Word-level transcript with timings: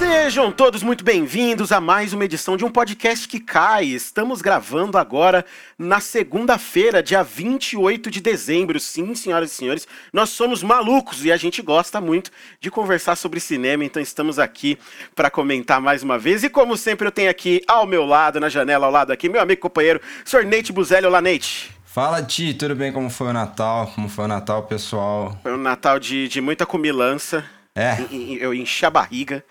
Sejam 0.00 0.50
todos 0.50 0.82
muito 0.82 1.04
bem-vindos 1.04 1.70
a 1.72 1.78
mais 1.78 2.14
uma 2.14 2.24
edição 2.24 2.56
de 2.56 2.64
um 2.64 2.70
podcast 2.70 3.28
que 3.28 3.38
cai. 3.38 3.84
Estamos 3.84 4.40
gravando 4.40 4.96
agora 4.96 5.44
na 5.78 6.00
segunda-feira, 6.00 7.02
dia 7.02 7.22
28 7.22 8.10
de 8.10 8.18
dezembro. 8.18 8.80
Sim, 8.80 9.14
senhoras 9.14 9.52
e 9.52 9.54
senhores, 9.54 9.86
nós 10.10 10.30
somos 10.30 10.62
malucos 10.62 11.22
e 11.26 11.30
a 11.30 11.36
gente 11.36 11.60
gosta 11.60 12.00
muito 12.00 12.30
de 12.58 12.70
conversar 12.70 13.14
sobre 13.14 13.40
cinema, 13.40 13.84
então 13.84 14.02
estamos 14.02 14.38
aqui 14.38 14.78
para 15.14 15.28
comentar 15.28 15.82
mais 15.82 16.02
uma 16.02 16.18
vez. 16.18 16.42
E 16.44 16.48
como 16.48 16.78
sempre, 16.78 17.06
eu 17.06 17.12
tenho 17.12 17.28
aqui 17.28 17.60
ao 17.68 17.86
meu 17.86 18.06
lado, 18.06 18.40
na 18.40 18.48
janela 18.48 18.86
ao 18.86 18.92
lado 18.92 19.12
aqui, 19.12 19.28
meu 19.28 19.42
amigo 19.42 19.60
companheiro, 19.60 20.00
Sr. 20.24 20.46
Nate 20.46 20.72
Buzelli. 20.72 21.06
Olá, 21.06 21.20
Nate. 21.20 21.70
Fala, 21.84 22.22
Ti, 22.22 22.54
tudo 22.54 22.74
bem? 22.74 22.90
Como 22.90 23.10
foi 23.10 23.26
o 23.26 23.32
Natal? 23.34 23.92
Como 23.94 24.08
foi 24.08 24.24
o 24.24 24.28
Natal, 24.28 24.62
pessoal? 24.62 25.38
Foi 25.42 25.52
um 25.52 25.58
Natal 25.58 25.98
de, 25.98 26.26
de 26.26 26.40
muita 26.40 26.64
comilança. 26.64 27.44
É. 27.74 27.98
Eu 28.10 28.54
enchi 28.54 28.86
a 28.86 28.90
barriga. 28.90 29.44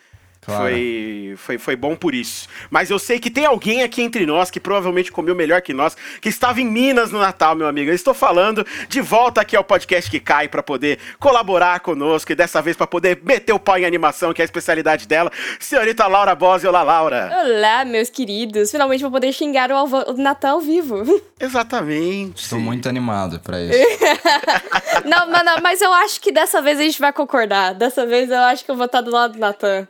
Claro. 0.49 0.63
Foi, 0.73 1.33
foi, 1.37 1.57
foi 1.57 1.75
bom 1.75 1.95
por 1.95 2.13
isso. 2.13 2.47
Mas 2.69 2.89
eu 2.89 2.99
sei 2.99 3.19
que 3.19 3.29
tem 3.31 3.45
alguém 3.45 3.83
aqui 3.83 4.01
entre 4.01 4.25
nós 4.25 4.51
que 4.51 4.59
provavelmente 4.59 5.11
comeu 5.11 5.35
melhor 5.35 5.61
que 5.61 5.73
nós, 5.73 5.95
que 6.21 6.29
estava 6.29 6.59
em 6.61 6.65
Minas 6.65 7.11
no 7.11 7.19
Natal, 7.19 7.55
meu 7.55 7.67
amigo. 7.67 7.89
Eu 7.91 7.95
estou 7.95 8.13
falando 8.13 8.65
de 8.87 9.01
volta 9.01 9.41
aqui 9.41 9.55
ao 9.55 9.63
podcast 9.63 10.09
que 10.09 10.19
cai 10.19 10.47
para 10.47 10.61
poder 10.63 10.99
colaborar 11.19 11.79
conosco 11.79 12.31
e 12.31 12.35
dessa 12.35 12.61
vez 12.61 12.75
para 12.75 12.87
poder 12.87 13.19
meter 13.23 13.53
o 13.53 13.59
pau 13.59 13.77
em 13.77 13.85
animação, 13.85 14.33
que 14.33 14.41
é 14.41 14.43
a 14.43 14.45
especialidade 14.45 15.07
dela. 15.07 15.31
Senhorita 15.59 16.07
Laura 16.07 16.35
Bose, 16.35 16.67
olá, 16.67 16.83
Laura. 16.83 17.29
Olá, 17.45 17.85
meus 17.85 18.09
queridos. 18.09 18.71
Finalmente 18.71 19.01
vou 19.01 19.11
poder 19.11 19.31
xingar 19.33 19.71
o, 19.71 19.75
alvo- 19.75 20.11
o 20.11 20.13
Natal 20.13 20.55
ao 20.55 20.61
vivo. 20.61 21.03
Exatamente. 21.39 22.43
Estou 22.43 22.59
muito 22.59 22.89
animado 22.89 23.39
pra 23.39 23.61
isso. 23.61 23.77
não, 25.05 25.29
mas, 25.29 25.45
não, 25.45 25.55
mas 25.61 25.81
eu 25.81 25.91
acho 25.93 26.19
que 26.21 26.31
dessa 26.31 26.61
vez 26.61 26.79
a 26.79 26.83
gente 26.83 26.99
vai 26.99 27.13
concordar. 27.13 27.73
Dessa 27.73 28.05
vez 28.05 28.29
eu 28.29 28.39
acho 28.39 28.65
que 28.65 28.71
eu 28.71 28.75
vou 28.75 28.85
estar 28.85 29.01
do 29.01 29.11
lado 29.11 29.33
do 29.33 29.39
Natan. 29.39 29.87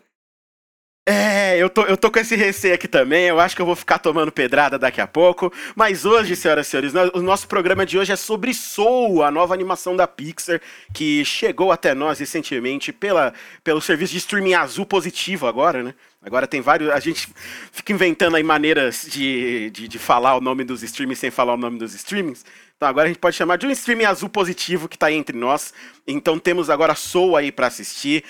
É, 1.12 1.58
eu 1.58 1.72
tô, 1.72 1.82
eu 1.86 1.98
tô 1.98 2.12
com 2.12 2.20
esse 2.20 2.36
receio 2.36 2.76
aqui 2.76 2.88
também. 2.88 3.26
Eu 3.26 3.40
acho 3.40 3.56
que 3.56 3.62
eu 3.64 3.66
vou 3.66 3.76
ficar 3.76 3.98
tomando 3.98 4.32
pedrada 4.32 4.78
daqui 4.78 5.02
a 5.02 5.08
pouco. 5.08 5.52
Mas 5.76 6.06
hoje, 6.06 6.36
senhoras 6.36 6.68
e 6.68 6.70
senhores, 6.70 6.94
o 7.16 7.22
nosso 7.24 7.48
programa 7.48 7.84
de 7.84 7.98
hoje 7.98 8.12
é 8.12 8.16
sobre 8.16 8.54
Soul, 8.54 9.24
a 9.24 9.32
nova 9.32 9.56
animação 9.56 9.96
da 9.96 10.06
Pixar, 10.06 10.62
que 10.94 11.26
chegou 11.26 11.72
até 11.72 11.96
nós 11.96 12.20
recentemente 12.20 12.94
pela, 12.94 13.34
pelo 13.64 13.82
serviço 13.82 14.12
de 14.12 14.20
streaming 14.20 14.54
azul 14.54 14.86
positivo 14.86 15.48
agora, 15.48 15.82
né? 15.82 15.96
Agora 16.22 16.46
tem 16.46 16.62
vários. 16.62 16.92
A 16.92 17.00
gente 17.00 17.28
fica 17.72 17.92
inventando 17.92 18.36
aí 18.36 18.44
maneiras 18.44 19.08
de, 19.10 19.72
de, 19.72 19.88
de 19.88 19.98
falar 19.98 20.36
o 20.36 20.42
nome 20.42 20.64
dos 20.64 20.84
streamings 20.84 21.18
sem 21.18 21.32
falar 21.32 21.56
o 21.56 21.58
nome 21.58 21.80
dos 21.80 21.96
streamings. 21.96 22.46
Então 22.78 22.88
agora 22.88 23.06
a 23.06 23.08
gente 23.08 23.20
pode 23.20 23.36
chamar 23.36 23.58
de 23.58 23.66
um 23.66 23.72
streaming 23.72 24.06
azul 24.06 24.30
positivo 24.30 24.88
que 24.88 24.96
tá 24.96 25.08
aí 25.08 25.16
entre 25.16 25.36
nós. 25.36 25.74
Então 26.06 26.38
temos 26.38 26.70
agora 26.70 26.94
Soul 26.94 27.36
aí 27.36 27.52
pra 27.52 27.66
assistir. 27.66 28.24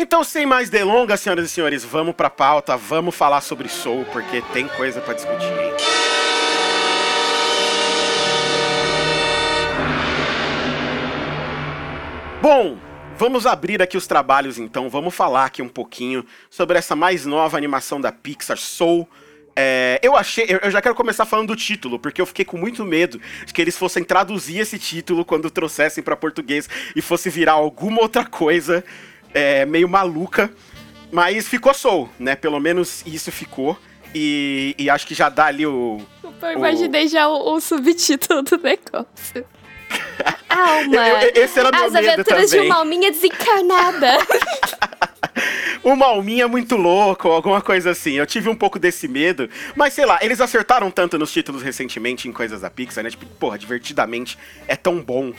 Então, 0.00 0.22
sem 0.22 0.46
mais 0.46 0.70
delongas, 0.70 1.18
senhoras 1.18 1.46
e 1.46 1.48
senhores, 1.48 1.84
vamos 1.84 2.14
pra 2.14 2.30
pauta, 2.30 2.76
vamos 2.76 3.16
falar 3.16 3.40
sobre 3.40 3.68
Soul, 3.68 4.04
porque 4.12 4.40
tem 4.52 4.68
coisa 4.68 5.00
pra 5.00 5.12
discutir. 5.12 5.46
hein? 5.46 5.72
Bom, 12.40 12.78
vamos 13.16 13.44
abrir 13.44 13.82
aqui 13.82 13.96
os 13.96 14.06
trabalhos 14.06 14.56
então, 14.56 14.88
vamos 14.88 15.12
falar 15.12 15.46
aqui 15.46 15.62
um 15.62 15.68
pouquinho 15.68 16.24
sobre 16.48 16.78
essa 16.78 16.94
mais 16.94 17.26
nova 17.26 17.56
animação 17.56 18.00
da 18.00 18.12
Pixar, 18.12 18.56
Soul. 18.56 19.08
É, 19.56 19.98
eu 20.00 20.14
achei, 20.14 20.46
eu 20.62 20.70
já 20.70 20.80
quero 20.80 20.94
começar 20.94 21.26
falando 21.26 21.48
do 21.48 21.56
título, 21.56 21.98
porque 21.98 22.20
eu 22.20 22.26
fiquei 22.26 22.44
com 22.44 22.56
muito 22.56 22.84
medo 22.84 23.20
de 23.44 23.52
que 23.52 23.60
eles 23.60 23.76
fossem 23.76 24.04
traduzir 24.04 24.60
esse 24.60 24.78
título 24.78 25.24
quando 25.24 25.50
trouxessem 25.50 26.04
pra 26.04 26.14
português 26.14 26.70
e 26.94 27.02
fosse 27.02 27.28
virar 27.28 27.54
alguma 27.54 28.00
outra 28.00 28.24
coisa 28.24 28.84
é, 29.34 29.64
meio 29.66 29.88
maluca. 29.88 30.50
Mas 31.10 31.48
ficou 31.48 31.72
Soul, 31.72 32.08
né? 32.18 32.36
Pelo 32.36 32.60
menos 32.60 33.02
isso 33.06 33.32
ficou. 33.32 33.78
E, 34.14 34.74
e 34.78 34.88
acho 34.90 35.06
que 35.06 35.14
já 35.14 35.28
dá 35.28 35.46
ali 35.46 35.66
o. 35.66 36.00
Eu 36.42 36.52
imaginei 36.52 37.08
já 37.08 37.28
o, 37.28 37.54
o 37.54 37.60
subtítulo 37.60 38.42
do 38.42 38.56
negócio. 38.58 39.44
Alma. 40.48 40.96
Eu- 41.08 41.16
eu- 41.28 41.32
esse 41.44 41.58
era 41.58 41.70
meu 41.70 41.84
As 41.84 41.92
medo 41.92 42.08
aventuras 42.10 42.50
de 42.50 42.56
também. 42.56 42.70
uma 42.70 42.76
alminha 42.78 43.10
desencarnada. 43.10 44.18
uma 45.84 46.06
alminha 46.06 46.48
muito 46.48 46.76
louco, 46.76 47.28
alguma 47.28 47.60
coisa 47.60 47.90
assim. 47.90 48.12
Eu 48.12 48.26
tive 48.26 48.48
um 48.48 48.54
pouco 48.54 48.78
desse 48.78 49.06
medo, 49.08 49.48
mas 49.76 49.94
sei 49.94 50.04
lá, 50.04 50.18
eles 50.22 50.40
acertaram 50.40 50.90
tanto 50.90 51.18
nos 51.18 51.32
títulos 51.32 51.62
recentemente 51.62 52.28
em 52.28 52.32
coisas 52.32 52.60
da 52.62 52.70
Pixar, 52.70 53.04
né? 53.04 53.10
Tipo, 53.10 53.26
porra, 53.26 53.58
divertidamente 53.58 54.38
é 54.66 54.76
tão 54.76 55.00
bom. 55.00 55.32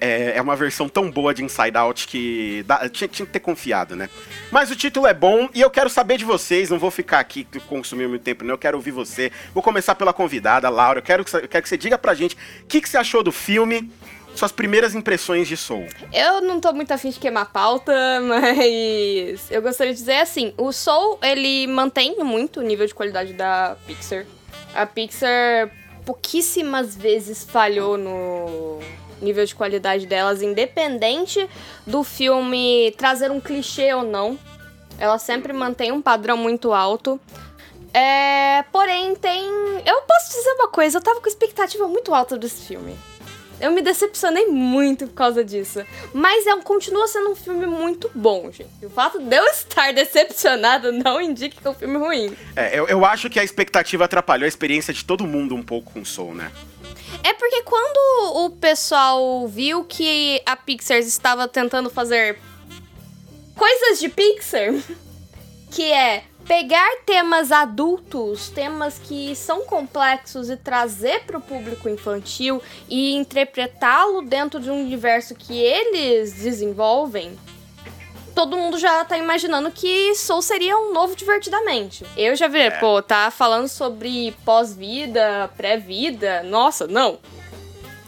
É, 0.00 0.32
é- 0.32 0.36
é 0.36 0.42
uma 0.42 0.56
versão 0.56 0.88
tão 0.88 1.10
boa 1.10 1.32
de 1.34 1.42
Inside 1.44 1.76
Out 1.76 2.06
que 2.06 2.62
dá- 2.66 2.88
tinha, 2.88 3.08
tinha 3.08 3.26
que 3.26 3.32
ter 3.32 3.40
confiado, 3.40 3.94
né? 3.96 4.08
Mas 4.50 4.70
o 4.70 4.76
título 4.76 5.06
é 5.06 5.14
bom 5.14 5.48
e 5.54 5.60
eu 5.60 5.70
quero 5.70 5.88
saber 5.90 6.16
de 6.18 6.24
vocês, 6.24 6.70
não 6.70 6.78
vou 6.78 6.90
ficar 6.90 7.18
aqui 7.20 7.46
consumir 7.68 8.08
muito 8.08 8.22
tempo, 8.22 8.44
não. 8.44 8.54
Eu 8.54 8.58
quero 8.58 8.76
ouvir 8.76 8.90
você. 8.90 9.30
Vou 9.54 9.62
começar 9.62 9.94
pela 9.94 10.12
convidada, 10.12 10.68
Laura. 10.68 10.98
Eu 10.98 11.02
quero 11.02 11.24
que, 11.24 11.34
eu 11.36 11.48
quero 11.48 11.62
que 11.62 11.68
você 11.68 11.76
diga 11.78 11.96
pra 11.98 12.14
gente 12.14 12.36
o 12.62 12.66
que, 12.66 12.80
que 12.80 12.88
você 12.88 12.96
achou 12.98 13.22
do 13.22 13.32
filme, 13.32 13.90
suas 14.34 14.52
primeiras 14.52 14.94
impressões 14.94 15.48
de 15.48 15.56
Soul. 15.56 15.86
Eu 16.12 16.40
não 16.40 16.60
tô 16.60 16.72
muito 16.72 16.92
afim 16.92 17.10
de 17.10 17.18
queimar 17.18 17.50
pauta, 17.52 17.92
mas 18.22 19.50
eu 19.50 19.60
gostaria 19.62 19.92
de 19.92 19.98
dizer 19.98 20.20
assim, 20.20 20.52
o 20.56 20.72
Soul, 20.72 21.18
ele 21.22 21.66
mantém 21.66 22.16
muito 22.22 22.60
o 22.60 22.62
nível 22.62 22.86
de 22.86 22.94
qualidade 22.94 23.32
da 23.32 23.76
Pixar. 23.86 24.24
A 24.74 24.86
Pixar 24.86 25.70
pouquíssimas 26.06 26.96
vezes 26.96 27.44
falhou 27.44 27.96
no 27.98 28.78
nível 29.20 29.44
de 29.44 29.54
qualidade 29.54 30.06
delas, 30.06 30.42
independente 30.42 31.48
do 31.86 32.02
filme 32.02 32.94
trazer 32.96 33.30
um 33.30 33.40
clichê 33.40 33.92
ou 33.94 34.02
não. 34.02 34.38
Ela 34.98 35.18
sempre 35.18 35.52
mantém 35.52 35.92
um 35.92 36.02
padrão 36.02 36.36
muito 36.36 36.72
alto. 36.72 37.20
É, 37.92 38.62
porém, 38.70 39.14
tem. 39.16 39.42
Eu 39.84 40.02
posso 40.02 40.36
dizer 40.36 40.50
uma 40.52 40.68
coisa, 40.68 40.98
eu 40.98 41.02
tava 41.02 41.20
com 41.20 41.28
expectativa 41.28 41.88
muito 41.88 42.14
alta 42.14 42.36
desse 42.36 42.66
filme. 42.66 42.96
Eu 43.60 43.72
me 43.72 43.82
decepcionei 43.82 44.46
muito 44.46 45.06
por 45.06 45.14
causa 45.14 45.44
disso. 45.44 45.84
Mas 46.14 46.46
é, 46.46 46.56
continua 46.62 47.06
sendo 47.06 47.30
um 47.30 47.36
filme 47.36 47.66
muito 47.66 48.10
bom, 48.14 48.50
gente. 48.50 48.70
O 48.82 48.88
fato 48.88 49.18
de 49.18 49.36
eu 49.36 49.44
estar 49.44 49.92
decepcionada 49.92 50.90
não 50.90 51.20
indica 51.20 51.60
que 51.60 51.66
é 51.66 51.70
um 51.70 51.74
filme 51.74 51.98
ruim. 51.98 52.34
É, 52.56 52.78
eu, 52.78 52.88
eu 52.88 53.04
acho 53.04 53.28
que 53.28 53.38
a 53.38 53.44
expectativa 53.44 54.06
atrapalhou 54.06 54.46
a 54.46 54.48
experiência 54.48 54.94
de 54.94 55.04
todo 55.04 55.26
mundo 55.26 55.54
um 55.54 55.62
pouco 55.62 55.92
com 55.92 56.04
Soul, 56.04 56.34
né? 56.34 56.50
É 57.22 57.32
porque 57.34 57.62
quando 57.62 58.44
o 58.44 58.50
pessoal 58.50 59.46
viu 59.46 59.84
que 59.84 60.42
a 60.46 60.56
Pixar 60.56 60.98
estava 60.98 61.46
tentando 61.46 61.90
fazer 61.90 62.38
coisas 63.54 64.00
de 64.00 64.08
Pixar, 64.08 64.72
que 65.70 65.84
é 65.92 66.24
pegar 66.46 66.90
temas 67.06 67.52
adultos, 67.52 68.48
temas 68.48 68.98
que 68.98 69.36
são 69.36 69.64
complexos 69.66 70.50
e 70.50 70.56
trazer 70.56 71.20
para 71.20 71.38
o 71.38 71.40
público 71.40 71.88
infantil 71.88 72.60
e 72.88 73.14
interpretá-lo 73.14 74.22
dentro 74.22 74.58
de 74.58 74.70
um 74.70 74.80
universo 74.80 75.34
que 75.34 75.56
eles 75.56 76.32
desenvolvem. 76.32 77.38
Todo 78.40 78.56
mundo 78.56 78.78
já 78.78 79.04
tá 79.04 79.18
imaginando 79.18 79.70
que 79.70 80.14
Soul 80.14 80.40
seria 80.40 80.74
um 80.74 80.94
novo 80.94 81.14
divertidamente. 81.14 82.06
Eu 82.16 82.34
já 82.34 82.48
vi, 82.48 82.70
pô, 82.80 83.02
tá 83.02 83.30
falando 83.30 83.68
sobre 83.68 84.34
pós-vida, 84.46 85.50
pré-vida. 85.58 86.42
Nossa, 86.44 86.86
não 86.86 87.18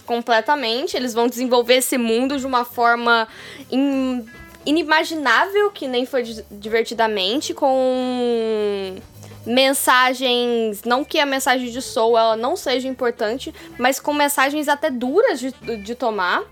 completamente. 0.06 0.97
Eles 0.97 1.12
vão 1.12 1.28
desenvolver 1.28 1.75
esse 1.75 1.99
mundo 1.99 2.38
de 2.38 2.46
uma 2.46 2.64
forma 2.64 3.29
in- 3.70 4.25
inimaginável, 4.64 5.70
que 5.70 5.87
nem 5.87 6.06
foi 6.06 6.23
di- 6.23 6.43
divertidamente, 6.50 7.52
com 7.52 8.96
mensagens. 9.44 10.82
Não 10.82 11.05
que 11.05 11.20
a 11.20 11.26
mensagem 11.26 11.70
de 11.70 11.82
Soul 11.82 12.17
ela 12.17 12.37
não 12.37 12.56
seja 12.56 12.88
importante, 12.88 13.55
mas 13.76 14.00
com 14.00 14.14
mensagens 14.14 14.67
até 14.67 14.90
duras 14.90 15.38
de, 15.38 15.50
de 15.82 15.94
tomar. 15.94 16.43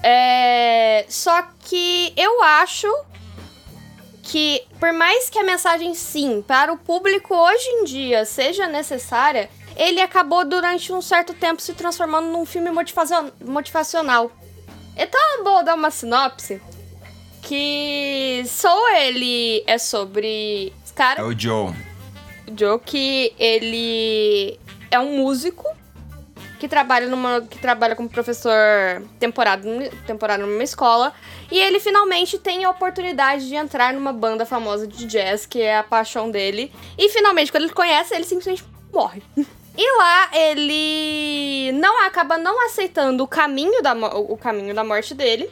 É, 0.00 1.04
só 1.08 1.42
que 1.68 2.12
eu 2.16 2.42
acho 2.42 2.88
que, 4.22 4.62
por 4.80 4.92
mais 4.92 5.28
que 5.30 5.38
a 5.38 5.44
mensagem, 5.44 5.94
sim, 5.94 6.42
para 6.46 6.72
o 6.72 6.78
público 6.78 7.34
hoje 7.34 7.66
em 7.68 7.84
dia 7.84 8.24
seja 8.24 8.66
necessária, 8.66 9.48
ele 9.76 10.00
acabou 10.00 10.44
durante 10.44 10.92
um 10.92 11.00
certo 11.00 11.32
tempo 11.34 11.62
se 11.62 11.72
transformando 11.72 12.28
num 12.28 12.44
filme 12.44 12.70
motivacion- 12.70 13.30
motivacional. 13.44 14.30
Então, 14.96 15.44
vou 15.44 15.62
dar 15.64 15.74
uma 15.76 15.90
sinopse. 15.90 16.60
Que 17.42 18.42
Soul, 18.46 18.88
ele 18.96 19.62
é 19.66 19.78
sobre... 19.78 20.72
Cara, 20.94 21.20
É 21.20 21.24
o 21.24 21.38
Joe. 21.38 21.70
o 22.48 22.58
Joe, 22.58 22.78
que 22.80 23.32
ele 23.38 24.58
é 24.90 24.98
um 24.98 25.18
músico 25.18 25.64
que 26.58 26.68
trabalha 26.68 27.06
numa 27.06 27.40
que 27.40 27.58
trabalha 27.58 27.94
como 27.94 28.08
professor 28.08 28.52
temporário, 29.18 29.90
temporário 30.06 30.46
numa 30.46 30.62
escola, 30.62 31.12
e 31.50 31.58
ele 31.58 31.80
finalmente 31.80 32.38
tem 32.38 32.64
a 32.64 32.70
oportunidade 32.70 33.48
de 33.48 33.54
entrar 33.54 33.92
numa 33.92 34.12
banda 34.12 34.44
famosa 34.44 34.86
de 34.86 35.06
jazz, 35.06 35.46
que 35.46 35.60
é 35.60 35.78
a 35.78 35.82
paixão 35.82 36.30
dele. 36.30 36.72
E 36.98 37.08
finalmente 37.08 37.50
quando 37.50 37.64
ele 37.64 37.72
conhece, 37.72 38.14
ele 38.14 38.24
simplesmente 38.24 38.64
morre. 38.92 39.22
E 39.80 39.96
lá 39.96 40.28
ele 40.32 41.70
não 41.72 42.04
acaba 42.04 42.36
não 42.36 42.66
aceitando 42.66 43.22
o 43.22 43.28
caminho 43.28 43.80
da, 43.80 43.94
o 43.94 44.36
caminho 44.36 44.74
da 44.74 44.82
morte 44.82 45.14
dele. 45.14 45.48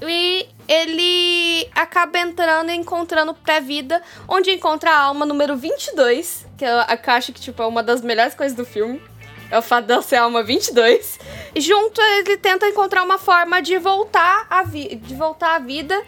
E 0.00 0.48
ele 0.68 1.68
acaba 1.74 2.18
entrando 2.20 2.70
e 2.70 2.74
encontrando 2.74 3.34
pré-vida, 3.34 4.00
onde 4.28 4.52
encontra 4.52 4.92
a 4.92 5.00
alma 5.00 5.26
número 5.26 5.56
22, 5.56 6.46
que 6.56 6.64
é 6.64 6.80
a 6.80 6.96
caixa 6.96 7.32
que 7.32 7.40
tipo 7.40 7.60
é 7.60 7.66
uma 7.66 7.82
das 7.82 8.02
melhores 8.02 8.34
coisas 8.34 8.56
do 8.56 8.64
filme. 8.64 9.02
É 9.50 9.58
o 9.58 9.62
fato 9.62 9.86
dela 9.86 10.02
ser 10.02 10.16
a 10.16 10.22
alma 10.22 10.42
22. 10.42 11.18
E 11.54 11.60
junto 11.60 12.00
ele 12.00 12.36
tenta 12.36 12.68
encontrar 12.68 13.02
uma 13.02 13.18
forma 13.18 13.62
de 13.62 13.78
voltar 13.78 14.46
à, 14.50 14.62
vi 14.62 14.96
de 14.96 15.14
voltar 15.14 15.56
à 15.56 15.58
vida 15.58 16.02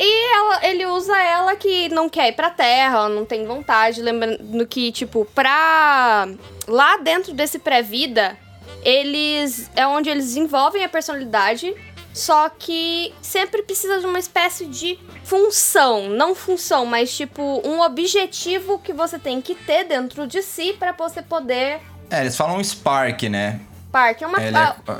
e 0.00 0.32
ela, 0.32 0.64
ele 0.64 0.86
usa 0.86 1.18
ela 1.20 1.56
que 1.56 1.88
não 1.88 2.08
quer 2.08 2.28
ir 2.28 2.32
pra 2.32 2.50
terra, 2.50 2.98
ela 2.98 3.08
não 3.08 3.24
tem 3.24 3.44
vontade, 3.44 4.00
lembrando 4.00 4.64
que, 4.66 4.92
tipo, 4.92 5.24
pra. 5.34 6.28
Lá 6.68 6.98
dentro 6.98 7.34
desse 7.34 7.58
pré-vida, 7.58 8.38
eles. 8.84 9.68
É 9.74 9.84
onde 9.88 10.08
eles 10.08 10.26
desenvolvem 10.26 10.84
a 10.84 10.88
personalidade, 10.88 11.74
só 12.14 12.48
que 12.48 13.12
sempre 13.20 13.62
precisa 13.64 13.98
de 13.98 14.06
uma 14.06 14.20
espécie 14.20 14.66
de 14.66 14.96
função. 15.24 16.08
Não 16.08 16.32
função, 16.32 16.86
mas 16.86 17.12
tipo, 17.16 17.42
um 17.66 17.80
objetivo 17.80 18.78
que 18.78 18.92
você 18.92 19.18
tem 19.18 19.40
que 19.40 19.56
ter 19.56 19.82
dentro 19.82 20.28
de 20.28 20.42
si 20.42 20.74
para 20.74 20.92
você 20.92 21.22
poder. 21.22 21.80
É, 22.10 22.20
eles 22.20 22.36
falam 22.36 22.62
Spark, 22.62 23.22
né? 23.24 23.60
Parque. 23.90 24.22
É 24.22 24.26
uma. 24.26 24.42
É, 24.42 24.50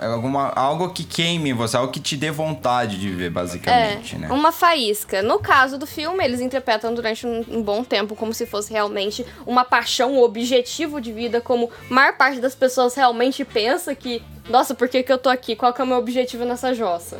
é 0.02 0.06
alguma, 0.06 0.48
algo 0.50 0.90
que 0.90 1.04
queime 1.04 1.52
você, 1.52 1.76
algo 1.76 1.92
que 1.92 2.00
te 2.00 2.16
dê 2.16 2.30
vontade 2.30 2.98
de 2.98 3.10
ver, 3.10 3.30
basicamente, 3.30 4.16
é, 4.16 4.18
né? 4.18 4.28
Uma 4.30 4.50
faísca. 4.50 5.22
No 5.22 5.38
caso 5.38 5.78
do 5.78 5.86
filme, 5.86 6.24
eles 6.24 6.40
interpretam 6.40 6.94
durante 6.94 7.26
um, 7.26 7.44
um, 7.50 7.62
bom 7.62 7.84
tempo 7.84 8.16
como 8.16 8.32
se 8.32 8.46
fosse 8.46 8.72
realmente 8.72 9.24
uma 9.46 9.64
paixão, 9.64 10.14
um 10.14 10.22
objetivo 10.22 11.00
de 11.00 11.12
vida, 11.12 11.40
como 11.40 11.70
a 11.90 11.94
maior 11.94 12.16
parte 12.16 12.40
das 12.40 12.54
pessoas 12.54 12.94
realmente 12.94 13.44
pensa 13.44 13.94
que, 13.94 14.22
nossa, 14.48 14.74
por 14.74 14.88
que, 14.88 15.02
que 15.02 15.12
eu 15.12 15.18
tô 15.18 15.28
aqui? 15.28 15.54
Qual 15.54 15.72
que 15.72 15.80
é 15.80 15.84
o 15.84 15.86
meu 15.86 15.98
objetivo 15.98 16.44
nessa 16.44 16.74
jossa? 16.74 17.18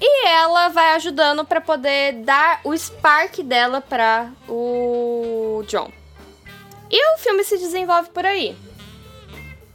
E 0.00 0.28
ela 0.28 0.68
vai 0.68 0.94
ajudando 0.94 1.44
para 1.44 1.60
poder 1.60 2.12
dar 2.24 2.60
o 2.64 2.72
spark 2.72 3.42
dela 3.42 3.80
para 3.82 4.30
o 4.48 5.62
John. 5.66 5.90
E 6.90 7.14
o 7.14 7.18
filme 7.18 7.44
se 7.44 7.58
desenvolve 7.58 8.08
por 8.10 8.24
aí 8.24 8.56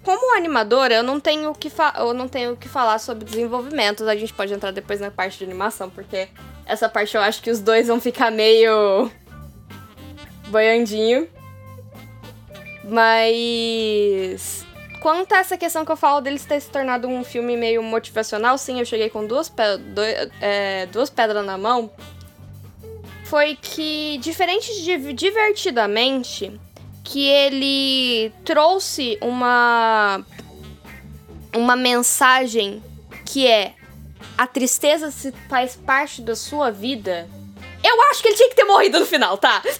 como 0.06 0.38
animadora, 0.38 0.94
eu 0.94 1.04
não 1.04 1.20
tenho 1.20 1.52
que 1.54 1.72
eu 1.98 2.14
não 2.14 2.28
tenho 2.28 2.54
o 2.54 2.58
que 2.58 2.70
falar 2.70 3.00
sobre 3.00 3.26
desenvolvimento. 3.26 4.08
A 4.08 4.16
gente 4.16 4.32
pode 4.32 4.54
entrar 4.54 4.70
depois 4.72 5.02
na 5.02 5.10
parte 5.10 5.40
de 5.40 5.44
animação, 5.44 5.90
porque 5.90 6.30
essa 6.64 6.88
parte 6.88 7.16
eu 7.16 7.22
acho 7.22 7.42
que 7.42 7.50
os 7.50 7.60
dois 7.60 7.88
vão 7.88 8.00
ficar 8.00 8.32
meio 8.32 9.12
boiandinho. 10.48 11.28
Mas 12.84 14.64
quanto 15.02 15.34
a 15.34 15.40
essa 15.40 15.58
questão 15.58 15.84
que 15.84 15.92
eu 15.92 15.98
falo 15.98 16.22
deles 16.22 16.46
ter 16.46 16.60
se 16.60 16.70
tornado 16.70 17.08
um 17.08 17.24
filme 17.24 17.58
meio 17.58 17.82
motivacional, 17.82 18.60
sim, 18.60 18.80
eu 18.80 18.86
cheguei 18.86 19.10
com 19.10 19.26
duas, 19.26 19.50
pe 19.50 19.78
dois, 19.88 20.30
é, 20.40 20.86
duas 20.86 21.10
pedras 21.10 21.44
na 21.44 21.58
mão. 21.58 21.90
Foi 23.24 23.58
que, 23.60 24.20
diferente 24.20 24.84
de 24.84 25.14
divertidamente, 25.14 26.62
que 27.06 27.30
ele 27.30 28.34
trouxe 28.44 29.18
uma 29.22 30.26
uma 31.56 31.76
mensagem 31.78 32.84
que 33.24 33.48
é 33.48 33.74
a 34.38 34.46
tristeza 34.46 35.12
se 35.12 35.32
faz 35.48 35.76
parte 35.78 36.22
da 36.22 36.36
sua 36.36 36.70
vida. 36.72 37.30
Eu 37.82 38.02
acho 38.10 38.22
que 38.22 38.28
ele 38.28 38.36
tinha 38.36 38.50
que 38.50 38.56
ter 38.56 38.66
morrido 38.66 39.00
no 39.00 39.06
final, 39.06 39.38
tá? 39.38 39.62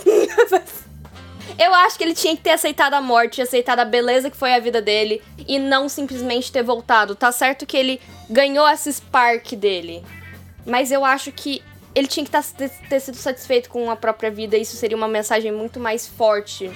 Eu 1.58 1.74
acho 1.74 1.98
que 1.98 2.04
ele 2.04 2.14
tinha 2.14 2.36
que 2.36 2.42
ter 2.42 2.52
aceitado 2.52 2.96
a 2.96 3.02
morte, 3.02 3.42
aceitado 3.42 3.80
a 3.80 3.86
beleza 3.86 4.30
que 4.30 4.36
foi 4.36 4.54
a 4.54 4.60
vida 4.60 4.82
dele 4.82 5.22
e 5.48 5.58
não 5.58 5.88
simplesmente 5.88 6.52
ter 6.52 6.64
voltado. 6.64 7.16
Tá 7.16 7.32
certo 7.32 7.66
que 7.66 7.78
ele 7.78 8.02
ganhou 8.30 8.68
esse 8.68 8.92
spark 8.92 9.56
dele, 9.56 10.04
mas 10.66 10.92
eu 10.92 11.06
acho 11.06 11.32
que 11.32 11.64
ele 11.94 12.08
tinha 12.08 12.26
que 12.26 12.32
ter, 12.90 13.00
sido 13.00 13.16
satisfeito 13.16 13.70
com 13.70 13.90
a 13.90 13.96
própria 13.96 14.30
vida. 14.30 14.58
Isso 14.58 14.76
seria 14.76 14.98
uma 14.98 15.08
mensagem 15.08 15.52
muito 15.52 15.80
mais 15.80 16.06
forte 16.06 16.70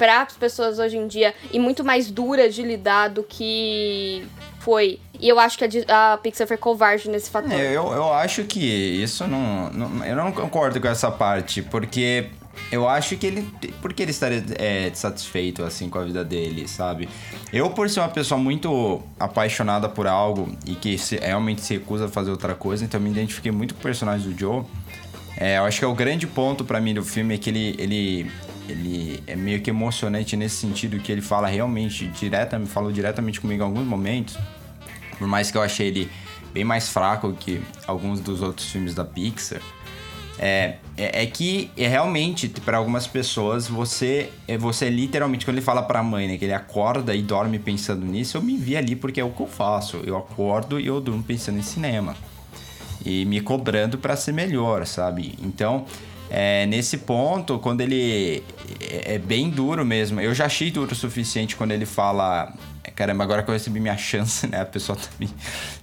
para 0.00 0.22
as 0.22 0.32
pessoas 0.32 0.78
hoje 0.78 0.96
em 0.96 1.06
dia 1.06 1.34
e 1.52 1.58
muito 1.58 1.84
mais 1.84 2.10
dura 2.10 2.48
de 2.48 2.62
lidar 2.62 3.08
do 3.08 3.22
que 3.22 4.26
foi. 4.60 4.98
E 5.20 5.28
eu 5.28 5.38
acho 5.38 5.58
que 5.58 5.64
a, 5.86 6.14
a 6.14 6.16
Pixar 6.16 6.46
foi 6.46 6.56
covarde 6.56 7.10
nesse 7.10 7.28
fator. 7.28 7.52
É, 7.52 7.76
eu, 7.76 7.92
eu 7.92 8.10
acho 8.14 8.44
que 8.44 8.58
isso 8.58 9.26
não, 9.26 9.68
não, 9.70 10.06
Eu 10.06 10.16
não 10.16 10.32
concordo 10.32 10.80
com 10.80 10.88
essa 10.88 11.10
parte, 11.10 11.60
porque 11.60 12.30
eu 12.72 12.88
acho 12.88 13.14
que 13.18 13.26
ele. 13.26 13.46
Porque 13.82 14.02
ele 14.02 14.10
estaria 14.10 14.42
é, 14.58 14.90
satisfeito, 14.94 15.62
assim, 15.62 15.90
com 15.90 15.98
a 15.98 16.04
vida 16.04 16.24
dele, 16.24 16.66
sabe? 16.66 17.06
Eu, 17.52 17.68
por 17.68 17.90
ser 17.90 18.00
uma 18.00 18.08
pessoa 18.08 18.40
muito 18.40 19.02
apaixonada 19.18 19.86
por 19.86 20.06
algo 20.06 20.50
e 20.64 20.74
que 20.74 20.96
se, 20.96 21.16
realmente 21.16 21.60
se 21.60 21.74
recusa 21.74 22.06
a 22.06 22.08
fazer 22.08 22.30
outra 22.30 22.54
coisa, 22.54 22.86
então 22.86 22.98
eu 22.98 23.04
me 23.04 23.10
identifiquei 23.10 23.52
muito 23.52 23.74
com 23.74 23.80
o 23.80 23.82
personagem 23.82 24.32
do 24.32 24.38
Joe. 24.38 24.64
É, 25.36 25.58
eu 25.58 25.64
acho 25.64 25.78
que 25.78 25.84
é 25.84 25.88
o 25.88 25.94
grande 25.94 26.26
ponto 26.26 26.64
para 26.64 26.80
mim 26.80 26.94
do 26.94 27.04
filme 27.04 27.34
é 27.34 27.38
que 27.38 27.50
ele, 27.50 27.74
ele 27.78 28.30
ele 28.70 29.22
é 29.26 29.36
meio 29.36 29.60
que 29.60 29.70
emocionante 29.70 30.36
nesse 30.36 30.56
sentido 30.56 30.98
que 30.98 31.10
ele 31.10 31.20
fala 31.20 31.48
realmente 31.48 32.06
direta, 32.08 32.58
falou 32.66 32.92
diretamente 32.92 33.40
comigo 33.40 33.62
em 33.62 33.66
alguns 33.66 33.86
momentos. 33.86 34.38
Por 35.18 35.26
mais 35.28 35.50
que 35.50 35.58
eu 35.58 35.62
achei 35.62 35.88
ele 35.88 36.10
bem 36.52 36.64
mais 36.64 36.88
fraco 36.88 37.32
que 37.32 37.60
alguns 37.86 38.20
dos 38.20 38.42
outros 38.42 38.70
filmes 38.70 38.94
da 38.94 39.04
Pixar. 39.04 39.60
É, 40.42 40.76
é, 40.96 41.22
é 41.22 41.26
que 41.26 41.70
é 41.76 41.86
realmente 41.86 42.48
para 42.48 42.78
algumas 42.78 43.06
pessoas 43.06 43.68
você 43.68 44.30
é 44.48 44.56
você 44.56 44.88
literalmente 44.88 45.44
quando 45.44 45.58
ele 45.58 45.64
fala 45.64 45.82
para 45.82 45.98
a 45.98 46.02
mãe 46.02 46.26
né, 46.26 46.38
que 46.38 46.46
ele 46.46 46.54
acorda 46.54 47.14
e 47.14 47.20
dorme 47.20 47.58
pensando 47.58 48.06
nisso 48.06 48.38
eu 48.38 48.42
me 48.42 48.56
vi 48.56 48.74
ali 48.74 48.96
porque 48.96 49.20
é 49.20 49.24
o 49.24 49.28
que 49.28 49.42
eu 49.42 49.46
faço 49.46 49.98
eu 49.98 50.16
acordo 50.16 50.80
e 50.80 50.86
eu 50.86 50.98
durmo 50.98 51.22
pensando 51.22 51.58
em 51.58 51.62
cinema 51.62 52.16
e 53.04 53.26
me 53.26 53.42
cobrando 53.42 53.98
para 53.98 54.16
ser 54.16 54.32
melhor 54.32 54.86
sabe 54.86 55.34
então 55.42 55.84
é, 56.30 56.64
nesse 56.66 56.98
ponto, 56.98 57.58
quando 57.58 57.80
ele 57.80 58.44
é, 58.80 59.16
é 59.16 59.18
bem 59.18 59.50
duro 59.50 59.84
mesmo. 59.84 60.20
Eu 60.20 60.32
já 60.32 60.46
achei 60.46 60.70
duro 60.70 60.92
o 60.92 60.94
suficiente 60.94 61.56
quando 61.56 61.72
ele 61.72 61.84
fala. 61.84 62.52
Caramba, 62.94 63.24
agora 63.24 63.42
que 63.42 63.50
eu 63.50 63.52
recebi 63.52 63.80
minha 63.80 63.96
chance, 63.96 64.46
né? 64.48 64.60
A 64.60 64.64
pessoa 64.64 64.96
tá 64.96 65.08
me, 65.18 65.28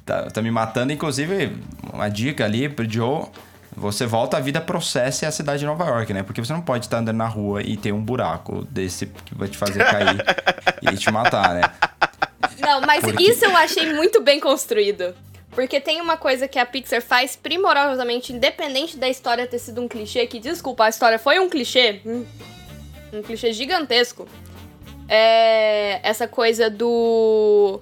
tá, 0.05 0.31
tá 0.31 0.41
me 0.41 0.49
matando. 0.49 0.93
Inclusive, 0.93 1.57
uma 1.91 2.07
dica 2.07 2.45
ali 2.45 2.69
pro 2.69 2.89
Joe. 2.89 3.25
Você 3.75 4.07
volta 4.07 4.37
à 4.37 4.39
vida, 4.39 4.59
processe 4.59 5.23
a 5.23 5.31
cidade 5.31 5.59
de 5.59 5.65
Nova 5.65 5.85
York, 5.85 6.11
né? 6.11 6.23
Porque 6.23 6.43
você 6.43 6.51
não 6.51 6.61
pode 6.61 6.85
estar 6.85 6.97
andando 6.97 7.17
na 7.17 7.27
rua 7.27 7.61
e 7.61 7.77
ter 7.77 7.91
um 7.91 8.01
buraco 8.01 8.65
desse 8.71 9.05
que 9.05 9.35
vai 9.35 9.47
te 9.47 9.57
fazer 9.57 9.85
cair 9.85 10.17
e 10.81 10.97
te 10.97 11.11
matar, 11.11 11.53
né? 11.53 11.61
Não, 12.59 12.81
mas 12.81 13.01
Porque... 13.01 13.23
isso 13.23 13.45
eu 13.45 13.55
achei 13.55 13.93
muito 13.93 14.21
bem 14.23 14.39
construído. 14.39 15.13
Porque 15.57 15.81
tem 15.81 15.99
uma 15.99 16.17
coisa 16.17 16.47
que 16.47 16.59
a 16.59 16.67
Pixar 16.67 17.01
faz 17.01 17.35
primorosamente, 17.35 18.31
independente 18.31 18.95
da 18.95 19.09
história 19.09 19.47
ter 19.47 19.57
sido 19.57 19.81
um 19.81 19.87
clichê, 19.87 20.27
que, 20.27 20.39
desculpa, 20.39 20.85
a 20.85 20.89
história 20.89 21.17
foi 21.17 21.39
um 21.39 21.49
clichê. 21.49 21.99
Hum, 22.05 22.23
um 23.11 23.23
clichê 23.23 23.51
gigantesco. 23.51 24.27
É. 25.09 25.99
Essa 26.03 26.27
coisa 26.27 26.69
do. 26.69 27.81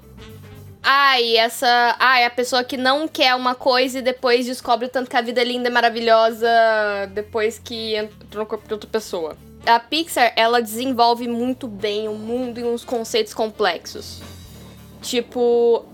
Ai, 0.81 1.35
essa. 1.35 1.97
Ai, 1.99 2.23
a 2.23 2.29
pessoa 2.29 2.63
que 2.63 2.77
não 2.77 3.09
quer 3.09 3.35
uma 3.35 3.53
coisa 3.53 3.99
e 3.99 4.01
depois 4.01 4.45
descobre 4.45 4.85
o 4.85 4.89
tanto 4.89 5.09
que 5.09 5.17
a 5.17 5.21
vida 5.21 5.41
é 5.41 5.43
linda 5.43 5.67
e 5.67 5.71
maravilhosa 5.71 6.47
depois 7.13 7.59
que 7.59 7.93
entra 7.93 8.39
no 8.39 8.45
corpo 8.45 8.65
de 8.65 8.73
outra 8.73 8.89
pessoa. 8.89 9.35
A 9.65 9.81
Pixar, 9.81 10.31
ela 10.37 10.61
desenvolve 10.61 11.27
muito 11.27 11.67
bem 11.67 12.07
o 12.07 12.13
mundo 12.13 12.57
e 12.57 12.63
uns 12.63 12.85
conceitos 12.85 13.33
complexos. 13.33 14.21
Tipo, 15.01 15.85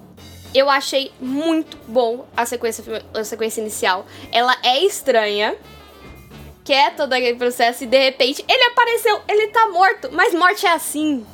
eu 0.54 0.70
achei 0.70 1.12
muito 1.20 1.78
bom 1.88 2.26
a 2.36 2.46
sequência, 2.46 2.84
a 3.14 3.24
sequência 3.24 3.62
inicial. 3.62 4.06
Ela 4.32 4.56
é 4.64 4.84
estranha, 4.84 5.56
que 6.64 6.74
é 6.74 6.90
todo 6.92 7.14
aquele 7.14 7.38
processo, 7.38 7.84
e 7.84 7.88
de 7.88 7.98
repente 7.98 8.44
ele 8.48 8.64
apareceu, 8.66 9.22
ele 9.28 9.48
tá 9.48 9.68
morto. 9.68 10.10
Mas 10.12 10.34
morte 10.34 10.66
é 10.66 10.74
assim. 10.74 11.26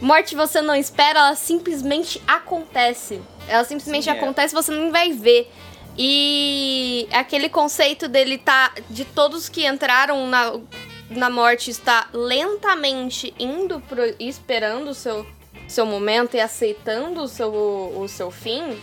Morte 0.00 0.34
você 0.34 0.60
não 0.60 0.74
espera, 0.74 1.20
ela 1.20 1.34
simplesmente 1.34 2.20
acontece. 2.26 3.20
Ela 3.48 3.64
simplesmente 3.64 4.04
Sim, 4.04 4.10
é. 4.10 4.12
acontece, 4.12 4.54
você 4.54 4.72
não 4.72 4.90
vai 4.90 5.12
ver. 5.12 5.50
E 5.96 7.08
aquele 7.12 7.48
conceito 7.48 8.08
dele 8.08 8.36
tá. 8.36 8.72
De 8.90 9.04
todos 9.04 9.48
que 9.48 9.66
entraram 9.66 10.26
na, 10.26 10.58
na 11.08 11.30
morte, 11.30 11.70
está 11.70 12.08
lentamente 12.12 13.32
indo 13.38 13.80
pro, 13.80 14.02
esperando 14.18 14.90
o 14.90 14.94
seu 14.94 15.26
seu 15.68 15.84
momento 15.86 16.36
e 16.36 16.40
aceitando 16.40 17.22
o 17.22 17.28
seu, 17.28 17.50
o 17.52 18.06
seu 18.08 18.30
fim, 18.30 18.78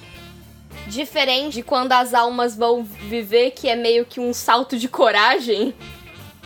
diferente 0.87 1.55
de 1.55 1.63
quando 1.63 1.91
as 1.93 2.13
almas 2.13 2.55
vão 2.55 2.83
viver, 2.83 3.51
que 3.51 3.69
é 3.69 3.75
meio 3.75 4.05
que 4.05 4.19
um 4.19 4.33
salto 4.33 4.77
de 4.77 4.87
coragem 4.87 5.73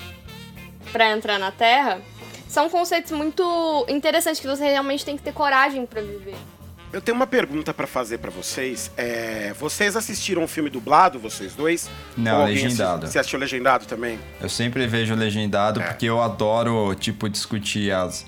para 0.91 1.11
entrar 1.11 1.39
na 1.39 1.51
Terra. 1.51 2.01
são 2.47 2.69
conceitos 2.69 3.11
muito 3.11 3.85
interessantes 3.89 4.39
que 4.39 4.47
você 4.47 4.65
realmente 4.65 5.03
tem 5.03 5.17
que 5.17 5.23
ter 5.23 5.33
coragem 5.33 5.85
pra 5.85 6.01
viver. 6.01 6.35
Eu 6.93 7.01
tenho 7.01 7.17
uma 7.17 7.27
pergunta 7.27 7.73
pra 7.73 7.85
fazer 7.85 8.17
pra 8.17 8.31
vocês. 8.31 8.89
É, 8.95 9.53
vocês 9.59 9.97
assistiram 9.97 10.43
um 10.43 10.47
filme 10.47 10.69
dublado, 10.69 11.19
vocês 11.19 11.53
dois? 11.53 11.89
Não, 12.15 12.45
legendado. 12.45 13.05
Você 13.07 13.19
assistiu 13.19 13.37
legendado 13.37 13.85
também? 13.85 14.17
Eu 14.39 14.47
sempre 14.47 14.87
vejo 14.87 15.13
legendado 15.13 15.81
É. 15.81 15.83
porque 15.87 16.05
eu 16.05 16.21
adoro, 16.21 16.95
tipo, 16.95 17.27
discutir 17.27 17.91
as. 17.91 18.25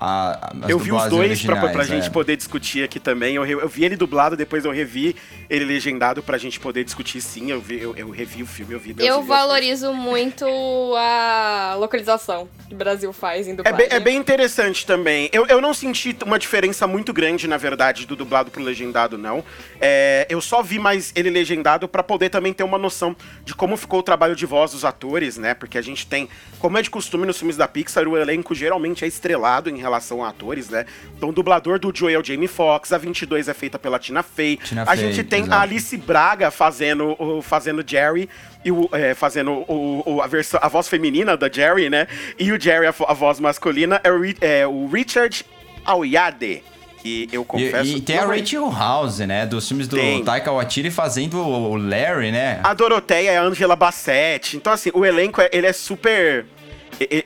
A, 0.00 0.52
as 0.64 0.70
eu 0.70 0.78
vi 0.78 0.90
os 0.90 1.04
dois 1.08 1.42
pra, 1.42 1.56
pra 1.56 1.64
originais, 1.64 1.88
gente 1.88 2.06
é. 2.06 2.10
poder 2.10 2.34
discutir 2.34 2.82
aqui 2.82 2.98
também. 2.98 3.34
Eu, 3.34 3.44
eu 3.44 3.68
vi 3.68 3.84
ele 3.84 3.96
dublado, 3.96 4.34
depois 4.34 4.64
eu 4.64 4.70
revi 4.70 5.14
ele 5.50 5.66
legendado 5.66 6.22
pra 6.22 6.38
gente 6.38 6.58
poder 6.58 6.84
discutir 6.84 7.20
sim. 7.20 7.50
Eu, 7.50 7.60
vi, 7.60 7.82
eu, 7.82 7.94
eu 7.94 8.08
revi 8.08 8.42
o 8.42 8.46
filme, 8.46 8.72
eu 8.72 8.80
vi 8.80 8.94
Deus 8.94 9.06
Eu 9.06 9.22
valorizo 9.22 9.92
muito 9.92 10.46
a 10.96 11.76
localização 11.78 12.48
que 12.66 12.72
o 12.74 12.76
Brasil 12.78 13.12
faz 13.12 13.46
em 13.46 13.50
É 13.50 13.54
dublagem. 13.56 13.76
bem, 13.78 13.88
é 13.90 14.00
bem 14.00 14.16
interessante 14.16 14.86
também. 14.86 15.28
Eu, 15.32 15.46
eu 15.48 15.60
não 15.60 15.74
senti 15.74 16.16
uma 16.24 16.38
diferença 16.38 16.86
muito 16.86 17.12
grande, 17.12 17.46
na 17.46 17.58
verdade, 17.58 18.06
do 18.06 18.16
dublado 18.16 18.50
pro 18.50 18.62
legendado, 18.62 19.18
não. 19.18 19.44
É, 19.78 20.26
eu 20.30 20.40
só 20.40 20.62
vi 20.62 20.78
mais 20.78 21.12
ele 21.14 21.28
legendado 21.28 21.86
pra 21.86 22.02
poder 22.02 22.30
também 22.30 22.54
ter 22.54 22.62
uma 22.62 22.78
noção 22.78 23.14
de 23.44 23.54
como 23.54 23.76
ficou 23.76 24.00
o 24.00 24.02
trabalho 24.02 24.34
de 24.34 24.46
voz 24.46 24.72
dos 24.72 24.82
atores, 24.82 25.36
né? 25.36 25.52
Porque 25.52 25.76
a 25.76 25.82
gente 25.82 26.06
tem, 26.06 26.26
como 26.58 26.78
é 26.78 26.82
de 26.82 26.88
costume 26.88 27.26
nos 27.26 27.36
filmes 27.36 27.58
da 27.58 27.68
Pixar, 27.68 28.08
o 28.08 28.16
elenco 28.16 28.54
geralmente 28.54 29.04
é 29.04 29.08
estrelado 29.08 29.68
em 29.68 29.76
relação 29.76 29.89
a 29.94 30.28
atores, 30.28 30.68
né? 30.70 30.84
Então 31.16 31.28
o 31.28 31.32
dublador 31.32 31.78
do 31.78 31.92
Joe 31.94 32.12
é 32.12 32.18
o 32.18 32.24
Jamie 32.24 32.48
Foxx, 32.48 32.92
a 32.92 32.98
22 32.98 33.48
é 33.48 33.54
feita 33.54 33.78
pela 33.78 33.98
Tina 33.98 34.22
Fey. 34.22 34.56
Tina 34.56 34.82
a 34.82 34.86
Fey, 34.96 34.96
gente 35.12 35.24
tem 35.24 35.40
exato. 35.42 35.54
a 35.56 35.60
Alice 35.62 35.96
Braga 35.96 36.50
fazendo 36.50 37.16
o 37.22 37.40
fazendo 37.42 37.84
Jerry 37.86 38.28
e 38.64 38.70
o, 38.70 38.88
é, 38.92 39.14
fazendo 39.14 39.50
o, 39.68 40.02
o- 40.06 40.20
a 40.22 40.26
versão 40.26 40.60
a 40.62 40.68
voz 40.68 40.88
feminina 40.88 41.36
da 41.36 41.48
Jerry, 41.50 41.88
né? 41.90 42.06
E 42.38 42.52
o 42.52 42.60
Jerry 42.60 42.86
a, 42.86 42.94
a 43.08 43.14
voz 43.14 43.40
masculina 43.40 44.00
é 44.04 44.10
o, 44.10 44.20
é 44.40 44.66
o 44.66 44.86
Richard 44.86 45.44
Aoyade. 45.84 46.62
Que 47.02 47.26
eu 47.32 47.40
E, 47.42 47.44
confesso. 47.46 47.96
e 47.96 48.00
tem 48.02 48.18
a 48.18 48.22
é- 48.24 48.26
Rachel 48.26 48.70
House, 48.70 49.20
né? 49.20 49.46
Dos 49.46 49.66
filmes 49.66 49.88
do 49.88 49.96
Tem. 49.96 50.22
Taika 50.22 50.52
Waititi 50.52 50.90
fazendo 50.90 51.38
o 51.40 51.74
Larry, 51.76 52.30
né? 52.30 52.60
A 52.62 52.74
Doroteia 52.74 53.30
é 53.30 53.38
a 53.38 53.42
Angela 53.42 53.74
Bassett. 53.74 54.54
Então, 54.58 54.70
assim, 54.70 54.90
o 54.92 55.06
elenco, 55.06 55.40
é- 55.40 55.48
ele 55.50 55.66
é 55.66 55.72
super. 55.72 56.44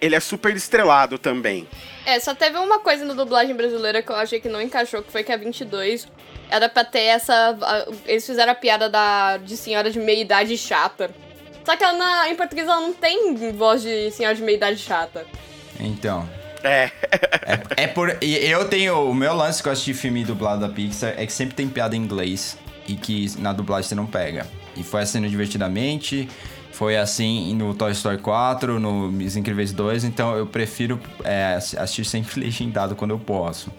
Ele 0.00 0.14
é 0.14 0.20
super 0.20 0.54
estrelado 0.54 1.18
também. 1.18 1.66
É, 2.06 2.20
só 2.20 2.34
teve 2.34 2.58
uma 2.58 2.78
coisa 2.78 3.04
no 3.04 3.14
dublagem 3.14 3.54
brasileira 3.56 4.02
que 4.02 4.10
eu 4.10 4.16
achei 4.16 4.38
que 4.38 4.48
não 4.48 4.60
encaixou, 4.60 5.02
que 5.02 5.10
foi 5.10 5.24
que 5.24 5.32
a 5.32 5.36
22 5.36 6.06
era 6.50 6.68
pra 6.68 6.84
ter 6.84 7.00
essa. 7.00 7.56
a- 7.60 7.86
Eles 8.06 8.24
fizeram 8.26 8.52
a 8.52 8.54
piada 8.54 8.88
da, 8.88 9.36
de 9.38 9.56
senhora 9.56 9.90
de 9.90 9.98
meia 9.98 10.20
idade 10.20 10.56
chata. 10.56 11.10
Só 11.64 11.76
que 11.76 11.82
ela 11.82 11.94
na- 11.96 12.28
em 12.28 12.36
português 12.36 12.68
ela 12.68 12.80
não 12.80 12.92
tem 12.92 13.50
voz 13.52 13.82
de 13.82 14.10
senhora 14.10 14.34
de 14.34 14.42
meia 14.42 14.56
idade 14.56 14.78
chata. 14.78 15.26
Então. 15.80 16.28
É. 16.62 16.90
É 17.76 17.86
por. 17.86 18.16
e 18.22 18.36
Eu 18.46 18.68
tenho. 18.68 19.08
O 19.10 19.14
meu 19.14 19.34
lance 19.34 19.62
que 19.62 19.68
eu 19.68 19.72
assisti 19.72 19.92
filme 19.94 20.24
dublado 20.24 20.60
da 20.60 20.68
Pixar 20.72 21.14
é 21.16 21.26
que 21.26 21.32
sempre 21.32 21.54
tem 21.54 21.68
piada 21.68 21.94
em 21.96 21.98
inglês 21.98 22.56
e 22.86 22.94
que 22.94 23.26
na 23.38 23.52
dublagem 23.52 23.88
você 23.88 23.94
não 23.94 24.06
pega. 24.06 24.46
E 24.76 24.82
foi 24.82 25.02
assim 25.02 25.20
no 25.20 25.28
Divertidamente, 25.28 26.28
foi 26.74 26.96
assim 26.96 27.54
no 27.54 27.72
Toy 27.72 27.92
Story 27.92 28.18
4, 28.18 28.80
no 28.80 29.08
Os 29.24 29.36
Incríveis 29.36 29.72
2, 29.72 30.04
então 30.04 30.36
eu 30.36 30.44
prefiro 30.46 31.00
é, 31.22 31.54
assi- 31.54 31.78
assistir 31.78 32.04
sempre 32.04 32.38
legendado 32.40 32.96
quando 32.96 33.12
eu 33.12 33.18
posso. 33.18 33.70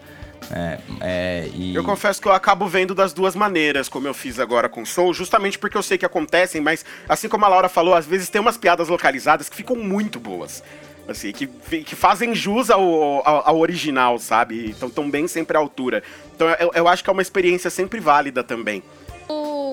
É, 0.50 0.78
é, 1.00 1.50
e... 1.54 1.74
Eu 1.74 1.84
confesso 1.84 2.20
que 2.22 2.28
eu 2.28 2.32
acabo 2.32 2.66
vendo 2.66 2.94
das 2.94 3.12
duas 3.12 3.34
maneiras, 3.34 3.88
como 3.88 4.06
eu 4.08 4.14
fiz 4.14 4.38
agora 4.38 4.68
com 4.68 4.84
Soul, 4.86 5.12
justamente 5.12 5.58
porque 5.58 5.76
eu 5.76 5.82
sei 5.82 5.98
que 5.98 6.06
acontecem, 6.06 6.60
mas 6.60 6.84
assim 7.08 7.28
como 7.28 7.44
a 7.44 7.48
Laura 7.48 7.68
falou, 7.68 7.94
às 7.94 8.06
vezes 8.06 8.28
tem 8.30 8.40
umas 8.40 8.56
piadas 8.56 8.88
localizadas 8.88 9.48
que 9.48 9.56
ficam 9.56 9.76
muito 9.76 10.18
boas. 10.18 10.62
Assim, 11.08 11.30
que, 11.30 11.46
que 11.46 11.94
fazem 11.94 12.34
jus 12.34 12.68
ao, 12.68 12.82
ao, 13.28 13.48
ao 13.50 13.58
original, 13.58 14.18
sabe? 14.18 14.70
Então 14.70 14.90
tão 14.90 15.08
bem 15.08 15.28
sempre 15.28 15.56
à 15.56 15.60
altura. 15.60 16.02
Então 16.34 16.48
eu, 16.58 16.72
eu 16.74 16.88
acho 16.88 17.04
que 17.04 17.10
é 17.10 17.12
uma 17.12 17.22
experiência 17.22 17.70
sempre 17.70 18.00
válida 18.00 18.42
também. 18.42 18.82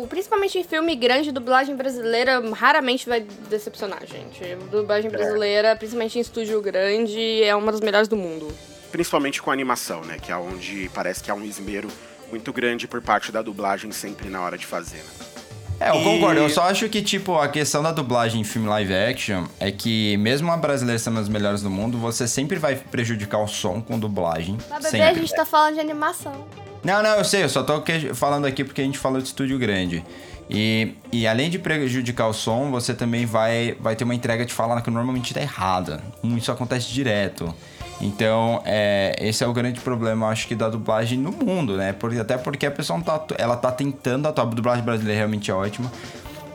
Principalmente 0.07 0.57
em 0.57 0.63
filme 0.63 0.95
grande, 0.95 1.31
dublagem 1.31 1.75
brasileira 1.75 2.41
raramente 2.53 3.07
vai 3.07 3.21
decepcionar, 3.49 4.05
gente. 4.05 4.55
Dublagem 4.69 5.09
brasileira, 5.09 5.75
principalmente 5.75 6.17
em 6.17 6.21
estúdio 6.21 6.61
grande, 6.61 7.43
é 7.43 7.55
uma 7.55 7.71
das 7.71 7.81
melhores 7.81 8.07
do 8.07 8.15
mundo. 8.15 8.47
Principalmente 8.91 9.41
com 9.41 9.49
a 9.49 9.53
animação, 9.53 10.01
né? 10.01 10.17
Que 10.21 10.31
é 10.31 10.35
onde 10.35 10.89
parece 10.93 11.23
que 11.23 11.31
há 11.31 11.33
um 11.33 11.43
esmero 11.43 11.87
muito 12.29 12.51
grande 12.53 12.87
por 12.87 13.01
parte 13.01 13.31
da 13.31 13.41
dublagem 13.41 13.91
sempre 13.91 14.29
na 14.29 14.41
hora 14.41 14.57
de 14.57 14.65
fazer, 14.65 14.97
né? 14.97 15.22
É, 15.85 15.89
eu 15.89 16.01
E- 16.01 16.03
concordo. 16.03 16.39
Eu 16.39 16.49
só 16.49 16.63
acho 16.63 16.87
que, 16.87 17.01
tipo, 17.01 17.37
a 17.37 17.47
questão 17.47 17.83
da 17.83 17.91
dublagem 17.91 18.41
em 18.41 18.43
filme 18.43 18.67
live 18.67 18.93
action 18.93 19.45
é 19.59 19.71
que, 19.71 20.15
mesmo 20.17 20.51
a 20.51 20.57
brasileira 20.57 20.97
sendo 20.99 21.19
as 21.19 21.27
melhores 21.27 21.61
do 21.61 21.69
mundo, 21.69 21.97
você 21.97 22.27
sempre 22.27 22.57
vai 22.57 22.75
prejudicar 22.75 23.39
o 23.39 23.47
som 23.47 23.81
com 23.81 23.99
dublagem. 23.99 24.57
Mas 24.69 24.83
bebê, 24.85 25.01
a 25.01 25.13
gente 25.13 25.33
tá 25.35 25.45
falando 25.45 25.73
de 25.75 25.79
animação. 25.81 26.33
Não, 26.83 27.01
não, 27.03 27.17
eu 27.17 27.23
sei, 27.23 27.43
eu 27.43 27.49
só 27.49 27.63
tô 27.63 27.81
que- 27.81 28.13
falando 28.13 28.45
aqui 28.45 28.63
porque 28.63 28.81
a 28.81 28.83
gente 28.85 28.97
falou 28.97 29.19
de 29.21 29.27
estúdio 29.27 29.57
grande. 29.59 30.03
E, 30.49 30.93
e 31.11 31.25
além 31.25 31.49
de 31.49 31.57
prejudicar 31.57 32.27
o 32.27 32.33
som, 32.33 32.69
você 32.69 32.93
também 32.93 33.25
vai, 33.25 33.75
vai 33.79 33.95
ter 33.95 34.03
uma 34.03 34.13
entrega 34.13 34.45
de 34.45 34.53
fala 34.53 34.81
que 34.81 34.91
normalmente 34.91 35.33
tá 35.33 35.41
errada. 35.41 36.01
Isso 36.23 36.51
acontece 36.51 36.89
direto. 36.91 37.53
Então, 38.03 38.61
é, 38.65 39.15
esse 39.19 39.43
é 39.43 39.47
o 39.47 39.53
grande 39.53 39.79
problema, 39.79 40.27
acho 40.27 40.45
que, 40.45 40.55
da 40.55 40.67
dublagem 40.67 41.17
no 41.17 41.31
mundo, 41.31 41.77
né? 41.77 41.93
Porque, 41.93 42.19
até 42.19 42.37
porque 42.37 42.65
a 42.65 42.71
pessoa 42.71 42.97
não 42.97 43.03
tá, 43.03 43.23
ela 43.37 43.55
tá 43.55 43.71
tentando. 43.71 44.27
A 44.27 44.31
dublagem 44.31 44.83
brasileira 44.83 45.19
realmente 45.19 45.49
é 45.49 45.53
ótima. 45.53 45.89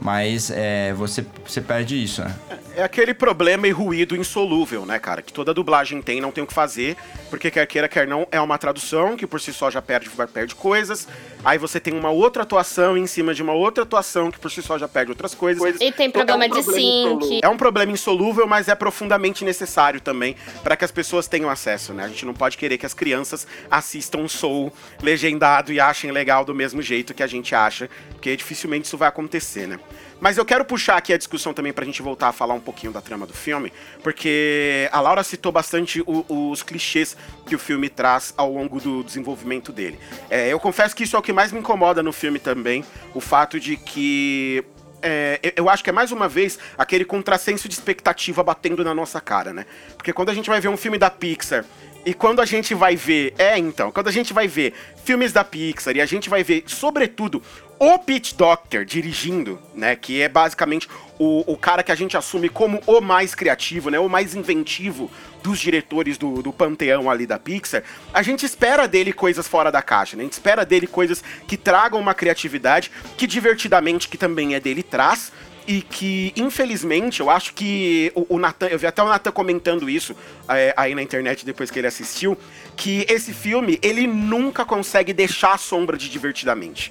Mas 0.00 0.50
é, 0.50 0.92
você, 0.94 1.24
você 1.44 1.60
perde 1.60 2.02
isso, 2.02 2.22
né? 2.22 2.34
É 2.76 2.84
aquele 2.84 3.12
problema 3.12 3.66
e 3.66 3.72
ruído 3.72 4.14
insolúvel, 4.14 4.86
né, 4.86 4.98
cara? 5.00 5.20
Que 5.20 5.32
toda 5.32 5.52
dublagem 5.52 6.00
tem, 6.00 6.20
não 6.20 6.30
tem 6.30 6.44
o 6.44 6.46
que 6.46 6.54
fazer, 6.54 6.96
porque 7.28 7.50
quer 7.50 7.66
queira, 7.66 7.88
quer 7.88 8.06
não, 8.06 8.26
é 8.30 8.40
uma 8.40 8.56
tradução 8.56 9.16
que 9.16 9.26
por 9.26 9.40
si 9.40 9.52
só 9.52 9.68
já 9.68 9.82
perde, 9.82 10.08
perde 10.32 10.54
coisas. 10.54 11.08
Aí 11.44 11.58
você 11.58 11.80
tem 11.80 11.92
uma 11.94 12.10
outra 12.10 12.44
atuação 12.44 12.96
em 12.96 13.06
cima 13.06 13.34
de 13.34 13.42
uma 13.42 13.52
outra 13.52 13.82
atuação 13.82 14.30
que 14.30 14.38
por 14.38 14.50
si 14.50 14.62
só 14.62 14.78
já 14.78 14.86
perde 14.86 15.10
outras 15.10 15.34
coisas. 15.34 15.80
E 15.80 15.90
tem 15.90 16.08
Então, 16.08 16.24
problema 16.24 16.44
é 16.44 16.48
um 16.48 16.50
de 16.50 16.62
problema 16.62 17.20
sync. 17.20 17.40
É 17.42 17.48
um 17.48 17.56
problema 17.56 17.92
insolúvel, 17.92 18.46
mas 18.46 18.68
é 18.68 18.74
profundamente 18.76 19.44
necessário 19.44 20.00
também 20.00 20.36
para 20.62 20.76
que 20.76 20.84
as 20.84 20.92
pessoas 20.92 21.26
tenham 21.26 21.50
acesso, 21.50 21.92
né? 21.92 22.04
A 22.04 22.08
gente 22.08 22.24
não 22.24 22.34
pode 22.34 22.56
querer 22.56 22.78
que 22.78 22.86
as 22.86 22.94
crianças 22.94 23.46
assistam 23.68 24.18
um 24.18 24.28
Soul 24.28 24.72
legendado 25.02 25.72
e 25.72 25.80
achem 25.80 26.12
legal 26.12 26.44
do 26.44 26.54
mesmo 26.54 26.80
jeito 26.80 27.12
que 27.12 27.22
a 27.22 27.26
gente 27.26 27.54
acha, 27.54 27.90
porque 28.12 28.36
dificilmente 28.36 28.86
isso 28.86 28.96
vai 28.96 29.08
acontecer, 29.08 29.66
né? 29.66 29.80
Mas 30.20 30.36
eu 30.36 30.44
quero 30.44 30.64
puxar 30.64 30.96
aqui 30.96 31.12
a 31.12 31.18
discussão 31.18 31.54
também 31.54 31.72
pra 31.72 31.84
gente 31.84 32.02
voltar 32.02 32.28
a 32.28 32.32
falar 32.32 32.54
um 32.54 32.60
pouquinho 32.60 32.92
da 32.92 33.00
trama 33.00 33.24
do 33.26 33.32
filme, 33.32 33.72
porque 34.02 34.88
a 34.90 35.00
Laura 35.00 35.22
citou 35.22 35.52
bastante 35.52 36.00
o- 36.06 36.50
os 36.50 36.62
clichês 36.62 37.16
que 37.46 37.54
o 37.54 37.58
filme 37.58 37.88
traz 37.88 38.34
ao 38.36 38.52
longo 38.52 38.80
do 38.80 39.04
desenvolvimento 39.04 39.70
dele. 39.72 39.98
É, 40.28 40.48
eu 40.48 40.58
confesso 40.58 40.96
que 40.96 41.04
isso 41.04 41.14
é 41.14 41.18
o 41.18 41.22
que 41.22 41.32
mais 41.32 41.52
me 41.52 41.60
incomoda 41.60 42.02
no 42.02 42.12
filme 42.12 42.38
também, 42.38 42.84
o 43.14 43.20
fato 43.20 43.60
de 43.60 43.76
que 43.76 44.64
é, 45.00 45.38
eu- 45.54 45.70
acho 45.70 45.84
que 45.84 45.90
é 45.90 45.92
mais 45.92 46.10
uma 46.10 46.26
vez 46.28 46.58
aquele 46.76 47.04
contrassenso 47.04 47.68
de 47.68 47.74
expectativa 47.74 48.42
batendo 48.42 48.82
na 48.82 48.92
nossa 48.92 49.20
cara, 49.20 49.52
né? 49.52 49.64
Porque 49.96 50.12
quando 50.12 50.30
a 50.30 50.34
gente 50.34 50.50
vai 50.50 50.60
ver 50.60 50.66
um 50.66 50.76
filme 50.76 50.98
da 50.98 51.08
Pixar 51.08 51.64
e 52.08 52.14
quando 52.14 52.40
a 52.40 52.46
gente 52.46 52.74
vai 52.74 52.96
ver. 52.96 53.34
É, 53.36 53.58
então, 53.58 53.92
quando 53.92 54.08
a 54.08 54.10
gente 54.10 54.32
vai 54.32 54.48
ver 54.48 54.72
filmes 55.04 55.30
da 55.30 55.44
Pixar 55.44 55.94
e 55.94 56.00
a 56.00 56.06
gente 56.06 56.30
vai 56.30 56.42
ver, 56.42 56.64
sobretudo, 56.66 57.42
o 57.78 57.98
Pete 57.98 58.34
Doctor 58.34 58.82
dirigindo, 58.82 59.60
né? 59.74 59.94
Que 59.94 60.22
é 60.22 60.28
basicamente 60.28 60.88
o, 61.18 61.44
o 61.52 61.54
cara 61.54 61.82
que 61.82 61.92
a 61.92 61.94
gente 61.94 62.16
assume 62.16 62.48
como 62.48 62.80
o 62.86 63.02
mais 63.02 63.34
criativo, 63.34 63.90
né? 63.90 63.98
O 64.00 64.08
mais 64.08 64.34
inventivo 64.34 65.10
dos 65.42 65.58
diretores 65.58 66.16
do, 66.16 66.40
do 66.40 66.50
panteão 66.50 67.10
ali 67.10 67.26
da 67.26 67.38
Pixar. 67.38 67.82
A 68.10 68.22
gente 68.22 68.46
espera 68.46 68.88
dele 68.88 69.12
coisas 69.12 69.46
fora 69.46 69.70
da 69.70 69.82
caixa, 69.82 70.16
né? 70.16 70.22
A 70.22 70.24
gente 70.24 70.32
espera 70.32 70.64
dele 70.64 70.86
coisas 70.86 71.22
que 71.46 71.58
tragam 71.58 72.00
uma 72.00 72.14
criatividade 72.14 72.90
que 73.18 73.26
divertidamente, 73.26 74.08
que 74.08 74.16
também 74.16 74.54
é 74.54 74.60
dele, 74.60 74.82
traz 74.82 75.30
e 75.68 75.82
que, 75.82 76.32
infelizmente, 76.34 77.20
eu 77.20 77.28
acho 77.28 77.52
que 77.52 78.10
o, 78.14 78.36
o 78.36 78.38
Nathan, 78.38 78.68
eu 78.68 78.78
vi 78.78 78.86
até 78.86 79.02
o 79.02 79.06
Nathan 79.06 79.30
comentando 79.30 79.90
isso 79.90 80.16
é, 80.48 80.72
aí 80.74 80.94
na 80.94 81.02
internet 81.02 81.44
depois 81.44 81.70
que 81.70 81.78
ele 81.78 81.86
assistiu, 81.86 82.38
que 82.74 83.04
esse 83.06 83.34
filme, 83.34 83.78
ele 83.82 84.06
nunca 84.06 84.64
consegue 84.64 85.12
deixar 85.12 85.52
a 85.52 85.58
sombra 85.58 85.98
de 85.98 86.08
divertidamente. 86.08 86.90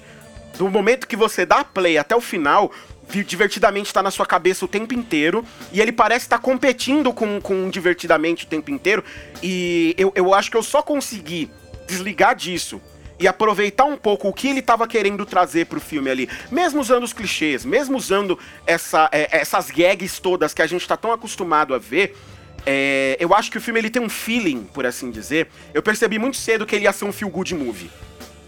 Do 0.56 0.70
momento 0.70 1.08
que 1.08 1.16
você 1.16 1.44
dá 1.44 1.64
play 1.64 1.98
até 1.98 2.14
o 2.14 2.20
final, 2.20 2.70
divertidamente 3.26 3.92
tá 3.92 4.00
na 4.00 4.12
sua 4.12 4.24
cabeça 4.24 4.64
o 4.64 4.68
tempo 4.68 4.94
inteiro, 4.94 5.44
e 5.72 5.80
ele 5.80 5.90
parece 5.90 6.26
estar 6.26 6.38
competindo 6.38 7.12
com, 7.12 7.40
com 7.40 7.68
divertidamente 7.68 8.44
o 8.44 8.48
tempo 8.48 8.70
inteiro, 8.70 9.02
e 9.42 9.92
eu, 9.98 10.12
eu 10.14 10.32
acho 10.32 10.52
que 10.52 10.56
eu 10.56 10.62
só 10.62 10.82
consegui 10.82 11.50
desligar 11.88 12.36
disso 12.36 12.80
e 13.18 13.26
aproveitar 13.26 13.84
um 13.84 13.96
pouco 13.96 14.28
o 14.28 14.32
que 14.32 14.48
ele 14.48 14.62
tava 14.62 14.86
querendo 14.86 15.26
trazer 15.26 15.66
pro 15.66 15.80
filme 15.80 16.10
ali, 16.10 16.28
mesmo 16.50 16.80
usando 16.80 17.04
os 17.04 17.12
clichês, 17.12 17.64
mesmo 17.64 17.96
usando 17.96 18.38
essa, 18.66 19.08
é, 19.12 19.38
essas 19.38 19.70
gags 19.70 20.20
todas 20.20 20.54
que 20.54 20.62
a 20.62 20.66
gente 20.66 20.86
tá 20.86 20.96
tão 20.96 21.12
acostumado 21.12 21.74
a 21.74 21.78
ver, 21.78 22.16
é, 22.66 23.16
eu 23.18 23.34
acho 23.34 23.50
que 23.50 23.58
o 23.58 23.60
filme 23.60 23.80
ele 23.80 23.90
tem 23.90 24.02
um 24.02 24.08
feeling, 24.08 24.64
por 24.74 24.84
assim 24.84 25.10
dizer. 25.10 25.48
Eu 25.72 25.82
percebi 25.82 26.18
muito 26.18 26.36
cedo 26.36 26.66
que 26.66 26.76
ele 26.76 26.84
ia 26.84 26.92
ser 26.92 27.04
um 27.04 27.12
feel 27.12 27.30
good 27.30 27.54
movie. 27.54 27.90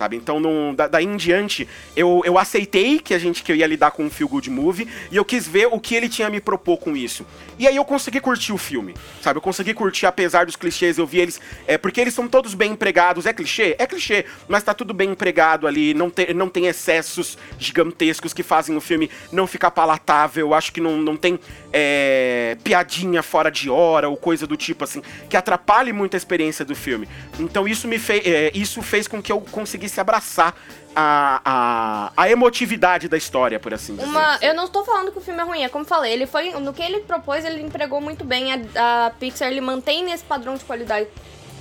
Sabe? 0.00 0.16
Então, 0.16 0.40
não, 0.40 0.74
da, 0.74 0.88
daí 0.88 1.04
em 1.04 1.14
diante, 1.14 1.68
eu, 1.94 2.22
eu 2.24 2.38
aceitei 2.38 2.98
que 2.98 3.12
a 3.12 3.18
gente 3.18 3.42
que 3.42 3.52
eu 3.52 3.56
ia 3.56 3.66
lidar 3.66 3.90
com 3.90 4.02
um 4.02 4.08
feel 4.08 4.26
good 4.26 4.48
movie 4.48 4.88
e 5.10 5.16
eu 5.16 5.22
quis 5.26 5.46
ver 5.46 5.66
o 5.66 5.78
que 5.78 5.94
ele 5.94 6.08
tinha 6.08 6.30
me 6.30 6.40
propor 6.40 6.78
com 6.78 6.96
isso. 6.96 7.26
E 7.58 7.68
aí 7.68 7.76
eu 7.76 7.84
consegui 7.84 8.18
curtir 8.18 8.54
o 8.54 8.56
filme, 8.56 8.94
sabe? 9.20 9.36
Eu 9.36 9.42
consegui 9.42 9.74
curtir 9.74 10.06
apesar 10.06 10.46
dos 10.46 10.56
clichês, 10.56 10.96
eu 10.96 11.06
vi 11.06 11.18
eles, 11.18 11.38
é 11.66 11.76
porque 11.76 12.00
eles 12.00 12.14
são 12.14 12.26
todos 12.26 12.54
bem 12.54 12.72
empregados. 12.72 13.26
É 13.26 13.34
clichê, 13.34 13.76
é 13.78 13.86
clichê, 13.86 14.24
mas 14.48 14.62
tá 14.62 14.72
tudo 14.72 14.94
bem 14.94 15.10
empregado 15.10 15.66
ali, 15.66 15.92
não 15.92 16.08
tem, 16.08 16.32
não 16.32 16.48
tem 16.48 16.64
excessos 16.64 17.36
gigantescos 17.58 18.32
que 18.32 18.42
fazem 18.42 18.74
o 18.74 18.80
filme 18.80 19.10
não 19.30 19.46
ficar 19.46 19.70
palatável. 19.70 20.54
Acho 20.54 20.72
que 20.72 20.80
não, 20.80 20.96
não 20.96 21.14
tem 21.14 21.38
é, 21.72 22.56
piadinha 22.62 23.22
fora 23.22 23.50
de 23.50 23.70
hora 23.70 24.08
ou 24.08 24.16
coisa 24.16 24.46
do 24.46 24.56
tipo 24.56 24.84
assim 24.84 25.02
que 25.28 25.36
atrapalhe 25.36 25.92
muito 25.92 26.14
a 26.14 26.16
experiência 26.16 26.64
do 26.64 26.74
filme. 26.74 27.08
Então 27.38 27.66
isso 27.66 27.86
me 27.86 27.98
fez, 27.98 28.26
é, 28.26 28.50
isso 28.54 28.82
fez 28.82 29.06
com 29.06 29.22
que 29.22 29.30
eu 29.30 29.40
conseguisse 29.40 30.00
abraçar 30.00 30.54
a, 30.94 31.40
a, 31.44 32.12
a 32.16 32.30
emotividade 32.30 33.08
da 33.08 33.16
história, 33.16 33.60
por 33.60 33.72
assim 33.72 33.94
dizer. 33.94 34.06
Uma, 34.06 34.38
eu 34.42 34.54
não 34.54 34.66
tô 34.66 34.84
falando 34.84 35.12
que 35.12 35.18
o 35.18 35.20
filme 35.20 35.40
é 35.40 35.44
ruim, 35.44 35.62
é 35.62 35.68
como 35.68 35.84
eu 35.84 35.88
falei, 35.88 36.12
ele 36.12 36.26
foi. 36.26 36.50
No 36.50 36.72
que 36.72 36.82
ele 36.82 37.00
propôs, 37.00 37.44
ele 37.44 37.62
empregou 37.62 38.00
muito 38.00 38.24
bem. 38.24 38.52
A, 38.52 39.06
a 39.06 39.10
Pixar 39.10 39.48
ele 39.48 39.60
mantém 39.60 40.10
esse 40.10 40.24
padrão 40.24 40.56
de 40.56 40.64
qualidade 40.64 41.06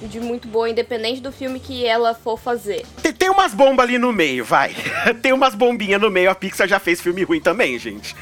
de 0.02 0.20
muito 0.20 0.48
boa, 0.48 0.70
independente 0.70 1.22
do 1.22 1.32
filme 1.32 1.60
que 1.60 1.86
ela 1.86 2.14
for 2.14 2.40
fazer. 2.40 2.86
Tem, 3.02 3.12
tem 3.12 3.30
umas 3.30 3.54
bombas 3.54 3.86
ali 3.86 3.98
no 3.98 4.14
meio, 4.14 4.46
vai. 4.46 4.74
tem 5.22 5.34
umas 5.34 5.54
bombinhas 5.54 6.02
no 6.02 6.10
meio. 6.10 6.30
A 6.30 6.36
Pixar 6.36 6.68
já 6.68 6.80
fez 6.80 7.02
filme 7.02 7.24
ruim 7.24 7.42
também, 7.42 7.78
gente. 7.78 8.16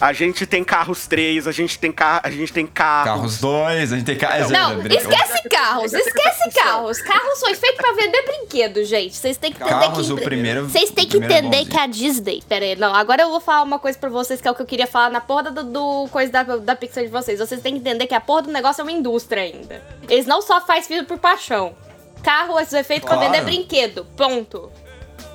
A 0.00 0.12
gente 0.12 0.46
tem 0.46 0.62
carros 0.64 1.06
3, 1.06 1.46
a 1.46 1.52
gente 1.52 1.78
tem, 1.78 1.90
ca 1.92 2.20
a 2.24 2.30
gente 2.30 2.52
tem 2.52 2.66
carros. 2.66 3.04
Carros 3.04 3.38
2, 3.40 3.92
a 3.92 3.96
gente 3.96 4.06
tem 4.06 4.16
carros. 4.16 4.50
Não, 4.50 4.80
esquece 4.86 5.48
carros, 5.48 5.92
esquece 5.92 6.50
carros. 6.54 7.00
Carros 7.02 7.40
foi 7.40 7.54
feito 7.54 7.76
pra 7.76 7.92
vender 7.92 8.22
brinquedo, 8.22 8.84
gente. 8.84 9.14
Vocês 9.16 9.36
têm 9.36 9.52
que 9.52 9.62
entender 9.62 9.78
Carros, 9.80 10.06
que. 10.06 10.12
o 10.12 10.16
primeiro- 10.16 10.68
Vocês 10.68 10.90
têm 10.90 11.06
que 11.06 11.16
é 11.16 11.20
entender 11.20 11.42
bonzinho. 11.58 11.66
que 11.70 11.78
a 11.78 11.86
Disney. 11.86 12.42
Pera 12.48 12.64
aí, 12.64 12.76
não. 12.76 12.94
Agora 12.94 13.22
eu 13.22 13.30
vou 13.30 13.40
falar 13.40 13.62
uma 13.62 13.78
coisa 13.78 13.98
pra 13.98 14.08
vocês 14.08 14.40
que 14.40 14.48
é 14.48 14.50
o 14.50 14.54
que 14.54 14.62
eu 14.62 14.66
queria 14.66 14.86
falar 14.86 15.10
na 15.10 15.20
porra 15.20 15.44
do, 15.50 15.64
do 15.64 16.08
coisa 16.10 16.32
da, 16.32 16.42
da 16.42 16.74
Pixar 16.76 17.04
de 17.04 17.10
vocês. 17.10 17.38
Vocês 17.38 17.60
têm 17.60 17.74
que 17.74 17.80
entender 17.80 18.06
que 18.06 18.14
a 18.14 18.20
porra 18.20 18.42
do 18.42 18.50
negócio 18.52 18.80
é 18.80 18.84
uma 18.84 18.92
indústria 18.92 19.42
ainda. 19.42 19.82
Eles 20.08 20.24
não 20.26 20.40
só 20.40 20.60
fazem 20.60 20.84
filme 20.84 21.04
por 21.04 21.18
paixão. 21.18 21.74
Carro 22.22 22.58
é 22.58 22.64
feito 22.82 23.06
pra 23.06 23.16
Claro. 23.16 23.32
vender 23.32 23.44
brinquedo. 23.44 24.06
Ponto. 24.16 24.70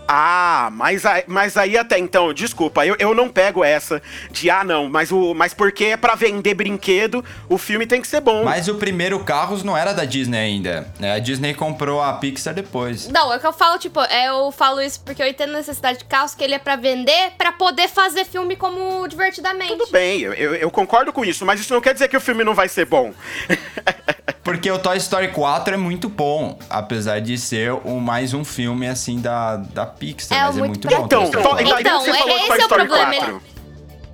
Ah, 0.08 0.70
mas, 0.74 1.06
aí- 1.06 1.24
mas 1.28 1.58
aí 1.58 1.78
até 1.78 1.98
então, 1.98 2.32
desculpa, 2.34 2.86
eu, 2.86 2.96
eu 3.00 3.16
não 3.16 3.28
pego 3.28 3.64
essa 3.64 4.02
de 4.32 4.50
ah, 4.50 4.64
não, 4.64 4.88
mas, 4.88 5.12
o, 5.12 5.34
mas 5.34 5.54
porque 5.54 5.86
é 5.86 5.98
pra 5.98 6.14
vender 6.16 6.54
brinquedo, 6.54 7.26
o 7.50 7.58
filme 7.58 7.88
tem 7.88 8.02
que 8.02 8.08
ser 8.08 8.22
bom. 8.22 8.44
Mas 8.44 8.68
o 8.68 8.76
primeiro 8.76 9.20
Carros 9.24 9.64
não 9.64 9.76
era 9.76 9.94
da 9.94 10.06
Disney 10.06 10.38
ainda. 10.38 10.88
né? 11.00 11.14
A 11.14 11.20
Disney 11.20 11.54
comprou 11.56 12.02
a 12.02 12.14
Pixar 12.14 12.54
depois. 12.54 13.08
Não, 13.10 13.34
é 13.34 13.40
que 13.40 13.48
eu 13.48 13.54
falo, 13.54 13.80
tipo, 13.80 14.00
é, 14.02 14.30
eu 14.30 14.52
falo 14.52 14.80
isso 14.82 15.00
porque 15.04 15.22
eu 15.24 15.28
entendo 15.28 15.50
a 15.56 15.58
necessidade 15.58 16.00
de 16.00 16.06
carros 16.06 16.36
que 16.36 16.44
ele 16.44 16.54
é 16.54 16.60
pra 16.60 16.76
vender 16.76 17.32
pra 17.38 17.52
poder 17.52 17.88
fazer 17.88 18.26
filme 18.26 18.56
como 18.56 19.08
divertidamente. 19.08 19.76
Tudo 19.76 19.92
bem, 19.92 20.22
eu, 20.22 20.34
eu, 20.34 20.54
eu 20.56 20.70
concordo 20.72 21.12
com 21.12 21.26
isso, 21.26 21.46
mas 21.46 21.60
isso 21.60 21.74
não 21.74 21.82
quer 21.82 21.94
dizer 21.94 22.08
que 22.08 22.18
o 22.18 22.22
filme 22.22 22.44
não 22.44 22.54
vai 22.54 22.68
ser 22.70 22.86
bom. 22.86 23.12
Porque 24.46 24.70
o 24.70 24.78
Toy 24.78 24.96
Story 24.98 25.30
4 25.30 25.74
é 25.74 25.78
muito 25.78 26.08
bom, 26.08 26.58
apesar 26.70 27.20
de 27.20 27.36
ser 27.36 27.74
o 27.84 28.00
mais 28.00 28.32
um 28.32 28.46
filme 28.46 28.88
assim 28.88 29.20
da, 29.20 29.56
da 29.58 29.88
Pixar, 29.88 30.38
É 30.38 30.42
mas 30.44 30.56
é 30.56 30.60
muito 30.60 30.70
muito 30.70 30.88
pra- 30.88 30.98
bom. 31.00 31.06
Então, 31.08 31.20
Toy 31.22 31.28
Story 31.32 31.44
to, 31.44 31.50
4. 31.50 31.58
ainda, 31.66 31.76
ainda 31.78 31.90
Então, 31.90 32.00
que 32.00 32.06
você 32.12 32.18
falou 32.18 32.38
de 32.38 32.44
esse 32.44 32.48
Toy 32.48 32.56
é 32.56 32.60
o 32.60 32.62
Story 32.62 32.88
problema, 32.88 33.16
4. 33.16 33.42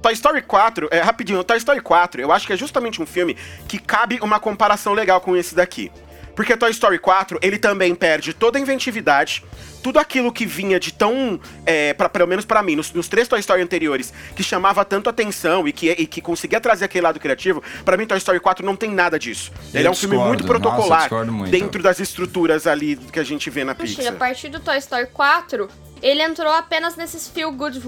Toy 0.02 0.14
Story 0.14 0.42
4, 0.42 0.88
é, 0.90 1.00
rapidinho, 1.02 1.44
Toy 1.44 1.58
Story 1.58 1.82
4, 1.82 2.22
eu 2.22 2.32
acho 2.32 2.48
que 2.48 2.54
é 2.54 2.58
justamente 2.58 3.02
um 3.02 3.06
filme 3.06 3.36
que 3.68 3.78
cabe 3.78 4.20
uma 4.24 4.40
comparação 4.40 4.94
legal 4.94 5.20
com 5.20 5.36
esse 5.36 5.54
daqui. 5.54 5.92
Porque 6.36 6.56
Toy 6.56 6.72
Story 6.72 7.00
4, 7.00 7.40
ele 7.42 7.58
também 7.58 7.94
perde 7.96 8.34
toda 8.34 8.58
a 8.58 8.62
inventividade, 8.62 9.44
tudo 9.82 10.00
aquilo 10.00 10.32
que 10.32 10.46
vinha 10.46 10.80
de 10.80 10.94
tão, 10.94 11.40
é, 11.66 11.94
pra, 11.94 12.08
pelo 12.08 12.28
menos 12.28 12.46
pra 12.46 12.62
mim, 12.62 12.76
nos, 12.76 12.92
nos 12.94 13.08
três 13.08 13.28
Toy 13.28 13.40
Story 13.40 13.62
anteriores, 13.62 14.14
que 14.36 14.44
chamava 14.44 14.86
tanto 14.86 15.10
atenção 15.10 15.68
e 15.68 15.74
que, 15.74 15.90
e 15.90 16.06
que 16.06 16.22
conseguia 16.22 16.60
trazer 16.60 16.86
aquele 16.86 17.04
lado 17.04 17.20
criativo, 17.20 17.62
pra 17.84 17.98
mim 17.98 18.06
Toy 18.06 18.18
Story 18.18 18.40
4 18.40 18.66
não 18.66 18.76
tem 18.76 18.92
nada 18.92 19.18
disso. 19.18 19.52
Eu 19.74 19.80
ele 19.80 19.88
é 19.88 19.92
um 19.92 19.96
filme 19.96 20.16
discordo, 20.16 20.30
muito 20.30 20.42
nossa, 20.42 20.54
eu 20.54 20.62
protocolar 20.62 21.02
discordo 21.02 21.32
muito. 21.32 21.52
dentro 21.52 21.82
das 21.82 22.00
estruturas 22.00 22.68
ali 22.68 22.96
que 22.96 23.20
a 23.20 23.24
gente 23.24 23.50
vê 23.50 23.64
na 23.64 23.76
Puxa, 23.76 23.94
a 23.94 23.96
Pixar. 23.98 24.16
partir 24.16 24.50
do 24.50 24.60
Toy 24.60 24.78
Story 24.78 25.08
4, 25.08 25.68
ele 26.02 26.22
entrou 26.22 26.52
apenas 26.52 26.96
nesses 26.96 27.28
feel 27.28 27.52
good, 27.52 27.82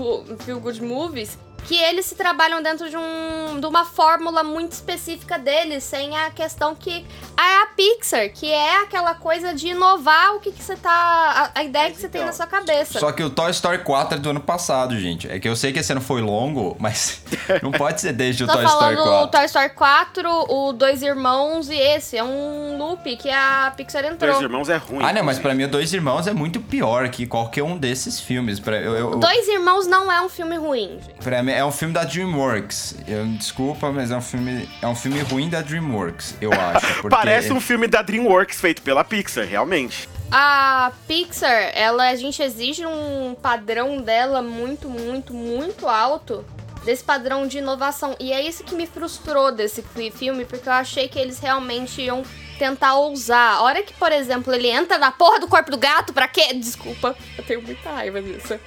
feel 0.46 0.60
good 0.60 0.82
movies 0.82 1.38
que 1.66 1.76
eles 1.76 2.06
se 2.06 2.16
trabalham 2.16 2.62
dentro 2.62 2.90
de, 2.90 2.98
um, 2.98 3.60
de 3.60 3.66
uma 3.66 3.86
fórmula 3.86 4.44
muito 4.44 4.74
específica 4.74 5.38
deles, 5.40 5.84
sem 5.84 6.16
a 6.18 6.30
questão 6.32 6.76
que 6.76 7.06
é 7.38 7.64
a 7.64 7.68
Pixar, 7.76 8.30
que 8.30 8.52
é 8.52 8.82
aquela 8.82 9.16
coisa 9.16 9.54
de 9.54 9.70
inovar 9.70 10.36
o 10.36 10.40
que, 10.40 10.52
que 10.52 10.64
você 10.64 10.76
tá. 10.76 11.52
A, 11.54 11.60
a 11.60 11.64
ideia 11.64 11.92
que 11.92 12.00
você 12.00 12.10
tem 12.10 12.24
na 12.24 12.32
sua 12.32 12.48
cabeça. 12.48 13.00
Só 13.00 13.12
que 13.12 13.24
o 13.24 13.30
Toy 13.30 13.52
Story 13.52 13.80
4 13.80 14.18
é 14.18 14.22
do 14.22 14.30
ano 14.30 14.40
passado, 14.42 14.98
gente. 15.00 15.30
É 15.30 15.40
que 15.40 15.48
eu 15.48 15.56
sei 15.56 15.72
que 15.72 15.80
esse 15.80 15.92
ano 15.92 16.02
foi 16.02 16.22
longo, 16.22 16.76
mas 16.80 17.22
não 17.62 17.72
pode 17.72 18.02
ser 18.02 18.14
desde 18.14 18.44
o 18.44 18.48
Tô 18.48 18.54
Toy 18.54 18.66
Story 18.66 18.96
falando 18.96 19.00
o 19.00 19.28
4. 19.30 19.32
Toy 19.32 19.46
Story 19.46 19.70
4, 19.70 20.30
o 20.50 20.74
Dois 20.74 21.02
Irmãos 21.02 21.70
e 21.70 21.76
esse. 21.76 22.18
É 22.18 22.24
um 22.24 22.78
loop 22.78 23.16
que 23.18 23.30
a 23.30 23.74
Pixar 23.76 24.06
entrou. 24.06 24.32
Dois 24.32 24.44
Irmãos 24.44 24.70
é 24.70 24.78
ruim. 24.78 25.04
Ah, 25.04 25.14
não, 25.14 25.24
mas 25.24 25.40
pra 25.40 25.54
mim 25.54 25.64
o 25.64 25.68
Dois 25.68 25.94
Irmãos 25.94 26.28
é 26.28 26.34
muito 26.34 26.60
pior 26.60 27.10
que 27.10 27.26
qualquer 27.26 27.64
um 27.64 27.78
desses 27.78 28.20
filmes. 28.20 28.60
Pra, 28.60 28.78
eu, 28.78 28.96
eu, 28.96 29.16
Dois 29.16 29.48
Irmãos 29.48 29.88
não 29.88 30.12
é 30.12 30.22
um 30.22 30.30
filme 30.30 30.56
ruim, 30.58 31.00
gente. 31.02 31.24
pra 31.24 31.42
mim 31.42 31.52
é 31.53 31.63
um 31.66 31.72
filme 31.72 31.94
da 31.94 32.03
DreamWorks. 32.03 32.96
Eu, 33.07 33.25
desculpa, 33.27 33.92
mas 33.92 34.11
é 34.11 34.16
um 34.18 34.22
filme 34.22 34.68
é 34.81 34.87
um 34.87 34.96
filme 34.96 35.20
ruim 35.22 35.50
da 35.50 35.61
DreamWorks, 35.61 36.35
eu 36.42 36.51
acho. 36.53 36.94
porque- 37.01 37.09
Parece 37.09 37.51
um 37.53 37.59
filme 37.61 37.87
da 37.87 38.01
DreamWorks 38.01 38.59
feito 38.59 38.81
pela 38.81 39.03
Pixar, 39.03 39.46
realmente. 39.46 40.07
A 40.31 40.92
Pixar, 41.07 41.72
ela, 41.75 42.09
a 42.09 42.16
gente 42.16 42.42
exige 42.42 42.85
um 42.85 43.35
padrão 43.39 44.01
dela 44.01 44.42
muito, 44.42 44.89
muito, 44.89 45.33
muito 45.33 45.87
alto. 45.87 46.44
Desse 46.83 47.01
padrão 47.01 47.48
de 47.48 47.59
inovação. 47.59 48.13
E 48.20 48.33
é 48.33 48.42
isso 48.42 48.61
que 48.61 48.75
me 48.75 48.85
frustrou 48.85 49.53
desse 49.53 49.81
fi- 49.81 50.11
filme, 50.11 50.44
porque 50.44 50.68
eu 50.68 50.74
achei 50.74 51.07
que 51.07 51.18
eles 51.18 51.39
realmente 51.39 52.01
iam 52.01 52.24
tentar 52.57 52.96
ousar. 52.96 53.57
A 53.57 53.61
hora 53.63 53.83
que, 53.83 53.94
por 53.94 54.11
exemplo, 54.11 54.53
ele 54.53 54.68
entra 54.68 54.98
na 54.98 55.11
porra 55.11 55.39
do 55.39 55.48
corpo 55.48 55.72
do 55.72 55.77
gato, 55.77 56.13
pra 56.13 56.27
quê? 56.27 56.53
Desculpa, 56.53 57.16
eu 57.37 57.44
tenho 57.44 57.61
muita 57.61 57.89
raiva 57.89 58.22
disso. 58.22 58.59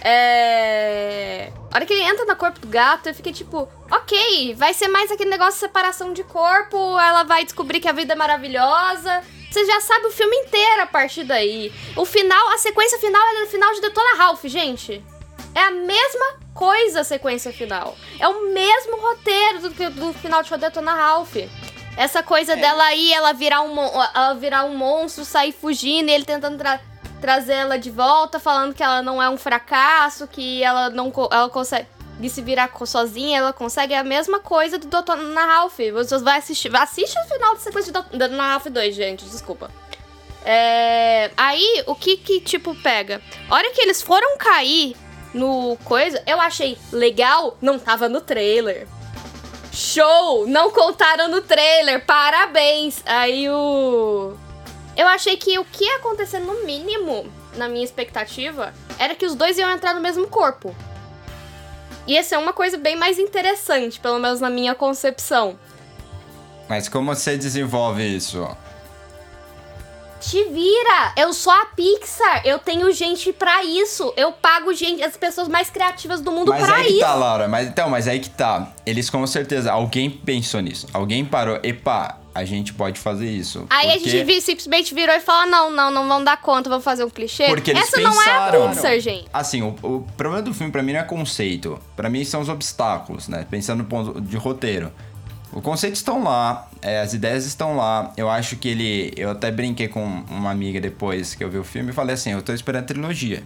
É. 0.00 1.52
A 1.70 1.76
hora 1.76 1.86
que 1.86 1.92
ele 1.92 2.02
entra 2.02 2.24
no 2.24 2.36
corpo 2.36 2.60
do 2.60 2.68
gato, 2.68 3.08
eu 3.08 3.14
fiquei 3.14 3.32
tipo, 3.32 3.68
ok, 3.90 4.54
vai 4.54 4.72
ser 4.74 4.88
mais 4.88 5.10
aquele 5.10 5.30
negócio 5.30 5.54
de 5.54 5.60
separação 5.60 6.12
de 6.12 6.24
corpo, 6.24 6.76
ela 6.98 7.22
vai 7.24 7.44
descobrir 7.44 7.80
que 7.80 7.88
a 7.88 7.92
vida 7.92 8.12
é 8.12 8.16
maravilhosa. 8.16 9.22
Você 9.50 9.64
já 9.64 9.80
sabe 9.80 10.06
o 10.06 10.10
filme 10.10 10.36
inteiro 10.36 10.82
a 10.82 10.86
partir 10.86 11.24
daí. 11.24 11.72
O 11.96 12.04
final, 12.04 12.48
a 12.50 12.58
sequência 12.58 12.98
final 12.98 13.20
é 13.36 13.44
o 13.44 13.46
final 13.46 13.72
de 13.72 13.80
Detona 13.80 14.16
Ralph, 14.16 14.44
gente. 14.44 15.02
É 15.54 15.60
a 15.60 15.70
mesma 15.70 16.38
coisa 16.54 17.00
a 17.00 17.04
sequência 17.04 17.52
final. 17.52 17.96
É 18.18 18.28
o 18.28 18.52
mesmo 18.52 19.00
roteiro 19.00 19.60
do, 19.60 19.90
do 19.90 20.12
final 20.12 20.42
de 20.42 20.56
Detona 20.56 20.92
Ralph. 20.92 21.36
Essa 21.98 22.22
coisa 22.22 22.54
dela 22.54 22.84
aí, 22.84 23.12
ela 23.12 23.32
virar, 23.32 23.60
um, 23.62 23.76
ela 24.14 24.32
virar 24.34 24.64
um 24.64 24.76
monstro, 24.76 25.24
sair 25.24 25.50
fugindo 25.50 26.08
e 26.08 26.12
ele 26.12 26.24
tentando 26.24 26.56
tra- 26.56 26.80
trazer 27.20 27.54
ela 27.54 27.76
de 27.76 27.90
volta, 27.90 28.38
falando 28.38 28.72
que 28.72 28.82
ela 28.84 29.02
não 29.02 29.20
é 29.20 29.28
um 29.28 29.36
fracasso, 29.36 30.28
que 30.28 30.62
ela 30.62 30.90
não 30.90 31.12
ela 31.32 31.48
consegue 31.48 31.88
se 32.28 32.40
virar 32.40 32.70
sozinha, 32.86 33.38
ela 33.38 33.52
consegue 33.52 33.94
é 33.94 33.98
a 33.98 34.04
mesma 34.04 34.38
coisa 34.38 34.78
do 34.78 34.86
Detona 34.86 35.44
Ralph. 35.44 35.78
Vocês 35.92 36.22
vão 36.22 36.32
assistir, 36.34 36.74
assiste 36.76 37.18
o 37.18 37.28
final 37.28 37.54
da 37.54 37.60
sequência 37.60 37.92
de 37.92 38.16
Detona 38.16 38.46
Ralph 38.46 38.66
2, 38.66 38.94
gente, 38.94 39.24
desculpa. 39.24 39.68
É, 40.44 41.32
aí, 41.36 41.82
o 41.86 41.96
que 41.96 42.16
que, 42.16 42.40
tipo, 42.40 42.76
pega? 42.76 43.20
A 43.50 43.54
hora 43.56 43.70
que 43.72 43.80
eles 43.80 44.00
foram 44.00 44.38
cair 44.38 44.96
no 45.34 45.76
coisa, 45.84 46.22
eu 46.26 46.40
achei 46.40 46.78
legal, 46.92 47.58
não 47.60 47.76
tava 47.76 48.08
no 48.08 48.20
trailer. 48.20 48.86
Show! 49.78 50.44
Não 50.48 50.72
contaram 50.72 51.28
no 51.28 51.40
trailer, 51.40 52.04
parabéns! 52.04 53.00
Aí 53.06 53.48
o. 53.48 54.34
Eu 54.96 55.06
achei 55.06 55.36
que 55.36 55.56
o 55.56 55.64
que 55.64 55.84
ia 55.84 55.98
acontecer, 55.98 56.40
no 56.40 56.66
mínimo, 56.66 57.24
na 57.54 57.68
minha 57.68 57.84
expectativa, 57.84 58.74
era 58.98 59.14
que 59.14 59.24
os 59.24 59.36
dois 59.36 59.56
iam 59.56 59.70
entrar 59.70 59.94
no 59.94 60.00
mesmo 60.00 60.26
corpo. 60.26 60.74
Ia 62.08 62.24
ser 62.24 62.38
uma 62.38 62.52
coisa 62.52 62.76
bem 62.76 62.96
mais 62.96 63.20
interessante, 63.20 64.00
pelo 64.00 64.18
menos 64.18 64.40
na 64.40 64.50
minha 64.50 64.74
concepção. 64.74 65.56
Mas 66.68 66.88
como 66.88 67.14
você 67.14 67.36
desenvolve 67.38 68.02
isso? 68.02 68.48
Te 70.20 70.42
vira! 70.44 71.12
Eu 71.16 71.32
sou 71.32 71.52
a 71.52 71.66
Pixar! 71.66 72.42
Eu 72.44 72.58
tenho 72.58 72.92
gente 72.92 73.32
pra 73.32 73.62
isso! 73.64 74.12
Eu 74.16 74.32
pago 74.32 74.74
gente, 74.74 75.02
as 75.02 75.16
pessoas 75.16 75.46
mais 75.48 75.70
criativas 75.70 76.20
do 76.20 76.32
mundo 76.32 76.48
Mas 76.50 76.66
pra 76.66 76.76
aí 76.76 76.84
que 76.86 76.90
isso! 76.94 77.00
tá, 77.00 77.14
Laura. 77.14 77.46
Mas, 77.46 77.68
então, 77.68 77.88
mas 77.88 78.08
aí 78.08 78.18
que 78.18 78.28
tá. 78.30 78.72
Eles 78.84 79.08
com 79.08 79.24
certeza, 79.26 79.70
alguém 79.72 80.10
pensou 80.10 80.60
nisso. 80.60 80.86
Alguém 80.92 81.24
parou. 81.24 81.60
Epa, 81.62 82.18
a 82.34 82.44
gente 82.44 82.74
pode 82.74 82.98
fazer 82.98 83.30
isso. 83.30 83.64
Aí 83.70 83.88
a 83.90 83.92
Porque- 83.92 84.10
gente 84.10 84.24
vi- 84.24 84.40
simplesmente 84.40 84.92
virou 84.92 85.14
e 85.14 85.20
falou: 85.20 85.46
não, 85.48 85.70
não, 85.70 85.90
não 85.90 86.08
vão 86.08 86.24
dar 86.24 86.36
conta, 86.40 86.68
vamos 86.68 86.84
fazer 86.84 87.04
um 87.04 87.10
clichê. 87.10 87.46
Porque 87.46 87.70
eles 87.70 87.84
Essa 87.84 88.00
não 88.00 88.10
é 88.20 88.24
pensaram. 88.24 88.66
a 88.66 88.68
Pixar, 88.70 88.98
gente. 89.00 89.26
Assim, 89.32 89.62
o, 89.62 89.68
o 89.82 90.06
problema 90.16 90.42
do 90.42 90.52
filme 90.52 90.72
pra 90.72 90.82
mim 90.82 90.94
não 90.94 91.00
é 91.00 91.04
conceito. 91.04 91.78
Pra 91.94 92.10
mim 92.10 92.24
são 92.24 92.40
os 92.40 92.48
obstáculos, 92.48 93.28
né? 93.28 93.46
Pensando 93.48 93.78
no 93.84 93.88
ponto 93.88 94.20
de 94.20 94.36
roteiro. 94.36 94.92
O 95.52 95.62
conceito 95.62 95.94
estão 95.94 96.22
lá, 96.22 96.68
é, 96.82 97.00
as 97.00 97.14
ideias 97.14 97.46
estão 97.46 97.76
lá. 97.76 98.12
Eu 98.16 98.28
acho 98.28 98.56
que 98.56 98.68
ele. 98.68 99.12
Eu 99.16 99.30
até 99.30 99.50
brinquei 99.50 99.88
com 99.88 100.04
uma 100.28 100.50
amiga 100.50 100.80
depois 100.80 101.34
que 101.34 101.42
eu 101.42 101.50
vi 101.50 101.58
o 101.58 101.64
filme 101.64 101.90
e 101.90 101.92
falei 101.92 102.14
assim: 102.14 102.32
eu 102.32 102.42
tô 102.42 102.52
esperando 102.52 102.84
a 102.84 102.86
trilogia. 102.86 103.42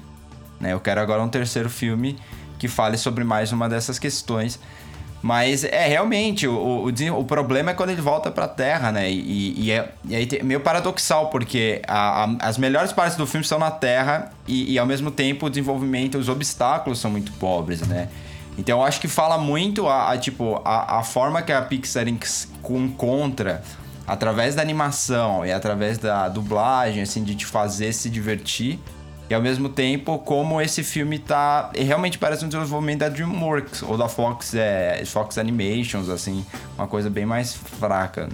Né? 0.61 0.73
Eu 0.73 0.81
quero 0.81 1.01
agora 1.01 1.23
um 1.23 1.29
terceiro 1.29 1.71
filme 1.71 2.19
que 2.59 2.69
fale 2.69 2.97
sobre 2.97 3.25
mais 3.25 3.53
uma 3.53 3.69
dessas 3.69 3.99
questões. 3.99 4.59
Mas 5.23 5.63
é 5.63 5.87
realmente, 5.87 6.49
o, 6.49 6.53
o, 6.53 7.21
o 7.21 7.25
problema 7.25 7.71
é 7.71 7.75
quando 7.75 7.91
ele 7.91 8.03
volta 8.03 8.29
pra 8.29 8.49
Terra, 8.49 8.91
né? 8.91 9.09
E, 9.09 9.67
e, 9.67 9.71
é, 9.71 9.93
e 10.05 10.17
aí 10.17 10.29
é 10.33 10.43
meio 10.43 10.59
paradoxal, 10.59 11.31
porque 11.31 11.81
a, 11.87 12.25
a, 12.25 12.37
as 12.41 12.59
melhores 12.59 12.93
partes 12.93 13.17
do 13.17 13.25
filme 13.25 13.45
estão 13.45 13.61
na 13.61 13.71
Terra 13.71 14.33
e, 14.49 14.73
e 14.73 14.79
ao 14.81 14.85
mesmo 14.85 15.13
tempo 15.13 15.47
o 15.47 15.49
desenvolvimento, 15.49 16.19
os 16.19 16.29
obstáculos 16.29 16.99
são 16.99 17.09
muito 17.09 17.31
pobres, 17.35 17.83
né? 17.83 18.09
Então 18.59 18.81
eu 18.81 18.85
acho 18.85 19.01
que 19.01 19.09
fala 19.09 19.39
muito 19.39 19.89
a, 19.89 20.13
a 20.13 20.19
tipo, 20.19 20.61
a, 20.65 20.99
a, 20.99 21.03
forma 21.03 21.41
que 21.43 21.53
a 21.53 21.63
Pixar 21.63 22.07
encontra 22.09 23.63
através 24.07 24.55
da 24.55 24.63
animação 24.63 25.45
e 25.45 25.53
através 25.53 25.99
da 25.99 26.29
dublagem, 26.29 27.03
assim, 27.03 27.25
de 27.25 27.35
te 27.35 27.47
fazer 27.47 27.93
se 27.93 28.11
divertir. 28.11 28.79
E 29.31 29.35
ao 29.35 29.41
mesmo 29.41 29.69
tempo, 29.69 30.19
como 30.19 30.61
esse 30.61 30.85
filme 30.85 31.19
tá. 31.19 31.71
Realmente 31.75 32.19
parece 32.19 32.45
um 32.45 32.49
desenvolvimento 32.49 32.99
da 32.99 33.09
Dreamworks 33.09 33.83
ou 33.83 33.97
da 33.97 34.07
Fox, 34.07 34.55
é, 34.55 35.03
Fox 35.07 35.39
Animations, 35.39 36.11
assim, 36.11 36.45
uma 36.77 36.87
coisa 36.87 37.09
bem 37.09 37.25
mais 37.25 37.55
fraca. 37.55 38.29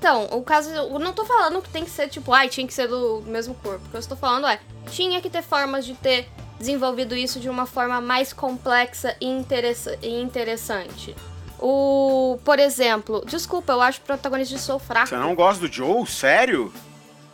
Então, 0.00 0.24
o 0.32 0.42
caso. 0.42 0.68
Eu 0.70 0.98
não 0.98 1.12
tô 1.12 1.24
falando 1.24 1.62
que 1.62 1.68
tem 1.68 1.84
que 1.84 1.90
ser 1.90 2.08
tipo, 2.08 2.32
ai, 2.32 2.48
tinha 2.48 2.66
que 2.66 2.74
ser 2.74 2.88
do 2.88 3.22
mesmo 3.24 3.54
corpo. 3.54 3.86
O 3.86 3.90
que 3.90 3.94
eu 3.94 4.00
estou 4.00 4.16
falando 4.16 4.48
é, 4.48 4.58
tinha 4.90 5.20
que 5.20 5.30
ter 5.30 5.42
formas 5.42 5.86
de 5.86 5.94
ter 5.94 6.28
desenvolvido 6.58 7.14
isso 7.14 7.40
de 7.40 7.48
uma 7.48 7.66
forma 7.66 8.00
mais 8.00 8.32
complexa 8.32 9.16
e, 9.20 9.26
interessa 9.26 9.98
e 10.02 10.20
interessante. 10.20 11.14
O, 11.58 12.38
por 12.44 12.58
exemplo, 12.58 13.22
desculpa, 13.26 13.72
eu 13.72 13.80
acho 13.80 14.00
o 14.00 14.02
protagonista 14.02 14.54
de 14.56 14.60
Soul 14.60 14.80
fraco. 14.80 15.08
Você 15.08 15.16
não 15.16 15.34
gosta 15.34 15.66
do 15.66 15.72
Joe? 15.72 16.06
Sério? 16.06 16.72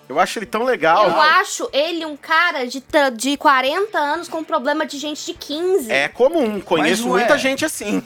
Eu 0.09 0.19
acho 0.19 0.39
ele 0.39 0.47
tão 0.47 0.65
legal. 0.65 1.07
Eu 1.07 1.21
acho 1.21 1.69
ele 1.71 2.07
um 2.07 2.17
cara 2.17 2.67
de, 2.67 2.83
de 3.15 3.37
40 3.37 3.99
anos 3.99 4.29
com 4.29 4.43
problema 4.43 4.87
de 4.87 4.97
gente 4.99 5.27
de 5.27 5.35
15. 5.35 5.93
É 5.93 6.09
comum, 6.09 6.61
conheço 6.61 7.07
muita 7.07 7.35
é. 7.35 7.39
gente 7.39 7.65
assim. 7.65 8.03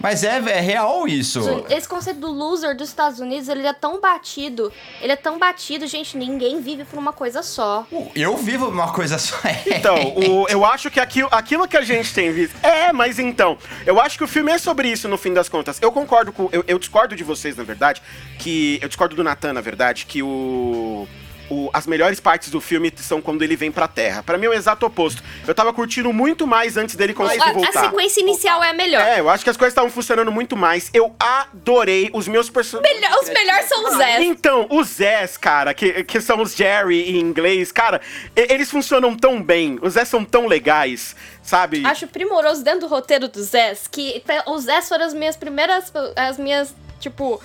Mas 0.00 0.22
é, 0.24 0.36
é 0.36 0.60
real 0.60 1.06
isso. 1.06 1.40
Esse 1.68 1.88
conceito 1.88 2.20
do 2.20 2.30
loser 2.30 2.76
dos 2.76 2.88
Estados 2.88 3.20
Unidos, 3.20 3.48
ele 3.48 3.66
é 3.66 3.72
tão 3.72 4.00
batido. 4.00 4.72
Ele 5.00 5.12
é 5.12 5.16
tão 5.16 5.38
batido, 5.38 5.86
gente, 5.86 6.16
ninguém 6.16 6.60
vive 6.60 6.84
por 6.84 6.98
uma 6.98 7.12
coisa 7.12 7.42
só. 7.42 7.86
Eu 8.14 8.36
vivo 8.36 8.66
por 8.66 8.74
uma 8.74 8.92
coisa 8.92 9.18
só. 9.18 9.36
então, 9.66 9.96
o, 10.16 10.46
eu 10.48 10.64
acho 10.64 10.90
que 10.90 11.00
aquilo, 11.00 11.28
aquilo 11.30 11.66
que 11.66 11.76
a 11.76 11.82
gente 11.82 12.12
tem 12.12 12.32
visto. 12.32 12.54
É, 12.62 12.92
mas 12.92 13.18
então, 13.18 13.56
eu 13.86 14.00
acho 14.00 14.18
que 14.18 14.24
o 14.24 14.28
filme 14.28 14.52
é 14.52 14.58
sobre 14.58 14.88
isso 14.88 15.08
no 15.08 15.16
fim 15.16 15.32
das 15.32 15.48
contas. 15.48 15.80
Eu 15.80 15.92
concordo 15.92 16.32
com. 16.32 16.48
Eu, 16.52 16.64
eu 16.66 16.78
discordo 16.78 17.16
de 17.16 17.24
vocês, 17.24 17.56
na 17.56 17.64
verdade, 17.64 18.02
que. 18.38 18.78
Eu 18.82 18.88
discordo 18.88 19.16
do 19.16 19.24
Natan, 19.24 19.52
na 19.52 19.60
verdade, 19.60 20.06
que 20.06 20.22
o 20.22 21.06
o, 21.50 21.70
as 21.72 21.86
melhores 21.86 22.20
partes 22.20 22.50
do 22.50 22.60
filme 22.60 22.92
são 22.96 23.20
quando 23.20 23.42
ele 23.42 23.56
vem 23.56 23.70
pra 23.70 23.86
Terra. 23.86 24.22
Para 24.22 24.38
mim 24.38 24.46
é 24.46 24.48
o 24.48 24.54
exato 24.54 24.86
oposto. 24.86 25.22
Eu 25.46 25.54
tava 25.54 25.72
curtindo 25.72 26.12
muito 26.12 26.46
mais 26.46 26.76
antes 26.76 26.94
dele 26.94 27.12
conseguir 27.12 27.42
a, 27.42 27.52
voltar. 27.52 27.80
A 27.80 27.90
sequência 27.90 28.20
inicial 28.20 28.62
é 28.62 28.70
a 28.70 28.72
melhor. 28.72 29.02
É, 29.02 29.20
eu 29.20 29.28
acho 29.28 29.44
que 29.44 29.50
as 29.50 29.56
coisas 29.56 29.72
estavam 29.72 29.90
funcionando 29.90 30.32
muito 30.32 30.56
mais. 30.56 30.90
Eu 30.92 31.14
adorei 31.18 32.10
os 32.12 32.26
meus 32.26 32.48
personagens. 32.48 32.94
Melhor, 32.94 33.18
os 33.22 33.28
melhores 33.28 33.68
são 33.68 33.84
os 33.84 33.96
Zés. 33.96 34.22
Então, 34.22 34.66
os 34.70 34.88
Zés, 34.88 35.36
cara, 35.36 35.74
que, 35.74 36.04
que 36.04 36.20
são 36.20 36.40
os 36.40 36.54
Jerry 36.54 37.16
em 37.16 37.20
inglês, 37.20 37.70
cara, 37.70 38.00
eles 38.34 38.70
funcionam 38.70 39.16
tão 39.16 39.42
bem. 39.42 39.78
Os 39.82 39.94
Zés 39.94 40.08
são 40.08 40.24
tão 40.24 40.46
legais, 40.46 41.14
sabe? 41.42 41.84
Acho 41.84 42.06
primoroso 42.06 42.62
dentro 42.62 42.80
do 42.80 42.86
roteiro 42.86 43.28
dos 43.28 43.46
Zés 43.46 43.86
que 43.90 44.22
os 44.46 44.64
Zés 44.64 44.88
foram 44.88 45.04
as 45.04 45.14
minhas 45.14 45.36
primeiras. 45.36 45.92
As 46.16 46.38
minhas. 46.38 46.74
Tipo, 47.00 47.38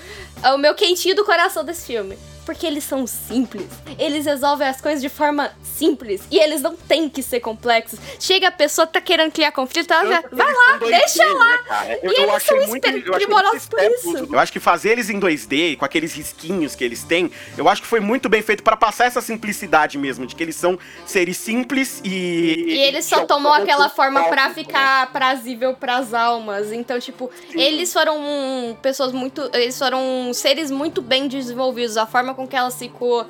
o 0.54 0.58
meu 0.58 0.74
quentinho 0.74 1.16
do 1.16 1.26
coração 1.26 1.66
desse 1.66 1.88
filme 1.88 2.18
porque 2.50 2.66
eles 2.66 2.84
são 2.84 3.06
simples. 3.06 3.68
Eles 4.00 4.26
resolvem 4.26 4.68
as 4.68 4.82
coisas 4.82 5.00
de 5.00 5.08
forma 5.08 5.52
simples 5.62 6.24
e 6.32 6.40
eles 6.40 6.64
não 6.64 6.76
têm 6.76 7.08
que 7.08 7.22
ser 7.22 7.42
complexos. 7.42 8.00
Chega 8.20 8.48
a 8.48 8.52
pessoa 8.52 8.88
tá 8.88 9.00
querendo 9.00 9.32
criar 9.32 9.52
conflito, 9.52 9.94
ela 9.94 10.10
já, 10.10 10.24
vai 10.32 10.52
lá, 10.52 10.78
deixa 10.80 11.24
lá. 11.32 11.86
Né, 11.86 12.00
eu, 12.02 12.12
e 12.12 12.16
eu 12.16 12.24
eles 12.28 12.42
são 12.42 12.58
muito, 12.66 13.12
primorosos 13.12 13.70
por 13.70 13.80
isso. 13.80 14.28
Eu 14.34 14.40
acho 14.40 14.52
que 14.52 14.60
fazer 14.60 14.94
eles 14.94 15.12
em 15.12 15.20
2D, 15.20 15.78
com 15.78 15.86
aqueles 15.86 16.16
risquinhos 16.16 16.74
que 16.74 16.84
eles 16.84 17.04
têm, 17.04 17.32
eu 17.56 17.70
acho 17.70 17.84
que 17.84 17.88
foi 17.88 18.00
muito 18.00 18.28
bem 18.28 18.42
feito 18.42 18.64
para 18.64 18.76
passar 18.76 19.06
essa 19.06 19.22
simplicidade 19.22 19.96
mesmo, 20.00 20.26
de 20.26 20.36
que 20.36 20.42
eles 20.42 20.56
são 20.56 20.80
seres 21.06 21.38
simples 21.38 22.02
e. 22.04 22.66
E 22.68 22.80
eles 22.80 23.06
só 23.06 23.28
tomou 23.28 23.54
aquela 23.54 23.90
forma 23.90 24.24
para 24.24 24.50
ficar 24.56 25.12
prazível 25.12 25.76
pras 25.76 26.16
almas. 26.16 26.72
Então, 26.72 27.00
tipo, 27.00 27.30
Sim. 27.52 27.62
eles 27.62 27.94
foram 27.94 28.76
pessoas 28.82 29.12
muito. 29.12 29.52
Eles 29.54 29.78
foram 29.78 30.34
seres 30.34 30.72
muito 30.72 31.00
bem 31.00 31.28
desenvolvidos. 31.28 31.96
A 31.96 32.08
forma 32.08 32.39
com 32.40 32.48
que 32.48 32.56
ela 32.56 32.72
circula 32.72 33.28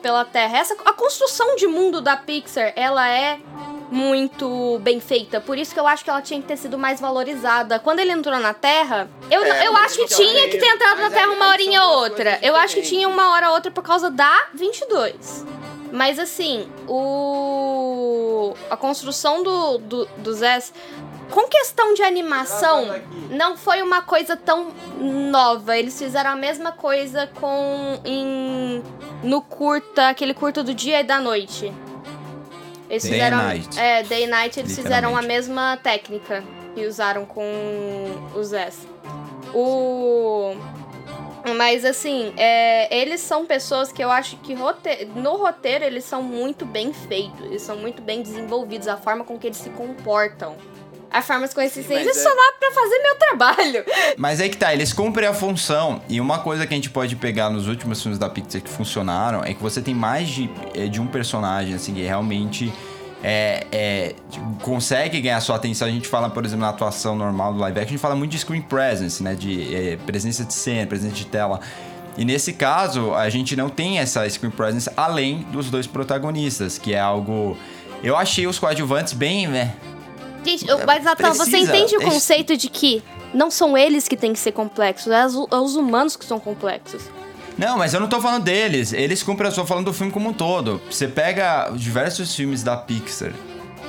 pela 0.00 0.24
Terra. 0.24 0.58
Essa, 0.58 0.76
a 0.84 0.92
construção 0.92 1.56
de 1.56 1.66
mundo 1.66 2.00
da 2.00 2.16
Pixar, 2.16 2.72
ela 2.76 3.08
é 3.08 3.40
muito 3.90 4.78
bem 4.78 5.00
feita. 5.00 5.40
Por 5.40 5.58
isso 5.58 5.74
que 5.74 5.80
eu 5.80 5.86
acho 5.86 6.04
que 6.04 6.08
ela 6.08 6.22
tinha 6.22 6.40
que 6.40 6.46
ter 6.46 6.56
sido 6.56 6.78
mais 6.78 7.00
valorizada. 7.00 7.80
Quando 7.80 7.98
ele 7.98 8.12
entrou 8.12 8.38
na 8.38 8.54
Terra, 8.54 9.10
eu, 9.28 9.42
é, 9.42 9.66
eu 9.66 9.76
acho 9.78 9.96
que 9.96 10.06
tinha 10.06 10.48
que 10.48 10.58
ter 10.58 10.66
entrado 10.66 11.00
na 11.00 11.10
Terra 11.10 11.32
uma 11.32 11.48
horinha 11.48 11.82
ou 11.82 12.02
outra. 12.04 12.38
Eu 12.40 12.54
acho 12.54 12.76
que 12.76 12.82
tinha 12.82 13.08
uma 13.08 13.32
hora 13.32 13.48
ou 13.48 13.54
outra 13.56 13.72
por 13.72 13.82
causa 13.82 14.08
da 14.08 14.46
22. 14.54 15.44
Mas 15.90 16.20
assim, 16.20 16.68
o. 16.86 18.54
A 18.70 18.76
construção 18.76 19.42
do, 19.42 19.78
do, 19.78 20.04
do 20.18 20.32
Zés 20.32 20.72
com 21.32 21.48
questão 21.48 21.94
de 21.94 22.02
animação, 22.02 22.94
não 23.30 23.56
foi 23.56 23.82
uma 23.82 24.02
coisa 24.02 24.36
tão 24.36 24.70
nova. 25.00 25.76
Eles 25.76 25.98
fizeram 25.98 26.30
a 26.30 26.36
mesma 26.36 26.72
coisa 26.72 27.26
com 27.26 27.98
em, 28.04 28.82
no 29.22 29.40
curta, 29.40 30.08
aquele 30.08 30.34
curta 30.34 30.62
do 30.62 30.74
dia 30.74 31.00
e 31.00 31.04
da 31.04 31.18
noite. 31.18 31.72
Eles 32.88 33.02
Day 33.02 33.12
fizeram, 33.12 33.38
Night. 33.38 33.80
É, 33.80 34.02
Day 34.02 34.24
e 34.24 34.26
Night 34.26 34.60
eles 34.60 34.76
fizeram 34.76 35.16
a 35.16 35.22
mesma 35.22 35.78
técnica 35.78 36.44
que 36.74 36.86
usaram 36.86 37.24
com 37.24 37.42
os 38.34 38.52
S. 38.52 38.86
O 39.54 40.54
mas 41.56 41.84
assim, 41.84 42.32
é, 42.36 42.94
eles 42.94 43.20
são 43.20 43.44
pessoas 43.44 43.90
que 43.90 44.02
eu 44.02 44.12
acho 44.12 44.36
que 44.36 44.54
rote 44.54 45.06
no 45.16 45.36
roteiro 45.36 45.84
eles 45.84 46.04
são 46.04 46.22
muito 46.22 46.64
bem 46.64 46.92
feitos, 46.92 47.44
eles 47.46 47.62
são 47.62 47.76
muito 47.76 48.00
bem 48.00 48.22
desenvolvidos, 48.22 48.86
a 48.86 48.96
forma 48.96 49.24
com 49.24 49.36
que 49.36 49.48
eles 49.48 49.56
se 49.56 49.70
comportam 49.70 50.56
a 51.12 51.22
formas 51.22 51.52
consistentes 51.52 52.16
é... 52.16 52.22
só 52.22 52.28
dá 52.28 52.52
pra 52.58 52.70
fazer 52.72 52.98
meu 52.98 53.14
trabalho. 53.16 53.84
Mas 54.16 54.40
aí 54.40 54.48
que 54.48 54.56
tá, 54.56 54.72
eles 54.72 54.92
cumprem 54.92 55.28
a 55.28 55.34
função. 55.34 56.00
E 56.08 56.20
uma 56.20 56.38
coisa 56.38 56.66
que 56.66 56.72
a 56.72 56.76
gente 56.76 56.90
pode 56.90 57.16
pegar 57.16 57.50
nos 57.50 57.68
últimos 57.68 58.00
filmes 58.00 58.18
da 58.18 58.28
Pixar 58.28 58.62
que 58.62 58.70
funcionaram 58.70 59.44
é 59.44 59.54
que 59.54 59.62
você 59.62 59.82
tem 59.82 59.94
mais 59.94 60.28
de, 60.28 60.50
é, 60.74 60.86
de 60.86 61.00
um 61.00 61.06
personagem, 61.06 61.74
assim, 61.74 61.94
que 61.94 62.02
realmente. 62.02 62.72
É, 63.24 63.68
é, 63.70 64.14
consegue 64.62 65.20
ganhar 65.20 65.40
sua 65.40 65.54
atenção. 65.54 65.86
A 65.86 65.90
gente 65.92 66.08
fala, 66.08 66.28
por 66.28 66.44
exemplo, 66.44 66.62
na 66.62 66.70
atuação 66.70 67.14
normal 67.14 67.52
do 67.52 67.60
live 67.60 67.78
action, 67.78 67.90
a 67.90 67.92
gente 67.92 68.00
fala 68.00 68.16
muito 68.16 68.32
de 68.32 68.38
screen 68.40 68.62
presence, 68.62 69.22
né? 69.22 69.36
De 69.36 69.72
é, 69.72 69.96
presença 69.96 70.44
de 70.44 70.52
cena, 70.52 70.88
presença 70.88 71.14
de 71.14 71.26
tela. 71.26 71.60
E 72.16 72.24
nesse 72.24 72.52
caso, 72.52 73.14
a 73.14 73.28
gente 73.30 73.54
não 73.56 73.68
tem 73.68 73.98
essa 73.98 74.28
screen 74.28 74.50
presence 74.50 74.90
além 74.96 75.46
dos 75.52 75.70
dois 75.70 75.86
protagonistas, 75.86 76.78
que 76.78 76.94
é 76.94 77.00
algo. 77.00 77.56
Eu 78.02 78.16
achei 78.16 78.46
os 78.46 78.58
coadjuvantes 78.58 79.12
bem, 79.12 79.46
né? 79.46 79.72
Gente, 80.44 80.70
é, 80.70 80.86
mas 80.86 81.04
Natan, 81.04 81.32
você 81.34 81.58
entende 81.58 81.96
o 81.96 82.02
conceito 82.02 82.56
de 82.56 82.68
que 82.68 83.02
não 83.32 83.50
são 83.50 83.76
eles 83.76 84.08
que 84.08 84.16
têm 84.16 84.32
que 84.32 84.38
ser 84.38 84.52
complexos, 84.52 85.12
é, 85.12 85.22
é 85.22 85.56
os 85.56 85.76
humanos 85.76 86.16
que 86.16 86.24
são 86.24 86.38
complexos. 86.38 87.02
Não, 87.56 87.76
mas 87.76 87.92
eu 87.92 88.00
não 88.00 88.08
tô 88.08 88.20
falando 88.20 88.42
deles. 88.42 88.92
Eles 88.92 89.22
cumprem, 89.22 89.50
eu 89.50 89.54
tô 89.54 89.64
falando 89.66 89.86
do 89.86 89.92
filme 89.92 90.10
como 90.10 90.30
um 90.30 90.32
todo. 90.32 90.80
Você 90.90 91.06
pega 91.06 91.70
diversos 91.74 92.34
filmes 92.34 92.62
da 92.62 92.76
Pixar 92.76 93.32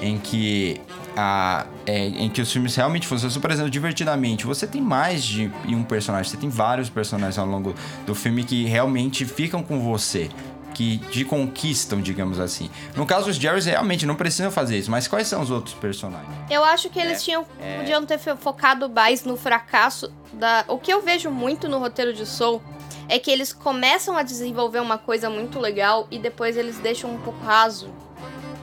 em 0.01 0.17
que 0.17 0.81
a, 1.15 1.65
é, 1.85 2.07
em 2.07 2.29
que 2.29 2.41
os 2.41 2.51
filmes 2.51 2.75
realmente 2.75 3.07
funcionam, 3.07 3.39
por 3.39 3.51
exemplo, 3.51 3.69
divertidamente, 3.69 4.45
você 4.45 4.67
tem 4.67 4.81
mais 4.81 5.23
de 5.23 5.49
um 5.67 5.83
personagem, 5.83 6.29
você 6.29 6.37
tem 6.37 6.49
vários 6.49 6.89
personagens 6.89 7.37
ao 7.37 7.45
longo 7.45 7.73
do 8.05 8.13
filme 8.13 8.43
que 8.43 8.65
realmente 8.65 9.25
ficam 9.25 9.63
com 9.63 9.79
você 9.79 10.29
que 10.73 10.97
te 10.97 11.23
conquistam, 11.23 12.01
digamos 12.01 12.39
assim. 12.39 12.69
No 12.95 13.05
caso 13.05 13.27
dos 13.27 13.35
Jerrys, 13.35 13.65
realmente 13.65 14.05
não 14.05 14.15
precisam 14.15 14.51
fazer 14.51 14.77
isso, 14.77 14.91
mas 14.91 15.07
quais 15.07 15.27
são 15.27 15.41
os 15.41 15.51
outros 15.51 15.75
personagens? 15.75 16.29
Eu 16.49 16.63
acho 16.63 16.89
que 16.89 16.99
eles 16.99 17.19
é, 17.19 17.23
tinham 17.23 17.45
é... 17.59 17.77
podiam 17.77 18.05
ter 18.05 18.17
focado 18.17 18.89
mais 18.89 19.23
no 19.23 19.37
fracasso 19.37 20.11
da. 20.33 20.65
O 20.67 20.77
que 20.77 20.91
eu 20.91 21.01
vejo 21.01 21.29
muito 21.29 21.67
no 21.67 21.79
roteiro 21.79 22.13
de 22.13 22.25
Soul 22.25 22.61
é 23.07 23.19
que 23.19 23.29
eles 23.29 23.53
começam 23.53 24.17
a 24.17 24.23
desenvolver 24.23 24.79
uma 24.79 24.97
coisa 24.97 25.29
muito 25.29 25.59
legal 25.59 26.07
e 26.09 26.17
depois 26.17 26.57
eles 26.57 26.77
deixam 26.79 27.11
um 27.11 27.17
pouco 27.19 27.43
raso. 27.43 27.89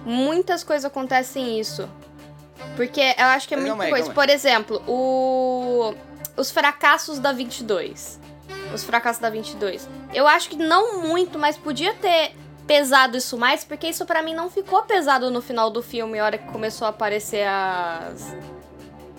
Muitas 0.04 0.64
coisas 0.64 0.84
acontecem 0.84 1.60
isso. 1.60 1.88
Porque 2.76 3.00
eu 3.00 3.26
acho 3.26 3.48
que 3.48 3.54
é 3.54 3.56
muita 3.56 3.88
coisa. 3.88 4.12
Por 4.12 4.28
exemplo, 4.28 4.82
o 4.86 5.94
os 6.36 6.50
fracassos 6.50 7.18
da 7.18 7.32
22 7.32 8.19
os 8.74 8.84
fracassos 8.84 9.20
da 9.20 9.30
22. 9.30 9.88
Eu 10.14 10.26
acho 10.26 10.48
que 10.48 10.56
não 10.56 11.02
muito, 11.02 11.38
mas 11.38 11.56
podia 11.56 11.94
ter 11.94 12.32
pesado 12.66 13.16
isso 13.16 13.36
mais, 13.36 13.64
porque 13.64 13.88
isso 13.88 14.04
para 14.06 14.22
mim 14.22 14.32
não 14.34 14.48
ficou 14.48 14.82
pesado 14.82 15.30
no 15.30 15.40
final 15.42 15.70
do 15.70 15.82
filme, 15.82 16.18
a 16.18 16.24
hora 16.24 16.38
que 16.38 16.46
começou 16.52 16.86
a 16.86 16.90
aparecer 16.90 17.46
as 17.46 18.34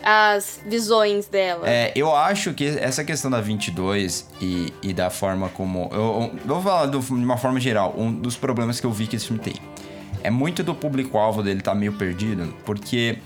as 0.03 0.59
visões 0.65 1.27
dela. 1.27 1.69
É, 1.69 1.91
eu 1.95 2.15
acho 2.15 2.53
que 2.55 2.65
essa 2.79 3.03
questão 3.03 3.29
da 3.29 3.39
22 3.39 4.27
e, 4.41 4.73
e 4.81 4.93
da 4.93 5.11
forma 5.11 5.47
como. 5.49 5.89
Eu, 5.93 6.31
eu 6.33 6.39
vou 6.55 6.61
falar 6.61 6.87
do- 6.87 6.99
de 6.99 7.11
uma 7.13 7.37
forma 7.37 7.59
geral, 7.59 7.93
um 7.95 8.11
dos 8.11 8.35
problemas 8.35 8.79
que 8.79 8.85
eu 8.87 8.91
vi 8.91 9.05
que 9.05 9.15
esse 9.15 9.27
filme 9.27 9.41
tem. 9.41 9.53
É 10.23 10.31
muito 10.31 10.63
do 10.63 10.73
público-alvo 10.73 11.43
dele 11.43 11.61
tá 11.61 11.75
meio 11.75 11.93
perdido, 11.93 12.51
porque 12.65 13.19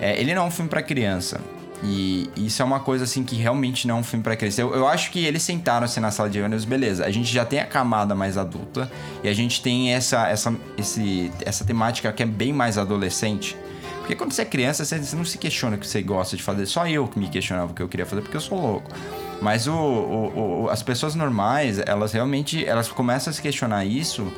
é, 0.00 0.20
ele 0.20 0.32
não 0.34 0.42
é 0.42 0.46
um 0.46 0.50
filme 0.52 0.68
pra 0.70 0.82
criança. 0.82 1.40
E 1.82 2.28
isso 2.36 2.60
é 2.60 2.64
uma 2.64 2.80
coisa 2.80 3.04
assim 3.04 3.24
que 3.24 3.36
realmente 3.36 3.88
não 3.88 3.96
é 3.96 4.00
um 4.00 4.04
filme 4.04 4.22
pra 4.22 4.36
criança. 4.36 4.60
Eu, 4.60 4.74
eu 4.74 4.86
acho 4.86 5.10
que 5.10 5.24
eles 5.24 5.42
sentaram 5.42 5.86
assim 5.86 5.98
na 6.00 6.10
sala 6.10 6.28
de 6.28 6.40
ônibus, 6.40 6.64
beleza. 6.66 7.06
A 7.06 7.10
gente 7.10 7.32
já 7.32 7.44
tem 7.44 7.58
a 7.58 7.64
camada 7.64 8.14
mais 8.14 8.36
adulta 8.36 8.90
e 9.24 9.28
a 9.28 9.32
gente 9.32 9.62
tem 9.62 9.92
essa, 9.94 10.28
essa, 10.28 10.54
esse, 10.76 11.30
essa 11.40 11.64
temática 11.64 12.12
que 12.12 12.22
é 12.22 12.26
bem 12.26 12.52
mais 12.52 12.76
adolescente. 12.76 13.56
Porque 14.00 14.14
quando 14.14 14.32
você 14.32 14.42
é 14.42 14.44
criança, 14.44 14.84
você 14.84 15.00
não 15.16 15.24
se 15.24 15.38
questiona 15.38 15.76
o 15.76 15.78
que 15.78 15.86
você 15.86 16.02
gosta 16.02 16.36
de 16.36 16.42
fazer. 16.42 16.66
Só 16.66 16.86
eu 16.86 17.06
que 17.08 17.18
me 17.18 17.28
questionava 17.28 17.72
o 17.72 17.74
que 17.74 17.82
eu 17.82 17.88
queria 17.88 18.04
fazer, 18.04 18.20
porque 18.22 18.36
eu 18.36 18.40
sou 18.42 18.60
louco. 18.60 18.90
Mas 19.40 19.66
o, 19.66 19.72
o- 19.72 20.64
o- 20.64 20.68
as 20.68 20.82
pessoas 20.82 21.14
normais, 21.14 21.78
elas 21.78 22.12
realmente 22.12 22.62
elas 22.66 22.88
começam 22.88 23.30
a 23.30 23.34
se 23.34 23.40
questionar 23.40 23.86
isso 23.86 24.30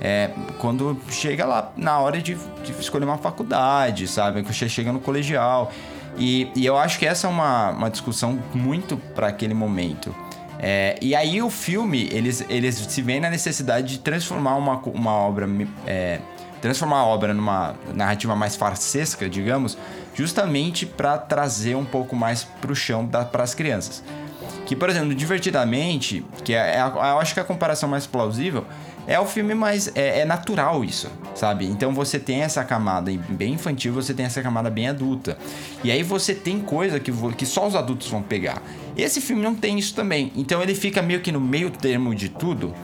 é, 0.00 0.30
quando 0.58 0.96
chega 1.10 1.44
lá 1.44 1.72
na 1.76 1.98
hora 1.98 2.22
de, 2.22 2.34
de 2.64 2.72
escolher 2.80 3.04
uma 3.04 3.18
faculdade, 3.18 4.06
sabe? 4.08 4.42
Quando 4.42 4.54
chega 4.54 4.92
no 4.92 5.00
colegial. 5.00 5.70
E, 6.18 6.50
e 6.54 6.64
eu 6.64 6.76
acho 6.76 6.98
que 6.98 7.06
essa 7.06 7.26
é 7.26 7.30
uma, 7.30 7.70
uma 7.70 7.90
discussão 7.90 8.38
muito 8.54 8.96
para 9.14 9.28
aquele 9.28 9.54
momento. 9.54 10.14
É, 10.58 10.98
e 11.02 11.14
aí 11.14 11.42
o 11.42 11.50
filme, 11.50 12.08
eles, 12.10 12.44
eles 12.48 12.76
se 12.76 13.02
veem 13.02 13.20
na 13.20 13.28
necessidade 13.28 13.88
de 13.88 13.98
transformar 13.98 14.56
uma, 14.56 14.76
uma 14.78 15.12
obra. 15.12 15.46
é, 15.86 16.20
transformar 16.60 16.98
a 16.98 17.04
obra 17.04 17.34
numa 17.34 17.74
narrativa 17.94 18.34
mais 18.34 18.56
farsesca, 18.56 19.28
digamos, 19.28 19.76
justamente 20.14 20.86
para 20.86 21.18
trazer 21.18 21.76
um 21.76 21.84
pouco 21.84 22.16
mais 22.16 22.44
pro 22.44 22.74
chão 22.74 23.06
para 23.06 23.42
as 23.42 23.54
crianças. 23.54 24.02
Que, 24.64 24.74
por 24.74 24.88
exemplo, 24.88 25.14
Divertidamente, 25.14 26.24
que 26.42 26.54
é, 26.54 26.76
é 26.76 26.80
eu 26.80 27.18
acho 27.20 27.34
que 27.34 27.40
a 27.40 27.44
comparação 27.44 27.88
mais 27.88 28.06
plausível, 28.06 28.64
é 29.06 29.18
o 29.20 29.26
filme 29.26 29.54
mais. 29.54 29.90
É, 29.94 30.20
é 30.20 30.24
natural 30.24 30.84
isso, 30.84 31.10
sabe? 31.34 31.66
Então 31.66 31.92
você 31.94 32.18
tem 32.18 32.42
essa 32.42 32.64
camada 32.64 33.10
bem 33.28 33.54
infantil, 33.54 33.92
você 33.92 34.12
tem 34.12 34.26
essa 34.26 34.42
camada 34.42 34.70
bem 34.70 34.88
adulta. 34.88 35.38
E 35.84 35.90
aí 35.90 36.02
você 36.02 36.34
tem 36.34 36.60
coisa 36.60 36.98
que, 36.98 37.12
que 37.36 37.46
só 37.46 37.66
os 37.66 37.74
adultos 37.74 38.08
vão 38.08 38.22
pegar. 38.22 38.62
Esse 38.96 39.20
filme 39.20 39.42
não 39.42 39.54
tem 39.54 39.78
isso 39.78 39.94
também. 39.94 40.32
Então 40.34 40.62
ele 40.62 40.74
fica 40.74 41.02
meio 41.02 41.20
que 41.20 41.30
no 41.30 41.40
meio 41.40 41.70
termo 41.70 42.14
de 42.14 42.28
tudo. 42.28 42.74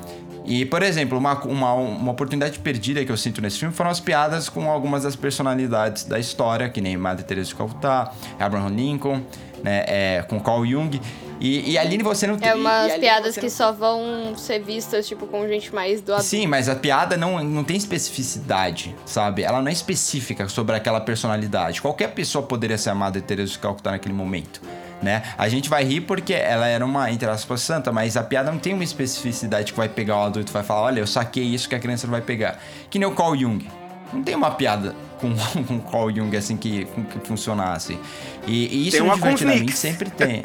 E, 0.45 0.65
por 0.65 0.83
exemplo, 0.83 1.17
uma, 1.17 1.41
uma, 1.45 1.73
uma 1.75 2.13
oportunidade 2.13 2.59
perdida 2.59 3.05
que 3.05 3.13
eu 3.13 3.17
sinto 3.17 3.41
nesse 3.41 3.59
filme 3.59 3.73
foram 3.73 3.91
as 3.91 4.01
piadas 4.01 4.49
com 4.49 4.69
algumas 4.69 5.05
das 5.05 5.15
personalidades 5.15 6.05
da 6.05 6.19
história, 6.19 6.69
que 6.69 6.81
nem 6.81 6.97
Madre 6.97 7.25
Teresa 7.25 7.51
de 7.51 7.55
Calcutá, 7.55 8.13
Abraham 8.41 8.71
Lincoln, 8.71 9.23
né, 9.63 9.85
é, 9.87 10.25
com 10.29 10.41
Carl 10.41 10.65
Jung. 10.67 11.01
E, 11.41 11.73
e 11.73 11.79
ali 11.79 11.99
você 11.99 12.27
não 12.27 12.39
tem... 12.39 12.49
É 12.49 12.53
e 12.53 12.55
umas 12.55 12.93
piadas 12.95 13.35
que 13.35 13.43
não- 13.43 13.51
só 13.51 13.73
vão 13.73 14.35
ser 14.37 14.61
vistas, 14.61 15.09
tipo, 15.09 15.27
com 15.27 15.47
gente 15.49 15.75
mais 15.75 16.01
do 16.01 16.13
adulto. 16.13 16.29
Sim, 16.29 16.47
mas 16.47 16.69
a 16.69 16.77
piada 16.77 17.17
não, 17.17 17.43
não 17.43 17.65
tem 17.65 17.77
especificidade, 17.77 18.95
sabe? 19.05 19.43
Ela 19.43 19.61
não 19.61 19.69
é 19.69 19.73
específica 19.73 20.49
sobre 20.49 20.77
aquela 20.77 21.01
personalidade. 21.01 21.83
Qualquer 21.83 22.13
pessoa 22.13 22.45
poderia 22.45 22.79
ser 22.79 22.91
a 22.91 22.95
Madre 22.95 23.21
Teresa 23.23 23.53
de 23.53 23.59
Calcutá 23.59 23.91
naquele 23.91 24.15
momento, 24.15 24.61
né? 25.03 25.23
A 25.37 25.49
gente 25.49 25.69
vai 25.69 25.83
rir 25.83 26.03
porque 26.03 26.33
ela 26.33 26.69
era 26.69 26.85
uma, 26.85 27.11
entre 27.11 27.29
aspas, 27.29 27.61
santa, 27.61 27.91
mas 27.91 28.17
a 28.17 28.23
piada 28.23 28.53
não 28.53 28.59
tem 28.61 28.73
uma 28.73 28.85
especificidade 28.85 29.73
que 29.73 29.77
vai 29.79 29.89
pegar 29.89 30.19
o 30.19 30.23
adulto 30.23 30.51
e 30.51 30.53
vai 30.53 30.63
falar, 30.63 30.83
olha, 30.83 31.01
eu 31.01 31.07
saquei 31.09 31.43
isso 31.45 31.69
que 31.69 31.75
a 31.75 31.81
criança 31.81 32.07
não 32.07 32.13
vai 32.13 32.23
pegar. 32.23 32.61
Que 32.89 33.01
nem 33.01 33.09
o 33.09 33.13
Carl 33.17 33.37
Jung. 33.37 33.67
Não 34.13 34.23
tem 34.23 34.37
uma 34.37 34.53
piada 34.53 34.95
com, 35.23 35.33
com 35.65 35.77
o 35.77 35.81
Carl 35.81 36.11
Jung 36.11 36.37
assim 36.37 36.57
que, 36.57 36.85
que 36.85 37.27
funcionasse. 37.27 37.99
E, 38.47 38.67
e 38.67 38.89
isso 38.89 38.97
Tem 38.97 39.07
uma 39.07 39.17
com 39.17 39.35
Knicks. 39.35 39.79
sempre 39.79 40.11
tem. 40.11 40.43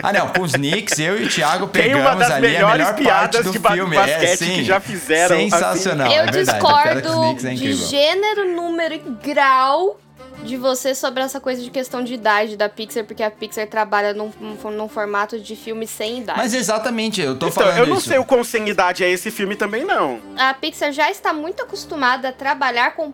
Ah, 0.00 0.12
não, 0.12 0.28
com 0.28 0.42
os 0.42 0.52
Knicks, 0.52 0.98
eu 1.00 1.20
e 1.20 1.24
o 1.24 1.28
Thiago 1.28 1.66
pegamos 1.66 2.22
ali 2.30 2.56
a 2.56 2.68
melhor 2.68 2.94
parte 3.02 3.42
do 3.42 3.50
de 3.50 3.58
filme. 3.58 3.96
basquete 3.96 4.22
é, 4.22 4.36
que 4.36 4.36
sim. 4.36 4.64
já 4.64 4.78
fizeram, 4.78 5.36
assim. 5.36 5.50
Sensacional. 5.50 6.12
Eu 6.12 6.22
é 6.22 6.30
verdade, 6.30 6.58
discordo 6.58 7.48
é 7.48 7.54
de 7.54 7.72
gênero, 7.74 8.54
número 8.54 8.94
e 8.94 8.98
grau 9.22 9.98
de 10.42 10.56
você 10.56 10.94
sobre 10.94 11.22
essa 11.22 11.40
coisa 11.40 11.62
de 11.62 11.70
questão 11.70 12.02
de 12.04 12.14
idade 12.14 12.56
da 12.56 12.68
Pixar, 12.68 13.04
porque 13.04 13.22
a 13.22 13.30
Pixar 13.30 13.66
trabalha 13.66 14.12
num, 14.12 14.30
num 14.62 14.88
formato 14.88 15.38
de 15.40 15.56
filme 15.56 15.86
sem 15.86 16.18
idade. 16.20 16.38
Mas 16.38 16.52
exatamente, 16.52 17.20
eu 17.20 17.38
tô 17.38 17.46
Então, 17.48 17.62
falando 17.62 17.78
eu 17.78 17.86
não 17.86 17.96
isso. 17.98 18.08
sei 18.08 18.18
o 18.18 18.24
quão 18.24 18.44
sem 18.44 18.68
idade 18.68 19.02
é 19.04 19.10
esse 19.10 19.30
filme 19.30 19.56
também, 19.56 19.84
não. 19.84 20.20
A 20.36 20.52
Pixar 20.52 20.92
já 20.92 21.10
está 21.10 21.32
muito 21.32 21.62
acostumada 21.62 22.28
a 22.28 22.32
trabalhar 22.32 22.94
com 22.94 23.10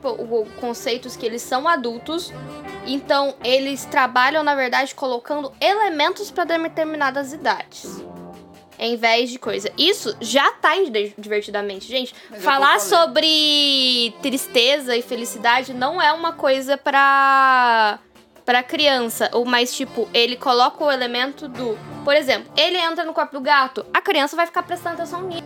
conceitos 0.61 1.17
que 1.17 1.25
eles 1.27 1.43
são 1.43 1.69
adultos. 1.69 2.33
Então, 2.87 3.35
eles 3.45 3.85
trabalham, 3.85 4.43
na 4.43 4.55
verdade, 4.55 4.95
colocando 4.95 5.53
elementos 5.61 6.31
para 6.31 6.45
determinadas 6.45 7.33
idades. 7.33 8.03
Em 8.83 8.97
vez 8.97 9.29
de 9.31 9.39
coisa. 9.39 9.71
Isso 9.77 10.17
já 10.23 10.53
tá 10.53 10.75
em 10.75 10.91
Di- 10.91 11.15
divertidamente, 11.19 11.87
gente. 11.87 12.15
Falar 12.41 12.81
sobre 12.81 14.15
tristeza 14.23 14.97
e 14.97 15.03
felicidade 15.03 15.75
não 15.75 16.01
é 16.01 16.11
uma 16.13 16.33
coisa 16.33 16.79
pra 16.79 17.99
pra 18.47 18.63
criança, 18.65 19.29
ou 19.33 19.45
mais 19.45 19.73
tipo, 19.73 20.09
ele 20.13 20.35
coloca 20.35 20.83
o 20.83 20.91
elemento 20.91 21.47
do, 21.47 21.79
por 22.05 22.17
exemplo, 22.17 22.51
ele 22.57 22.77
entra 22.79 23.05
no 23.05 23.13
corpo 23.13 23.33
do 23.35 23.41
gato, 23.41 23.87
a 23.95 24.01
criança 24.01 24.35
vai 24.35 24.45
ficar 24.45 24.65
prestando 24.65 24.95
atenção 24.97 25.23
nisso. 25.23 25.45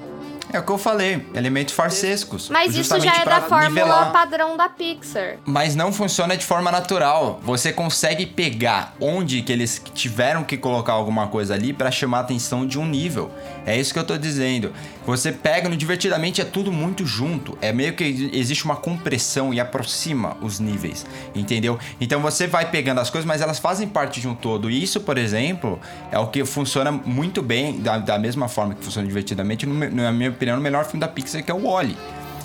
É 0.54 0.60
o 0.60 0.62
que 0.62 0.70
eu 0.70 0.78
falei, 0.78 1.26
elementos 1.34 1.74
farsescos. 1.74 2.48
Mas 2.48 2.76
isso 2.76 3.00
já 3.00 3.16
é 3.16 3.24
da 3.24 3.40
fórmula 3.40 3.68
nivelar. 3.68 4.12
padrão 4.12 4.56
da 4.56 4.68
Pixar. 4.68 5.38
Mas 5.44 5.74
não 5.74 5.92
funciona 5.92 6.36
de 6.36 6.46
forma 6.46 6.70
natural. 6.70 7.40
Você 7.42 7.72
consegue 7.72 8.24
pegar 8.24 8.94
onde 9.00 9.42
que 9.42 9.52
eles 9.52 9.82
tiveram 9.94 10.44
que 10.44 10.56
colocar 10.56 10.92
alguma 10.92 11.26
coisa 11.26 11.54
ali 11.54 11.72
pra 11.72 11.90
chamar 11.90 12.18
a 12.18 12.20
atenção 12.20 12.64
de 12.64 12.78
um 12.78 12.86
nível. 12.86 13.32
É 13.66 13.76
isso 13.76 13.92
que 13.92 13.98
eu 13.98 14.04
tô 14.04 14.16
dizendo. 14.16 14.72
Você 15.04 15.32
pega 15.32 15.68
no 15.68 15.76
divertidamente 15.76 16.40
é 16.40 16.44
tudo 16.44 16.70
muito 16.70 17.04
junto. 17.04 17.58
É 17.60 17.72
meio 17.72 17.94
que 17.94 18.30
existe 18.32 18.64
uma 18.64 18.76
compressão 18.76 19.52
e 19.52 19.58
aproxima 19.58 20.36
os 20.40 20.60
níveis, 20.60 21.04
entendeu? 21.34 21.80
Então 22.00 22.20
você 22.22 22.46
vai 22.46 22.70
pegando 22.70 23.00
as 23.00 23.10
coisas, 23.10 23.26
mas 23.26 23.40
elas 23.40 23.58
fazem 23.58 23.88
parte 23.88 24.20
de 24.20 24.28
um 24.28 24.36
todo. 24.36 24.70
E 24.70 24.82
isso, 24.82 25.00
por 25.00 25.18
exemplo, 25.18 25.80
é 26.12 26.18
o 26.18 26.28
que 26.28 26.44
funciona 26.44 26.92
muito 26.92 27.42
bem 27.42 27.80
da, 27.80 27.98
da 27.98 28.18
mesma 28.18 28.46
forma 28.46 28.74
que 28.74 28.84
funciona 28.84 29.06
divertidamente, 29.06 29.66
na 29.66 30.12
minha 30.12 30.30
opinião, 30.30 30.43
no 30.52 30.60
melhor 30.60 30.84
filme 30.84 31.00
da 31.00 31.08
Pixar 31.08 31.42
que 31.42 31.50
é 31.50 31.54
o 31.54 31.64
Wally. 31.64 31.96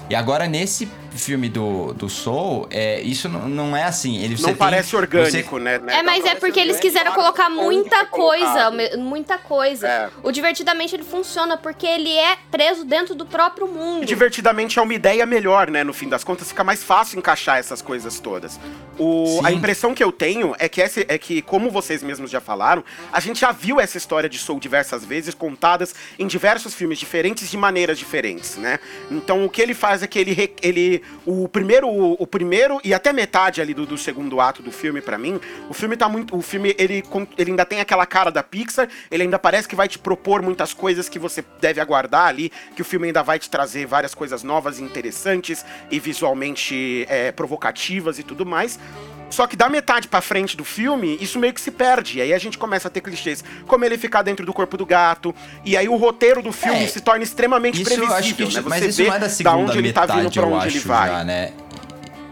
E 0.09 0.15
agora, 0.15 0.47
nesse 0.47 0.87
filme 1.19 1.49
do, 1.49 1.93
do 1.93 2.09
Soul, 2.09 2.67
é, 2.71 3.01
isso 3.01 3.29
não, 3.29 3.47
não 3.47 3.77
é 3.77 3.83
assim. 3.83 4.17
Ele, 4.23 4.35
você 4.35 4.41
Não 4.43 4.49
tem- 4.49 4.57
parece 4.57 4.89
você- 4.89 4.95
orgânico, 4.97 5.59
né? 5.59 5.79
É, 5.87 6.01
mas 6.01 6.25
é 6.25 6.35
porque 6.35 6.59
eles 6.59 6.79
quiseram 6.79 7.11
colocar 7.13 7.49
muita 7.49 8.05
coisa, 8.05 8.71
muita 8.97 9.37
coisa. 9.37 9.87
É. 9.87 10.09
O 10.23 10.31
Divertidamente 10.31 10.95
ele 10.95 11.03
funciona 11.03 11.57
porque 11.57 11.85
ele 11.85 12.11
é 12.15 12.37
preso 12.49 12.85
dentro 12.85 13.13
do 13.13 13.25
próprio 13.25 13.67
mundo. 13.67 14.05
Divertidamente 14.05 14.79
é 14.79 14.81
uma 14.81 14.93
ideia 14.93 15.25
melhor, 15.25 15.69
né? 15.69 15.83
No 15.83 15.93
fim 15.93 16.07
das 16.07 16.23
contas, 16.23 16.47
fica 16.47 16.63
mais 16.63 16.83
fácil 16.83 17.17
encaixar 17.19 17.57
essas 17.57 17.81
coisas 17.81 18.19
todas. 18.19 18.59
O, 18.97 19.41
a 19.43 19.51
impressão 19.51 19.93
que 19.93 20.03
eu 20.03 20.11
tenho 20.11 20.55
é 20.59 20.67
que, 20.69 20.81
essa, 20.81 21.01
é 21.07 21.17
que, 21.17 21.41
como 21.41 21.69
vocês 21.69 22.01
mesmos 22.03 22.29
já 22.31 22.39
falaram, 22.41 22.83
a 23.11 23.19
gente 23.19 23.39
já 23.41 23.51
viu 23.51 23.79
essa 23.79 23.97
história 23.97 24.29
de 24.29 24.37
Soul 24.37 24.59
diversas 24.59 25.03
vezes, 25.05 25.33
contadas 25.33 25.93
em 26.17 26.27
diversos 26.27 26.73
filmes 26.73 26.97
diferentes, 26.99 27.49
de 27.49 27.57
maneiras 27.57 27.97
diferentes, 27.97 28.57
né? 28.57 28.79
Então 29.11 29.45
o 29.45 29.49
que 29.49 29.61
ele 29.61 29.73
faz 29.73 30.01
é 30.03 30.07
que 30.07 30.19
ele. 30.19 30.53
ele 30.61 31.03
o 31.25 31.47
primeiro, 31.47 31.87
o 31.87 32.25
primeiro 32.25 32.79
e 32.83 32.93
até 32.93 33.13
metade 33.13 33.61
ali 33.61 33.73
do, 33.73 33.85
do 33.85 33.97
segundo 33.97 34.39
ato 34.39 34.63
do 34.63 34.71
filme, 34.71 35.01
pra 35.01 35.17
mim, 35.17 35.39
o 35.69 35.73
filme 35.73 35.95
tá 35.95 36.09
muito. 36.09 36.35
O 36.35 36.41
filme, 36.41 36.75
ele, 36.77 37.03
ele 37.37 37.51
ainda 37.51 37.65
tem 37.65 37.79
aquela 37.79 38.05
cara 38.05 38.31
da 38.31 38.41
Pixar, 38.41 38.87
ele 39.11 39.23
ainda 39.23 39.37
parece 39.37 39.67
que 39.67 39.75
vai 39.75 39.87
te 39.87 39.99
propor 39.99 40.41
muitas 40.41 40.73
coisas 40.73 41.09
que 41.09 41.19
você 41.19 41.43
deve 41.59 41.79
aguardar 41.79 42.27
ali, 42.27 42.51
que 42.75 42.81
o 42.81 42.85
filme 42.85 43.07
ainda 43.07 43.21
vai 43.21 43.37
te 43.37 43.49
trazer 43.49 43.85
várias 43.85 44.15
coisas 44.15 44.43
novas 44.43 44.79
e 44.79 44.83
interessantes 44.83 45.65
e 45.91 45.99
visualmente 45.99 47.05
é, 47.09 47.31
provocativas 47.31 48.19
e 48.19 48.23
tudo 48.23 48.45
mais. 48.45 48.79
Só 49.29 49.45
que 49.45 49.55
da 49.55 49.69
metade 49.69 50.07
pra 50.07 50.21
frente 50.21 50.57
do 50.57 50.65
filme, 50.65 51.17
isso 51.21 51.37
meio 51.39 51.53
que 51.53 51.61
se 51.61 51.71
perde. 51.71 52.17
E 52.17 52.21
aí 52.21 52.33
a 52.33 52.37
gente 52.39 52.57
começa 52.57 52.87
a 52.87 52.91
ter 52.91 53.01
clichês, 53.01 53.43
como 53.67 53.85
ele 53.85 53.97
ficar 53.97 54.21
dentro 54.23 54.45
do 54.45 54.51
corpo 54.53 54.75
do 54.75 54.85
gato. 54.85 55.33
E 55.63 55.77
aí 55.77 55.87
o 55.87 55.95
roteiro 55.95 56.41
do 56.41 56.51
filme 56.51 56.83
É, 56.83 56.87
se 56.87 56.99
torna 57.01 57.23
extremamente 57.23 57.81
Isso 57.81 57.91
eu 57.93 57.97
previsível, 57.97 58.15
acho 58.17 58.35
que 58.35 58.41
né? 58.43 58.47
isso, 58.49 58.61
Você 58.63 58.69
mas 58.69 58.83
isso 58.85 58.97
vê 58.97 59.07
não 59.07 59.15
é 59.15 59.19
da 59.19 59.25
da 59.27 59.31
segunda 59.31 59.57
onde 59.71 59.77
ele 59.77 59.93
tá 59.93 60.01
metade, 60.01 60.19
vindo 60.21 60.31
pra 60.33 60.41
eu 60.41 60.47
onde 60.53 60.67
acho 60.67 60.77
ele 60.77 60.85
vai. 60.85 61.09
já, 61.09 61.23
né? 61.23 61.53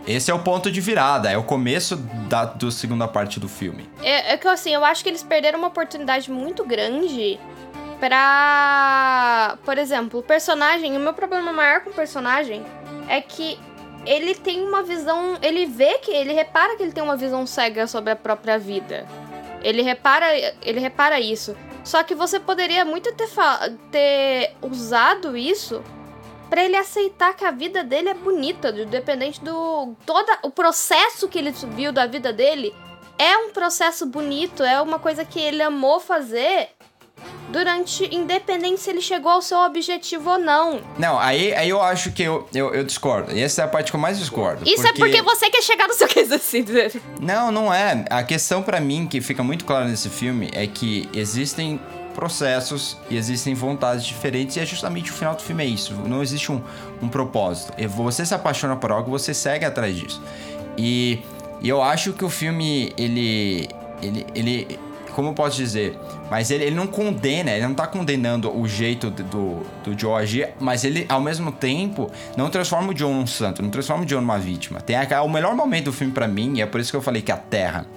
Esse 0.08 0.32
é 0.32 0.34
o 0.34 0.40
ponto 0.40 0.72
de 0.72 0.80
virada, 0.80 1.30
é 1.30 1.38
o 1.38 1.44
começo 1.44 1.98
da 2.30 2.46
do 2.46 2.72
segunda 2.72 3.08
parte 3.10 3.40
do 3.42 3.50
filme. 3.50 3.88
É, 4.02 4.34
é 4.34 4.38
que 4.38 4.48
assim, 4.48 4.74
eu 4.74 4.86
acho 4.86 5.04
que 5.04 5.10
eles 5.10 5.22
perderam 5.22 5.60
uma 5.60 5.68
oportunidade 5.68 6.32
muito 6.32 6.64
grande 6.66 7.38
pra. 8.00 9.58
Por 9.66 9.78
exemplo, 9.78 10.20
o 10.20 10.24
personagem. 10.24 10.96
O 10.96 11.00
meu 11.00 11.14
problema 11.14 11.52
maior 11.54 11.82
com 11.82 11.90
o 11.90 11.94
personagem 11.94 12.64
é 13.08 13.22
que 13.22 13.60
ele 14.08 14.34
tem 14.34 14.66
uma 14.66 14.84
visão. 14.84 15.38
Ele 15.42 15.66
vê 15.66 15.98
que. 16.00 16.12
Ele 16.12 16.34
repara 16.34 16.76
que 16.76 16.84
ele 16.84 16.92
tem 16.92 17.04
uma 17.04 17.18
visão 17.18 17.46
cega 17.46 17.86
sobre 17.88 18.12
a 18.12 18.16
própria 18.16 18.58
vida. 18.58 19.06
Ele 19.62 19.82
repara, 19.82 20.28
ele 20.62 20.80
repara 20.80 21.20
isso. 21.20 21.56
Só 21.84 22.04
que 22.04 22.16
você 22.16 22.40
poderia 22.40 22.84
muito 22.86 23.14
ter, 23.14 23.30
ter 23.92 24.56
usado 24.62 25.38
isso 25.38 25.84
pra 26.50 26.64
ele 26.64 26.76
aceitar 26.76 27.36
que 27.36 27.44
a 27.44 27.52
vida 27.52 27.84
dele 27.84 28.10
é 28.10 28.14
bonita, 28.14 28.70
independente 28.70 29.44
do 29.44 29.94
todo 30.06 30.30
o 30.44 30.50
processo 30.50 31.28
que 31.28 31.38
ele 31.38 31.52
viu 31.52 31.92
da 31.92 32.06
vida 32.06 32.32
dele 32.32 32.74
é 33.18 33.38
um 33.38 33.50
processo 33.50 34.06
bonito, 34.06 34.64
é 34.64 34.82
uma 34.82 35.00
coisa 35.00 35.26
que 35.26 35.40
ele 35.40 35.62
amou 35.62 36.00
fazer 36.00 36.70
durante, 37.50 38.14
independente 38.14 38.82
se 38.82 38.90
ele 38.90 39.02
chegou 39.02 39.32
ao 39.32 39.42
seu 39.42 39.58
objetivo 39.60 40.32
ou 40.32 40.40
não. 40.40 40.82
Não, 40.98 41.20
aí, 41.20 41.54
aí 41.54 41.70
eu 41.70 41.82
acho 41.82 42.12
que 42.12 42.24
eu, 42.24 42.48
eu, 42.54 42.74
eu 42.74 42.84
discordo. 42.84 43.32
E 43.32 43.42
essa 43.42 43.62
é 43.62 43.66
a 43.66 43.68
parte 43.68 43.92
que 43.92 43.96
eu 43.96 44.00
mais 44.00 44.20
discordo. 44.20 44.68
Isso 44.68 44.86
é 44.86 44.94
porque 44.94 45.22
você 45.22 45.50
quer 45.50 45.62
chegar 45.62 45.88
no 45.88 45.94
seu 45.94 46.08
quer 46.10 46.32
assim 46.34 46.64
dizer. 46.64 47.02
Não, 47.20 47.52
não 47.52 47.74
é. 47.74 48.06
A 48.10 48.24
questão 48.24 48.62
pra 48.62 48.80
mim 48.80 49.08
que 49.08 49.22
fica 49.22 49.44
muito 49.44 49.66
clara 49.66 49.86
nesse 49.86 50.10
filme 50.10 50.50
é 50.54 50.68
que 50.68 51.10
existem 51.14 51.80
processos 52.14 52.98
e 53.12 53.16
existem 53.16 53.54
vontades 53.54 54.04
diferentes 54.04 54.58
e 54.58 54.60
é 54.60 54.66
justamente 54.66 55.12
o 55.12 55.14
final 55.14 55.36
do 55.36 55.42
filme 55.44 55.64
é 55.64 55.68
isso. 55.68 55.94
Não 55.94 56.24
existe 56.24 56.52
um, 56.52 56.62
um 57.02 57.08
propósito. 57.08 57.74
Você 57.90 58.26
se 58.26 58.34
apaixona 58.34 58.76
por 58.76 58.92
algo, 58.92 59.12
você 59.12 59.34
segue 59.34 59.64
atrás 59.64 59.96
disso. 59.96 60.22
E, 60.76 61.20
e 61.62 61.70
eu 61.70 61.82
acho 61.82 62.14
que 62.14 62.26
o 62.26 62.30
filme, 62.30 62.94
ele... 62.98 63.70
Ele, 64.00 64.28
ele 64.36 64.80
como 65.18 65.30
eu 65.30 65.34
posso 65.34 65.58
dizer? 65.58 65.98
Mas 66.30 66.52
ele, 66.52 66.66
ele 66.66 66.76
não 66.76 66.86
condena, 66.86 67.50
ele 67.50 67.66
não 67.66 67.74
tá 67.74 67.88
condenando 67.88 68.56
o 68.56 68.68
jeito 68.68 69.10
do, 69.10 69.64
do, 69.84 70.00
Joe 70.00 70.14
agir, 70.14 70.50
mas 70.60 70.84
ele, 70.84 71.08
ao 71.10 71.20
mesmo 71.20 71.52
tempo, 71.52 72.12
não 72.38 72.52
transforma 72.52 72.92
o 72.92 72.94
John 72.94 73.16
num 73.16 73.26
santo, 73.26 73.64
não 73.64 73.72
transforma 73.72 74.04
o 74.04 74.06
John 74.06 74.22
numa 74.22 74.38
vítima. 74.38 74.80
Tem 74.80 74.96
a, 74.96 75.24
o 75.24 75.28
melhor 75.28 75.56
momento 75.56 75.86
do 75.86 75.92
filme 75.92 76.14
para 76.14 76.28
mim, 76.28 76.58
e 76.58 76.62
é 76.62 76.68
por 76.68 76.80
isso 76.80 76.92
que 76.92 76.98
eu 76.98 77.02
falei 77.02 77.24
que 77.24 77.32
a 77.32 77.36
Terra 77.36 77.88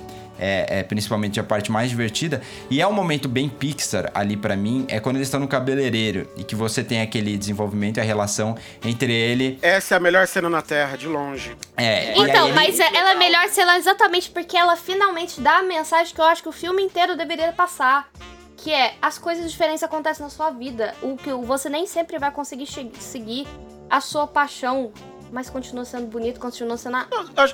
é, 0.40 0.78
é, 0.78 0.82
principalmente 0.82 1.38
a 1.38 1.44
parte 1.44 1.70
mais 1.70 1.90
divertida. 1.90 2.40
E 2.70 2.80
é 2.80 2.86
um 2.86 2.92
momento 2.92 3.28
bem 3.28 3.48
Pixar 3.48 4.10
ali 4.14 4.36
para 4.36 4.56
mim, 4.56 4.86
é 4.88 4.98
quando 4.98 5.16
eles 5.16 5.28
estão 5.28 5.38
no 5.38 5.46
cabeleireiro 5.46 6.28
e 6.36 6.42
que 6.42 6.54
você 6.56 6.82
tem 6.82 7.00
aquele 7.02 7.36
desenvolvimento 7.36 7.98
e 7.98 8.00
a 8.00 8.04
relação 8.04 8.56
entre 8.84 9.12
ele. 9.12 9.58
Essa 9.62 9.94
é 9.94 9.96
a 9.98 10.00
melhor 10.00 10.26
cena 10.26 10.48
na 10.48 10.62
Terra, 10.62 10.96
de 10.96 11.06
longe. 11.06 11.54
É, 11.76 12.12
Então, 12.18 12.46
ele- 12.46 12.54
mas 12.54 12.80
é- 12.80 12.96
ela 12.96 13.12
é 13.12 13.14
melhor 13.16 13.48
se 13.48 13.60
ela 13.60 13.76
exatamente 13.76 14.30
porque 14.30 14.56
ela 14.56 14.76
finalmente 14.76 15.40
dá 15.40 15.58
a 15.58 15.62
mensagem 15.62 16.14
que 16.14 16.20
eu 16.20 16.24
acho 16.24 16.42
que 16.42 16.48
o 16.48 16.52
filme 16.52 16.82
inteiro 16.82 17.16
deveria 17.16 17.52
passar. 17.52 18.08
Que 18.56 18.72
é, 18.72 18.92
as 19.00 19.16
coisas 19.18 19.50
diferentes 19.50 19.82
acontecem 19.82 20.22
na 20.22 20.28
sua 20.30 20.50
vida. 20.50 20.94
O 21.00 21.16
que 21.16 21.32
você 21.32 21.68
nem 21.70 21.86
sempre 21.86 22.18
vai 22.18 22.30
conseguir 22.30 22.66
seguir 22.98 23.46
a 23.88 24.00
sua 24.02 24.26
paixão, 24.26 24.92
mas 25.32 25.48
continua 25.48 25.84
sendo 25.84 26.06
bonito, 26.06 26.40
continua 26.40 26.76
sendo. 26.76 26.96
a- 26.96 27.06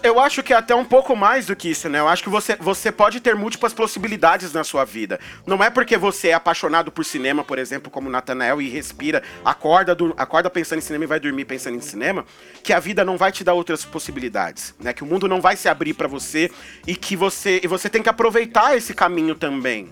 Eu- 0.03 0.21
acho 0.21 0.43
que 0.43 0.53
é 0.53 0.57
até 0.57 0.75
um 0.75 0.85
pouco 0.85 1.15
mais 1.15 1.47
do 1.47 1.55
que 1.55 1.69
isso, 1.71 1.89
né? 1.89 1.99
Eu 2.01 2.09
acho 2.09 2.23
que 2.23 2.29
você, 2.29 2.57
você 2.57 2.91
pode 2.91 3.21
ter 3.21 3.35
múltiplas 3.35 3.73
possibilidades 3.73 4.53
na 4.53 4.65
sua 4.65 4.85
vida. 4.85 5.21
Não 5.47 5.63
é 5.63 5.69
porque 5.71 5.97
você 5.97 6.29
é 6.29 6.35
apaixonado 6.35 6.91
por 6.91 7.05
cinema, 7.05 7.45
por 7.45 7.59
exemplo, 7.59 7.91
como 7.91 8.09
Nathanael, 8.11 8.61
e 8.61 8.69
respira, 8.69 9.23
acorda, 9.45 9.95
do, 9.95 10.15
acorda 10.17 10.49
pensando 10.51 10.79
em 10.79 10.83
cinema 10.83 11.05
e 11.05 11.07
vai 11.07 11.21
dormir 11.21 11.45
pensando 11.45 11.77
em 11.77 11.81
cinema, 11.81 12.25
que 12.63 12.73
a 12.73 12.81
vida 12.81 13.05
não 13.05 13.17
vai 13.17 13.31
te 13.31 13.45
dar 13.45 13.55
outras 13.55 13.85
possibilidades, 13.85 14.75
né? 14.81 14.93
Que 14.93 15.03
o 15.03 15.07
mundo 15.07 15.29
não 15.29 15.41
vai 15.41 15.57
se 15.57 15.69
abrir 15.69 15.95
pra 15.95 16.09
você 16.09 16.51
e 16.87 16.97
que 16.97 17.15
você, 17.17 17.61
e 17.63 17.67
você 17.67 17.89
tem 17.91 18.03
que 18.03 18.09
aproveitar 18.09 18.77
esse 18.77 18.95
caminho 18.95 19.35
também. 19.35 19.91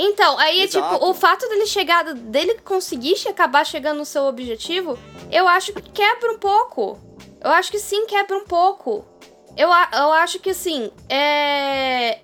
Então, 0.00 0.38
aí, 0.38 0.62
Exato. 0.62 0.94
tipo, 0.94 1.10
o 1.10 1.12
fato 1.12 1.48
dele 1.48 1.66
chegar, 1.66 2.04
dele 2.14 2.54
conseguir 2.64 3.16
acabar 3.28 3.66
chegando 3.66 3.98
no 3.98 4.04
seu 4.04 4.22
objetivo, 4.24 4.96
eu 5.32 5.48
acho 5.48 5.72
que 5.72 5.82
quebra 5.90 6.30
um 6.32 6.38
pouco. 6.38 7.00
Eu 7.42 7.50
acho 7.50 7.70
que 7.70 7.78
sim, 7.78 8.06
quebra 8.06 8.36
um 8.36 8.44
pouco. 8.44 9.04
Eu, 9.56 9.68
eu 9.68 10.12
acho 10.12 10.38
que, 10.38 10.50
assim, 10.50 10.90
é. 11.08 12.18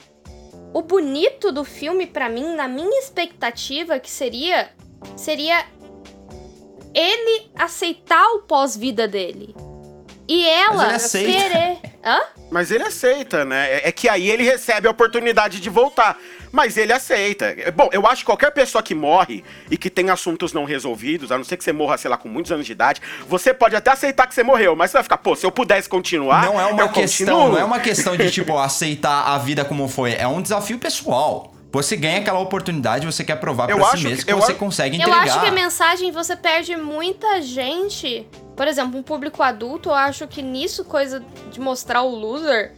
O 0.73 0.83
bonito 0.83 1.53
do 1.53 1.65
filme, 1.65 2.07
pra 2.07 2.29
mim, 2.29 2.55
na 2.55 2.67
minha 2.67 2.99
expectativa, 3.01 3.99
que 3.99 4.11
seria. 4.11 4.71
Seria. 5.17 5.65
Ele 6.95 7.51
aceitar 7.57 8.25
o 8.35 8.41
pós-vida 8.43 9.07
dele. 9.09 9.55
E 10.29 10.47
ela 10.49 10.97
querer. 10.99 11.79
Hã? 12.05 12.21
Mas 12.51 12.71
ele 12.71 12.85
aceita, 12.85 13.45
né? 13.45 13.73
É- 13.79 13.89
É 13.89 13.93
que 13.93 14.09
aí 14.09 14.31
ele 14.31 14.43
recebe 14.43 14.87
a 14.87 14.91
oportunidade 14.91 15.59
de 15.61 15.71
voltar. 15.71 16.19
Mas 16.55 16.77
ele 16.77 16.93
aceita. 16.93 17.47
É, 17.47 17.71
Bom, 17.73 17.89
eu 17.93 18.07
acho 18.07 18.21
que 18.23 18.27
qualquer 18.27 18.53
pessoa 18.53 18.81
que 18.81 18.95
morre 18.95 19.43
e 19.69 19.77
que 19.77 19.91
tem 19.91 20.09
assuntos 20.09 20.53
não 20.53 20.65
resolvidos, 20.65 21.33
a 21.33 21.37
não 21.37 21.43
ser 21.43 21.57
que 21.57 21.65
você 21.65 21.73
morra, 21.73 21.99
sei 21.99 22.09
lá, 22.09 22.17
com 22.17 22.29
muitos 22.29 22.53
anos 22.53 22.65
de 22.65 22.71
idade, 22.71 23.03
você 23.29 23.53
pode 23.53 23.75
até 23.75 23.91
aceitar 23.91 24.29
que 24.29 24.35
você 24.35 24.45
morreu, 24.45 24.77
mas 24.77 24.93
você 24.93 24.99
vai 24.99 25.03
ficar, 25.03 25.17
pô, 25.19 25.35
se 25.35 25.45
eu 25.45 25.51
pudesse 25.51 25.89
continuar. 25.89 26.45
Não 26.45 26.61
é 26.61 26.67
uma 26.67 26.83
eu 26.83 26.89
questão, 26.91 27.27
continuo. 27.35 27.49
não 27.55 27.59
é 27.59 27.65
uma 27.65 27.81
questão 27.81 28.17
de 28.17 28.31
tipo 28.31 28.57
aceitar 28.59 29.25
a 29.35 29.39
vida 29.39 29.65
como 29.65 29.89
foi, 29.89 30.13
é 30.15 30.29
um 30.29 30.41
desafio 30.41 30.79
pessoal. 30.79 31.53
Você 31.73 31.97
ganha 31.97 32.19
aquela 32.21 32.39
oportunidade, 32.39 33.05
você 33.05 33.25
quer 33.25 33.35
provar 33.41 33.69
Eu 33.69 33.79
pra 33.79 33.87
acho 33.89 33.97
si 33.99 34.05
mesmo 34.05 34.19
que- 34.19 34.25
que, 34.27 34.33
eu 34.33 34.37
você 34.37 34.53
acho- 34.53 34.61
consegue 34.61 34.97
Eu 34.97 35.01
entregar. 35.09 35.23
acho 35.25 35.41
que 35.41 35.47
a 35.47 35.51
mensagem 35.51 36.13
você 36.13 36.37
perde 36.37 36.77
muita 36.77 37.43
gente. 37.43 38.25
Por 38.57 38.69
exemplo, 38.69 38.97
um 38.97 39.03
público 39.03 39.43
adulto, 39.43 39.89
eu 39.89 39.95
acho 39.97 40.29
que 40.29 40.41
nisso, 40.41 40.85
coisa 40.85 41.21
de 41.51 41.59
mostrar 41.61 42.03
o 42.03 42.15
loser 42.15 42.75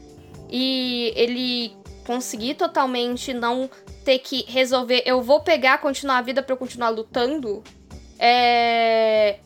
e 0.51 1.12
ele 1.15 1.77
conseguir 2.07 2.55
totalmente 2.55 3.35
não 3.35 3.69
ter 4.05 4.21
que 4.21 4.45
resolver, 4.49 5.03
eu 5.05 5.21
vou 5.21 5.40
pegar, 5.40 5.79
continuar 5.79 6.19
a 6.19 6.23
vida 6.23 6.40
pra 6.42 6.53
eu 6.53 6.57
continuar 6.57 6.90
lutando. 6.90 7.64
É. 8.19 9.40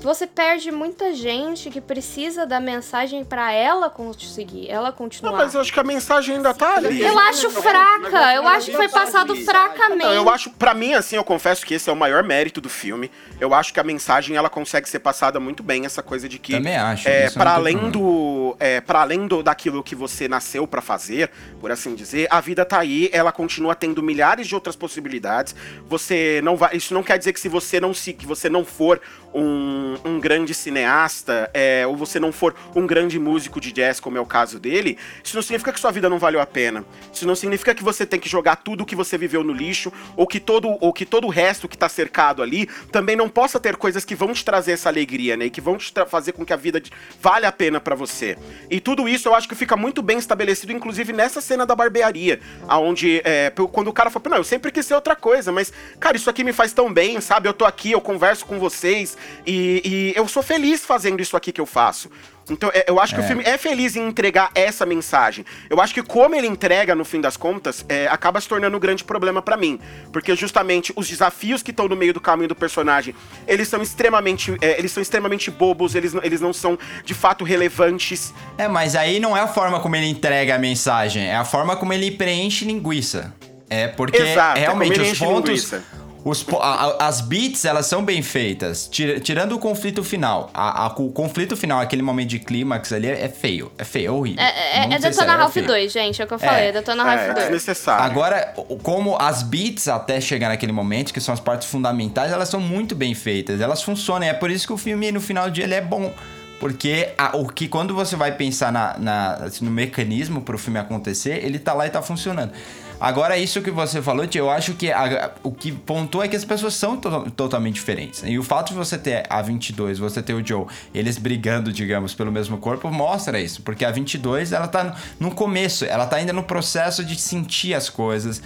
Você 0.00 0.26
perde 0.26 0.70
muita 0.70 1.12
gente 1.12 1.70
que 1.70 1.80
precisa 1.80 2.46
da 2.46 2.60
mensagem 2.60 3.24
pra 3.24 3.52
ela 3.52 3.90
conseguir, 3.90 4.70
ela 4.70 4.88
Não, 4.88 4.92
continuar. 4.96 5.32
mas 5.32 5.54
eu 5.54 5.60
acho 5.60 5.72
que 5.72 5.80
a 5.80 5.84
mensagem 5.84 6.36
ainda 6.36 6.54
tá 6.54 6.76
ali. 6.76 7.00
Eu 7.02 7.18
acho 7.18 7.50
fraca, 7.50 8.34
eu 8.34 8.46
acho 8.46 8.70
que 8.70 8.76
foi 8.76 8.88
passado 8.88 9.34
fracamente. 9.36 10.04
Não, 10.04 10.12
eu 10.14 10.30
acho, 10.30 10.50
pra 10.50 10.72
mim, 10.72 10.94
assim, 10.94 11.16
eu 11.16 11.24
confesso 11.24 11.66
que 11.66 11.74
esse 11.74 11.90
é 11.90 11.92
o 11.92 11.96
maior 11.96 12.22
mérito 12.22 12.60
do 12.60 12.68
filme. 12.68 13.10
Eu 13.40 13.52
acho 13.52 13.74
que 13.74 13.80
a 13.80 13.84
mensagem 13.84 14.36
ela 14.36 14.48
consegue 14.48 14.88
ser 14.88 15.00
passada 15.00 15.40
muito 15.40 15.62
bem, 15.62 15.84
essa 15.84 16.02
coisa 16.02 16.28
de 16.28 16.38
que 16.38 16.52
Também 16.52 16.76
acho, 16.76 17.08
é 17.08 17.30
para 17.30 17.50
não 17.50 17.56
além 17.56 17.90
do, 17.90 18.56
é, 18.60 18.80
para 18.80 19.00
além 19.00 19.26
do 19.26 19.42
daquilo 19.42 19.82
que 19.82 19.94
você 19.94 20.28
nasceu 20.28 20.66
pra 20.66 20.80
fazer, 20.80 21.30
por 21.60 21.70
assim 21.70 21.94
dizer, 21.94 22.28
a 22.30 22.40
vida 22.40 22.64
tá 22.64 22.78
aí, 22.78 23.10
ela 23.12 23.32
continua 23.32 23.74
tendo 23.74 24.02
milhares 24.02 24.46
de 24.46 24.54
outras 24.54 24.76
possibilidades. 24.76 25.54
Você 25.88 26.40
não 26.44 26.56
vai, 26.56 26.76
isso 26.76 26.94
não 26.94 27.02
quer 27.02 27.18
dizer 27.18 27.32
que 27.32 27.40
se 27.40 27.48
você 27.48 27.80
não 27.80 27.92
se, 27.92 28.12
que 28.12 28.26
você 28.26 28.48
não 28.48 28.64
for 28.64 29.00
um, 29.34 29.96
um 30.04 30.20
grande 30.20 30.54
cineasta, 30.54 31.50
é, 31.52 31.86
ou 31.86 31.96
você 31.96 32.18
não 32.18 32.32
for 32.32 32.54
um 32.74 32.86
grande 32.86 33.18
músico 33.18 33.60
de 33.60 33.72
jazz, 33.72 34.00
como 34.00 34.16
é 34.16 34.20
o 34.20 34.26
caso 34.26 34.58
dele, 34.58 34.98
isso 35.22 35.36
não 35.36 35.42
significa 35.42 35.72
que 35.72 35.80
sua 35.80 35.90
vida 35.90 36.08
não 36.08 36.18
valeu 36.18 36.40
a 36.40 36.46
pena. 36.46 36.84
Isso 37.12 37.26
não 37.26 37.34
significa 37.34 37.74
que 37.74 37.84
você 37.84 38.06
tem 38.06 38.18
que 38.18 38.28
jogar 38.28 38.56
tudo 38.56 38.86
que 38.86 38.96
você 38.96 39.18
viveu 39.18 39.44
no 39.44 39.52
lixo, 39.52 39.92
ou 40.16 40.26
que 40.26 40.40
todo, 40.40 40.76
ou 40.80 40.92
que 40.92 41.04
todo 41.04 41.26
o 41.26 41.30
resto 41.30 41.68
que 41.68 41.76
tá 41.76 41.88
cercado 41.88 42.42
ali 42.42 42.66
também 42.90 43.16
não 43.16 43.28
possa 43.28 43.60
ter 43.60 43.76
coisas 43.76 44.04
que 44.04 44.14
vão 44.14 44.32
te 44.32 44.44
trazer 44.44 44.72
essa 44.72 44.88
alegria, 44.88 45.36
né? 45.36 45.46
E 45.46 45.50
que 45.50 45.60
vão 45.60 45.76
te 45.76 45.92
fazer 46.06 46.32
com 46.32 46.44
que 46.44 46.52
a 46.52 46.56
vida 46.56 46.82
vale 47.20 47.46
a 47.46 47.52
pena 47.52 47.80
pra 47.80 47.94
você. 47.94 48.36
E 48.70 48.80
tudo 48.80 49.08
isso 49.08 49.28
eu 49.28 49.34
acho 49.34 49.48
que 49.48 49.54
fica 49.54 49.76
muito 49.76 50.02
bem 50.02 50.18
estabelecido, 50.18 50.72
inclusive 50.72 51.12
nessa 51.12 51.40
cena 51.40 51.66
da 51.66 51.74
barbearia, 51.74 52.40
aonde 52.66 53.20
é, 53.24 53.52
quando 53.72 53.88
o 53.88 53.92
cara 53.92 54.10
fala, 54.10 54.30
não, 54.30 54.36
eu 54.38 54.44
sempre 54.44 54.70
quis 54.70 54.86
ser 54.86 54.94
outra 54.94 55.14
coisa, 55.14 55.52
mas, 55.52 55.72
cara, 56.00 56.16
isso 56.16 56.30
aqui 56.30 56.44
me 56.44 56.52
faz 56.52 56.72
tão 56.72 56.92
bem, 56.92 57.20
sabe? 57.20 57.48
Eu 57.48 57.52
tô 57.52 57.64
aqui, 57.64 57.92
eu 57.92 58.00
converso 58.00 58.46
com 58.46 58.58
vocês 58.58 59.17
e, 59.46 59.82
e 59.84 60.12
eu 60.18 60.26
sou 60.28 60.42
feliz 60.42 60.84
fazendo 60.84 61.20
isso 61.20 61.36
aqui 61.36 61.52
que 61.52 61.60
eu 61.60 61.66
faço. 61.66 62.10
Então, 62.50 62.70
é, 62.72 62.86
eu 62.88 62.98
acho 62.98 63.14
que 63.14 63.20
o 63.20 63.24
filme 63.24 63.42
é 63.44 63.58
feliz 63.58 63.94
em 63.94 64.08
entregar 64.08 64.50
essa 64.54 64.86
mensagem. 64.86 65.44
Eu 65.68 65.82
acho 65.82 65.92
que 65.92 66.02
como 66.02 66.34
ele 66.34 66.46
entrega, 66.46 66.94
no 66.94 67.04
fim 67.04 67.20
das 67.20 67.36
contas, 67.36 67.84
é, 67.90 68.06
acaba 68.08 68.40
se 68.40 68.48
tornando 68.48 68.74
um 68.74 68.80
grande 68.80 69.04
problema 69.04 69.42
pra 69.42 69.54
mim. 69.54 69.78
Porque 70.10 70.34
justamente 70.34 70.90
os 70.96 71.06
desafios 71.06 71.62
que 71.62 71.70
estão 71.72 71.86
no 71.88 71.94
meio 71.94 72.14
do 72.14 72.22
caminho 72.22 72.48
do 72.48 72.54
personagem, 72.56 73.14
eles 73.46 73.68
são 73.68 73.82
extremamente, 73.82 74.56
é, 74.62 74.78
eles 74.78 74.90
são 74.92 75.02
extremamente 75.02 75.50
bobos, 75.50 75.94
eles, 75.94 76.14
não- 76.14 76.24
eles 76.24 76.40
não 76.40 76.54
são 76.54 76.78
de 77.04 77.12
fato 77.12 77.44
relevantes. 77.44 78.32
É, 78.56 78.66
mas 78.66 78.96
aí 78.96 79.20
não 79.20 79.36
é 79.36 79.40
a 79.40 79.46
forma 79.48 79.78
como 79.80 79.94
ele 79.96 80.06
entrega 80.06 80.54
a 80.54 80.58
mensagem, 80.58 81.26
é 81.26 81.36
a 81.36 81.44
forma 81.44 81.76
como 81.76 81.92
ele 81.92 82.10
preenche 82.12 82.64
linguiça. 82.64 83.34
É 83.68 83.88
porque 83.88 84.16
Exato, 84.16 84.56
é 84.58 84.62
realmente 84.62 84.98
os 84.98 85.18
pontos. 85.18 85.50
linguiça. 85.50 85.84
Os, 86.28 86.44
a- 86.60 86.86
a- 87.04 87.06
as 87.08 87.20
beats, 87.20 87.64
elas 87.64 87.86
são 87.86 88.04
bem 88.04 88.20
feitas. 88.22 88.86
Tira- 88.90 89.18
tirando 89.20 89.52
o 89.52 89.58
conflito 89.58 90.04
final. 90.04 90.50
A- 90.52 90.84
a- 90.84 90.94
o 90.98 91.10
conflito 91.10 91.56
final, 91.56 91.80
aquele 91.80 92.02
momento 92.02 92.28
de 92.28 92.38
clímax 92.38 92.92
ali, 92.92 93.06
é 93.08 93.28
feio. 93.28 93.72
É 93.78 93.84
feio, 93.84 94.06
é 94.06 94.10
horrível. 94.10 94.42
É, 94.42 94.80
é, 94.80 94.92
é 94.94 94.98
Detona 94.98 95.36
Ralph 95.36 95.52
feio. 95.54 95.66
2, 95.66 95.92
gente, 95.92 96.20
é 96.20 96.24
o 96.24 96.28
que 96.28 96.34
eu 96.34 96.38
falei, 96.38 96.66
é, 96.68 96.72
Detona 96.72 97.02
É, 97.02 97.06
Ralph 97.06 97.20
é 97.20 97.32
2. 97.34 97.44
desnecessário. 97.46 98.04
Agora, 98.04 98.52
o- 98.56 98.76
como 98.76 99.16
as 99.18 99.42
beats 99.42 99.88
até 99.88 100.20
chegar 100.20 100.48
naquele 100.48 100.72
momento, 100.72 101.12
que 101.14 101.20
são 101.20 101.32
as 101.32 101.40
partes 101.40 101.68
fundamentais, 101.68 102.30
elas 102.32 102.48
são 102.48 102.60
muito 102.60 102.94
bem 102.94 103.14
feitas, 103.14 103.60
elas 103.60 103.82
funcionam. 103.82 104.26
É 104.26 104.34
por 104.34 104.50
isso 104.50 104.66
que 104.66 104.72
o 104.72 104.76
filme, 104.76 105.10
no 105.10 105.20
final 105.20 105.44
do 105.46 105.50
dia, 105.52 105.64
ele 105.64 105.74
é 105.74 105.80
bom. 105.80 106.12
Porque 106.60 107.10
a- 107.16 107.36
o 107.36 107.46
que 107.46 107.68
quando 107.68 107.94
você 107.94 108.16
vai 108.16 108.32
pensar 108.32 108.72
na, 108.72 108.98
na- 108.98 109.34
assim, 109.44 109.64
no 109.64 109.70
mecanismo 109.70 110.40
pro 110.42 110.58
filme 110.58 110.78
acontecer, 110.78 111.40
ele 111.44 111.56
tá 111.58 111.72
lá 111.72 111.86
e 111.86 111.90
tá 111.90 112.02
funcionando. 112.02 112.50
Agora, 113.00 113.38
isso 113.38 113.62
que 113.62 113.70
você 113.70 114.02
falou, 114.02 114.26
Tia, 114.26 114.40
eu 114.40 114.50
acho 114.50 114.74
que 114.74 114.90
a- 114.90 115.30
o 115.44 115.52
que 115.52 115.70
pontua 115.70 116.24
é 116.24 116.28
que 116.28 116.34
as 116.34 116.44
pessoas 116.44 116.74
são 116.74 116.96
to- 116.96 117.30
totalmente 117.30 117.74
diferentes. 117.76 118.22
E 118.26 118.36
o 118.38 118.42
fato 118.42 118.68
de 118.70 118.74
você 118.74 118.98
ter 118.98 119.24
a 119.30 119.40
22, 119.40 119.98
você 119.98 120.20
ter 120.20 120.34
o 120.34 120.44
Joe, 120.44 120.66
eles 120.92 121.16
brigando, 121.16 121.72
digamos, 121.72 122.12
pelo 122.12 122.32
mesmo 122.32 122.58
corpo, 122.58 122.90
mostra 122.90 123.40
isso. 123.40 123.62
Porque 123.62 123.84
a 123.84 123.90
22, 123.92 124.52
ela 124.52 124.66
tá 124.66 124.96
no 125.20 125.30
começo, 125.30 125.84
ela 125.84 126.06
tá 126.06 126.16
ainda 126.16 126.32
no 126.32 126.42
processo 126.42 127.04
de 127.04 127.18
sentir 127.20 127.72
as 127.72 127.88
coisas. 127.88 128.42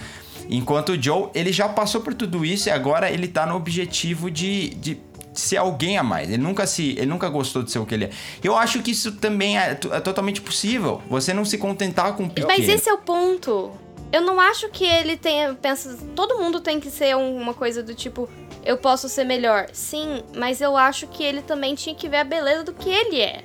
Enquanto 0.49 0.89
o 0.93 1.01
Joe, 1.01 1.29
ele 1.33 1.51
já 1.51 1.67
passou 1.67 2.01
por 2.01 2.13
tudo 2.13 2.45
isso 2.45 2.69
e 2.69 2.71
agora 2.71 3.09
ele 3.09 3.27
tá 3.27 3.45
no 3.47 3.55
objetivo 3.55 4.29
de, 4.29 4.69
de 4.75 4.99
ser 5.33 5.57
alguém 5.57 5.97
a 5.97 6.03
mais. 6.03 6.29
Ele 6.29 6.43
nunca 6.43 6.67
se, 6.67 6.91
ele 6.91 7.07
nunca 7.07 7.27
gostou 7.27 7.63
de 7.63 7.71
ser 7.71 7.79
o 7.79 7.85
que 7.87 7.95
ele 7.95 8.05
é. 8.05 8.09
Eu 8.43 8.55
acho 8.55 8.83
que 8.83 8.91
isso 8.91 9.13
também 9.13 9.57
é, 9.57 9.71
é 9.71 9.99
totalmente 9.99 10.41
possível. 10.41 11.01
Você 11.09 11.33
não 11.33 11.43
se 11.43 11.57
contentar 11.57 12.13
com 12.13 12.25
o 12.25 12.29
pequeno. 12.29 12.47
Mas 12.47 12.69
esse 12.69 12.87
é 12.87 12.93
o 12.93 12.99
ponto. 12.99 13.71
Eu 14.13 14.21
não 14.21 14.39
acho 14.39 14.69
que 14.69 14.85
ele 14.85 15.17
tenha 15.17 15.55
pensa, 15.55 15.97
todo 16.15 16.37
mundo 16.37 16.61
tem 16.61 16.79
que 16.79 16.91
ser 16.91 17.17
uma 17.17 17.53
coisa 17.53 17.81
do 17.81 17.95
tipo 17.95 18.29
eu 18.63 18.77
posso 18.77 19.09
ser 19.09 19.23
melhor. 19.23 19.67
Sim, 19.73 20.23
mas 20.35 20.61
eu 20.61 20.77
acho 20.77 21.07
que 21.07 21.23
ele 21.23 21.41
também 21.41 21.73
tinha 21.73 21.95
que 21.95 22.07
ver 22.07 22.17
a 22.17 22.23
beleza 22.23 22.63
do 22.63 22.73
que 22.73 22.89
ele 22.89 23.19
é. 23.19 23.43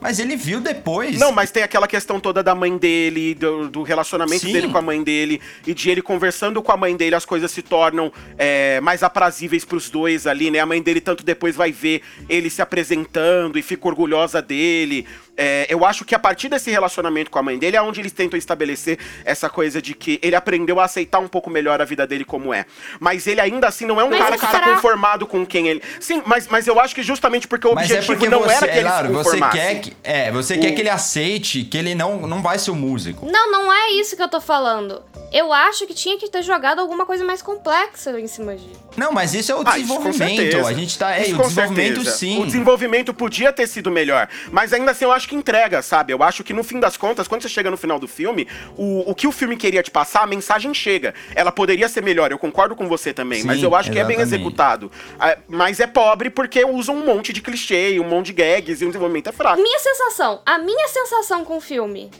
Mas 0.00 0.18
ele 0.18 0.36
viu 0.36 0.60
depois. 0.60 1.18
Não, 1.18 1.32
mas 1.32 1.50
tem 1.50 1.62
aquela 1.62 1.88
questão 1.88 2.20
toda 2.20 2.42
da 2.42 2.54
mãe 2.54 2.76
dele, 2.76 3.34
do, 3.34 3.68
do 3.68 3.82
relacionamento 3.82 4.46
Sim. 4.46 4.52
dele 4.52 4.68
com 4.68 4.78
a 4.78 4.82
mãe 4.82 5.02
dele, 5.02 5.40
e 5.66 5.74
de 5.74 5.90
ele 5.90 6.02
conversando 6.02 6.62
com 6.62 6.70
a 6.70 6.76
mãe 6.76 6.96
dele, 6.96 7.14
as 7.14 7.24
coisas 7.24 7.50
se 7.50 7.62
tornam 7.62 8.12
é, 8.38 8.80
mais 8.80 9.02
aprazíveis 9.02 9.64
pros 9.64 9.90
dois 9.90 10.26
ali, 10.26 10.50
né? 10.50 10.60
A 10.60 10.66
mãe 10.66 10.82
dele 10.82 11.00
tanto 11.00 11.24
depois 11.24 11.56
vai 11.56 11.72
ver 11.72 12.02
ele 12.28 12.50
se 12.50 12.62
apresentando 12.62 13.58
e 13.58 13.62
fica 13.62 13.88
orgulhosa 13.88 14.40
dele. 14.40 15.06
É, 15.36 15.66
eu 15.68 15.84
acho 15.84 16.04
que 16.04 16.14
a 16.14 16.18
partir 16.18 16.48
desse 16.48 16.70
relacionamento 16.70 17.30
com 17.30 17.38
a 17.38 17.42
mãe 17.42 17.58
dele 17.58 17.76
é 17.76 17.82
onde 17.82 18.00
eles 18.00 18.12
tentam 18.12 18.38
estabelecer 18.38 18.98
essa 19.24 19.48
coisa 19.50 19.82
de 19.82 19.94
que 19.94 20.18
ele 20.22 20.34
aprendeu 20.34 20.80
a 20.80 20.84
aceitar 20.84 21.18
um 21.18 21.28
pouco 21.28 21.50
melhor 21.50 21.80
a 21.80 21.84
vida 21.84 22.06
dele 22.06 22.24
como 22.24 22.54
é. 22.54 22.64
Mas 22.98 23.26
ele 23.26 23.40
ainda 23.40 23.66
assim 23.68 23.84
não 23.86 24.00
é 24.00 24.04
um 24.04 24.10
Mas 24.10 24.18
cara 24.18 24.32
que 24.36 24.40
tá 24.40 24.50
será- 24.50 24.74
conformado 24.74 25.26
com 25.26 25.44
quem 25.44 25.68
ele. 25.68 25.82
Sim, 26.00 26.22
mas, 26.24 26.46
mas 26.48 26.66
eu 26.66 26.80
acho 26.80 26.94
que 26.94 27.02
justamente 27.02 27.46
porque 27.46 27.66
o 27.66 27.74
Mas 27.74 27.90
é 27.90 27.94
objetivo 27.94 28.12
porque 28.18 28.28
não 28.28 28.42
você, 28.42 28.54
era 28.54 28.66
que 28.66 28.72
é 28.72 28.76
ele 28.78 28.88
claro, 28.88 29.06
se 29.08 29.12
você 29.12 29.24
conformasse. 29.24 29.58
quer 29.58 29.80
que, 29.80 29.96
é, 30.02 30.32
você 30.32 30.58
quer 30.58 30.72
que 30.72 30.80
ele 30.80 30.90
aceite 30.90 31.64
que 31.64 31.76
ele 31.76 31.94
não, 31.94 32.26
não 32.26 32.40
vai 32.42 32.58
ser 32.58 32.70
o 32.70 32.74
músico. 32.74 33.26
Não, 33.30 33.50
não 33.52 33.72
é 33.72 33.90
isso 33.92 34.16
que 34.16 34.22
eu 34.22 34.28
tô 34.28 34.40
falando. 34.40 35.02
Eu 35.32 35.52
acho 35.52 35.86
que 35.86 35.92
tinha 35.94 36.16
que 36.18 36.30
ter 36.30 36.42
jogado 36.42 36.78
alguma 36.80 37.04
coisa 37.04 37.24
mais 37.24 37.42
complexa 37.42 38.18
em 38.18 38.26
cima 38.28 38.54
de. 38.56 38.66
Não, 38.96 39.12
mas 39.12 39.34
isso 39.34 39.50
é 39.52 39.54
o 39.54 39.60
Ah, 39.66 39.72
desenvolvimento. 39.72 40.66
a 40.66 40.72
gente 40.72 40.96
tá, 40.98 41.14
é, 41.16 41.22
Isso 41.26 41.34
o 41.38 41.42
desenvolvimento 41.42 41.94
certeza. 41.96 42.16
sim. 42.16 42.40
O 42.42 42.46
desenvolvimento 42.46 43.12
podia 43.12 43.52
ter 43.52 43.66
sido 43.66 43.90
melhor, 43.90 44.28
mas 44.50 44.72
ainda 44.72 44.92
assim 44.92 45.04
eu 45.04 45.12
acho 45.12 45.25
que 45.26 45.34
entrega, 45.34 45.82
sabe? 45.82 46.12
Eu 46.12 46.22
acho 46.22 46.44
que 46.44 46.52
no 46.52 46.62
fim 46.62 46.78
das 46.80 46.96
contas, 46.96 47.26
quando 47.26 47.42
você 47.42 47.48
chega 47.48 47.70
no 47.70 47.76
final 47.76 47.98
do 47.98 48.08
filme, 48.08 48.46
o, 48.76 49.10
o 49.10 49.14
que 49.14 49.26
o 49.26 49.32
filme 49.32 49.56
queria 49.56 49.82
te 49.82 49.90
passar, 49.90 50.22
a 50.22 50.26
mensagem 50.26 50.72
chega. 50.72 51.14
Ela 51.34 51.52
poderia 51.52 51.88
ser 51.88 52.02
melhor, 52.02 52.30
eu 52.30 52.38
concordo 52.38 52.76
com 52.76 52.88
você 52.88 53.12
também, 53.12 53.40
Sim, 53.40 53.46
mas 53.46 53.62
eu 53.62 53.74
acho 53.74 53.90
que 53.90 53.98
é 53.98 54.04
bem 54.04 54.16
exatamente. 54.16 54.34
executado. 54.42 54.92
Ah, 55.18 55.36
Mas 55.48 55.80
é 55.80 55.86
pobre 55.86 56.30
porque 56.30 56.64
usa 56.64 56.92
um 56.92 57.04
monte 57.04 57.32
de 57.32 57.40
clichê, 57.40 57.98
um 58.00 58.08
monte 58.08 58.26
de 58.26 58.32
gags 58.34 58.80
e 58.80 58.84
o 58.84 58.88
desenvolvimento 58.88 59.28
é 59.28 59.32
fraco. 59.32 59.60
Minha 59.60 59.78
sensação, 59.78 60.40
a 60.44 60.58
minha 60.58 60.88
sensação 60.88 61.44
com 61.44 61.56
o 61.56 61.60
filme, 61.60 62.10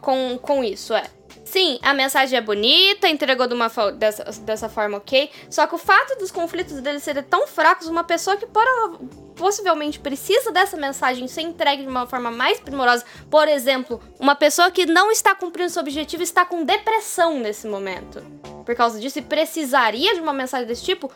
com, 0.00 0.38
com 0.38 0.64
isso 0.64 0.94
é. 0.94 1.04
Sim, 1.52 1.78
a 1.82 1.92
mensagem 1.92 2.38
é 2.38 2.40
bonita, 2.40 3.06
entregou 3.06 3.46
de 3.46 3.52
uma 3.52 3.68
dessa, 3.98 4.24
dessa 4.40 4.70
forma 4.70 4.96
ok. 4.96 5.30
Só 5.50 5.66
que 5.66 5.74
o 5.74 5.78
fato 5.78 6.16
dos 6.18 6.30
conflitos 6.30 6.80
deles 6.80 7.02
serem 7.02 7.22
tão 7.22 7.46
fracos, 7.46 7.88
uma 7.88 8.02
pessoa 8.04 8.38
que 8.38 8.46
pora- 8.46 8.96
possivelmente 9.36 9.98
precisa 9.98 10.50
dessa 10.50 10.78
mensagem 10.78 11.28
ser 11.28 11.42
entregue 11.42 11.82
de 11.82 11.88
uma 11.90 12.06
forma 12.06 12.30
mais 12.30 12.58
primorosa. 12.58 13.04
Por 13.30 13.48
exemplo, 13.48 14.00
uma 14.18 14.34
pessoa 14.34 14.70
que 14.70 14.86
não 14.86 15.10
está 15.12 15.34
cumprindo 15.34 15.68
seu 15.68 15.82
objetivo 15.82 16.22
está 16.22 16.46
com 16.46 16.64
depressão 16.64 17.38
nesse 17.38 17.66
momento. 17.66 18.22
Por 18.64 18.74
causa 18.74 18.98
disso, 18.98 19.18
e 19.18 19.22
precisaria 19.22 20.14
de 20.14 20.22
uma 20.22 20.32
mensagem 20.32 20.66
desse 20.66 20.84
tipo, 20.84 21.12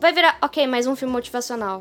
vai 0.00 0.12
virar, 0.12 0.36
ok, 0.42 0.66
mais 0.66 0.88
um 0.88 0.96
filme 0.96 1.12
motivacional. 1.12 1.80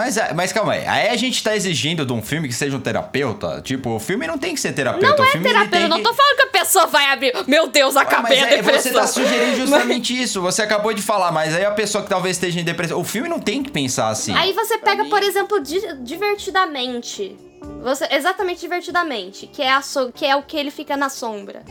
Mas, 0.00 0.16
mas 0.34 0.52
calma 0.52 0.72
aí, 0.72 0.86
aí 0.86 1.08
a 1.10 1.16
gente 1.16 1.42
tá 1.42 1.54
exigindo 1.54 2.06
de 2.06 2.12
um 2.12 2.22
filme 2.22 2.48
que 2.48 2.54
seja 2.54 2.76
um 2.76 2.80
terapeuta? 2.80 3.60
Tipo, 3.62 3.90
o 3.96 4.00
filme 4.00 4.26
não 4.26 4.38
tem 4.38 4.54
que 4.54 4.60
ser 4.60 4.72
terapeuta. 4.72 5.16
Não 5.16 5.24
o 5.24 5.28
é 5.28 5.32
terapeuta, 5.40 5.88
não 5.88 5.96
que- 5.98 6.02
tô 6.04 6.14
falando 6.14 6.36
que 6.36 6.42
a 6.42 6.46
pessoa 6.46 6.86
vai 6.86 7.04
abrir. 7.06 7.32
Meu 7.46 7.68
Deus, 7.68 7.96
acabei 7.96 8.38
mas 8.40 8.48
a 8.48 8.52
é, 8.52 8.56
depressão. 8.56 8.92
você 8.92 8.98
tá 8.98 9.06
sugerindo 9.06 9.56
justamente 9.60 10.20
isso. 10.22 10.40
Você 10.40 10.62
acabou 10.62 10.92
de 10.94 11.02
falar, 11.02 11.30
mas 11.32 11.54
aí 11.54 11.64
a 11.64 11.70
pessoa 11.70 12.02
que 12.02 12.08
talvez 12.08 12.36
esteja 12.36 12.58
em 12.60 12.64
depressão. 12.64 12.98
O 12.98 13.04
filme 13.04 13.28
não 13.28 13.38
tem 13.38 13.62
que 13.62 13.70
pensar 13.70 14.08
assim. 14.08 14.34
Aí 14.34 14.52
você 14.52 14.78
pega, 14.78 15.04
por 15.04 15.22
exemplo, 15.22 15.60
di- 15.60 15.80
divertidamente. 16.02 17.36
Você, 17.82 18.06
exatamente 18.10 18.60
divertidamente, 18.60 19.46
que 19.46 19.62
é, 19.62 19.70
a 19.70 19.82
so- 19.82 20.10
que 20.14 20.24
é 20.26 20.34
o 20.34 20.42
que 20.42 20.56
ele 20.56 20.70
fica 20.70 20.96
na 20.96 21.08
sombra. 21.08 21.62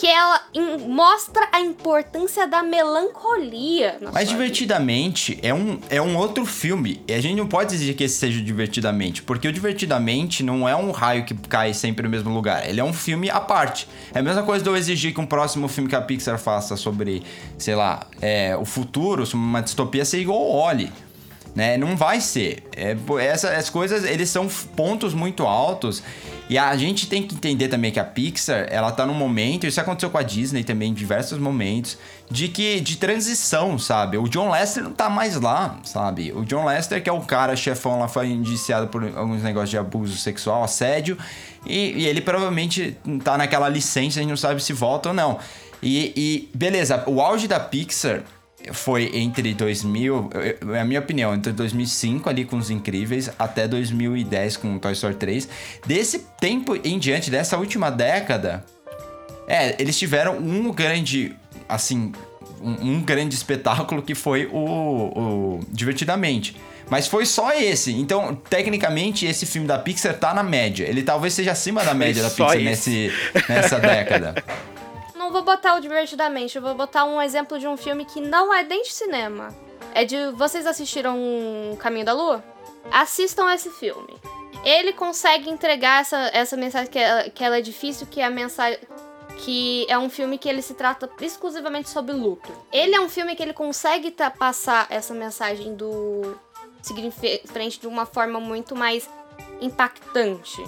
Que 0.00 0.06
ela 0.06 0.40
mostra 0.88 1.46
a 1.52 1.60
importância 1.60 2.46
da 2.46 2.62
melancolia. 2.62 3.98
Mas 4.14 4.30
divertidamente 4.30 5.38
é 5.42 5.52
um, 5.52 5.78
é 5.90 6.00
um 6.00 6.16
outro 6.16 6.46
filme. 6.46 7.02
E 7.06 7.12
a 7.12 7.20
gente 7.20 7.36
não 7.36 7.46
pode 7.46 7.74
exigir 7.74 7.94
que 7.94 8.04
esse 8.04 8.16
seja 8.16 8.40
divertidamente. 8.40 9.22
Porque 9.22 9.46
o 9.46 9.52
divertidamente 9.52 10.42
não 10.42 10.66
é 10.66 10.74
um 10.74 10.90
raio 10.90 11.26
que 11.26 11.34
cai 11.34 11.74
sempre 11.74 12.04
no 12.04 12.08
mesmo 12.08 12.32
lugar. 12.32 12.66
Ele 12.66 12.80
é 12.80 12.84
um 12.84 12.94
filme 12.94 13.28
à 13.28 13.40
parte. 13.40 13.86
É 14.14 14.20
a 14.20 14.22
mesma 14.22 14.42
coisa 14.42 14.64
de 14.64 14.70
eu 14.70 14.76
exigir 14.76 15.12
que 15.12 15.20
um 15.20 15.26
próximo 15.26 15.68
filme 15.68 15.90
que 15.90 15.94
a 15.94 16.00
Pixar 16.00 16.38
faça 16.38 16.78
sobre, 16.78 17.22
sei 17.58 17.74
lá, 17.74 18.06
é, 18.22 18.56
o 18.56 18.64
futuro, 18.64 19.26
sobre 19.26 19.44
uma 19.44 19.60
distopia, 19.60 20.06
seja 20.06 20.22
igual 20.22 20.38
ao 20.38 20.70
Oli. 20.70 20.90
Né? 21.54 21.76
Não 21.76 21.96
vai 21.96 22.20
ser. 22.20 22.62
É, 22.76 22.96
essa, 23.20 23.50
as 23.50 23.68
coisas, 23.68 24.04
eles 24.04 24.28
são 24.28 24.48
pontos 24.76 25.14
muito 25.14 25.44
altos. 25.44 26.02
E 26.50 26.58
a 26.58 26.76
gente 26.76 27.06
tem 27.06 27.22
que 27.22 27.32
entender 27.32 27.68
também 27.68 27.92
que 27.92 28.00
a 28.00 28.04
Pixar, 28.04 28.66
ela 28.70 28.90
tá 28.90 29.06
num 29.06 29.14
momento, 29.14 29.68
isso 29.68 29.80
aconteceu 29.80 30.10
com 30.10 30.18
a 30.18 30.22
Disney 30.22 30.64
também 30.64 30.90
em 30.90 30.92
diversos 30.92 31.38
momentos, 31.38 31.96
de 32.28 32.48
que 32.48 32.80
de 32.80 32.96
transição, 32.96 33.78
sabe? 33.78 34.18
O 34.18 34.28
John 34.28 34.50
Lester 34.50 34.82
não 34.82 34.90
tá 34.90 35.08
mais 35.08 35.40
lá, 35.40 35.78
sabe? 35.84 36.32
O 36.32 36.44
John 36.44 36.64
Lester, 36.64 37.00
que 37.00 37.08
é 37.08 37.12
o 37.12 37.20
cara 37.20 37.54
chefão 37.54 38.00
lá, 38.00 38.08
foi 38.08 38.26
indiciado 38.26 38.88
por 38.88 39.04
alguns 39.16 39.44
negócios 39.44 39.70
de 39.70 39.78
abuso 39.78 40.16
sexual, 40.16 40.64
assédio, 40.64 41.16
e, 41.64 42.02
e 42.02 42.06
ele 42.08 42.20
provavelmente 42.20 42.96
tá 43.22 43.38
naquela 43.38 43.68
licença, 43.68 44.18
a 44.18 44.22
gente 44.22 44.30
não 44.30 44.36
sabe 44.36 44.60
se 44.60 44.72
volta 44.72 45.10
ou 45.10 45.14
não. 45.14 45.38
E, 45.80 46.12
e 46.16 46.50
beleza, 46.52 47.04
o 47.06 47.20
auge 47.20 47.46
da 47.46 47.60
Pixar 47.60 48.24
foi 48.72 49.10
entre 49.14 49.52
2000, 49.54 50.30
eu- 50.62 50.74
é 50.74 50.80
a 50.80 50.84
minha 50.84 51.00
opinião, 51.00 51.34
entre 51.34 51.52
2005 51.52 52.28
ali 52.28 52.44
com 52.44 52.56
Os 52.56 52.70
Incríveis 52.70 53.30
até 53.38 53.66
2010 53.66 54.56
com 54.56 54.78
Toy 54.78 54.92
Story 54.92 55.14
3. 55.14 55.48
Desse 55.86 56.26
tempo 56.40 56.76
em 56.84 56.98
diante, 56.98 57.30
dessa 57.30 57.56
última 57.56 57.90
década, 57.90 58.64
é, 59.46 59.74
eles 59.80 59.98
tiveram 59.98 60.38
um 60.38 60.70
grande, 60.72 61.34
assim, 61.68 62.12
um, 62.60 62.96
um 62.96 63.00
grande 63.02 63.34
espetáculo 63.34 64.02
que 64.02 64.14
foi 64.14 64.46
o, 64.52 64.56
o 64.58 65.60
Divertidamente. 65.68 66.56
Mas 66.88 67.06
foi 67.06 67.24
só 67.24 67.52
esse. 67.52 67.92
Então, 67.92 68.34
tecnicamente, 68.34 69.24
esse 69.24 69.46
filme 69.46 69.66
da 69.66 69.78
Pixar 69.78 70.12
tá 70.18 70.34
na 70.34 70.42
média. 70.42 70.84
Ele 70.84 71.02
talvez 71.04 71.34
seja 71.34 71.52
acima 71.52 71.84
da 71.84 71.94
média 71.94 72.20
da 72.20 72.28
só 72.28 72.48
Pixar 72.48 72.60
esse. 72.72 72.90
nesse, 72.90 73.48
nessa 73.48 73.78
década. 73.78 74.34
Não 75.20 75.30
vou 75.30 75.42
botar 75.42 75.74
o 75.74 75.80
divertidamente, 75.80 76.56
eu 76.56 76.62
vou 76.62 76.74
botar 76.74 77.04
um 77.04 77.20
exemplo 77.20 77.58
de 77.58 77.68
um 77.68 77.76
filme 77.76 78.06
que 78.06 78.22
não 78.22 78.54
é 78.54 78.62
nem 78.62 78.82
de 78.82 78.90
cinema. 78.90 79.54
É 79.94 80.02
de. 80.02 80.16
Vocês 80.32 80.66
assistiram 80.66 81.14
Caminho 81.78 82.06
da 82.06 82.14
Lua? 82.14 82.42
Assistam 82.90 83.52
esse 83.52 83.68
filme. 83.68 84.18
Ele 84.64 84.94
consegue 84.94 85.50
entregar 85.50 86.00
essa, 86.00 86.16
essa 86.32 86.56
mensagem 86.56 86.90
que 86.90 86.98
ela, 86.98 87.28
que 87.28 87.44
ela 87.44 87.58
é 87.58 87.60
difícil, 87.60 88.06
que 88.06 88.18
é 88.22 88.24
a 88.24 88.30
mensagem. 88.30 88.80
Que 89.44 89.84
é 89.90 89.98
um 89.98 90.08
filme 90.08 90.38
que 90.38 90.48
ele 90.48 90.62
se 90.62 90.72
trata 90.72 91.08
exclusivamente 91.20 91.90
sobre 91.90 92.14
luto. 92.14 92.50
Ele 92.72 92.94
é 92.94 93.00
um 93.00 93.08
filme 93.10 93.36
que 93.36 93.42
ele 93.42 93.52
consegue 93.52 94.10
passar 94.38 94.86
essa 94.88 95.12
mensagem 95.12 95.74
do 95.74 96.34
seguir 96.80 97.04
em 97.04 97.10
frente 97.46 97.78
de 97.78 97.86
uma 97.86 98.06
forma 98.06 98.40
muito 98.40 98.74
mais 98.74 99.08
impactante. 99.60 100.64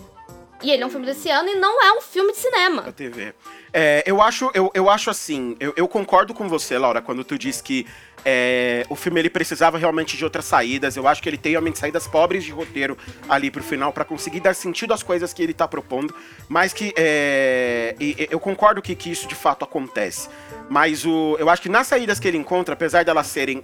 E 0.63 0.71
ele 0.71 0.83
é 0.83 0.87
um 0.87 0.91
filme 0.91 1.07
desse 1.07 1.31
ano 1.31 1.49
e 1.49 1.55
não 1.55 1.83
é 1.83 1.93
um 1.93 2.03
filme 2.03 2.33
de 2.33 2.39
cinema. 2.39 2.83
da 2.83 2.93
TV. 2.93 3.35
É, 3.73 4.03
eu 4.05 4.21
acho, 4.21 4.51
eu, 4.53 4.71
eu 4.75 4.91
acho 4.91 5.09
assim, 5.09 5.57
eu, 5.59 5.73
eu 5.77 5.89
concordo 5.89 6.35
com 6.35 6.47
você, 6.47 6.77
Laura, 6.77 7.01
quando 7.01 7.25
tu 7.25 7.39
diz 7.39 7.63
que 7.63 7.87
é, 8.25 8.85
o 8.89 8.95
filme 8.95 9.19
ele 9.21 9.31
precisava 9.31 9.79
realmente 9.79 10.17
de 10.17 10.25
outras 10.25 10.45
saídas. 10.45 10.97
Eu 10.97 11.09
acho 11.09 11.23
que 11.23 11.29
ele 11.29 11.39
tem 11.39 11.53
realmente 11.53 11.79
saídas 11.79 12.07
pobres 12.07 12.45
de 12.45 12.53
roteiro 12.53 12.97
ali 13.29 13.51
pro 13.51 13.63
final 13.63 13.93
pra 13.93 14.05
conseguir 14.05 14.41
dar 14.41 14.55
sentido 14.55 14.93
às 14.93 15.03
coisas 15.03 15.33
que 15.33 15.43
ele 15.43 15.55
tá 15.55 15.67
propondo. 15.67 16.15
Mas 16.49 16.73
que 16.73 16.93
é, 16.97 17.97
eu 18.31 18.39
concordo 18.39 18.83
que, 18.83 18.95
que 18.95 19.11
isso 19.11 19.27
de 19.27 19.35
fato 19.35 19.65
acontece. 19.65 20.29
Mas 20.69 21.05
o, 21.05 21.37
eu 21.39 21.49
acho 21.49 21.63
que 21.63 21.69
nas 21.69 21.87
saídas 21.87 22.21
que 22.21 22.29
ele 22.29 22.39
encontra, 22.39 22.75
apesar 22.75 23.03
de 23.03 23.11
elas 23.11 23.27
serem 23.27 23.63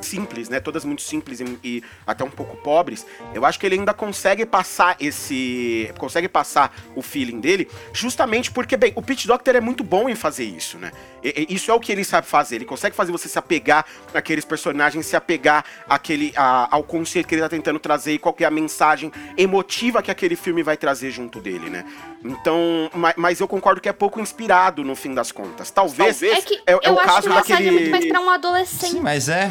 simples, 0.00 0.48
né? 0.48 0.60
Todas 0.60 0.84
muito 0.84 1.02
simples 1.02 1.40
e, 1.40 1.58
e 1.62 1.82
até 2.06 2.24
um 2.24 2.30
pouco 2.30 2.56
pobres. 2.56 3.06
Eu 3.34 3.44
acho 3.44 3.58
que 3.58 3.66
ele 3.66 3.76
ainda 3.76 3.92
consegue 3.94 4.44
passar 4.46 4.96
esse, 5.00 5.90
consegue 5.98 6.28
passar 6.28 6.74
o 6.94 7.02
feeling 7.02 7.40
dele, 7.40 7.68
justamente 7.92 8.50
porque 8.50 8.76
bem, 8.76 8.92
o 8.96 9.02
Pete 9.02 9.26
Doctor 9.26 9.54
é 9.56 9.60
muito 9.60 9.82
bom 9.84 10.08
em 10.08 10.14
fazer 10.14 10.44
isso, 10.44 10.78
né? 10.78 10.92
E- 11.22 11.46
e 11.48 11.54
isso 11.54 11.70
é 11.70 11.74
o 11.74 11.80
que 11.80 11.92
ele 11.92 12.04
sabe 12.04 12.26
fazer. 12.26 12.56
Ele 12.56 12.64
consegue 12.64 12.94
fazer 12.96 13.12
você 13.12 13.28
se 13.28 13.38
apegar 13.38 13.84
naqueles 14.12 14.44
personagens, 14.44 15.06
se 15.06 15.16
apegar 15.16 15.64
àquele, 15.88 16.32
a- 16.36 16.68
ao 16.70 16.82
conceito 16.82 17.26
que 17.28 17.34
ele 17.34 17.42
tá 17.42 17.48
tentando 17.48 17.78
trazer 17.78 18.12
e 18.14 18.18
qual 18.18 18.32
que 18.34 18.44
é 18.44 18.46
a 18.46 18.50
mensagem 18.50 19.12
emotiva 19.36 20.02
que 20.02 20.10
aquele 20.10 20.36
filme 20.36 20.62
vai 20.62 20.76
trazer 20.76 21.10
junto 21.10 21.40
dele, 21.40 21.70
né? 21.70 21.84
Então, 22.24 22.90
ma- 22.94 23.14
mas, 23.16 23.40
eu 23.40 23.48
concordo 23.48 23.80
que 23.80 23.88
é 23.88 23.92
pouco 23.92 24.20
inspirado 24.20 24.84
no 24.84 24.94
fim 24.94 25.12
das 25.14 25.32
contas. 25.32 25.70
Talvez, 25.70 26.22
É 26.22 26.40
que 26.40 26.54
é, 26.66 26.72
é 26.72 26.74
eu 26.88 26.94
o 26.94 26.98
acho 26.98 27.08
caso 27.08 27.28
que 27.28 27.34
daquele 27.34 27.68
é 27.68 27.72
muito 27.72 27.90
mais 27.90 28.06
pra 28.06 28.20
um 28.20 28.30
adolescente. 28.30 28.90
Sim, 28.92 29.00
mas 29.00 29.28
é. 29.28 29.50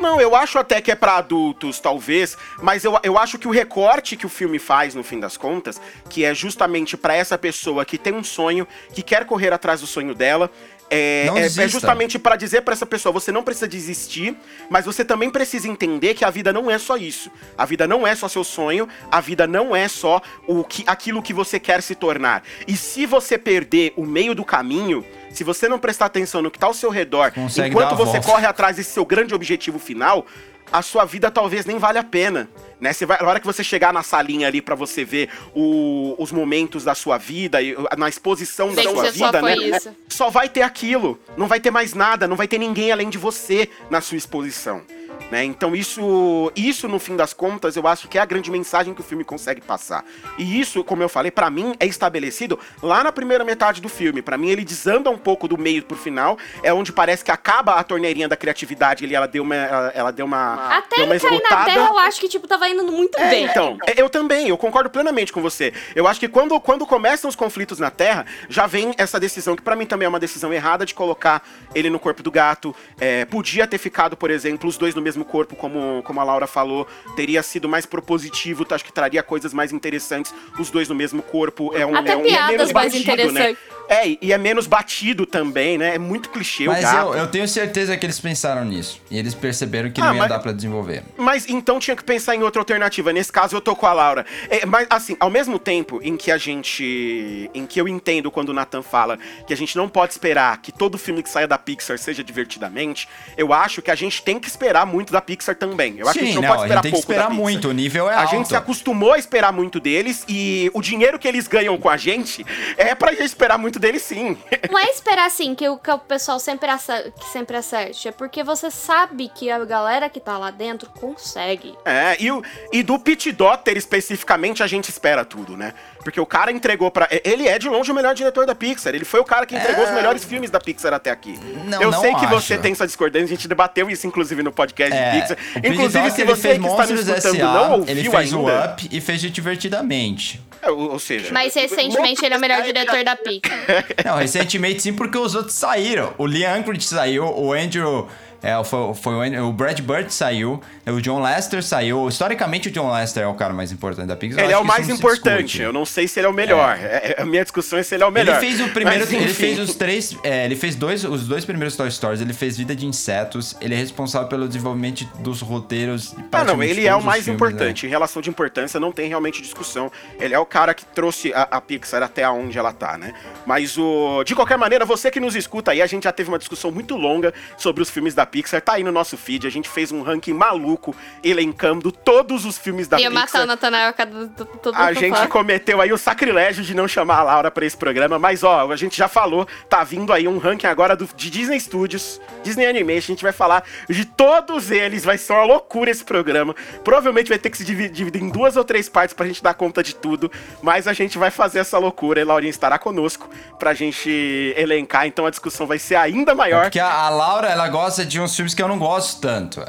Não, 0.00 0.20
eu 0.20 0.34
acho 0.34 0.58
até 0.58 0.80
que 0.80 0.90
é 0.90 0.94
pra 0.94 1.16
adultos, 1.16 1.78
talvez, 1.78 2.36
mas 2.62 2.84
eu, 2.84 2.98
eu 3.02 3.18
acho 3.18 3.38
que 3.38 3.46
o 3.46 3.50
recorte 3.50 4.16
que 4.16 4.26
o 4.26 4.30
filme 4.30 4.58
faz, 4.58 4.94
no 4.94 5.02
fim 5.02 5.20
das 5.20 5.36
contas, 5.36 5.80
que 6.08 6.24
é 6.24 6.34
justamente 6.34 6.96
pra 6.96 7.14
essa 7.14 7.36
pessoa 7.36 7.84
que 7.84 7.98
tem 7.98 8.14
um 8.14 8.24
sonho, 8.24 8.66
que 8.92 9.02
quer 9.02 9.24
correr 9.24 9.52
atrás 9.52 9.80
do 9.80 9.86
sonho 9.86 10.14
dela, 10.14 10.50
É, 10.90 11.26
é- 11.26 11.28
é 11.28 11.32
desista. 11.42 11.68
justamente 11.68 12.18
pra 12.18 12.34
dizer 12.34 12.62
pra 12.62 12.74
essa 12.74 12.84
pessoa, 12.84 13.12
você 13.12 13.30
não 13.30 13.42
precisa 13.44 13.68
desistir, 13.68 14.36
mas 14.68 14.84
você 14.84 15.04
também 15.04 15.30
precisa 15.30 15.68
entender 15.68 16.14
que 16.14 16.24
a 16.24 16.30
vida 16.30 16.52
não 16.52 16.68
é 16.70 16.78
só 16.78 16.96
isso. 16.96 17.30
A 17.56 17.64
vida 17.64 17.86
não 17.86 18.04
é 18.06 18.14
só 18.16 18.26
seu 18.28 18.42
sonho, 18.42 18.88
a 19.10 19.20
vida 19.20 19.46
não 19.46 19.74
é 19.74 19.86
só 19.86 20.20
o 20.46 20.64
que, 20.64 20.82
aquilo 20.86 21.22
que 21.22 21.32
você 21.32 21.60
quer 21.60 21.80
se 21.82 21.94
tornar. 21.94 22.42
E 22.66 22.76
se 22.76 23.06
você 23.06 23.38
perder 23.38 23.92
o 23.96 24.04
meio 24.04 24.34
do 24.34 24.44
caminho, 24.44 25.04
se 25.30 25.44
você 25.44 25.68
não 25.68 25.78
prestar 25.78 26.06
atenção 26.06 26.42
no 26.42 26.50
que 26.50 26.58
tá 26.58 26.66
ao 26.66 26.74
seu 26.74 26.90
redor, 26.90 27.30
Consegue 27.32 27.68
enquanto 27.68 27.94
você 27.94 28.14
volta. 28.18 28.26
corre 28.26 28.46
atrás 28.46 28.76
desse 28.76 28.90
seu 28.90 29.04
grande 29.04 29.32
objetivo 29.32 29.78
final, 29.78 30.26
a 30.72 30.82
sua 30.82 31.04
vida 31.04 31.30
talvez 31.30 31.64
nem 31.66 31.78
vale 31.78 31.98
a 31.98 32.04
pena. 32.04 32.48
Né? 32.80 32.92
Você 32.92 33.04
vai, 33.04 33.18
na 33.20 33.28
hora 33.28 33.40
que 33.40 33.46
você 33.46 33.62
chegar 33.62 33.92
na 33.92 34.02
salinha 34.02 34.46
ali 34.48 34.62
pra 34.62 34.74
você 34.74 35.04
ver 35.04 35.28
o- 35.54 36.14
os 36.18 36.32
momentos 36.32 36.84
da 36.84 36.94
sua 36.94 37.18
vida, 37.18 37.60
e, 37.60 37.76
na 37.98 38.08
exposição 38.08 38.68
da 38.68 38.74
Ver 38.82 38.88
que 38.88 38.94
sua 38.94 39.10
vida, 39.10 39.42
né? 39.42 39.54
isso. 39.56 39.90
Só 40.08 40.30
vai 40.30 40.48
ter 40.48 40.62
aquilo. 40.62 41.18
Não 41.36 41.46
vai 41.46 41.60
ter 41.60 41.70
mais 41.70 41.92
nada, 41.92 42.26
não 42.26 42.36
vai 42.36 42.48
ter 42.48 42.58
ninguém 42.58 42.90
além 42.90 43.10
de 43.10 43.18
você 43.18 43.68
na 43.90 44.00
sua 44.00 44.16
exposição. 44.16 44.82
Né? 45.30 45.44
Então 45.44 45.76
isso, 45.76 46.50
isso 46.56 46.88
no 46.88 46.98
fim 46.98 47.16
das 47.16 47.32
contas, 47.32 47.76
eu 47.76 47.86
acho 47.86 48.08
que 48.08 48.18
é 48.18 48.20
a 48.20 48.24
grande 48.24 48.50
mensagem 48.50 48.92
que 48.92 49.00
o 49.00 49.04
filme 49.04 49.22
consegue 49.22 49.60
passar. 49.60 50.04
E 50.36 50.60
isso, 50.60 50.82
como 50.82 51.02
eu 51.02 51.08
falei, 51.08 51.30
pra 51.30 51.48
mim 51.48 51.74
é 51.78 51.86
estabelecido 51.86 52.58
lá 52.82 53.04
na 53.04 53.12
primeira 53.12 53.44
metade 53.44 53.80
do 53.80 53.88
filme. 53.88 54.22
Pra 54.22 54.36
mim 54.36 54.48
ele 54.48 54.64
desanda 54.64 55.08
um 55.08 55.18
pouco 55.18 55.46
do 55.46 55.56
meio 55.56 55.84
pro 55.84 55.96
final, 55.96 56.36
é 56.62 56.72
onde 56.72 56.92
parece 56.92 57.24
que 57.24 57.30
acaba 57.30 57.74
a 57.74 57.84
torneirinha 57.84 58.28
da 58.28 58.36
criatividade, 58.36 59.04
ele 59.04 59.14
ela 59.14 59.28
deu 59.28 59.42
uma 59.42 59.54
ela, 59.54 59.92
ela 59.94 60.10
deu 60.12 60.26
uma 60.26 60.78
Até 60.78 60.96
deu 60.96 61.04
uma 61.06 61.14
ele 61.14 61.20
cair 61.20 61.42
na 61.50 61.64
terra, 61.64 61.88
eu 61.88 61.98
acho 61.98 62.20
que, 62.20 62.28
tipo, 62.28 62.48
tava 62.48 62.68
indo 62.68 62.84
muito 62.84 63.18
É, 63.18 63.30
bem. 63.30 63.44
então, 63.44 63.78
eu 63.96 64.10
também, 64.10 64.48
eu 64.48 64.58
concordo 64.58 64.90
plenamente 64.90 65.32
com 65.32 65.40
você. 65.40 65.72
Eu 65.94 66.08
acho 66.08 66.18
que 66.18 66.28
quando, 66.28 66.58
quando 66.60 66.84
começam 66.86 67.28
os 67.28 67.36
conflitos 67.36 67.78
na 67.78 67.90
Terra, 67.90 68.26
já 68.48 68.66
vem 68.66 68.92
essa 68.98 69.20
decisão, 69.20 69.54
que 69.54 69.62
pra 69.62 69.76
mim 69.76 69.86
também 69.86 70.06
é 70.06 70.08
uma 70.08 70.18
decisão 70.20 70.52
errada, 70.52 70.84
de 70.84 70.94
colocar 70.94 71.42
ele 71.74 71.88
no 71.90 71.98
corpo 71.98 72.22
do 72.22 72.30
gato. 72.30 72.74
É, 72.98 73.24
podia 73.24 73.66
ter 73.66 73.78
ficado, 73.78 74.16
por 74.16 74.30
exemplo, 74.30 74.68
os 74.68 74.76
dois 74.76 74.94
no 74.94 75.02
mesmo 75.02 75.19
corpo, 75.24 75.56
como, 75.56 76.02
como 76.02 76.20
a 76.20 76.24
Laura 76.24 76.46
falou. 76.46 76.86
Teria 77.16 77.42
sido 77.42 77.68
mais 77.68 77.86
propositivo, 77.86 78.66
acho 78.70 78.84
que 78.84 78.92
traria 78.92 79.22
coisas 79.22 79.52
mais 79.52 79.72
interessantes. 79.72 80.34
Os 80.58 80.70
dois 80.70 80.88
no 80.88 80.94
mesmo 80.94 81.22
corpo. 81.22 81.74
É 81.74 81.84
um, 81.84 81.94
Até 81.94 82.12
é 82.12 82.16
um, 82.16 82.20
é 82.20 82.24
piadas 82.24 82.50
menos 82.50 82.72
mais 82.72 82.92
batido, 82.92 83.32
né? 83.32 83.56
É, 83.90 84.08
e- 84.22 84.32
é 84.32 84.38
menos 84.38 84.66
batido 84.68 85.26
também, 85.26 85.76
né? 85.76 85.96
É 85.96 85.98
muito 85.98 86.28
clichê 86.30 86.68
o 86.68 86.70
Mas 86.70 86.82
gato. 86.82 87.08
eu, 87.08 87.14
eu 87.14 87.26
tenho 87.26 87.48
certeza 87.48 87.96
que 87.96 88.06
eles 88.06 88.20
pensaram 88.20 88.64
nisso. 88.64 89.02
E 89.10 89.18
eles 89.18 89.34
perceberam 89.34 89.90
que 89.90 90.00
Ah, 90.00 90.04
não 90.06 90.12
ia 90.14 90.18
mas- 90.20 90.28
dar 90.28 90.38
pra 90.38 90.52
desenvolver. 90.52 91.02
Mas 91.18 91.48
então 91.48 91.80
tinha 91.80 91.96
que 91.96 92.04
pensar 92.04 92.36
em 92.36 92.42
outra 92.42 92.60
alternativa. 92.62 93.12
Nesse 93.12 93.32
caso, 93.32 93.56
eu 93.56 93.60
tô 93.60 93.74
com 93.74 93.86
a 93.86 93.92
Laura. 93.92 94.24
É, 94.48 94.64
mas, 94.64 94.86
assim, 94.88 95.16
ao 95.18 95.28
mesmo 95.28 95.58
tempo 95.58 96.00
em 96.02 96.16
que 96.16 96.30
a 96.30 96.38
gente. 96.38 97.50
em 97.52 97.66
que 97.66 97.80
eu 97.80 97.88
entendo 97.88 98.30
quando 98.30 98.50
o 98.50 98.52
Nathan 98.52 98.82
fala 98.82 99.18
que 99.46 99.52
a 99.52 99.56
gente 99.56 99.76
não 99.76 99.88
pode 99.88 100.12
esperar 100.12 100.56
que 100.62 100.70
todo 100.70 100.96
filme 100.96 101.22
que 101.22 101.28
saia 101.28 101.48
da 101.48 101.58
Pixar 101.58 101.98
seja 101.98 102.22
divertidamente, 102.22 103.08
eu 103.36 103.52
acho 103.52 103.82
que 103.82 103.90
a 103.90 103.94
gente 103.96 104.22
tem 104.22 104.38
que 104.38 104.46
esperar 104.48 104.86
muito 104.86 105.12
da 105.12 105.20
Pixar 105.20 105.56
também. 105.56 105.98
Eu 105.98 106.08
acho 106.08 106.18
que 106.18 106.24
a 106.24 106.26
gente 106.26 106.34
Sim, 106.36 106.42
não, 106.42 106.48
não, 106.48 106.56
pode 106.56 106.62
a 106.62 106.64
esperar 106.66 106.76
gente 106.76 106.82
tem 106.82 106.92
que 106.92 106.96
pouco 107.06 107.12
esperar 107.12 107.30
muito, 107.30 107.68
o 107.68 107.72
nível 107.72 108.08
é 108.08 108.14
A 108.14 108.20
alto. 108.20 108.30
gente 108.30 108.48
se 108.48 108.54
acostumou 108.56 109.12
a 109.14 109.18
esperar 109.18 109.52
muito 109.52 109.80
deles 109.80 110.24
e 110.28 110.70
o 110.74 110.80
dinheiro 110.80 111.18
que 111.18 111.26
eles 111.26 111.48
ganham 111.48 111.76
com 111.76 111.88
a 111.88 111.96
gente 111.96 112.44
é 112.76 112.94
pra 112.94 113.10
gente 113.12 113.24
esperar 113.24 113.58
muito 113.58 113.79
deles 113.80 114.02
sim. 114.02 114.36
Não 114.70 114.78
é 114.78 114.84
esperar 114.90 115.26
assim 115.26 115.54
que 115.54 115.68
o, 115.68 115.76
que 115.76 115.90
o 115.90 115.98
pessoal 115.98 116.38
sempre, 116.38 116.70
acer- 116.70 117.12
que 117.12 117.24
sempre 117.28 117.56
acerte. 117.56 118.08
É 118.08 118.12
porque 118.12 118.44
você 118.44 118.70
sabe 118.70 119.28
que 119.34 119.50
a 119.50 119.64
galera 119.64 120.08
que 120.08 120.20
tá 120.20 120.38
lá 120.38 120.50
dentro 120.50 120.90
consegue. 120.90 121.74
É, 121.84 122.16
e, 122.22 122.30
o, 122.30 122.42
e 122.72 122.82
do 122.82 122.98
Pete 122.98 123.32
Dotter 123.32 123.76
especificamente 123.76 124.62
a 124.62 124.66
gente 124.66 124.88
espera 124.90 125.24
tudo, 125.24 125.56
né? 125.56 125.74
Porque 126.02 126.20
o 126.20 126.26
cara 126.26 126.50
entregou 126.50 126.90
pra. 126.90 127.08
Ele 127.24 127.46
é 127.46 127.58
de 127.58 127.68
longe 127.68 127.90
o 127.92 127.94
melhor 127.94 128.14
diretor 128.14 128.46
da 128.46 128.54
Pixar. 128.54 128.94
Ele 128.94 129.04
foi 129.04 129.20
o 129.20 129.24
cara 129.24 129.44
que 129.44 129.54
entregou 129.54 129.84
os 129.84 129.90
melhores 129.90 130.24
filmes 130.24 130.50
da 130.50 130.58
Pixar 130.58 130.92
até 130.94 131.10
aqui. 131.10 131.38
É. 131.38 131.68
Não, 131.70 131.82
Eu 131.82 131.90
não 131.90 132.00
sei 132.00 132.10
que 132.14 132.24
acho. 132.24 132.28
você 132.40 132.56
tem 132.58 132.72
essa 132.72 132.86
discordância, 132.86 133.26
a 133.26 133.28
gente 133.28 133.46
debateu 133.46 133.90
isso 133.90 134.06
inclusive 134.06 134.42
no 134.42 134.50
podcast 134.50 134.96
É, 134.96 135.10
de 135.10 135.20
Pixar. 135.20 135.36
Inclusive, 135.58 136.04
Docter, 136.04 136.12
se 136.12 136.20
ele 136.22 136.30
você 136.30 136.40
fez 136.48 136.58
que 136.58 136.66
está 136.66 136.86
me 136.86 136.94
escutando 136.94 137.16
S.A., 137.16 137.52
não 137.52 137.72
ouviu 137.72 137.90
ele 137.90 138.10
fez 138.10 138.34
ainda. 138.34 138.36
o 138.38 138.64
Up 138.72 138.88
e 138.90 139.00
fez 139.00 139.20
Divertidamente. 139.20 140.40
É, 140.62 140.70
ou, 140.70 140.92
ou 140.92 140.98
seja. 140.98 141.28
Mas 141.32 141.54
recentemente 141.54 142.24
ele 142.24 142.34
é 142.34 142.38
o 142.38 142.40
melhor 142.40 142.62
diretor 142.62 143.04
da 143.04 143.16
Pixar. 143.16 143.84
Não, 144.04 144.16
recentemente 144.16 144.82
sim, 144.82 144.92
porque 144.92 145.16
os 145.18 145.34
outros 145.34 145.54
saíram. 145.54 146.12
O 146.18 146.24
Lee 146.26 146.44
Anchorage 146.44 146.84
saiu, 146.84 147.24
o 147.26 147.52
Andrew... 147.52 148.08
É, 148.42 148.62
foi, 148.64 148.94
foi 148.94 149.30
o, 149.38 149.48
o 149.48 149.52
Brad 149.52 149.78
Bird 149.80 150.12
saiu, 150.12 150.60
o 150.86 151.00
John 151.00 151.22
Lester 151.22 151.62
saiu. 151.62 152.08
Historicamente, 152.08 152.68
o 152.68 152.70
John 152.70 152.92
Lester 152.92 153.22
é 153.22 153.26
o 153.26 153.34
cara 153.34 153.52
mais 153.52 153.70
importante 153.70 154.06
da 154.06 154.16
Pixar. 154.16 154.42
Ele 154.44 154.52
é 154.52 154.58
o 154.58 154.64
mais 154.64 154.88
importante. 154.88 155.60
Eu 155.60 155.72
não 155.72 155.84
sei 155.84 156.08
se 156.08 156.18
ele 156.18 156.26
é 156.26 156.30
o 156.30 156.32
melhor. 156.32 156.76
É, 156.80 157.14
é- 157.18 157.22
a 157.22 157.26
minha 157.26 157.42
discussão 157.42 157.78
é 157.78 157.82
se 157.82 157.94
ele 157.94 158.02
é 158.02 158.06
o 158.06 158.10
melhor. 158.10 158.42
Ele 158.42 158.46
fez 158.46 158.60
o 158.60 158.68
primeiro, 158.70 159.00
Mas, 159.00 159.12
ele 159.12 159.34
fez 159.34 159.58
os 159.58 159.74
três, 159.74 160.16
é, 160.22 160.44
ele 160.44 160.56
fez 160.56 160.74
dois, 160.74 161.04
os 161.04 161.26
dois 161.26 161.44
primeiros 161.44 161.76
Toy 161.76 161.90
Stories, 161.90 162.20
ele 162.20 162.32
fez 162.32 162.56
Vida 162.56 162.74
de 162.74 162.86
Insetos, 162.86 163.56
ele 163.60 163.74
é 163.74 163.76
responsável 163.76 164.28
pelo 164.28 164.46
desenvolvimento 164.46 165.04
dos 165.18 165.40
roteiros. 165.40 166.14
Ah, 166.32 166.44
não, 166.44 166.62
ele 166.62 166.86
é 166.86 166.94
o 166.94 167.02
mais 167.02 167.24
filmes, 167.24 167.36
importante. 167.36 167.86
Em 167.86 167.90
relação 167.90 168.22
de 168.22 168.30
importância, 168.30 168.80
não 168.80 168.92
tem 168.92 169.08
realmente 169.08 169.42
discussão. 169.42 169.90
Ele 170.18 170.34
é 170.34 170.38
o 170.38 170.46
cara 170.46 170.72
que 170.72 170.84
trouxe 170.84 171.32
a, 171.34 171.42
a 171.42 171.60
Pixar 171.60 172.02
até 172.02 172.28
onde 172.28 172.58
ela 172.58 172.72
tá, 172.72 172.96
né? 172.96 173.12
Mas 173.44 173.76
o. 173.76 174.24
De 174.24 174.34
qualquer 174.34 174.56
maneira, 174.56 174.84
você 174.84 175.10
que 175.10 175.20
nos 175.20 175.36
escuta 175.36 175.72
aí, 175.72 175.82
a 175.82 175.86
gente 175.86 176.04
já 176.04 176.12
teve 176.12 176.28
uma 176.28 176.38
discussão 176.38 176.70
muito 176.70 176.96
longa 176.96 177.32
sobre 177.56 177.82
os 177.82 177.90
filmes 177.90 178.14
da 178.14 178.26
Pixar. 178.30 178.60
Tá 178.60 178.74
aí 178.74 178.84
no 178.84 178.92
nosso 178.92 179.16
feed. 179.16 179.46
A 179.46 179.50
gente 179.50 179.68
fez 179.68 179.90
um 179.92 180.02
ranking 180.02 180.32
maluco, 180.32 180.94
elencando 181.22 181.90
todos 181.92 182.44
os 182.44 182.56
filmes 182.58 182.88
da 182.88 182.98
Ia 183.00 183.10
matar 183.10 183.26
Pixar. 183.26 183.42
o 183.42 183.46
Nathanael 183.46 183.88
a 183.88 183.92
cada 183.92 184.26
todo 184.62 184.74
A 184.74 184.92
gente 184.92 185.14
fala. 185.14 185.28
cometeu 185.28 185.80
aí 185.80 185.92
o 185.92 185.98
sacrilégio 185.98 186.64
de 186.64 186.74
não 186.74 186.86
chamar 186.88 187.18
a 187.18 187.22
Laura 187.22 187.50
pra 187.50 187.64
esse 187.66 187.76
programa, 187.76 188.18
mas 188.18 188.42
ó, 188.44 188.70
a 188.70 188.76
gente 188.76 188.96
já 188.96 189.08
falou, 189.08 189.46
tá 189.68 189.82
vindo 189.84 190.12
aí 190.12 190.26
um 190.28 190.38
ranking 190.38 190.66
agora 190.66 190.96
do- 190.96 191.08
de 191.16 191.30
Disney 191.30 191.58
Studios, 191.60 192.20
Disney 192.42 192.66
Animation, 192.66 193.12
a 193.12 193.14
gente 193.14 193.22
vai 193.22 193.32
falar 193.32 193.64
de 193.88 194.04
todos 194.04 194.70
eles, 194.70 195.04
vai 195.04 195.18
ser 195.18 195.32
uma 195.32 195.44
loucura 195.44 195.90
esse 195.90 196.04
programa. 196.04 196.54
Provavelmente 196.84 197.28
vai 197.28 197.38
ter 197.38 197.50
que 197.50 197.56
se 197.58 197.64
divi- 197.64 197.88
dividir 197.88 198.22
em 198.22 198.28
duas 198.28 198.56
ou 198.56 198.64
três 198.64 198.88
partes 198.88 199.14
pra 199.14 199.26
gente 199.26 199.42
dar 199.42 199.54
conta 199.54 199.82
de 199.82 199.94
tudo, 199.94 200.30
mas 200.62 200.86
a 200.86 200.92
gente 200.92 201.18
vai 201.18 201.30
fazer 201.30 201.58
essa 201.60 201.78
loucura 201.78 202.20
e 202.20 202.24
Laurinha 202.24 202.50
estará 202.50 202.78
conosco 202.78 203.28
pra 203.58 203.74
gente 203.74 204.54
elencar, 204.56 205.06
então 205.06 205.26
a 205.26 205.30
discussão 205.30 205.66
vai 205.66 205.78
ser 205.78 205.96
ainda 205.96 206.34
maior. 206.34 206.64
Porque 206.64 206.78
a, 206.78 206.90
a 206.92 207.08
Laura, 207.10 207.48
ela 207.48 207.68
gosta 207.68 208.04
de 208.04 208.19
uns 208.22 208.34
filmes 208.34 208.54
que 208.54 208.62
eu 208.62 208.68
não 208.68 208.78
gosto 208.78 209.20
tanto. 209.20 209.62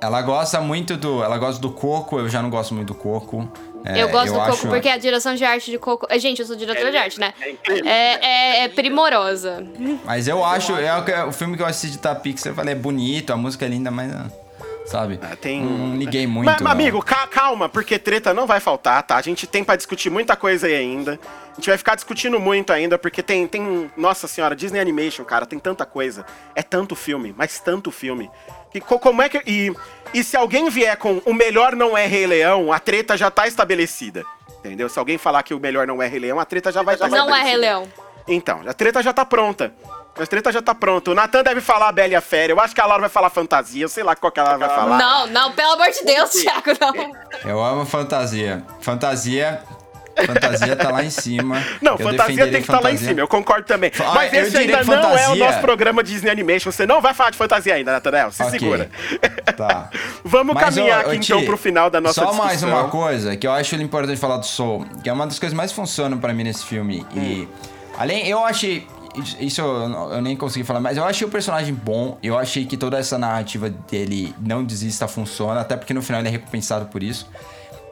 Ela 0.00 0.22
gosta 0.22 0.60
muito 0.60 0.96
do. 0.96 1.22
Ela 1.22 1.36
gosta 1.38 1.60
do 1.60 1.70
Coco, 1.70 2.18
eu 2.18 2.28
já 2.28 2.40
não 2.40 2.48
gosto 2.50 2.74
muito 2.74 2.88
do 2.88 2.94
Coco. 2.94 3.46
É, 3.84 4.02
eu 4.02 4.08
gosto 4.08 4.32
do 4.32 4.38
Coco 4.38 4.50
acho- 4.52 4.68
porque 4.68 4.88
a 4.88 4.96
direção 4.98 5.34
de 5.34 5.44
arte 5.44 5.70
de 5.70 5.78
Coco. 5.78 6.06
eh, 6.10 6.18
Gente, 6.18 6.40
eu 6.40 6.46
sou 6.46 6.56
diretora 6.56 6.90
de 6.90 6.96
arte, 6.96 7.18
né? 7.20 7.32
É, 7.84 8.26
é, 8.60 8.64
é 8.64 8.68
primorosa. 8.68 9.62
Mas 10.04 10.26
eu 10.28 10.44
acho. 10.44 10.74
É 10.74 11.24
o, 11.24 11.32
filme 11.32 11.56
que 11.56 11.62
eu 11.62 11.66
assisti 11.66 11.98
da 11.98 12.14
Pixar, 12.14 12.52
eu 12.52 12.56
falei, 12.56 12.72
é 12.72 12.76
bonito, 12.76 13.30
a 13.32 13.36
música 13.36 13.64
é 13.64 13.68
linda, 13.68 13.90
mas. 13.90 14.10
Sabe? 14.86 15.20
Ah, 15.22 15.36
tem- 15.36 15.62
Não, 15.62 15.70
não 15.88 15.96
liguei 15.96 16.26
muito. 16.26 16.46
Mas, 16.46 16.60
não. 16.60 16.70
amigo, 16.70 17.00
ca- 17.04 17.26
calma, 17.28 17.68
porque 17.68 17.98
treta 17.98 18.34
não 18.34 18.46
vai 18.46 18.58
faltar, 18.60 19.02
tá? 19.02 19.16
A 19.16 19.22
gente 19.22 19.46
tem 19.46 19.62
pra 19.62 19.76
discutir 19.76 20.10
muita 20.10 20.34
coisa 20.34 20.66
aí 20.66 20.74
ainda. 20.74 21.18
A 21.52 21.54
gente 21.54 21.68
vai 21.68 21.78
ficar 21.78 21.94
discutindo 21.94 22.40
muito 22.40 22.72
ainda, 22.72 22.98
porque 22.98 23.22
tem, 23.22 23.46
tem. 23.46 23.90
Nossa 23.96 24.26
senhora, 24.26 24.56
Disney 24.56 24.80
Animation, 24.80 25.24
cara, 25.24 25.46
tem 25.46 25.58
tanta 25.58 25.84
coisa. 25.86 26.24
É 26.54 26.62
tanto 26.62 26.96
filme, 26.96 27.34
mas 27.36 27.60
tanto 27.60 27.90
filme. 27.92 28.30
E 28.74 28.80
co- 28.80 28.98
como 28.98 29.20
é 29.22 29.28
que. 29.28 29.42
E, 29.46 29.72
e 30.14 30.24
se 30.24 30.36
alguém 30.36 30.68
vier 30.70 30.96
com 30.96 31.20
o 31.24 31.34
melhor 31.34 31.76
não 31.76 31.96
é 31.96 32.06
Rei 32.06 32.26
Leão, 32.26 32.72
a 32.72 32.78
treta 32.80 33.16
já 33.16 33.30
tá 33.30 33.46
estabelecida. 33.46 34.24
Entendeu? 34.58 34.88
Se 34.88 34.98
alguém 34.98 35.16
falar 35.18 35.42
que 35.42 35.54
o 35.54 35.60
melhor 35.60 35.86
não 35.86 36.02
é 36.02 36.06
Rei 36.08 36.20
Leão, 36.20 36.38
a 36.40 36.44
treta 36.44 36.70
já 36.72 36.82
vai 36.82 36.94
estar 36.94 37.08
Não 37.08 37.34
é 37.34 37.42
Rei 37.42 37.56
Leão. 37.56 37.86
Então, 38.28 38.60
a 38.66 38.72
treta 38.72 39.02
já 39.02 39.12
tá 39.12 39.24
pronta. 39.24 39.72
A 40.18 40.26
treta 40.26 40.52
já 40.52 40.60
tá 40.60 40.74
pronta. 40.74 41.10
O 41.12 41.14
Natan 41.14 41.42
deve 41.42 41.60
falar 41.60 41.88
a 41.88 41.92
Bela 41.92 42.08
e 42.12 42.16
a 42.16 42.20
Fera. 42.20 42.52
Eu 42.52 42.60
acho 42.60 42.74
que 42.74 42.80
a 42.80 42.86
Laura 42.86 43.00
vai 43.02 43.08
falar 43.10 43.30
fantasia. 43.30 43.84
Eu 43.84 43.88
sei 43.88 44.02
lá 44.02 44.14
qual 44.16 44.30
que 44.30 44.40
ela 44.40 44.56
vai 44.56 44.68
falar. 44.68 44.98
Não, 44.98 45.26
não, 45.28 45.52
pelo 45.52 45.72
amor 45.72 45.88
de 45.90 46.04
Deus, 46.04 46.30
Thiago, 46.30 46.72
não. 46.80 47.12
Eu 47.50 47.62
amo 47.64 47.86
fantasia. 47.86 48.62
Fantasia. 48.80 49.62
Fantasia 50.26 50.76
tá 50.76 50.90
lá 50.90 51.02
em 51.04 51.08
cima. 51.08 51.64
Não, 51.80 51.92
Eu 51.92 51.98
fantasia 51.98 52.42
tem 52.44 52.54
que 52.54 52.58
estar 52.58 52.72
lá 52.80 52.90
em 52.90 52.94
fantasia. 52.94 53.08
cima, 53.08 53.20
eu 53.20 53.28
concordo 53.28 53.64
também. 53.66 53.90
Ah, 54.00 54.12
Mas 54.14 54.32
eu 54.32 54.42
esse 54.42 54.56
ainda 54.58 54.78
que 54.78 54.84
não 54.84 54.94
é 54.94 54.98
o 54.98 55.02
fantasia- 55.02 55.36
nosso 55.46 55.60
programa 55.60 56.02
Disney 56.02 56.30
Animation. 56.30 56.70
Você 56.70 56.84
não 56.84 57.00
vai 57.00 57.14
falar 57.14 57.30
de 57.30 57.38
fantasia 57.38 57.74
ainda, 57.74 57.92
Nathanael. 57.92 58.30
Se 58.32 58.42
Ok. 58.42 58.58
segura. 58.58 58.90
Tá. 59.56 59.88
Vamos 60.24 60.54
Mas, 60.54 60.64
caminhar 60.74 61.04
ô, 61.04 61.08
ô, 61.08 61.10
aqui 61.12 61.20
Ti, 61.20 61.32
então 61.32 61.44
pro 61.46 61.56
final 61.56 61.88
da 61.88 62.00
nossa 62.00 62.14
Só 62.20 62.22
discussão. 62.26 62.44
mais 62.44 62.62
uma 62.62 62.88
coisa 62.88 63.36
que 63.36 63.46
eu 63.46 63.52
acho 63.52 63.74
importante 63.76 64.18
falar 64.20 64.36
do 64.36 64.44
Soul, 64.46 64.84
que 65.02 65.08
é 65.08 65.12
uma 65.12 65.26
das 65.26 65.38
coisas 65.38 65.56
mais 65.56 65.72
funcionam 65.72 66.18
pra 66.18 66.34
mim 66.34 66.42
nesse 66.44 66.66
filme. 66.66 67.06
E 67.14 67.48
além, 67.98 68.26
eu 68.26 68.44
achei. 68.44 68.86
Isso 69.40 69.60
eu, 69.60 70.22
nem 70.22 70.36
consegui 70.36 70.64
falar, 70.64 70.80
mas 70.80 70.96
eu 70.96 71.04
achei 71.04 71.26
o 71.26 71.30
personagem 71.30 71.74
bom. 71.74 72.16
Eu 72.22 72.38
achei 72.38 72.64
que 72.64 72.76
toda 72.76 72.96
essa 72.96 73.18
narrativa 73.18 73.68
dele 73.68 74.34
não 74.40 74.64
desista 74.64 75.08
funciona, 75.08 75.60
até 75.60 75.76
porque 75.76 75.92
no 75.92 76.00
final 76.00 76.20
ele 76.20 76.28
é 76.28 76.30
recompensado 76.30 76.86
por 76.86 77.02
isso. 77.02 77.28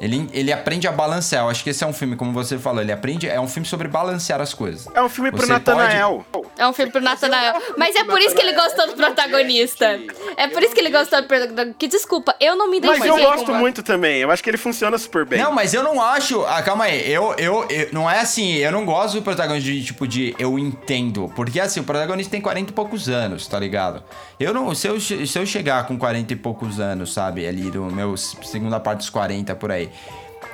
Ele, 0.00 0.28
ele 0.32 0.52
aprende 0.52 0.86
a 0.86 0.92
balancear. 0.92 1.44
Eu 1.44 1.48
acho 1.50 1.64
que 1.64 1.70
esse 1.70 1.82
é 1.82 1.86
um 1.86 1.92
filme, 1.92 2.14
como 2.16 2.32
você 2.32 2.56
falou, 2.58 2.80
ele 2.80 2.92
aprende. 2.92 3.28
É 3.28 3.40
um 3.40 3.48
filme 3.48 3.66
sobre 3.66 3.88
balancear 3.88 4.40
as 4.40 4.54
coisas. 4.54 4.86
É 4.94 5.02
um 5.02 5.08
filme 5.08 5.30
pro 5.30 5.40
Você 5.40 5.52
Nathanael. 5.52 6.24
É 6.56 6.66
um 6.66 6.72
filme 6.72 6.92
pro 6.92 7.00
Nathanael. 7.00 7.60
Mas 7.76 7.96
é 7.96 8.04
por 8.04 8.20
isso 8.20 8.34
que 8.34 8.40
ele 8.42 8.52
gostou 8.52 8.86
do 8.86 8.94
protagonista. 8.94 9.98
É 10.36 10.48
por 10.48 10.62
isso 10.62 10.74
que 10.74 10.80
ele 10.80 10.90
gostou 10.90 11.20
do 11.20 11.26
protagonista. 11.26 11.74
Que 11.78 11.88
desculpa, 11.88 12.34
eu 12.40 12.54
não 12.56 12.70
me 12.70 12.80
Mas 12.80 13.00
eu 13.00 13.06
identifiquei 13.06 13.24
gosto 13.24 13.54
muito 13.54 13.82
também. 13.82 14.18
Eu 14.20 14.30
acho 14.30 14.42
que 14.42 14.50
ele 14.50 14.56
funciona 14.56 14.96
super 14.98 15.24
bem. 15.24 15.40
Não, 15.42 15.52
mas 15.52 15.74
eu 15.74 15.82
não 15.82 16.00
acho. 16.00 16.44
Ah, 16.46 16.62
calma 16.62 16.84
aí. 16.84 17.10
Eu, 17.10 17.34
eu, 17.36 17.66
eu- 17.68 17.88
Não 17.92 18.08
é 18.08 18.20
assim. 18.20 18.54
Eu 18.54 18.70
não 18.72 18.84
gosto 18.84 19.14
do 19.14 19.22
protagonista 19.22 19.68
de 19.70 19.84
tipo 19.84 20.06
de 20.06 20.34
eu 20.38 20.58
entendo. 20.58 21.30
Porque 21.34 21.58
assim, 21.58 21.80
o 21.80 21.84
protagonista 21.84 22.30
tem 22.30 22.40
40 22.40 22.70
e 22.70 22.74
poucos 22.74 23.08
anos, 23.08 23.46
tá 23.46 23.58
ligado? 23.58 24.02
Eu 24.38 24.54
não. 24.54 24.74
Se 24.74 24.86
eu, 24.86 25.00
se 25.00 25.36
eu 25.38 25.44
chegar 25.46 25.86
com 25.86 25.98
40 25.98 26.32
e 26.32 26.36
poucos 26.36 26.78
anos, 26.78 27.12
sabe? 27.12 27.46
Ali 27.46 27.62
no 27.70 27.90
meu 27.90 28.16
segunda 28.16 28.78
parte 28.78 28.98
dos 28.98 29.10
40 29.10 29.54
por 29.56 29.72
aí. 29.72 29.87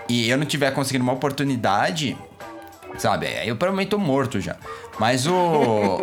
E 0.09 0.29
eu 0.29 0.37
não 0.37 0.45
tiver 0.45 0.71
conseguindo 0.73 1.03
uma 1.03 1.13
oportunidade. 1.13 2.17
Sabe? 2.99 3.27
Eu 3.45 3.57
provavelmente 3.57 3.89
tô 3.89 3.99
morto 3.99 4.41
já. 4.41 4.57
Mas 4.99 5.27
o, 5.27 5.35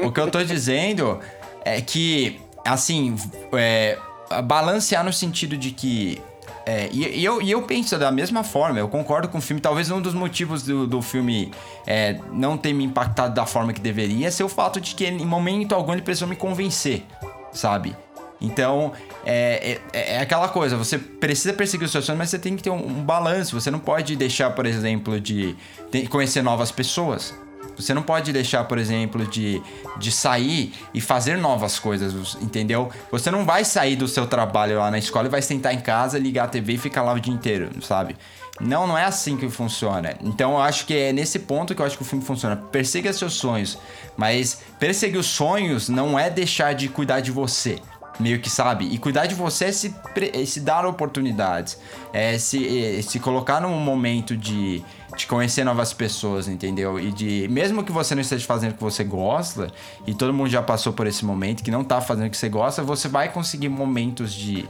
o 0.04 0.12
que 0.12 0.20
eu 0.20 0.30
tô 0.30 0.44
dizendo 0.44 1.20
é 1.64 1.80
que, 1.80 2.42
assim, 2.66 3.16
é, 3.54 3.98
balancear 4.44 5.04
no 5.04 5.14
sentido 5.14 5.56
de 5.58 5.72
que. 5.72 6.22
é, 6.66 6.90
e, 6.92 7.20
e 7.20 7.26
eu, 7.26 7.42
e 7.42 7.50
eu 7.50 7.62
penso 7.64 7.98
da 7.98 8.12
mesma 8.12 8.44
forma, 8.44 8.78
eu 8.78 8.90
concordo 8.90 9.30
com 9.30 9.38
o 9.38 9.42
filme. 9.42 9.62
Talvez 9.62 9.90
um 9.90 10.02
dos 10.02 10.14
motivos 10.14 10.64
do, 10.64 10.86
do 10.86 11.02
filme 11.02 11.52
é, 11.88 12.20
não 12.32 12.58
ter 12.58 12.74
me 12.74 12.84
impactado 12.84 13.34
da 13.34 13.46
forma 13.46 13.72
que 13.72 13.80
deveria 13.80 14.30
ser 14.32 14.44
o 14.44 14.50
fato 14.50 14.82
de 14.82 14.94
que 14.94 15.06
em 15.06 15.26
momento 15.26 15.74
algum 15.74 15.94
ele 15.94 16.02
precisou 16.02 16.28
me 16.28 16.36
convencer, 16.36 17.06
sabe? 17.54 17.96
Então, 18.42 18.92
é, 19.24 19.80
é, 19.94 20.16
é 20.16 20.20
aquela 20.20 20.50
coisa, 20.50 20.76
você 20.76 20.98
precisa 20.98 21.54
perseguir 21.54 21.86
os 21.86 21.92
seus 21.92 22.06
sonhos, 22.06 22.18
mas 22.18 22.30
você 22.32 22.40
tem 22.40 22.56
que 22.56 22.64
ter 22.64 22.72
um, 22.72 22.86
um 22.86 23.04
balanço. 23.04 23.60
Você 23.60 23.70
não 23.70 23.80
pode 23.80 24.16
deixar, 24.16 24.50
por 24.52 24.66
exemplo, 24.66 25.20
de 25.20 25.56
ter- 25.92 26.08
conhecer 26.08 26.42
novas 26.42 26.72
pessoas. 26.72 27.34
Você 27.78 27.94
não 27.94 28.02
pode 28.04 28.34
deixar, 28.34 28.66
por 28.66 28.78
exemplo, 28.78 29.26
de, 29.26 29.62
de 29.98 30.12
sair 30.12 30.74
e 30.94 31.00
fazer 31.00 31.38
novas 31.38 31.80
coisas, 31.80 32.38
entendeu? 32.42 32.92
Você 33.12 33.32
não 33.32 33.46
vai 33.46 33.64
sair 33.64 33.96
do 33.96 34.08
seu 34.08 34.28
trabalho 34.28 34.80
lá 34.80 34.92
na 34.92 34.98
escola 35.00 35.28
e 35.28 35.30
vai 35.30 35.42
sentar 35.42 35.74
em 35.74 35.80
casa, 35.80 36.20
ligar 36.20 36.46
a 36.46 36.48
TV 36.48 36.74
e 36.74 36.78
ficar 36.78 37.02
lá 37.02 37.14
o 37.14 37.20
dia 37.20 37.34
inteiro, 37.34 37.70
sabe? 37.82 38.18
Não, 38.60 38.86
não 38.86 38.98
é 38.98 39.06
assim 39.06 39.38
que 39.38 39.50
funciona. 39.50 40.16
Então 40.22 40.52
eu 40.52 40.60
acho 40.60 40.86
que 40.86 40.94
é 40.94 41.14
nesse 41.14 41.40
ponto 41.40 41.74
que 41.74 41.82
eu 41.82 41.86
acho 41.86 41.98
que 41.98 42.04
o 42.04 42.06
filme 42.06 42.24
funciona. 42.24 42.56
Persiga 42.56 43.12
seus 43.14 43.34
sonhos, 43.34 43.78
mas 44.18 44.62
perseguir 44.80 45.20
os 45.20 45.28
sonhos 45.28 45.90
não 45.90 46.20
é 46.20 46.30
deixar 46.30 46.74
de 46.74 46.88
cuidar 46.88 47.22
de 47.22 47.32
você. 47.32 47.80
Meio 48.22 48.40
que 48.40 48.50
sabe? 48.50 48.86
E 48.86 48.98
cuidar 48.98 49.26
de 49.26 49.36
você 49.36 49.66
é 49.66 49.72
se, 49.72 49.96
é 50.34 50.46
se 50.46 50.60
dar 50.62 50.86
oportunidades. 50.86 51.80
É 52.14 52.38
se, 52.38 52.98
é 52.98 53.02
se 53.02 53.20
colocar 53.20 53.60
num 53.60 53.78
momento 53.80 54.38
de, 54.38 54.84
de 55.18 55.28
conhecer 55.28 55.64
novas 55.64 55.94
pessoas, 55.94 56.48
entendeu? 56.48 57.00
E 57.00 57.12
de. 57.12 57.48
Mesmo 57.50 57.84
que 57.84 57.92
você 57.92 58.14
não 58.14 58.22
esteja 58.22 58.46
fazendo 58.46 58.72
o 58.72 58.76
que 58.76 58.84
você 58.84 59.04
gosta, 59.04 59.72
e 60.06 60.14
todo 60.14 60.34
mundo 60.34 60.50
já 60.50 60.62
passou 60.62 60.94
por 60.94 61.08
esse 61.08 61.26
momento, 61.26 61.64
que 61.64 61.72
não 61.72 61.84
tá 61.84 62.00
fazendo 62.00 62.28
o 62.28 62.30
que 62.30 62.38
você 62.38 62.50
gosta, 62.50 62.84
você 62.84 63.08
vai 63.08 63.30
conseguir 63.30 63.70
momentos 63.70 64.32
de 64.34 64.68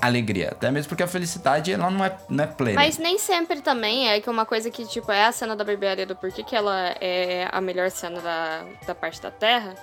alegria. 0.00 0.48
Até 0.52 0.70
mesmo 0.70 0.88
porque 0.88 1.02
a 1.02 1.06
felicidade 1.06 1.72
ela 1.72 1.90
não 1.90 2.04
é, 2.04 2.16
não 2.28 2.44
é 2.44 2.46
plena. 2.46 2.80
Mas 2.80 2.98
nem 2.98 3.18
sempre 3.18 3.60
também 3.60 4.08
é 4.08 4.20
que 4.20 4.30
uma 4.30 4.46
coisa 4.46 4.70
que, 4.70 4.86
tipo, 4.86 5.12
é 5.12 5.26
a 5.26 5.32
cena 5.32 5.54
da 5.54 5.62
barbearia 5.62 6.06
do 6.06 6.16
porquê 6.16 6.42
que 6.42 6.56
ela 6.56 6.94
é 7.00 7.48
a 7.52 7.60
melhor 7.60 7.90
cena 7.90 8.20
da, 8.20 8.64
da 8.86 8.94
parte 8.94 9.20
da 9.20 9.30
Terra. 9.30 9.74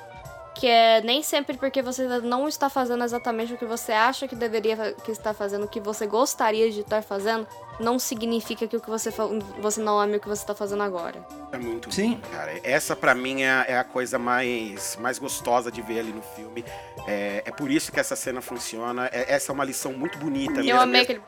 Que 0.58 0.66
é 0.68 1.02
nem 1.02 1.22
sempre 1.22 1.56
porque 1.56 1.84
você 1.84 2.08
não 2.22 2.48
está 2.48 2.68
fazendo 2.68 3.04
exatamente 3.04 3.54
o 3.54 3.58
que 3.58 3.66
você 3.66 3.92
acha 3.92 4.28
que 4.28 4.36
deveria 4.36 4.94
que 5.04 5.12
está 5.12 5.32
fazendo, 5.32 5.66
o 5.66 5.68
que 5.68 5.80
você 5.80 6.08
gostaria 6.08 6.72
de 6.72 6.80
estar 6.80 7.04
fazendo, 7.04 7.48
não 7.80 8.00
significa 8.00 8.68
que 8.68 8.76
o 8.76 8.82
que 8.82 8.90
você, 8.90 9.12
você 9.60 9.80
não 9.80 10.00
ame 10.00 10.18
o 10.18 10.20
que 10.20 10.28
você 10.28 10.42
está 10.42 10.56
fazendo 10.56 10.82
agora. 10.82 11.24
É 11.52 11.58
muito 11.60 11.94
Sim. 11.94 12.16
bom, 12.16 12.30
cara. 12.32 12.60
Essa 12.64 12.96
pra 12.96 13.14
mim 13.14 13.44
é, 13.44 13.66
é 13.68 13.78
a 13.78 13.84
coisa 13.84 14.18
mais, 14.18 14.98
mais 15.00 15.20
gostosa 15.20 15.72
de 15.72 15.80
ver 15.80 16.00
ali 16.00 16.12
no 16.12 16.24
filme. 16.24 16.66
É, 17.08 17.44
é 17.46 17.52
por 17.52 17.70
isso 17.70 17.92
que 17.92 18.00
essa 18.00 18.16
cena 18.16 18.42
funciona. 18.42 19.08
É- 19.14 19.36
essa 19.36 19.52
é 19.52 19.54
uma 19.54 19.64
lição 19.64 19.94
muito 19.94 20.18
bonita 20.18 20.54
mesmo. 20.56 20.72
Eu 20.72 20.82
amei 20.82 21.02
aquele. 21.02 21.22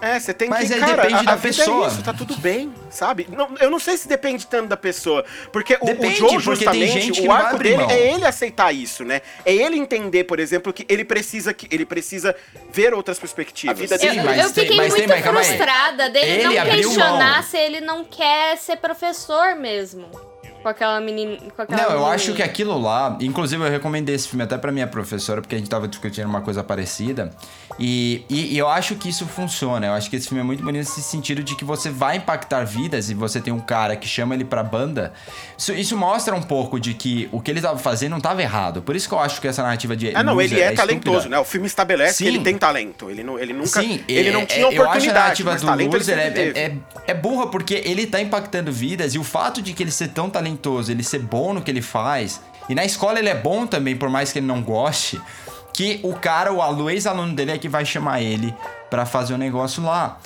É, 0.00 0.20
você 0.20 0.32
tem 0.32 0.48
Mas 0.48 0.68
que, 0.68 0.74
aí 0.74 0.80
cara, 0.80 1.02
depende 1.02 1.14
a, 1.14 1.22
da 1.22 1.32
a 1.32 1.36
vida 1.36 1.56
pessoa. 1.58 1.86
É 1.86 1.88
isso, 1.88 2.02
tá 2.04 2.12
tudo 2.12 2.36
bem, 2.36 2.72
sabe? 2.88 3.26
Não, 3.30 3.48
eu 3.60 3.68
não 3.68 3.80
sei 3.80 3.96
se 3.96 4.06
depende 4.06 4.46
tanto 4.46 4.68
da 4.68 4.76
pessoa, 4.76 5.24
porque 5.52 5.74
o, 5.74 5.84
o 5.84 5.86
Depende, 5.86 6.14
Joe 6.16 6.40
porque 6.40 6.64
tem 6.64 6.86
justamente, 6.86 7.22
o 7.26 7.32
arco 7.32 7.58
dele 7.58 7.78
mão. 7.78 7.90
é 7.90 8.12
ele 8.12 8.24
aceitar 8.24 8.72
isso, 8.72 9.04
né? 9.04 9.22
É 9.44 9.52
ele 9.52 9.76
entender, 9.76 10.22
por 10.24 10.38
exemplo, 10.38 10.72
que 10.72 10.86
ele 10.88 11.04
precisa 11.04 11.52
que 11.52 11.66
ele 11.74 11.84
precisa 11.84 12.34
ver 12.72 12.94
outras 12.94 13.18
perspectivas. 13.18 13.76
A 13.76 13.80
vida 13.80 13.94
Eu, 13.96 13.98
dele- 13.98 14.20
Sim, 14.20 14.24
mas 14.24 14.38
eu 14.44 14.52
tem- 14.52 14.64
fiquei 14.64 14.76
mas 14.76 14.94
tem- 14.94 15.06
muito 15.08 15.32
mas 15.32 15.36
aí. 15.48 15.56
frustrada 15.56 16.10
dele 16.10 16.26
Ele 16.30 16.44
não 16.44 16.64
questionar 16.64 17.34
mão. 17.34 17.42
se 17.42 17.56
ele 17.56 17.80
não 17.80 18.04
quer 18.04 18.56
ser 18.56 18.76
professor 18.76 19.56
mesmo. 19.56 20.08
Com 20.62 20.68
aquela 20.68 21.00
menina. 21.00 21.36
Com 21.54 21.62
aquela 21.62 21.76
Não, 21.82 21.84
eu 21.88 21.90
menininha. 21.94 22.14
acho 22.14 22.32
que 22.34 22.42
aquilo 22.42 22.78
lá. 22.80 23.16
Inclusive, 23.20 23.62
eu 23.64 23.70
recomendei 23.70 24.14
esse 24.14 24.28
filme 24.28 24.42
até 24.42 24.58
pra 24.58 24.72
minha 24.72 24.86
professora, 24.86 25.40
porque 25.40 25.54
a 25.54 25.58
gente 25.58 25.70
tava 25.70 25.86
discutindo 25.86 26.26
uma 26.26 26.40
coisa 26.40 26.64
parecida. 26.64 27.30
E, 27.78 28.24
e, 28.28 28.54
e 28.54 28.58
eu 28.58 28.68
acho 28.68 28.96
que 28.96 29.08
isso 29.08 29.24
funciona. 29.26 29.86
Eu 29.86 29.92
acho 29.92 30.10
que 30.10 30.16
esse 30.16 30.26
filme 30.28 30.40
é 30.40 30.44
muito 30.44 30.62
bonito 30.64 30.78
nesse 30.78 31.00
sentido 31.02 31.42
de 31.44 31.54
que 31.54 31.64
você 31.64 31.90
vai 31.90 32.16
impactar 32.16 32.64
vidas 32.64 33.08
e 33.08 33.14
você 33.14 33.40
tem 33.40 33.52
um 33.52 33.60
cara 33.60 33.94
que 33.96 34.08
chama 34.08 34.34
ele 34.34 34.44
pra 34.44 34.62
banda. 34.64 35.12
Isso, 35.56 35.72
isso 35.72 35.96
mostra 35.96 36.34
um 36.34 36.42
pouco 36.42 36.80
de 36.80 36.92
que 36.94 37.28
o 37.30 37.40
que 37.40 37.50
ele 37.50 37.60
tava 37.60 37.78
fazendo 37.78 38.12
não 38.12 38.20
tava 38.20 38.42
errado. 38.42 38.82
Por 38.82 38.96
isso 38.96 39.08
que 39.08 39.14
eu 39.14 39.20
acho 39.20 39.40
que 39.40 39.46
essa 39.46 39.62
narrativa 39.62 39.96
de. 39.96 40.14
Ah, 40.14 40.22
não, 40.24 40.40
ele 40.40 40.54
é, 40.56 40.72
estúpida. 40.72 40.82
talentoso, 40.82 41.28
né? 41.28 41.38
O 41.38 41.44
filme 41.44 41.66
estabelece 41.68 42.14
Sim. 42.14 42.24
que 42.24 42.30
ele 42.30 42.40
tem 42.40 42.58
talento. 42.58 43.08
Ele, 43.10 43.22
não, 43.22 43.38
ele 43.38 43.52
nunca. 43.52 43.80
Sim, 43.80 44.02
ele 44.08 44.30
não 44.32 44.40
é- 44.40 44.46
tinha 44.46 44.66
é- 44.66 44.68
Eu 44.68 44.70
acho 44.72 44.80
a 44.80 44.84
oportunidade, 44.88 45.14
narrativa 45.44 45.54
do 45.56 45.66
talento 45.66 45.92
loser 45.94 46.18
é, 46.18 46.22
é, 46.26 46.48
é, 46.58 46.76
é 47.06 47.14
burra 47.14 47.46
porque 47.46 47.80
ele 47.84 48.06
tá 48.06 48.20
impactando 48.20 48.72
vidas 48.72 49.14
e 49.14 49.18
o 49.18 49.24
fato 49.24 49.62
de 49.62 49.72
que 49.72 49.82
ele 49.82 49.90
ser 49.92 50.08
tão 50.08 50.28
talentoso, 50.28 50.47
ele 50.88 51.02
ser 51.02 51.18
bom 51.20 51.52
no 51.52 51.60
que 51.62 51.70
ele 51.70 51.82
faz, 51.82 52.40
e 52.68 52.74
na 52.74 52.84
escola 52.84 53.18
ele 53.18 53.28
é 53.28 53.34
bom 53.34 53.66
também, 53.66 53.96
por 53.96 54.08
mais 54.08 54.32
que 54.32 54.38
ele 54.38 54.46
não 54.46 54.62
goste, 54.62 55.20
que 55.72 56.00
o 56.02 56.14
cara, 56.14 56.52
o 56.52 56.60
alu- 56.62 56.90
ex-aluno 56.90 57.34
dele 57.34 57.52
é 57.52 57.58
que 57.58 57.68
vai 57.68 57.84
chamar 57.84 58.20
ele 58.22 58.54
pra 58.90 59.04
fazer 59.06 59.34
o 59.34 59.38
negócio 59.38 59.82
lá. 59.82 60.18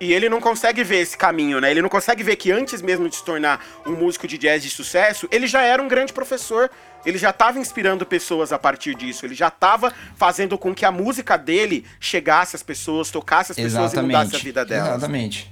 E 0.00 0.12
ele 0.12 0.28
não 0.28 0.40
consegue 0.40 0.82
ver 0.82 0.96
esse 0.96 1.16
caminho, 1.16 1.60
né? 1.60 1.70
Ele 1.70 1.80
não 1.80 1.88
consegue 1.88 2.24
ver 2.24 2.34
que 2.34 2.50
antes 2.50 2.82
mesmo 2.82 3.08
de 3.08 3.14
se 3.14 3.24
tornar 3.24 3.64
um 3.86 3.92
músico 3.92 4.26
de 4.26 4.36
jazz 4.36 4.60
de 4.60 4.68
sucesso, 4.68 5.28
ele 5.30 5.46
já 5.46 5.62
era 5.62 5.80
um 5.80 5.86
grande 5.86 6.12
professor. 6.12 6.68
Ele 7.06 7.18
já 7.18 7.30
estava 7.30 7.60
inspirando 7.60 8.04
pessoas 8.04 8.52
a 8.52 8.58
partir 8.58 8.96
disso. 8.96 9.24
Ele 9.24 9.34
já 9.34 9.46
estava 9.46 9.92
fazendo 10.16 10.58
com 10.58 10.74
que 10.74 10.84
a 10.84 10.90
música 10.90 11.36
dele 11.36 11.84
chegasse 12.00 12.56
às 12.56 12.64
pessoas, 12.64 13.12
tocasse 13.12 13.52
as 13.52 13.56
pessoas 13.56 13.92
e 13.92 13.96
mudasse 14.02 14.36
a 14.36 14.38
vida 14.44 14.64
delas. 14.64 14.88
Exatamente. 14.96 15.50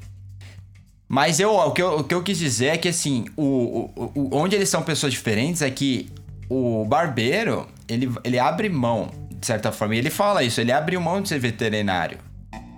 Mas 1.12 1.40
eu, 1.40 1.52
o, 1.56 1.72
que 1.72 1.82
eu, 1.82 1.96
o 1.98 2.04
que 2.04 2.14
eu 2.14 2.22
quis 2.22 2.38
dizer 2.38 2.66
é 2.66 2.76
que, 2.78 2.86
assim, 2.88 3.24
o, 3.36 3.90
o, 3.96 4.12
o- 4.14 4.30
onde 4.32 4.54
eles 4.54 4.68
são 4.68 4.80
pessoas 4.80 5.12
diferentes 5.12 5.60
é 5.60 5.68
que 5.68 6.08
o 6.48 6.84
barbeiro, 6.84 7.66
ele, 7.88 8.08
ele 8.22 8.38
abre 8.38 8.68
mão, 8.68 9.10
de 9.28 9.44
certa 9.44 9.72
forma. 9.72 9.96
E 9.96 9.98
ele 9.98 10.08
fala 10.08 10.44
isso, 10.44 10.60
ele 10.60 10.70
abriu 10.70 11.00
mão 11.00 11.20
de 11.20 11.28
ser 11.28 11.40
veterinário, 11.40 12.18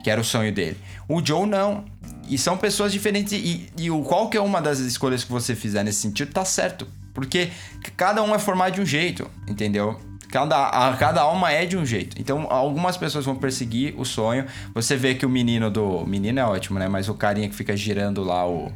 que 0.02 0.08
era 0.08 0.18
o 0.18 0.24
sonho 0.24 0.50
dele. 0.50 0.78
O 1.06 1.22
Joe 1.22 1.46
não. 1.46 1.84
E 2.26 2.38
são 2.38 2.56
pessoas 2.56 2.90
diferentes. 2.90 3.34
E, 3.34 3.68
e 3.76 3.90
o, 3.90 4.00
qualquer 4.02 4.40
uma 4.40 4.62
das 4.62 4.78
escolhas 4.78 5.22
que 5.22 5.30
você 5.30 5.54
fizer 5.54 5.84
nesse 5.84 6.00
sentido 6.00 6.32
tá 6.32 6.42
certo. 6.42 6.88
Porque 7.12 7.50
cada 7.98 8.22
um 8.22 8.34
é 8.34 8.38
formado 8.38 8.76
de 8.76 8.80
um 8.80 8.86
jeito, 8.86 9.30
entendeu? 9.46 10.00
Cada, 10.32 10.66
a, 10.68 10.96
cada 10.96 11.20
alma 11.20 11.52
é 11.52 11.66
de 11.66 11.76
um 11.76 11.84
jeito. 11.84 12.16
Então, 12.18 12.46
algumas 12.48 12.96
pessoas 12.96 13.26
vão 13.26 13.36
perseguir 13.36 13.94
o 13.98 14.04
sonho. 14.04 14.46
Você 14.74 14.96
vê 14.96 15.14
que 15.14 15.26
o 15.26 15.28
menino 15.28 15.70
do. 15.70 16.06
Menino 16.06 16.40
é 16.40 16.44
ótimo, 16.44 16.78
né? 16.78 16.88
Mas 16.88 17.06
o 17.10 17.14
carinha 17.14 17.50
que 17.50 17.54
fica 17.54 17.76
girando 17.76 18.24
lá 18.24 18.48
o. 18.48 18.72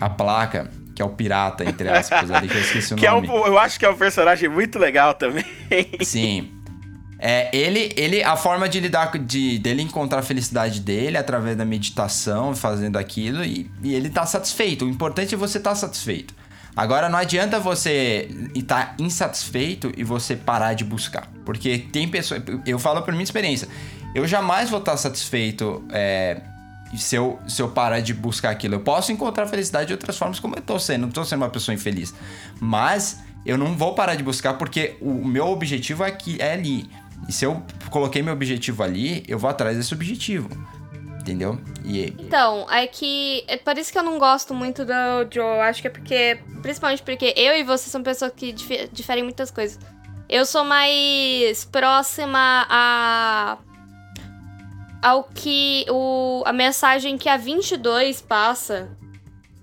A 0.00 0.08
placa, 0.08 0.70
que 0.96 1.02
é 1.02 1.04
o 1.04 1.10
pirata, 1.10 1.62
entre 1.64 1.86
aspas, 1.90 2.30
ali, 2.30 2.48
que 2.48 2.56
eu 2.56 2.60
esqueci 2.62 2.94
o 2.94 2.96
Que 2.96 3.06
é 3.06 3.12
um, 3.12 3.20
nome. 3.20 3.28
eu 3.28 3.58
acho 3.58 3.78
que 3.78 3.84
é 3.84 3.90
um 3.90 3.96
personagem 3.96 4.48
muito 4.48 4.78
legal 4.78 5.12
também. 5.12 5.44
Sim. 6.00 6.50
É, 7.18 7.54
ele, 7.54 7.92
ele, 7.98 8.22
a 8.22 8.34
forma 8.34 8.66
de 8.66 8.80
lidar 8.80 9.12
de 9.18 9.58
dele 9.58 9.82
encontrar 9.82 10.20
a 10.20 10.22
felicidade 10.22 10.80
dele 10.80 11.18
através 11.18 11.54
da 11.58 11.66
meditação, 11.66 12.56
fazendo 12.56 12.96
aquilo, 12.96 13.44
e, 13.44 13.70
e 13.82 13.94
ele 13.94 14.08
tá 14.08 14.24
satisfeito. 14.24 14.86
O 14.86 14.88
importante 14.88 15.34
é 15.34 15.36
você 15.36 15.58
estar 15.58 15.74
satisfeito. 15.74 16.39
Agora 16.76 17.08
não 17.08 17.18
adianta 17.18 17.58
você 17.58 18.28
estar 18.54 18.94
insatisfeito 18.98 19.92
e 19.96 20.04
você 20.04 20.36
parar 20.36 20.74
de 20.74 20.84
buscar. 20.84 21.28
Porque 21.44 21.78
tem 21.78 22.08
pessoas. 22.08 22.42
Eu 22.64 22.78
falo 22.78 23.02
por 23.02 23.12
minha 23.12 23.24
experiência. 23.24 23.68
Eu 24.14 24.26
jamais 24.26 24.70
vou 24.70 24.78
estar 24.78 24.96
satisfeito 24.96 25.84
é, 25.90 26.40
se, 26.96 27.16
eu, 27.16 27.38
se 27.48 27.60
eu 27.60 27.68
parar 27.68 28.00
de 28.00 28.14
buscar 28.14 28.50
aquilo. 28.50 28.74
Eu 28.74 28.80
posso 28.80 29.12
encontrar 29.12 29.46
felicidade 29.46 29.88
de 29.88 29.92
outras 29.92 30.16
formas, 30.16 30.40
como 30.40 30.56
eu 30.56 30.62
tô 30.62 30.78
sendo. 30.78 31.02
Não 31.02 31.10
tô 31.10 31.24
sendo 31.24 31.42
uma 31.42 31.50
pessoa 31.50 31.74
infeliz. 31.74 32.14
Mas 32.60 33.20
eu 33.44 33.58
não 33.58 33.76
vou 33.76 33.94
parar 33.94 34.14
de 34.14 34.22
buscar 34.22 34.54
porque 34.54 34.96
o 35.00 35.24
meu 35.24 35.48
objetivo 35.48 36.04
é, 36.04 36.08
aqui, 36.08 36.36
é 36.40 36.52
ali. 36.52 36.88
E 37.28 37.32
se 37.32 37.44
eu 37.44 37.62
coloquei 37.90 38.22
meu 38.22 38.32
objetivo 38.32 38.82
ali, 38.82 39.24
eu 39.28 39.38
vou 39.38 39.50
atrás 39.50 39.76
desse 39.76 39.92
objetivo. 39.92 40.48
Entendeu? 41.20 41.60
E 41.84 42.06
Então, 42.18 42.66
é 42.70 42.86
que. 42.86 43.44
É 43.46 43.56
por 43.56 43.76
isso 43.78 43.92
que 43.92 43.98
eu 43.98 44.02
não 44.02 44.18
gosto 44.18 44.54
muito 44.54 44.84
do 44.84 44.92
Joe. 45.30 45.60
Acho 45.60 45.80
que 45.82 45.86
é 45.88 45.90
porque. 45.90 46.40
Principalmente 46.62 47.02
porque 47.02 47.32
eu 47.36 47.54
e 47.56 47.62
você 47.62 47.88
são 47.90 48.02
pessoas 48.02 48.32
que 48.34 48.52
dif- 48.52 48.88
diferem 48.92 49.22
muitas 49.22 49.50
coisas. 49.50 49.78
Eu 50.28 50.46
sou 50.46 50.64
mais 50.64 51.64
próxima 51.66 52.66
a. 52.68 53.58
ao 55.02 55.24
que 55.24 55.84
o, 55.90 56.42
a 56.46 56.52
mensagem 56.52 57.18
que 57.18 57.28
a 57.28 57.36
22 57.36 58.20
passa, 58.22 58.96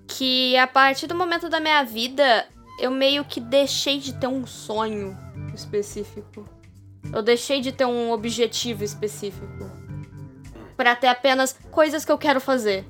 que 0.07 0.55
a 0.57 0.67
partir 0.67 1.07
do 1.07 1.15
momento 1.15 1.49
da 1.49 1.59
minha 1.59 1.83
vida 1.83 2.45
eu 2.79 2.91
meio 2.91 3.25
que 3.25 3.39
deixei 3.39 3.97
de 3.99 4.13
ter 4.13 4.27
um 4.27 4.45
sonho 4.45 5.17
específico. 5.55 6.47
Eu 7.11 7.21
deixei 7.23 7.61
de 7.61 7.71
ter 7.71 7.85
um 7.85 8.11
objetivo 8.11 8.83
específico. 8.83 9.71
Pra 10.77 10.95
ter 10.95 11.07
apenas 11.07 11.57
coisas 11.71 12.05
que 12.05 12.11
eu 12.11 12.17
quero 12.17 12.39
fazer. 12.39 12.85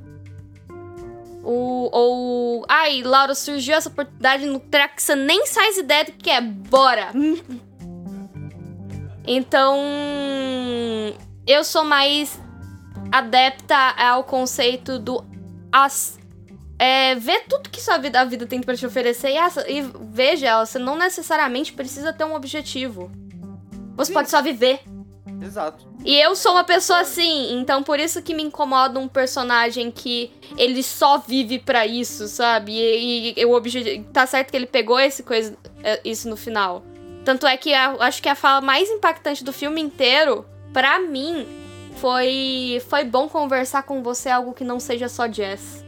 O, 1.43 1.89
ou. 1.91 2.65
Ai, 2.67 3.01
Laura, 3.01 3.33
surgiu 3.33 3.75
essa 3.75 3.87
oportunidade 3.89 4.45
no 4.45 4.59
track 4.59 4.97
que 4.97 5.01
você 5.01 5.15
nem 5.15 5.47
faz 5.47 5.77
ideia 5.77 6.03
do 6.03 6.11
que 6.11 6.29
é. 6.29 6.41
Bora! 6.41 7.11
Então. 9.25 9.77
Eu 11.47 11.63
sou 11.63 11.85
mais 11.85 12.37
adepta 13.11 13.75
ao 13.97 14.25
conceito 14.25 14.99
do. 14.99 15.25
As, 15.71 16.19
é, 16.79 17.15
ver 17.15 17.45
tudo 17.47 17.69
que 17.69 17.81
sua 17.81 17.97
vida, 17.97 18.19
a 18.19 18.25
vida 18.25 18.45
tem 18.45 18.61
pra 18.61 18.75
te 18.75 18.85
oferecer 18.85 19.29
e, 19.29 19.37
essa, 19.37 19.69
e 19.69 19.81
veja, 20.11 20.63
você 20.65 20.77
não 20.77 20.97
necessariamente 20.97 21.73
precisa 21.73 22.13
ter 22.13 22.23
um 22.23 22.35
objetivo. 22.35 23.11
Você 23.95 24.13
pode 24.13 24.29
só 24.29 24.41
viver. 24.41 24.81
Exato. 25.41 25.85
E 26.03 26.15
eu 26.19 26.35
sou 26.35 26.53
uma 26.53 26.63
pessoa 26.63 27.01
assim, 27.01 27.59
então 27.59 27.83
por 27.83 27.99
isso 27.99 28.21
que 28.21 28.33
me 28.33 28.43
incomoda 28.43 28.99
um 28.99 29.07
personagem 29.07 29.91
que 29.91 30.31
ele 30.57 30.81
só 30.81 31.17
vive 31.17 31.59
pra 31.59 31.85
isso, 31.85 32.27
sabe? 32.27 32.73
E, 32.73 33.31
e, 33.31 33.41
e 33.41 33.45
o 33.45 33.53
objetivo. 33.53 34.05
Tá 34.11 34.25
certo 34.25 34.51
que 34.51 34.57
ele 34.57 34.65
pegou 34.65 34.99
esse 34.99 35.23
coisa, 35.23 35.55
é, 35.83 35.99
isso 36.03 36.29
no 36.29 36.37
final. 36.37 36.83
Tanto 37.23 37.45
é 37.45 37.57
que 37.57 37.73
a, 37.73 37.91
acho 37.99 38.21
que 38.21 38.29
a 38.29 38.35
fala 38.35 38.61
mais 38.61 38.89
impactante 38.89 39.43
do 39.43 39.51
filme 39.51 39.81
inteiro, 39.81 40.45
pra 40.71 40.99
mim, 40.99 41.45
foi. 41.97 42.81
Foi 42.87 43.03
bom 43.03 43.27
conversar 43.27 43.83
com 43.83 44.01
você 44.01 44.29
algo 44.29 44.53
que 44.53 44.63
não 44.63 44.79
seja 44.79 45.09
só 45.09 45.27
jazz. 45.27 45.83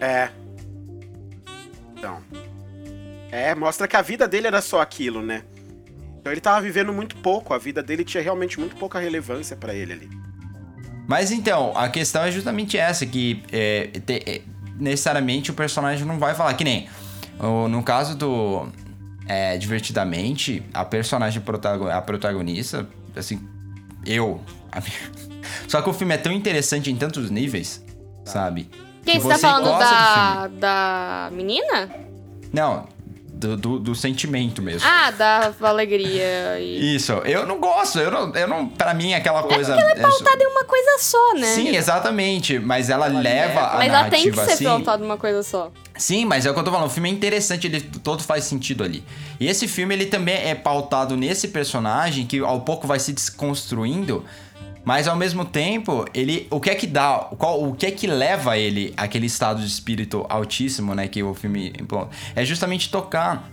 É. 0.00 0.30
Então. 1.96 2.20
É, 3.30 3.54
mostra 3.54 3.86
que 3.86 3.96
a 3.96 4.02
vida 4.02 4.26
dele 4.26 4.46
era 4.46 4.60
só 4.60 4.80
aquilo, 4.80 5.22
né? 5.22 5.44
Então 6.26 6.32
ele 6.32 6.40
tava 6.40 6.60
vivendo 6.60 6.92
muito 6.92 7.14
pouco, 7.18 7.54
a 7.54 7.58
vida 7.58 7.80
dele 7.84 8.02
tinha 8.04 8.20
realmente 8.20 8.58
muito 8.58 8.74
pouca 8.74 8.98
relevância 8.98 9.54
pra 9.56 9.72
ele 9.72 9.92
ali. 9.92 10.10
Mas 11.06 11.30
então, 11.30 11.72
a 11.76 11.88
questão 11.88 12.24
é 12.24 12.32
justamente 12.32 12.76
essa, 12.76 13.06
que 13.06 13.44
é, 13.52 13.86
te- 14.04 14.24
é, 14.26 14.40
necessariamente 14.76 15.52
o 15.52 15.54
personagem 15.54 16.04
não 16.04 16.18
vai 16.18 16.34
falar, 16.34 16.52
que 16.54 16.64
nem 16.64 16.88
o- 17.38 17.68
no 17.68 17.80
caso 17.80 18.16
do 18.16 18.66
é, 19.28 19.56
Divertidamente, 19.56 20.64
a 20.74 20.84
personagem 20.84 21.40
protago- 21.40 21.88
a 21.88 22.02
protagonista, 22.02 22.88
assim, 23.14 23.38
eu. 24.04 24.40
a 24.72 24.80
minha- 24.80 25.12
Só 25.68 25.80
que 25.80 25.88
o 25.88 25.92
filme 25.92 26.12
é 26.14 26.18
tão 26.18 26.32
interessante 26.32 26.90
em 26.90 26.96
tantos 26.96 27.30
níveis, 27.30 27.80
sabe? 28.24 28.68
Quem 29.04 29.14
que 29.18 29.20
você 29.20 29.34
tá 29.34 29.38
falando 29.38 29.78
da, 29.78 30.48
da 30.48 31.30
menina? 31.32 31.88
Não, 32.52 32.88
do, 33.36 33.56
do, 33.56 33.78
do 33.78 33.94
sentimento 33.94 34.62
mesmo. 34.62 34.88
Ah, 34.88 35.10
da 35.10 35.52
alegria 35.60 36.58
e. 36.58 36.96
Isso, 36.96 37.12
eu 37.12 37.46
não 37.46 37.60
gosto, 37.60 37.98
eu 37.98 38.10
não, 38.10 38.34
eu 38.34 38.48
não 38.48 38.66
pra 38.66 38.94
mim 38.94 39.12
aquela 39.12 39.42
coisa... 39.42 39.74
Ela 39.74 39.90
é 39.90 39.98
é 39.98 40.00
pautada 40.00 40.42
em 40.42 40.46
uma 40.46 40.64
coisa 40.64 40.98
só, 41.00 41.34
né? 41.34 41.46
Sim, 41.46 41.76
exatamente, 41.76 42.58
mas 42.58 42.88
ela, 42.88 43.06
leva 43.06 43.60
a 43.60 43.76
Mas 43.76 43.92
ela 43.92 44.08
tem 44.08 44.30
que 44.30 44.36
ser 44.36 44.52
assim. 44.52 44.64
pautada 44.64 45.02
em 45.02 45.06
uma 45.06 45.18
coisa 45.18 45.42
só. 45.42 45.70
Sim, 45.98 46.24
mas 46.24 46.46
é 46.46 46.50
o 46.50 46.54
que 46.54 46.60
eu 46.60 46.64
tô 46.64 46.70
falando, 46.70 46.86
o 46.86 46.90
filme 46.90 47.10
é 47.10 47.12
interessante, 47.12 47.66
ele 47.66 47.80
todo 47.80 48.22
faz 48.22 48.44
sentido 48.44 48.82
ali. 48.82 49.04
E 49.38 49.46
esse 49.46 49.68
filme 49.68 49.94
ele 49.94 50.06
também 50.06 50.34
é 50.34 50.54
pautado 50.54 51.16
nesse 51.16 51.48
personagem 51.48 52.26
que 52.26 52.38
ao 52.40 52.62
pouco 52.62 52.86
vai 52.86 52.98
se 52.98 53.12
desconstruindo, 53.12 54.24
mas 54.86 55.08
ao 55.08 55.16
mesmo 55.16 55.44
tempo, 55.44 56.04
ele 56.14 56.46
o 56.48 56.60
que 56.60 56.70
é 56.70 56.74
que 56.76 56.86
dá, 56.86 57.28
qual, 57.36 57.60
o 57.60 57.74
que 57.74 57.86
é 57.86 57.90
que 57.90 58.06
leva 58.06 58.56
ele 58.56 58.94
àquele 58.96 59.26
estado 59.26 59.60
de 59.60 59.66
espírito 59.66 60.24
altíssimo, 60.28 60.94
né, 60.94 61.08
que 61.08 61.24
o 61.24 61.34
filme 61.34 61.72
implanta? 61.78 62.10
É 62.36 62.44
justamente 62.44 62.88
tocar. 62.88 63.50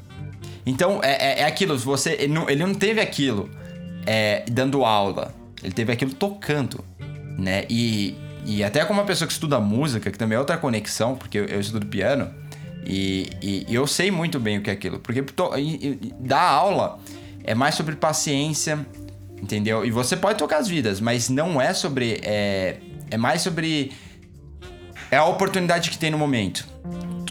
Então, 0.63 0.99
é, 1.03 1.11
é, 1.11 1.39
é 1.39 1.45
aquilo, 1.45 1.75
você 1.75 2.11
ele 2.19 2.31
não, 2.33 2.47
ele 2.47 2.63
não 2.63 2.75
teve 2.75 3.01
aquilo 3.01 3.49
é, 4.05 4.45
dando 4.47 4.85
aula, 4.85 5.33
ele 5.63 5.73
teve 5.73 5.91
aquilo 5.91 6.13
tocando, 6.13 6.85
né? 7.35 7.65
E, 7.67 8.15
e 8.45 8.63
até 8.63 8.85
como 8.85 8.99
uma 8.99 9.05
pessoa 9.05 9.25
que 9.27 9.33
estuda 9.33 9.59
música, 9.59 10.11
que 10.11 10.17
também 10.19 10.35
é 10.35 10.39
outra 10.39 10.55
conexão, 10.55 11.15
porque 11.15 11.39
eu, 11.39 11.45
eu 11.45 11.59
estudo 11.59 11.85
piano, 11.87 12.29
e, 12.85 13.27
e- 13.41 13.65
e 13.69 13.73
eu 13.73 13.87
sei 13.87 14.11
muito 14.11 14.39
bem 14.39 14.59
o 14.59 14.61
que 14.61 14.69
é 14.69 14.73
aquilo. 14.73 14.99
Porque 14.99 15.23
to, 15.23 15.49
e, 15.57 16.13
dar 16.19 16.43
aula 16.43 16.99
é 17.43 17.55
mais 17.55 17.73
sobre 17.73 17.95
paciência, 17.95 18.85
entendeu? 19.43 19.85
E 19.85 19.91
você 19.91 20.15
pode 20.15 20.39
tocar 20.39 20.57
as 20.57 20.67
vidas, 20.69 21.01
mas 21.01 21.29
não 21.29 21.61
é 21.61 21.73
sobre. 21.73 22.21
É, 22.23 22.77
é 23.11 23.17
mais 23.17 23.41
sobre. 23.41 23.91
É 25.11 25.17
a 25.17 25.25
oportunidade 25.25 25.89
que 25.89 25.97
tem 25.97 26.09
no 26.09 26.17
momento. 26.17 26.65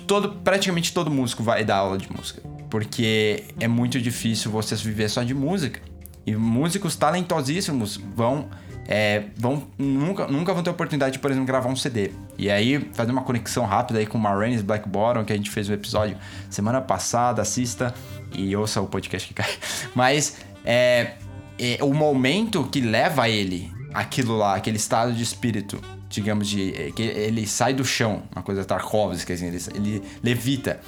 Todo, 0.06 0.28
praticamente 0.44 0.92
todo 0.92 1.10
músico 1.10 1.42
vai 1.42 1.64
dar 1.64 1.76
aula 1.76 1.96
de 1.96 2.12
música. 2.12 2.42
Porque 2.68 3.44
é 3.58 3.66
muito 3.66 4.00
difícil 4.00 4.50
você 4.50 4.76
viver 4.76 5.08
só 5.08 5.22
de 5.22 5.34
música. 5.34 5.80
E 6.24 6.36
músicos 6.36 6.94
talentosíssimos 6.94 7.96
vão. 8.14 8.48
é, 8.86 9.24
vão 9.36 9.66
nunca, 9.78 10.26
nunca 10.26 10.52
vão 10.52 10.62
ter 10.62 10.70
oportunidade 10.70 11.14
de, 11.14 11.18
por 11.18 11.30
exemplo, 11.30 11.46
gravar 11.46 11.68
um 11.68 11.76
CD. 11.76 12.12
E 12.38 12.50
aí, 12.50 12.90
fazer 12.92 13.10
uma 13.10 13.22
conexão 13.22 13.64
rápida 13.64 13.98
aí 13.98 14.06
com 14.06 14.18
Marines 14.18 14.60
Black 14.60 14.88
Bottom, 14.88 15.24
que 15.24 15.32
a 15.32 15.36
gente 15.36 15.50
fez 15.50 15.68
um 15.68 15.72
episódio 15.72 16.16
semana 16.50 16.80
passada, 16.80 17.40
assista 17.42 17.94
e 18.34 18.54
ouça 18.54 18.80
o 18.80 18.86
podcast 18.86 19.26
que 19.26 19.34
cai. 19.34 19.50
Mas 19.94 20.36
é, 20.64 21.14
é 21.58 21.78
o 21.82 21.92
momento 21.92 22.64
que 22.64 22.80
leva 22.80 23.28
ele 23.28 23.70
aquilo 23.92 24.36
lá, 24.36 24.56
aquele 24.56 24.76
estado 24.76 25.12
de 25.12 25.22
espírito, 25.22 25.80
digamos, 26.08 26.48
de 26.48 26.74
é, 26.74 26.90
que 26.90 27.02
ele 27.02 27.46
sai 27.46 27.74
do 27.74 27.84
chão, 27.84 28.22
uma 28.34 28.42
coisa 28.42 28.64
Tarkovsky, 28.64 29.32
assim, 29.32 29.46
ele, 29.46 29.58
ele 29.74 30.02
levita, 30.22 30.80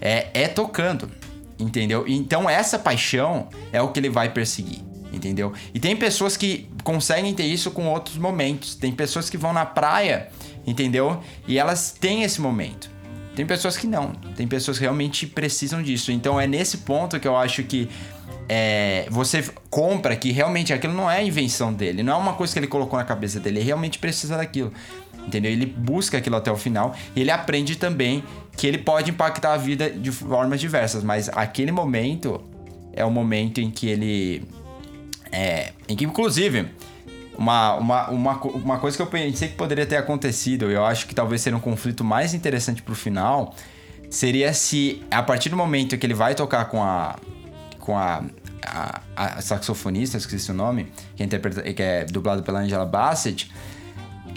é, 0.00 0.28
é 0.34 0.48
tocando, 0.48 1.10
entendeu? 1.58 2.04
Então 2.06 2.48
essa 2.48 2.78
paixão 2.78 3.48
é 3.72 3.80
o 3.80 3.88
que 3.88 4.00
ele 4.00 4.10
vai 4.10 4.30
perseguir, 4.30 4.80
entendeu? 5.12 5.52
E 5.74 5.80
tem 5.80 5.96
pessoas 5.96 6.36
que 6.36 6.68
conseguem 6.82 7.34
ter 7.34 7.44
isso 7.44 7.70
com 7.70 7.86
outros 7.88 8.16
momentos, 8.16 8.74
tem 8.74 8.92
pessoas 8.92 9.28
que 9.28 9.36
vão 9.36 9.52
na 9.52 9.66
praia, 9.66 10.28
entendeu? 10.66 11.22
E 11.46 11.58
elas 11.58 11.92
têm 11.92 12.22
esse 12.22 12.40
momento. 12.40 12.98
Tem 13.34 13.46
pessoas 13.46 13.76
que 13.76 13.86
não, 13.86 14.12
tem 14.34 14.48
pessoas 14.48 14.78
que 14.78 14.82
realmente 14.82 15.24
precisam 15.24 15.80
disso. 15.80 16.10
Então 16.10 16.40
é 16.40 16.46
nesse 16.46 16.78
ponto 16.78 17.20
que 17.20 17.28
eu 17.28 17.36
acho 17.36 17.62
que 17.62 17.88
é, 18.48 19.06
você 19.10 19.44
compra 19.68 20.16
que 20.16 20.32
realmente 20.32 20.72
aquilo 20.72 20.94
não 20.94 21.10
é 21.10 21.24
invenção 21.24 21.72
dele, 21.72 22.02
não 22.02 22.14
é 22.14 22.16
uma 22.16 22.32
coisa 22.32 22.52
que 22.52 22.58
ele 22.58 22.66
colocou 22.66 22.98
na 22.98 23.04
cabeça 23.04 23.38
dele, 23.38 23.58
ele 23.58 23.66
realmente 23.66 23.98
precisa 23.98 24.36
daquilo. 24.36 24.72
Entendeu? 25.26 25.52
Ele 25.52 25.66
busca 25.66 26.16
aquilo 26.16 26.36
até 26.36 26.50
o 26.50 26.56
final 26.56 26.94
e 27.14 27.20
ele 27.20 27.30
aprende 27.30 27.76
também 27.76 28.24
que 28.56 28.66
ele 28.66 28.78
pode 28.78 29.10
impactar 29.10 29.52
a 29.52 29.56
vida 29.58 29.90
de 29.90 30.10
formas 30.10 30.58
diversas, 30.58 31.04
mas 31.04 31.28
aquele 31.28 31.70
momento 31.70 32.42
é 32.98 33.04
o 33.04 33.10
momento 33.10 33.60
em 33.60 33.70
que 33.70 33.88
ele. 33.88 34.42
É, 35.30 35.72
em 35.88 35.94
que, 35.94 36.04
inclusive, 36.04 36.68
uma, 37.38 37.74
uma, 37.74 38.10
uma, 38.10 38.40
uma 38.40 38.78
coisa 38.78 38.96
que 38.96 39.02
eu 39.02 39.06
pensei 39.06 39.48
que 39.48 39.54
poderia 39.54 39.86
ter 39.86 39.96
acontecido, 39.96 40.70
eu 40.70 40.84
acho 40.84 41.06
que 41.06 41.14
talvez 41.14 41.40
seria 41.40 41.56
um 41.56 41.60
conflito 41.60 42.02
mais 42.02 42.34
interessante 42.34 42.82
pro 42.82 42.96
final, 42.96 43.54
seria 44.10 44.52
se 44.52 45.00
a 45.10 45.22
partir 45.22 45.48
do 45.48 45.56
momento 45.56 45.96
que 45.96 46.04
ele 46.04 46.14
vai 46.14 46.34
tocar 46.34 46.64
com 46.64 46.82
a. 46.82 47.16
com 47.78 47.96
a. 47.96 48.24
a, 48.64 49.00
a 49.16 49.40
saxofonista, 49.40 50.16
esqueci 50.16 50.50
o 50.50 50.54
nome, 50.54 50.92
que 51.16 51.22
é, 51.22 51.26
interpreta- 51.26 51.62
que 51.72 51.82
é 51.82 52.04
dublado 52.04 52.42
pela 52.42 52.60
Angela 52.60 52.86
Bassett, 52.86 53.50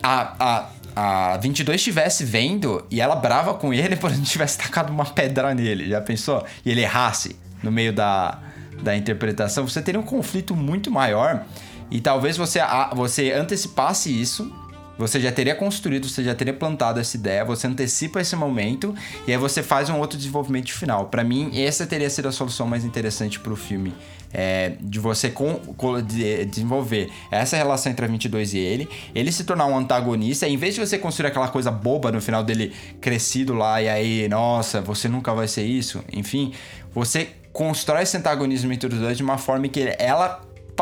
a, 0.03 0.69
a, 0.95 1.33
a 1.33 1.37
22 1.37 1.75
estivesse 1.75 2.23
vendo 2.25 2.85
e 2.89 2.99
ela 3.01 3.15
brava 3.15 3.53
com 3.53 3.73
ele 3.73 3.95
por 3.97 4.11
não 4.11 4.23
tivesse 4.23 4.57
tacado 4.57 4.91
uma 4.91 5.05
pedra 5.05 5.53
nele, 5.53 5.89
já 5.89 6.01
pensou? 6.01 6.45
E 6.65 6.71
ele 6.71 6.81
errasse 6.81 7.35
no 7.61 7.71
meio 7.71 7.93
da, 7.93 8.39
da 8.81 8.95
interpretação, 8.95 9.67
você 9.67 9.81
teria 9.81 9.99
um 9.99 10.03
conflito 10.03 10.55
muito 10.55 10.89
maior 10.89 11.45
e 11.91 11.99
talvez 11.99 12.37
você, 12.37 12.59
você 12.95 13.31
antecipasse 13.33 14.09
isso. 14.09 14.51
Você 14.97 15.19
já 15.19 15.31
teria 15.31 15.55
construído, 15.55 16.07
você 16.07 16.23
já 16.23 16.35
teria 16.35 16.53
plantado 16.53 16.99
essa 16.99 17.17
ideia, 17.17 17.43
você 17.43 17.65
antecipa 17.65 18.21
esse 18.21 18.35
momento 18.35 18.93
e 19.27 19.31
aí 19.31 19.37
você 19.37 19.63
faz 19.63 19.89
um 19.89 19.97
outro 19.97 20.17
desenvolvimento 20.17 20.71
final. 20.71 21.05
Pra 21.07 21.23
mim, 21.23 21.49
essa 21.59 21.87
teria 21.87 22.09
sido 22.09 22.27
a 22.27 22.31
solução 22.31 22.67
mais 22.67 22.85
interessante 22.85 23.39
pro 23.39 23.55
filme. 23.55 23.93
É, 24.33 24.73
de 24.79 24.97
você 24.99 25.29
com- 25.29 25.55
co- 25.75 26.01
de- 26.01 26.45
desenvolver 26.45 27.09
essa 27.29 27.57
relação 27.57 27.91
entre 27.91 28.05
a 28.05 28.07
22 28.07 28.53
e 28.53 28.59
ele, 28.59 28.87
ele 29.13 29.29
se 29.29 29.43
tornar 29.43 29.65
um 29.65 29.77
antagonista, 29.77 30.47
em 30.47 30.55
vez 30.55 30.75
de 30.75 30.79
você 30.79 30.97
construir 30.97 31.27
aquela 31.27 31.49
coisa 31.49 31.69
boba 31.69 32.11
no 32.13 32.21
final 32.21 32.41
dele 32.41 32.71
crescido 33.01 33.53
lá 33.53 33.81
e 33.81 33.89
aí, 33.89 34.29
nossa, 34.29 34.79
você 34.79 35.09
nunca 35.09 35.33
vai 35.33 35.49
ser 35.49 35.63
isso, 35.63 36.01
enfim, 36.13 36.53
você 36.93 37.31
constrói 37.51 38.03
esse 38.03 38.15
antagonismo 38.15 38.71
entre 38.71 38.87
os 38.87 39.01
dois 39.01 39.17
de 39.17 39.23
uma 39.23 39.37
forma 39.37 39.67
que 39.67 39.93
ela 39.99 40.41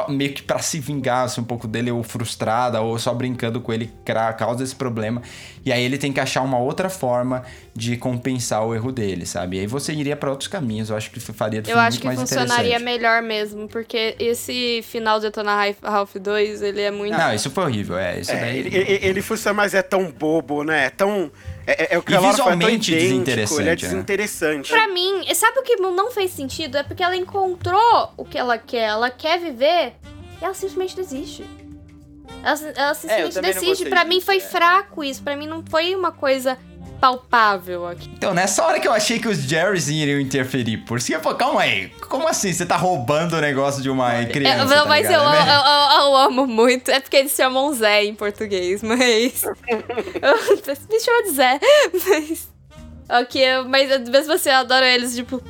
meio 0.09 0.33
que 0.33 0.41
pra 0.41 0.59
se 0.59 0.79
vingar 0.79 1.25
assim, 1.25 1.41
um 1.41 1.43
pouco 1.43 1.67
dele, 1.67 1.91
ou 1.91 2.01
frustrada, 2.03 2.81
ou 2.81 2.97
só 2.97 3.13
brincando 3.13 3.59
com 3.59 3.73
ele, 3.73 3.91
causa 4.33 4.63
esse 4.63 4.75
problema. 4.75 5.21
E 5.65 5.71
aí 5.71 5.83
ele 5.83 5.97
tem 5.97 6.11
que 6.13 6.19
achar 6.19 6.41
uma 6.41 6.57
outra 6.57 6.89
forma 6.89 7.43
de 7.75 7.97
compensar 7.97 8.65
o 8.65 8.73
erro 8.73 8.91
dele, 8.91 9.25
sabe? 9.25 9.57
E 9.57 9.59
aí 9.61 9.67
você 9.67 9.93
iria 9.93 10.15
pra 10.15 10.29
outros 10.29 10.47
caminhos. 10.47 10.89
Eu 10.89 10.95
acho 10.95 11.11
que 11.11 11.19
faria 11.19 11.61
do 11.61 11.69
Eu 11.69 11.77
acho 11.79 11.99
que 11.99 12.05
mais 12.07 12.19
funcionaria 12.19 12.79
melhor 12.79 13.21
mesmo, 13.21 13.67
porque 13.67 14.15
esse 14.19 14.81
final 14.83 15.19
de 15.19 15.27
Ralph- 15.55 15.83
Ralph 15.83 16.15
2, 16.15 16.61
ele 16.61 16.81
é 16.81 16.91
muito. 16.91 17.17
Não, 17.17 17.33
isso 17.33 17.49
foi 17.51 17.63
horrível, 17.65 17.97
é. 17.97 18.19
Isso 18.19 18.31
É, 18.31 18.39
daí. 18.39 18.57
ele, 18.59 18.75
ele, 18.75 18.99
ele 19.05 19.21
funciona, 19.21 19.53
mas 19.55 19.73
é 19.73 19.81
tão 19.81 20.11
bobo, 20.11 20.63
né? 20.63 20.85
É 20.85 20.89
tão. 20.89 21.31
É, 21.69 21.83
é- 21.83 21.87
é 21.91 21.97
o 21.99 22.01
que 22.01 22.11
E 22.11 22.15
a 22.15 22.19
Laura 22.19 22.35
fala, 22.35 22.51
é 22.51 22.55
visualmente 22.55 22.91
idêntico, 22.91 23.05
Ele 23.05 23.13
é 23.13 23.25
desinteressante, 23.35 23.63
né? 23.63 23.75
desinteressante. 23.75 24.71
Pra 24.71 24.87
mim, 24.87 25.23
sabe 25.35 25.59
o 25.59 25.61
que 25.63 25.75
não 25.75 26.09
fez 26.09 26.31
sentido? 26.31 26.77
É 26.77 26.83
porque 26.83 27.03
ela 27.03 27.15
encontrou 27.15 28.11
o 28.17 28.25
que 28.25 28.37
ela 28.39 28.57
quer, 28.57 28.89
ela 28.89 29.11
quer 29.11 29.39
viver 29.39 29.93
e 30.41 30.43
ela 30.45 30.55
simplesmente 30.55 30.95
desiste. 30.95 31.45
Ela, 32.43 32.59
ela 32.75 32.93
simplesmente 32.95 33.33
também 33.35 33.53
não 33.53 33.61
desiste. 33.61 33.85
Pra 33.87 34.03
mim 34.03 34.15
disso, 34.15 34.25
foi 34.25 34.37
é. 34.37 34.39
fraco 34.39 35.03
isso. 35.03 35.21
Pra 35.21 35.35
mim 35.35 35.45
não 35.45 35.63
foi 35.63 35.95
uma 35.95 36.11
coisa 36.11 36.57
palpável 36.99 37.87
aqui. 37.87 38.09
Então, 38.13 38.33
nessa 38.33 38.63
hora 38.65 38.79
que 38.79 38.87
eu 38.87 38.91
achei 38.93 39.19
que 39.19 39.27
os 39.27 39.37
Jerrys 39.37 39.87
iriam 39.87 40.19
interferir, 40.19 40.77
por 40.79 40.99
que 40.99 41.13
eu 41.13 41.19
falei, 41.21 41.37
calma 41.37 41.61
aí, 41.61 41.89
como 42.07 42.27
assim? 42.27 42.51
Você 42.51 42.65
tá 42.65 42.75
roubando 42.75 43.33
o 43.37 43.41
negócio 43.41 43.81
de 43.81 43.89
uma 43.89 44.25
criança? 44.25 44.61
É, 44.61 44.65
não, 44.65 44.83
tá 44.83 44.85
mas 44.85 45.05
eu, 45.05 45.13
eu, 45.13 45.19
É 45.29 45.55
eu- 45.55 46.01
eu 46.05 46.15
amo 46.17 46.45
muito. 46.47 46.91
É 46.91 46.99
porque 46.99 47.17
eles 47.17 47.31
chamam 47.33 47.73
Zé 47.73 48.03
em 48.05 48.13
português, 48.15 48.83
mas. 48.83 49.43
Me 50.89 50.99
chama 50.99 51.23
de 51.23 51.29
Zé. 51.31 51.59
Mas. 52.07 52.49
Ok, 53.09 53.41
mas 53.67 54.07
mesmo 54.09 54.33
assim 54.33 54.49
eu 54.49 54.55
adoro 54.57 54.85
eles, 54.85 55.15
tipo. 55.15 55.41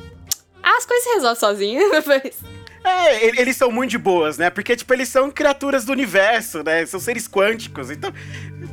Ah, 0.62 0.76
as 0.78 0.86
coisas 0.86 1.04
se 1.04 1.14
resolvem 1.14 1.40
sozinhas. 1.40 1.84
Mas... 2.06 2.49
É, 2.82 3.40
eles 3.40 3.56
são 3.56 3.70
muito 3.70 3.90
de 3.90 3.98
boas, 3.98 4.38
né? 4.38 4.48
Porque, 4.48 4.74
tipo, 4.74 4.92
eles 4.94 5.08
são 5.08 5.30
criaturas 5.30 5.84
do 5.84 5.92
universo, 5.92 6.62
né? 6.62 6.84
São 6.86 6.98
seres 6.98 7.28
quânticos, 7.28 7.90
então. 7.90 8.12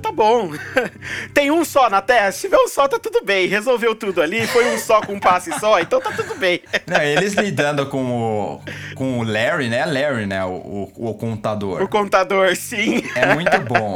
Tá 0.01 0.11
bom. 0.11 0.51
Tem 1.33 1.51
um 1.51 1.65
só 1.65 1.89
na 1.89 2.01
Terra? 2.01 2.31
Se 2.31 2.41
tiver 2.41 2.57
um 2.57 2.67
só, 2.67 2.87
tá 2.87 2.97
tudo 2.99 3.23
bem. 3.23 3.47
Resolveu 3.47 3.95
tudo 3.95 4.21
ali, 4.21 4.45
foi 4.47 4.65
um 4.73 4.77
só 4.77 5.01
com 5.01 5.13
um 5.13 5.19
passe 5.19 5.51
só, 5.59 5.79
então 5.79 5.99
tá 5.99 6.11
tudo 6.11 6.35
bem. 6.35 6.61
Não, 6.87 7.01
eles 7.01 7.33
lidando 7.33 7.85
com 7.87 8.11
o, 8.11 8.61
com 8.95 9.19
o 9.19 9.23
Larry, 9.23 9.69
né? 9.69 9.85
Larry, 9.85 10.25
né? 10.25 10.43
O, 10.45 10.91
o, 10.95 11.09
o 11.09 11.13
contador. 11.15 11.81
O 11.81 11.87
contador, 11.87 12.55
sim. 12.55 13.03
É 13.15 13.33
muito 13.33 13.59
bom. 13.61 13.93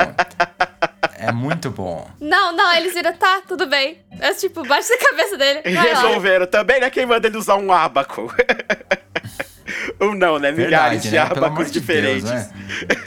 É 1.17 1.31
muito 1.31 1.69
bom. 1.69 2.09
Não, 2.19 2.51
não, 2.51 2.73
eles 2.73 2.93
viram, 2.93 3.13
tá, 3.13 3.43
tudo 3.47 3.67
bem. 3.67 3.99
É 4.19 4.33
tipo, 4.33 4.63
baixa 4.65 4.93
a 4.93 4.97
cabeça 4.97 5.37
dele. 5.37 5.61
Vai 5.63 5.93
lá. 5.93 6.01
Resolveram 6.01 6.47
também, 6.47 6.79
né? 6.81 6.89
Quem 6.89 7.05
manda 7.05 7.27
ele 7.27 7.37
usar 7.37 7.57
um 7.57 7.71
ábaco? 7.71 8.33
Ou 10.01 10.15
não, 10.15 10.39
né? 10.39 10.51
Milhares 10.51 11.03
Verdade, 11.03 11.09
de 11.09 11.11
né? 11.11 11.19
Ábacos 11.45 11.71
de 11.71 11.79
diferentes. 11.79 12.23
Deus, 12.23 12.33
né? 12.47 12.49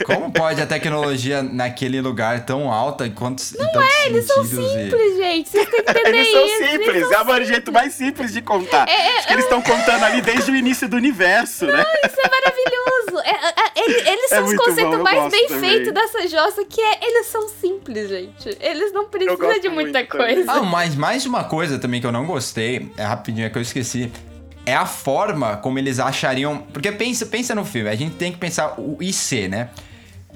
Como 0.05 0.31
pode 0.31 0.61
a 0.61 0.65
tecnologia 0.65 1.43
naquele 1.43 1.99
lugar 1.99 2.45
tão 2.45 2.71
alta 2.71 3.05
enquanto 3.05 3.41
em 3.43 3.57
tantos 3.57 3.81
É, 3.83 4.05
eles 4.07 4.25
são 4.25 4.43
sentidos 4.45 4.65
e- 4.71 4.83
simples, 4.83 5.17
gente. 5.17 5.49
Vocês 5.49 5.69
têm 5.69 5.83
que 5.83 5.91
entender 5.91 6.09
Eles 6.09 6.31
são 6.31 6.45
isso. 6.45 6.57
simples, 6.57 6.87
eles 6.87 7.11
é 7.11 7.13
são 7.15 7.27
o 7.35 7.43
jeito 7.43 7.71
mais 7.71 7.93
simples 7.93 8.31
de 8.31 8.41
contar. 8.41 8.87
É, 8.87 9.17
Acho 9.17 9.27
que 9.27 9.33
eles 9.33 9.43
estão 9.45 9.61
contando 9.61 10.03
ali 10.05 10.21
desde 10.21 10.51
o 10.51 10.55
início 10.55 10.87
do 10.87 10.95
universo, 10.95 11.65
né? 11.65 11.83
Isso 12.05 12.15
é 12.19 12.29
maravilhoso. 12.29 13.19
É, 13.25 13.31
é, 13.79 13.83
ele- 13.83 14.09
eles 14.09 14.31
É 14.31 14.35
são 14.37 14.45
os 14.45 14.51
bom, 14.55 14.63
conceitos 14.63 14.99
mais 15.01 15.31
bem 15.31 15.47
feitos 15.49 15.93
dessa 15.93 16.27
jossa, 16.27 16.63
que 16.65 16.79
é 16.81 16.99
eles 17.05 17.27
são 17.27 17.47
simples, 17.49 18.07
gente. 18.09 18.57
Eles 18.61 18.91
não 18.93 19.05
precisam 19.05 19.37
de 19.59 19.69
muita 19.69 19.99
muito 19.99 20.07
também. 20.09 20.35
coisa. 20.35 20.51
Ah, 20.51 20.61
mas 20.63 20.95
mais 20.95 21.25
uma 21.25 21.43
coisa 21.43 21.77
também 21.77 21.99
que 21.99 22.07
eu 22.07 22.11
não 22.11 22.25
gostei, 22.25 22.89
é 22.97 23.03
rapidinho, 23.03 23.45
é 23.47 23.49
que 23.49 23.57
eu 23.57 23.61
esqueci. 23.61 24.11
É 24.65 24.75
a 24.75 24.85
forma 24.85 25.57
como 25.57 25.77
eles 25.77 25.99
achariam. 25.99 26.59
Porque 26.73 26.91
pensa, 26.91 27.25
pensa 27.25 27.53
no 27.53 27.63
filme, 27.63 27.89
a 27.89 27.95
gente 27.95 28.15
tem 28.15 28.31
que 28.31 28.37
pensar 28.37 28.79
o 28.79 28.97
IC, 29.01 29.47
né? 29.47 29.69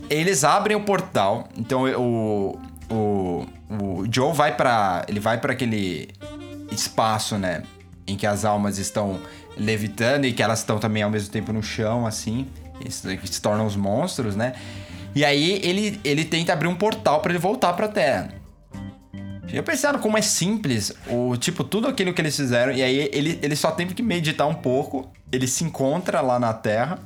Eles 0.09 0.43
abrem 0.43 0.77
o 0.77 0.81
portal, 0.81 1.47
então 1.57 1.83
o. 1.83 2.59
O, 2.91 3.45
o 3.69 4.03
Joe 4.11 4.33
vai 4.33 4.55
pra. 4.55 5.05
Ele 5.07 5.19
vai 5.19 5.39
para 5.39 5.53
aquele 5.53 6.09
espaço, 6.71 7.37
né? 7.37 7.63
Em 8.07 8.15
que 8.15 8.25
as 8.25 8.45
almas 8.45 8.79
estão 8.79 9.19
levitando 9.55 10.25
e 10.25 10.33
que 10.33 10.41
elas 10.41 10.59
estão 10.59 10.79
também 10.79 11.03
ao 11.03 11.09
mesmo 11.09 11.31
tempo 11.31 11.53
no 11.53 11.61
chão, 11.61 12.07
assim. 12.07 12.47
que 12.79 13.27
se 13.27 13.41
tornam 13.41 13.65
os 13.65 13.75
monstros, 13.75 14.35
né? 14.35 14.53
E 15.13 15.25
aí 15.25 15.59
ele, 15.63 15.99
ele 16.03 16.23
tenta 16.23 16.53
abrir 16.53 16.67
um 16.67 16.75
portal 16.75 17.19
pra 17.19 17.31
ele 17.31 17.39
voltar 17.39 17.73
pra 17.73 17.87
Terra. 17.87 18.38
Já 19.51 19.63
pensaram 19.63 19.99
como 19.99 20.17
é 20.17 20.21
simples, 20.21 20.93
o 21.07 21.35
tipo, 21.35 21.63
tudo 21.63 21.87
aquilo 21.87 22.13
que 22.13 22.21
eles 22.21 22.35
fizeram, 22.35 22.71
e 22.71 22.83
aí 22.83 23.09
ele, 23.11 23.39
ele 23.41 23.55
só 23.55 23.71
teve 23.71 23.93
que 23.93 24.03
meditar 24.03 24.47
um 24.47 24.53
pouco, 24.53 25.11
ele 25.31 25.47
se 25.47 25.63
encontra 25.63 26.21
lá 26.21 26.39
na 26.39 26.53
Terra. 26.53 26.99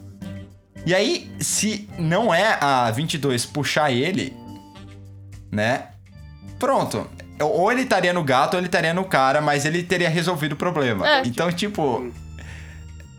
E 0.85 0.93
aí, 0.93 1.31
se 1.39 1.87
não 1.97 2.33
é 2.33 2.57
a 2.59 2.91
22 2.91 3.45
puxar 3.45 3.91
ele, 3.91 4.35
né? 5.49 5.87
Pronto. 6.59 7.09
Ou 7.39 7.71
ele 7.71 7.81
estaria 7.81 8.11
no 8.11 8.23
gato 8.23 8.55
ou 8.55 8.59
ele 8.59 8.67
estaria 8.67 8.93
no 8.93 9.05
cara, 9.05 9.41
mas 9.41 9.65
ele 9.65 9.81
teria 9.83 10.09
resolvido 10.09 10.53
o 10.53 10.55
problema. 10.57 11.07
É. 11.07 11.21
Então, 11.25 11.51
tipo. 11.51 12.11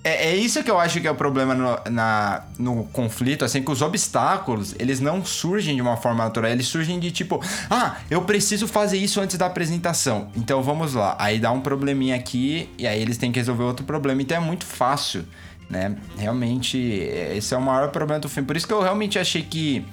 É, 0.05 0.29
é 0.29 0.37
isso 0.37 0.63
que 0.63 0.71
eu 0.71 0.79
acho 0.79 1.01
que 1.01 1.09
é 1.09 1.11
o 1.11 1.15
problema 1.15 1.55
no, 1.55 1.79
na, 1.91 2.45
no 2.59 2.85
conflito, 2.93 3.43
assim, 3.43 3.63
que 3.63 3.71
os 3.71 3.81
obstáculos, 3.81 4.75
eles 4.79 5.01
não 5.01 5.25
surgem 5.25 5.75
de 5.75 5.81
uma 5.81 5.97
forma 5.97 6.23
natural, 6.23 6.51
eles 6.51 6.67
surgem 6.67 7.01
de 7.01 7.11
tipo, 7.11 7.43
ah, 7.71 7.97
eu 8.11 8.21
preciso 8.21 8.69
fazer 8.69 8.99
isso 8.99 9.19
antes 9.19 9.39
da 9.39 9.47
apresentação, 9.47 10.29
então 10.37 10.63
vamos 10.63 10.93
lá. 10.93 11.17
Aí 11.19 11.39
dá 11.39 11.51
um 11.51 11.63
probleminha 11.63 12.15
aqui, 12.17 12.69
e 12.77 12.87
aí 12.87 13.01
eles 13.01 13.17
têm 13.17 13.33
que 13.33 13.39
resolver 13.39 13.65
outro 13.65 13.87
problema, 13.87 14.21
então 14.21 14.37
é 14.37 14.41
muito 14.41 14.67
fácil, 14.67 15.25
né? 15.71 15.97
Realmente, 16.19 16.79
é- 17.03 17.35
esse 17.39 17.55
é 17.55 17.57
o 17.57 17.63
maior 17.63 17.91
problema 17.91 18.21
do 18.21 18.29
filme. 18.29 18.47
Por 18.47 18.59
isso 18.59 18.67
que 18.67 18.75
eu 18.75 18.83
realmente 18.83 19.19
achei 19.19 19.43
que 19.43 19.87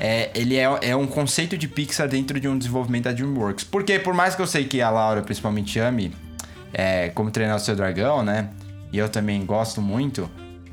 é, 0.00 0.30
ele 0.34 0.56
é, 0.56 0.66
é 0.82 0.96
um 0.96 1.06
conceito 1.06 1.56
de 1.56 1.68
Pixar 1.68 2.08
dentro 2.08 2.40
de 2.40 2.48
um 2.48 2.58
desenvolvimento 2.58 3.04
da 3.04 3.12
DreamWorks. 3.12 3.64
Porque 3.64 3.98
por 3.98 4.12
mais 4.12 4.34
que 4.34 4.42
eu 4.42 4.46
sei 4.46 4.64
que 4.64 4.82
a 4.82 4.90
Laura 4.90 5.22
principalmente 5.22 5.78
ame 5.78 6.12
é, 6.74 7.10
como 7.10 7.30
treinar 7.30 7.56
o 7.56 7.60
seu 7.60 7.74
dragão, 7.76 8.22
né? 8.22 8.50
E 8.96 8.98
eu 8.98 9.10
também 9.10 9.44
gosto 9.44 9.82
muito. 9.82 10.30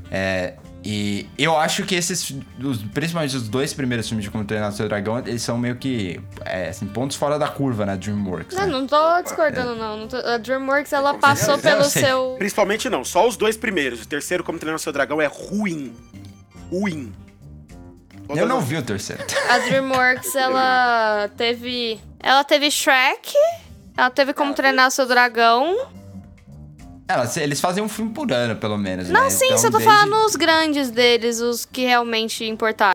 É, 0.10 0.54
e 0.82 1.28
eu 1.38 1.58
acho 1.58 1.84
que 1.84 1.94
esses, 1.94 2.34
os- 2.64 2.78
principalmente 2.94 3.36
os 3.36 3.50
dois 3.50 3.74
primeiros 3.74 4.08
filmes 4.08 4.24
de 4.24 4.32
Como 4.32 4.46
Treinar 4.46 4.70
o 4.70 4.72
Seu 4.72 4.88
Dragão, 4.88 5.20
eles 5.20 5.42
são 5.42 5.58
meio 5.58 5.76
que 5.76 6.22
é, 6.46 6.70
assim, 6.70 6.86
pontos 6.88 7.18
fora 7.18 7.38
da 7.38 7.50
curva, 7.50 7.86
né? 7.86 7.98
DreamWorks. 7.98 8.56
Não, 8.56 8.66
né? 8.66 8.72
não 8.72 8.88
tô 8.88 9.22
discordando, 9.22 9.76
não. 9.76 9.98
não 9.98 10.08
tô- 10.08 10.16
a 10.16 10.38
DreamWorks, 10.38 10.94
ela 10.94 11.16
passou 11.16 11.58
pelo 11.58 11.84
sei. 11.84 12.04
seu... 12.04 12.36
Principalmente 12.38 12.90
não, 12.90 13.04
só 13.04 13.28
os 13.28 13.36
dois 13.36 13.58
primeiros. 13.58 14.02
O 14.04 14.08
terceiro, 14.08 14.42
como 14.42 14.58
treinar 14.58 14.78
o 14.78 14.80
seu 14.80 14.94
dragão, 14.94 15.22
é 15.22 15.26
ruim. 15.26 15.94
Ruim. 16.72 17.12
Todas 18.26 18.42
Eu 18.42 18.48
não 18.48 18.60
as- 18.60 18.64
vi 18.66 18.78
o 18.78 18.82
terceiro. 18.84 19.22
A 19.50 19.58
DreamWorks, 19.60 20.34
ela 20.38 21.30
teve... 21.36 22.00
Ela 22.22 22.44
teve 22.46 22.72
Shrek, 22.72 23.34
ela 23.98 24.10
teve 24.10 24.32
Como 24.34 24.54
Treinar 24.54 24.90
Seu 24.92 25.06
Dragão. 25.06 25.76
Elas- 27.14 27.38
eles 27.38 27.62
fazem 27.62 27.84
um 27.84 27.88
filme 27.90 28.12
por 28.12 28.32
ano, 28.32 28.56
pelo 28.56 28.78
menos. 28.78 29.10
Não, 29.10 29.24
né? 29.26 29.30
sim, 29.30 29.46
Então, 29.46 29.58
só 29.60 29.70
tô 29.72 29.78
desde- 29.78 29.86
falando 29.96 30.26
os 30.26 30.36
grandes 30.36 30.90
deles, 30.90 31.40
os 31.40 31.64
que 31.66 31.82
realmente 31.86 32.44
importaram. 32.46 32.94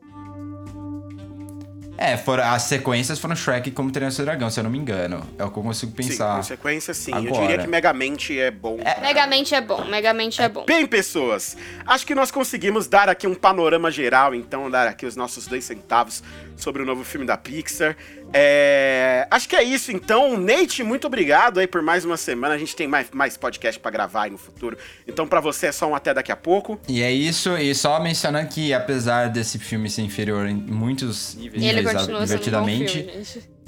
É, 2.01 2.17
foram, 2.17 2.45
as 2.45 2.63
sequências 2.63 3.19
foram 3.19 3.35
Shrek 3.35 3.71
e 3.71 3.73
Como 3.73 3.91
Treinar 3.91 4.13
Seu 4.13 4.25
Dragão, 4.25 4.49
se 4.49 4.61
eu 4.61 4.65
não 4.65 4.71
me 4.71 4.79
engano. 4.79 5.21
É 5.37 5.43
o 5.45 5.51
que 5.51 5.59
eu 5.59 5.63
consigo 5.65 5.91
Sim, 6.01 6.09
pensar. 6.09 6.37
com 6.37 6.43
sequência, 6.45 6.95
sim. 6.95 7.11
Eu 7.11 7.19
agora. 7.19 7.41
diria 7.41 7.59
que 7.59 7.67
Megamente 7.67 8.39
é 8.39 8.53
bom. 8.53 8.79
Megamente 9.01 9.53
é 9.55 9.61
bom, 9.61 9.85
Megamente 9.85 10.41
é 10.41 10.49
bom. 10.49 10.65
Bem, 10.65 10.87
pessoas, 10.87 11.57
acho 11.85 12.07
que 12.07 12.15
nós 12.15 12.31
conseguimos 12.31 12.87
dar 12.87 13.09
aqui 13.09 13.27
um 13.27 13.35
panorama 13.35 13.91
geral, 13.91 14.33
então, 14.33 14.71
dar 14.71 14.87
aqui 14.87 15.07
os 15.07 15.17
nossos 15.17 15.49
dois 15.49 15.65
centavos 15.65 16.23
sobre 16.59 16.83
o 16.83 16.85
novo 16.87 17.05
filme 17.05 17.25
da 17.27 17.37
Pixar. 17.37 17.97
É, 18.33 19.27
Acho 19.31 19.49
que 19.49 19.57
é 19.57 19.63
isso, 19.63 19.91
então. 19.93 20.37
Nate, 20.39 20.83
muito 20.83 21.07
obrigado 21.07 21.59
aí 21.61 21.67
por 21.67 21.81
mais 21.83 22.05
uma 22.05 22.17
semana. 22.17 22.55
A 22.55 22.59
gente 22.59 22.75
tem 22.77 22.87
mais, 22.87 23.09
mais 23.13 23.37
podcast 23.37 23.81
pra 23.81 23.91
gravar 23.91 24.25
aí 24.25 24.31
no 24.31 24.39
futuro. 24.39 24.77
Então, 25.07 25.27
pra 25.27 25.41
você 25.41 25.67
é 25.69 25.73
só 25.73 25.87
um 25.89 25.95
até 25.95 26.13
daqui 26.13 26.31
a 26.33 26.37
pouco. 26.37 26.79
E 26.89 27.03
é 27.03 27.11
isso, 27.11 27.57
e 27.57 27.75
só 27.75 28.01
mencionando 28.01 28.49
que 28.49 28.73
apesar 28.75 29.29
desse 29.29 29.59
filme 29.59 29.89
ser 29.89 30.03
inferior 30.03 30.47
em 30.47 30.55
muitos 30.55 31.35
níveis, 31.37 31.63
E 31.63 31.67
ele 31.67 31.81
a- 31.81 31.85
continua 31.95 32.05
sendo 32.05 32.11
um 32.17 32.19
bom 32.19 32.25
divertidamente. 32.25 32.93
filme. 33.03 33.59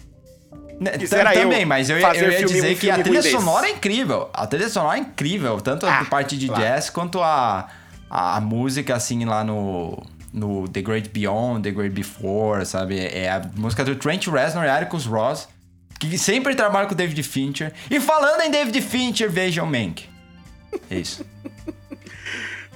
Né, 0.80 0.93
Quisera 0.97 1.24
tam- 1.24 1.32
eu 1.34 1.43
também, 1.51 1.66
mas 1.66 1.91
eu, 1.91 1.97
eu 1.99 2.03
ia 2.03 2.14
filme- 2.14 2.45
dizer 2.47 2.72
um 2.74 2.78
que 2.78 2.91
a 2.91 2.99
trilha 3.03 3.20
desse. 3.20 3.30
sonora 3.34 3.66
é 3.66 3.70
incrível. 3.70 4.30
A 4.32 4.47
trilha 4.47 4.68
sonora 4.68 4.97
é 4.97 5.01
incrível, 5.01 5.61
tanto 5.61 5.84
a 5.86 6.01
Ah, 6.01 6.05
parte 6.07 6.38
de 6.38 6.47
claro. 6.47 6.62
jazz 6.62 6.88
quanto 6.88 7.20
a, 7.20 7.68
a, 8.09 8.36
a 8.36 8.41
música, 8.41 8.95
assim, 8.97 9.26
lá 9.26 9.45
no, 9.45 10.03
no 10.33 10.68
The 10.68 10.83
Great 10.83 11.09
Beyond, 11.11 11.62
The 11.62 11.70
Great 11.70 11.95
Before, 11.95 12.64
sabe? 12.64 12.99
É 12.99 13.31
a 13.31 13.43
música 13.57 13.85
do 13.85 13.97
Trent 13.97 14.26
Reznor 14.26 14.64
e 14.64 14.68
Atticus 14.68 15.07
Ross, 15.07 15.49
que 15.99 16.16
sempre 16.18 16.55
trabalha 16.55 16.87
com 16.87 16.95
o 16.95 16.97
David 16.97 17.22
Fincher. 17.22 17.72
E 17.91 18.01
falando 18.01 18.41
em 18.43 18.51
David 18.51 18.81
Fincher, 18.81 19.31
vejam 19.31 19.66
Mank. 19.66 20.09
É 20.91 20.99
isso. 20.99 21.24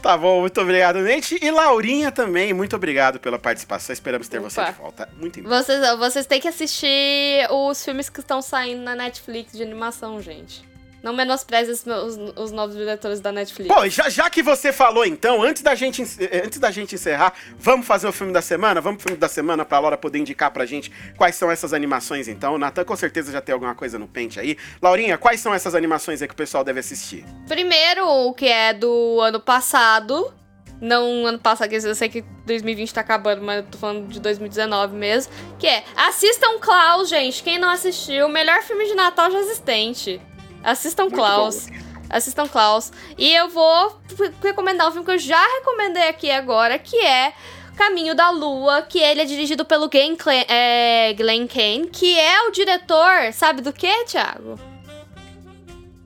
Tá 0.05 0.18
bom, 0.18 0.42
muito 0.42 0.61
obrigado, 0.61 0.98
Nate. 0.98 1.38
E 1.42 1.50
Laurinha 1.50 2.12
também, 2.12 2.52
muito 2.52 2.76
obrigado 2.76 3.18
pela 3.18 3.38
participação. 3.38 3.90
Esperamos 3.90 4.28
ter 4.28 4.38
você 4.38 4.61
Opa. 4.61 4.70
de 4.70 4.76
volta. 4.78 5.09
Muito 5.18 5.40
em 5.40 5.44
Vocês, 5.44 5.80
vocês 5.98 6.26
têm 6.26 6.38
que 6.42 6.46
assistir 6.46 7.48
os 7.50 7.82
filmes 7.82 8.11
que 8.11 8.20
estão 8.20 8.42
saindo 8.42 8.82
na 8.82 8.94
Netflix 8.94 9.55
de 9.55 9.62
animação, 9.62 10.20
gente. 10.20 10.62
Não 11.05 11.12
menospreze 11.12 11.70
os, 11.70 11.84
meus- 11.84 12.16
os 12.34 12.50
novos 12.50 12.74
diretores 12.74 13.20
da 13.20 13.30
Netflix. 13.30 13.68
Pô, 13.72 13.86
já, 13.90 14.09
já 14.09 14.30
que 14.30 14.42
você 14.42 14.72
falou 14.72 15.05
então, 15.05 15.42
antes 15.42 15.62
da, 15.62 15.74
gente, 15.74 16.02
eh, 16.18 16.42
antes 16.46 16.59
da 16.59 16.70
gente 16.70 16.94
encerrar, 16.94 17.34
vamos 17.59 17.86
fazer 17.86 18.09
o 18.09 18.12
filme 18.12 18.32
da 18.32 18.40
semana? 18.40 18.80
Vamos 18.80 18.96
pro 19.02 19.09
filme 19.11 19.20
da 19.20 19.28
semana 19.28 19.66
pra 19.66 19.78
Laura 19.78 19.98
poder 19.98 20.18
indicar 20.18 20.50
pra 20.50 20.64
gente 20.64 20.90
quais 21.18 21.34
são 21.34 21.50
essas 21.50 21.74
animações 21.74 22.26
então. 22.26 22.55
O 22.55 22.59
Natan 22.59 22.84
com 22.84 22.96
certeza 22.96 23.30
já 23.30 23.42
tem 23.42 23.52
alguma 23.52 23.74
coisa 23.74 23.98
no 23.98 24.09
pente 24.09 24.40
aí. 24.40 24.57
Laurinha, 24.80 25.18
quais 25.18 25.40
são 25.40 25.52
essas 25.52 25.74
animações 25.74 26.22
aí 26.22 26.26
que 26.26 26.32
o 26.32 26.36
pessoal 26.36 26.64
deve 26.64 26.80
assistir? 26.80 27.22
Primeiro, 27.46 28.09
o 28.09 28.32
que 28.32 28.46
é 28.48 28.72
do 28.72 29.20
ano 29.20 29.38
passado. 29.40 30.32
Não 30.80 31.26
ano 31.26 31.38
passado, 31.38 31.68
que 31.68 31.76
eu 31.76 31.94
sei 31.94 32.09
que 32.09 32.22
2020 32.46 32.92
tá 32.94 33.00
acabando, 33.02 33.42
mas 33.42 33.59
eu 33.59 33.62
tô 33.70 33.78
falando 33.78 34.09
de 34.09 34.18
2019 34.20 34.96
mesmo. 34.96 35.32
Que 35.59 35.66
é, 35.66 35.84
assistam 35.96 36.59
Klaus, 36.59 37.09
gente. 37.11 37.42
Quem 37.42 37.59
não 37.59 37.68
assistiu, 37.68 38.26
o 38.26 38.28
melhor 38.28 38.62
filme 38.62 38.86
de 38.86 38.94
Natal 38.94 39.30
já 39.30 39.38
existente. 39.38 40.20
Assistam 40.64 41.10
Klaus. 41.10 41.66
Assistam 42.08 42.48
Klaus. 42.48 42.90
E 43.18 43.32
eu 43.34 43.48
vou 43.48 44.00
recomendar 44.42 44.88
um 44.88 44.92
filme 44.92 45.04
que 45.04 45.12
eu 45.12 45.18
já 45.18 45.40
recomendei 45.58 46.08
aqui 46.08 46.30
agora, 46.30 46.78
que 46.78 46.96
é 46.96 47.32
Caminho 47.76 48.14
da 48.14 48.30
Lua, 48.30 48.82
que 48.82 48.98
ele 48.98 49.20
é 49.20 49.24
dirigido 49.24 49.64
pelo 49.64 49.88
Glenn, 49.88 50.16
é, 50.48 51.12
Glenn 51.14 51.46
Kane, 51.46 51.88
que 51.88 52.18
é 52.18 52.42
o 52.42 52.50
diretor, 52.50 53.32
sabe 53.32 53.60
do 53.62 53.72
que, 53.72 54.04
Thiago? 54.04 54.58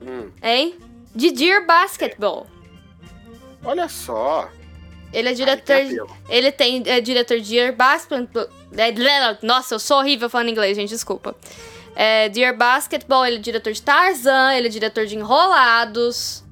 Hum, 0.01 0.31
Hein? 0.41 0.77
De 1.15 1.31
Dear 1.31 1.65
Basketball. 1.65 2.47
olha 3.63 3.87
só. 3.87 4.49
Ele 5.11 5.27
é 5.27 5.31
Ai, 5.31 5.35
diretor. 5.35 5.75
apelo. 5.75 6.17
ele 6.29 6.51
tem 6.51 6.83
é, 6.85 7.01
diretor 7.01 7.39
de 7.39 7.49
Dear 7.49 7.75
Basketball. 7.75 8.47
é, 8.77 9.37
Nossa, 9.45 9.75
eu 9.75 9.79
sou 9.79 9.97
horrível 9.99 10.29
falando 10.29 10.49
inglês, 10.49 10.75
gente, 10.77 10.89
desculpa. 10.89 11.35
É, 12.01 12.29
Dear 12.29 12.55
Basketball, 12.55 13.25
ele 13.25 13.35
é 13.35 13.39
diretor 13.39 13.73
de 13.73 13.81
Tarzan, 13.81 14.53
ele 14.53 14.67
é 14.67 14.69
diretor 14.69 15.05
de 15.05 15.17
Enrolados. 15.17 16.45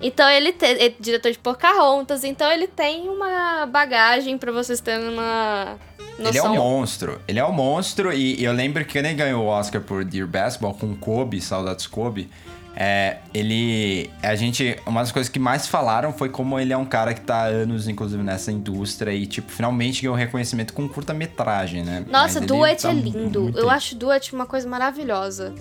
Então 0.00 0.28
ele. 0.30 0.54
É 0.60 0.92
diretor 1.00 1.32
de 1.32 1.38
Pocahontas, 1.38 2.22
então 2.22 2.48
ele 2.52 2.68
tem 2.68 3.08
uma 3.08 3.66
bagagem 3.66 4.38
pra 4.38 4.52
vocês 4.52 4.80
terem 4.80 5.08
uma 5.08 5.76
Ele 6.20 6.38
é 6.38 6.42
um 6.42 6.50
noção. 6.50 6.54
monstro. 6.54 7.20
Ele 7.26 7.40
é 7.40 7.44
um 7.44 7.50
monstro. 7.52 8.12
E, 8.12 8.40
e 8.40 8.44
eu 8.44 8.52
lembro 8.52 8.84
que 8.84 8.96
ele 8.96 9.12
ganhou 9.12 9.42
o 9.44 9.48
Oscar 9.48 9.80
por 9.80 10.04
Dear 10.04 10.28
Basketball 10.28 10.74
com 10.74 10.94
Kobe, 10.94 11.40
Saudades 11.40 11.88
Kobe. 11.88 12.30
É, 12.76 13.18
ele. 13.34 14.10
A 14.22 14.34
gente. 14.34 14.76
Uma 14.86 15.00
das 15.00 15.12
coisas 15.12 15.28
que 15.28 15.38
mais 15.38 15.66
falaram 15.66 16.12
foi 16.12 16.28
como 16.28 16.58
ele 16.58 16.72
é 16.72 16.76
um 16.76 16.84
cara 16.84 17.12
que 17.12 17.20
tá 17.20 17.42
há 17.42 17.46
anos, 17.46 17.88
inclusive, 17.88 18.22
nessa 18.22 18.52
indústria. 18.52 19.12
E, 19.12 19.26
tipo, 19.26 19.50
finalmente 19.50 20.02
ganhou 20.02 20.16
reconhecimento 20.16 20.72
com 20.72 20.88
curta-metragem, 20.88 21.82
né? 21.82 22.04
Nossa, 22.08 22.40
Duet 22.40 22.82
tá 22.82 22.90
é 22.90 22.94
lindo. 22.94 23.42
muito 23.42 23.58
Eu 23.58 23.68
acho 23.68 23.96
Duet 23.96 24.32
uma 24.32 24.46
coisa 24.46 24.68
maravilhosa. 24.68 25.54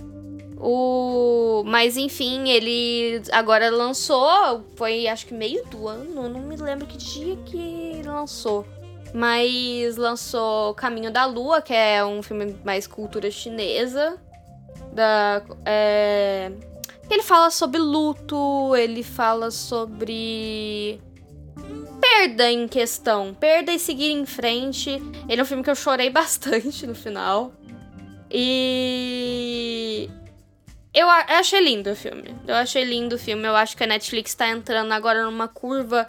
O... 0.62 1.64
Mas 1.66 1.96
enfim, 1.96 2.50
ele 2.50 3.22
agora 3.32 3.70
lançou, 3.70 4.66
foi 4.76 5.08
acho 5.08 5.26
que 5.26 5.34
meio 5.34 5.66
do 5.68 5.88
ano, 5.88 6.28
não 6.28 6.42
me 6.42 6.58
lembro 6.58 6.86
que 6.86 6.98
dia 6.98 7.38
que 7.46 8.02
lançou. 8.06 8.68
Mas 9.14 9.96
lançou 9.96 10.74
Caminho 10.74 11.12
da 11.12 11.26
Lua, 11.26 11.62
que 11.62 11.74
é 11.74 12.04
um 12.04 12.22
filme 12.22 12.56
mais 12.64 12.86
cultura 12.86 13.32
chinesa. 13.32 14.18
Da, 14.94 15.42
é... 15.66 16.52
Ele 17.10 17.24
fala 17.24 17.50
sobre 17.50 17.80
luto, 17.80 18.76
ele 18.76 19.04
fala 19.04 19.50
sobre 19.50 21.02
perda 22.00 22.52
em 22.52 22.68
questão, 22.68 23.34
perda 23.34 23.72
e 23.72 23.80
seguir 23.80 24.12
em 24.12 24.26
frente. 24.26 25.02
Ele 25.28 25.40
é 25.40 25.44
um 25.44 25.48
filme 25.48 25.64
que 25.64 25.70
eu 25.70 25.76
chorei 25.76 26.10
bastante 26.12 26.86
no 26.86 26.96
final. 26.96 27.52
E 28.32 30.10
eu, 30.94 31.08
achei 31.10 31.62
lindo 31.62 31.92
o 31.92 31.96
filme. 31.96 32.36
Eu 32.48 32.56
achei 32.56 32.84
lindo 32.84 33.16
o 33.16 33.20
filme. 33.20 33.48
Eu 33.48 33.56
acho 33.56 33.76
que 33.76 33.84
a 33.84 33.88
Netflix 33.88 34.34
tá 34.36 34.50
entrando 34.50 34.92
agora 34.92 35.24
numa 35.24 35.48
curva 35.48 36.08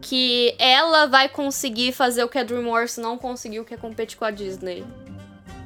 que 0.00 0.54
ela 0.58 1.06
vai 1.06 1.28
conseguir 1.28 1.92
fazer 1.92 2.24
o 2.24 2.28
que 2.28 2.38
a 2.38 2.42
DreamWorks 2.42 2.98
não 2.98 3.16
conseguiu, 3.16 3.64
que 3.64 3.72
é 3.72 3.76
competir 3.76 4.18
com 4.18 4.24
a 4.24 4.30
Disney. 4.30 4.84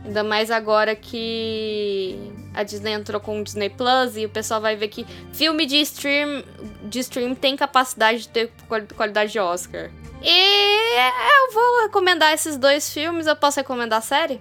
Ainda 0.06 0.22
mais 0.22 0.50
agora 0.52 0.94
que 0.94 2.16
a 2.54 2.62
Disney 2.62 2.92
entrou 2.92 3.20
com 3.20 3.40
o 3.40 3.44
Disney 3.44 3.68
Plus 3.68 4.16
e 4.16 4.24
o 4.24 4.28
pessoal 4.28 4.60
vai 4.60 4.76
ver 4.76 4.86
que 4.88 5.04
filme 5.32 5.66
de 5.66 5.76
stream, 5.80 6.44
de 6.84 7.00
stream 7.00 7.34
tem 7.34 7.56
capacidade 7.56 8.20
de 8.20 8.28
ter 8.28 8.52
quali- 8.68 8.86
qualidade 8.94 9.32
de 9.32 9.38
Oscar. 9.40 9.90
E 10.22 10.96
eu 11.48 11.52
vou 11.52 11.82
recomendar 11.82 12.32
esses 12.32 12.56
dois 12.56 12.88
filmes. 12.92 13.26
Eu 13.26 13.34
posso 13.36 13.58
recomendar 13.58 13.98
a 13.98 14.02
série? 14.02 14.40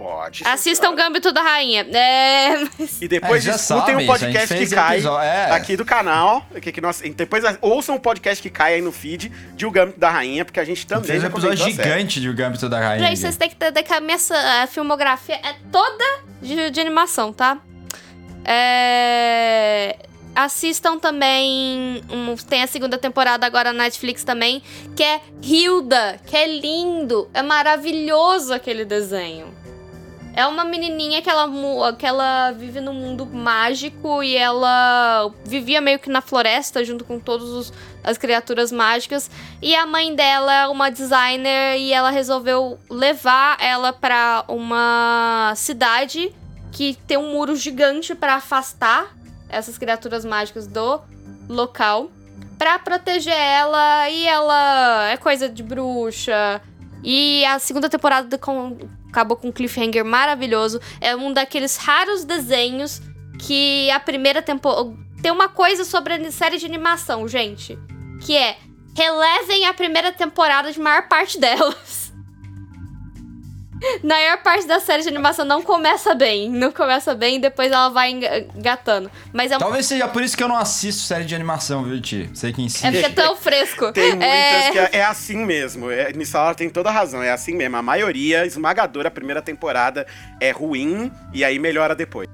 Pode. 0.00 0.42
Assistam 0.46 0.94
claro. 0.94 1.02
Gambito 1.10 1.30
da 1.30 1.42
Rainha. 1.42 1.86
É. 1.92 2.54
E 3.02 3.06
depois 3.06 3.46
É, 3.46 3.50
escutem 3.50 3.80
sabe, 3.80 3.94
o 3.96 3.98
gente 3.98 4.06
podcast 4.06 4.54
que 4.54 4.74
cai 4.74 4.94
episódio- 4.96 5.22
é. 5.28 5.50
aqui 5.50 5.76
do 5.76 5.84
canal. 5.84 6.42
Que, 6.62 6.72
que 6.72 6.80
nós, 6.80 7.02
depois 7.14 7.44
ouçam 7.60 7.96
o 7.96 8.00
podcast 8.00 8.42
que 8.42 8.48
cai 8.48 8.74
aí 8.74 8.80
no 8.80 8.92
feed 8.92 9.30
de 9.54 9.66
O 9.66 9.70
Gambito 9.70 10.00
da 10.00 10.08
Rainha, 10.10 10.42
porque 10.42 10.58
a 10.58 10.64
gente 10.64 10.86
também 10.86 11.04
Fez 11.04 11.18
um 11.18 11.22
já 11.22 11.28
episódio 11.28 11.52
a 11.62 11.70
série. 11.70 11.72
gigante 11.72 12.18
de 12.18 12.30
O 12.30 12.34
Gambito 12.34 12.66
da 12.66 12.80
Rainha. 12.80 13.08
Gente, 13.08 13.18
vocês 13.18 13.36
têm 13.36 13.48
que 13.50 13.54
entender 13.56 13.82
que 13.82 13.92
a 13.92 14.00
minha 14.00 14.16
a 14.62 14.66
filmografia 14.66 15.34
é 15.36 15.54
toda 15.70 16.04
de, 16.40 16.70
de 16.70 16.80
animação, 16.80 17.30
tá? 17.30 17.58
É... 18.44 19.96
Assistam 20.34 20.98
também. 20.98 22.02
um- 22.10 22.36
tem 22.36 22.62
a 22.62 22.66
segunda 22.66 22.96
temporada 22.96 23.44
agora 23.44 23.72
na 23.72 23.84
Netflix 23.84 24.24
também, 24.24 24.62
que 24.96 25.02
é 25.02 25.20
Hilda, 25.42 26.18
que 26.26 26.36
é 26.36 26.46
lindo. 26.46 27.28
É 27.34 27.42
maravilhoso 27.42 28.54
aquele 28.54 28.84
desenho. 28.84 29.52
É 30.34 30.46
uma 30.46 30.64
menininha 30.64 31.20
que 31.20 31.28
ela, 31.28 31.92
que 31.92 32.06
ela 32.06 32.52
vive 32.52 32.80
num 32.80 32.94
mundo 32.94 33.26
mágico 33.26 34.22
e 34.22 34.36
ela 34.36 35.32
vivia 35.44 35.80
meio 35.80 35.98
que 35.98 36.08
na 36.08 36.20
floresta 36.20 36.84
junto 36.84 37.04
com 37.04 37.18
todas 37.18 37.72
as 38.04 38.16
criaturas 38.16 38.70
mágicas. 38.70 39.30
E 39.60 39.74
a 39.74 39.84
mãe 39.86 40.14
dela 40.14 40.52
é 40.54 40.68
uma 40.68 40.90
designer 40.90 41.76
e 41.78 41.92
ela 41.92 42.10
resolveu 42.10 42.78
levar 42.88 43.56
ela 43.60 43.92
pra 43.92 44.44
uma 44.48 45.52
cidade 45.56 46.32
que 46.70 46.96
tem 47.06 47.16
um 47.16 47.32
muro 47.32 47.56
gigante 47.56 48.14
pra 48.14 48.34
afastar 48.34 49.16
essas 49.48 49.76
criaturas 49.76 50.24
mágicas 50.24 50.66
do 50.66 51.00
local 51.48 52.10
pra 52.56 52.78
proteger 52.78 53.32
ela 53.32 54.08
e 54.08 54.26
ela 54.26 55.08
é 55.08 55.16
coisa 55.16 55.48
de 55.48 55.62
bruxa. 55.62 56.60
E 57.02 57.44
a 57.46 57.58
segunda 57.58 57.88
temporada 57.88 58.38
acabou 59.10 59.36
com 59.36 59.48
um 59.48 59.52
cliffhanger 59.52 60.04
maravilhoso. 60.04 60.80
É 61.00 61.14
um 61.14 61.32
daqueles 61.32 61.76
raros 61.76 62.24
desenhos 62.24 63.02
que 63.38 63.90
a 63.90 64.00
primeira 64.00 64.40
temporada 64.40 64.90
tem 65.20 65.30
uma 65.30 65.48
coisa 65.48 65.84
sobre 65.84 66.14
a 66.14 66.32
série 66.32 66.56
de 66.56 66.64
animação, 66.64 67.28
gente, 67.28 67.78
que 68.24 68.36
é 68.36 68.56
relevem 68.96 69.66
a 69.66 69.74
primeira 69.74 70.12
temporada 70.12 70.72
de 70.72 70.80
maior 70.80 71.08
parte 71.08 71.38
delas. 71.40 71.99
Na 74.02 74.14
maior 74.16 74.38
parte 74.42 74.66
da 74.66 74.78
série 74.78 75.02
de 75.02 75.08
animação 75.08 75.44
não 75.44 75.62
começa 75.62 76.14
bem. 76.14 76.50
Não 76.50 76.70
começa 76.70 77.14
bem 77.14 77.36
e 77.36 77.38
depois 77.38 77.72
ela 77.72 77.88
vai 77.88 78.10
enga- 78.10 78.46
engatando. 78.54 79.10
Mas 79.32 79.50
é, 79.50 79.56
um- 79.56 79.60
Talvez 79.60 79.86
seja 79.86 80.06
por 80.08 80.22
isso 80.22 80.36
que 80.36 80.42
eu 80.42 80.48
não 80.48 80.56
assisto 80.56 81.02
série 81.02 81.24
de 81.24 81.34
animação, 81.34 81.82
viu, 81.84 82.00
Ti? 82.00 82.28
Sei 82.34 82.52
que 82.52 82.60
insiste. 82.62 82.84
é 82.86 82.90
porque 82.92 83.06
é 83.06 83.08
tão 83.24 83.36
fresco. 83.36 83.90
Tem 83.94 84.10
muitas 84.10 84.28
É, 84.28 84.70
que 84.70 84.78
é, 84.78 84.90
é 85.00 85.04
assim 85.04 85.44
mesmo. 85.44 85.90
É, 85.90 86.12
nisso 86.12 86.36
ela 86.36 86.54
tem 86.54 86.68
toda 86.68 86.88
a 86.90 86.92
razão. 86.92 87.22
É 87.22 87.30
assim 87.30 87.54
mesmo. 87.54 87.76
A 87.76 87.82
maioria 87.82 88.44
esmagadora, 88.46 89.08
a 89.08 89.10
primeira 89.10 89.40
temporada 89.40 90.06
é 90.40 90.50
ruim 90.50 91.10
e 91.32 91.42
aí 91.44 91.58
melhora 91.58 91.94
depois. 91.94 92.28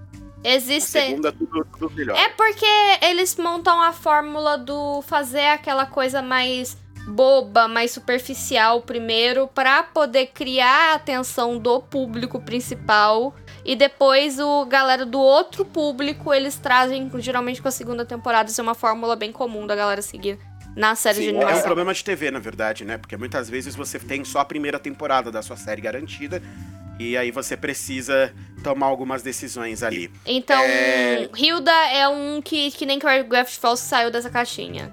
A 0.44 0.48
Existem. 0.48 1.08
segunda, 1.10 1.32
tudo, 1.32 1.66
tudo 1.78 1.94
melhor. 1.94 2.16
É 2.16 2.28
porque 2.30 2.66
eles 3.02 3.34
montam 3.36 3.80
a 3.82 3.92
fórmula 3.92 4.56
do 4.56 5.02
fazer 5.02 5.46
aquela 5.46 5.86
coisa 5.86 6.22
mais 6.22 6.76
boba, 7.06 7.68
mais 7.68 7.90
superficial 7.92 8.82
primeiro, 8.82 9.46
pra 9.48 9.82
poder 9.82 10.26
criar 10.26 10.92
a 10.92 10.94
atenção 10.96 11.58
do 11.58 11.80
público 11.80 12.40
principal. 12.40 13.34
E 13.64 13.74
depois 13.74 14.38
o 14.38 14.64
galera 14.66 15.04
do 15.04 15.20
outro 15.20 15.64
público 15.64 16.32
eles 16.32 16.56
trazem, 16.56 17.10
geralmente 17.18 17.60
com 17.62 17.68
a 17.68 17.72
segunda 17.72 18.04
temporada. 18.04 18.50
Isso 18.50 18.60
é 18.60 18.64
uma 18.64 18.74
fórmula 18.74 19.16
bem 19.16 19.32
comum 19.32 19.66
da 19.66 19.74
galera 19.74 20.02
seguir 20.02 20.38
na 20.76 20.94
série 20.94 21.20
de 21.20 21.24
Sim, 21.26 21.30
é 21.30 21.32
um 21.32 21.40
animação. 21.42 21.62
problema 21.62 21.94
de 21.94 22.04
TV, 22.04 22.30
na 22.30 22.38
verdade, 22.38 22.84
né? 22.84 22.98
Porque 22.98 23.16
muitas 23.16 23.48
vezes 23.48 23.74
você 23.74 23.98
tem 23.98 24.24
só 24.24 24.40
a 24.40 24.44
primeira 24.44 24.78
temporada 24.78 25.30
da 25.32 25.42
sua 25.42 25.56
série 25.56 25.80
garantida 25.80 26.42
e 26.98 27.16
aí 27.16 27.30
você 27.30 27.56
precisa 27.56 28.32
tomar 28.62 28.86
algumas 28.86 29.22
decisões 29.22 29.82
ali. 29.82 30.10
Então, 30.24 30.60
É. 30.62 31.28
Hilda 31.36 31.72
é 31.92 32.06
um 32.08 32.40
que, 32.42 32.70
que 32.70 32.84
nem 32.86 33.00
Choreographed 33.00 33.58
Falls 33.58 33.80
saiu 33.82 34.10
dessa 34.10 34.28
caixinha. 34.30 34.92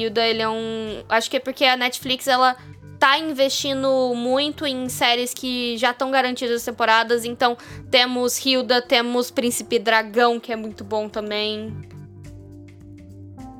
Hilda, 0.00 0.26
ele 0.26 0.42
é 0.42 0.48
um. 0.48 1.04
Acho 1.08 1.30
que 1.30 1.36
é 1.36 1.40
porque 1.40 1.64
a 1.64 1.76
Netflix 1.76 2.26
ela 2.26 2.56
tá 2.98 3.18
investindo 3.18 4.12
muito 4.14 4.66
em 4.66 4.88
séries 4.90 5.32
que 5.32 5.76
já 5.78 5.90
estão 5.90 6.10
garantidas 6.10 6.56
as 6.56 6.64
temporadas. 6.64 7.24
Então, 7.24 7.56
temos 7.90 8.38
Hilda, 8.44 8.82
temos 8.82 9.30
Príncipe 9.30 9.78
Dragão, 9.78 10.38
que 10.38 10.52
é 10.52 10.56
muito 10.56 10.84
bom 10.84 11.08
também. 11.08 11.74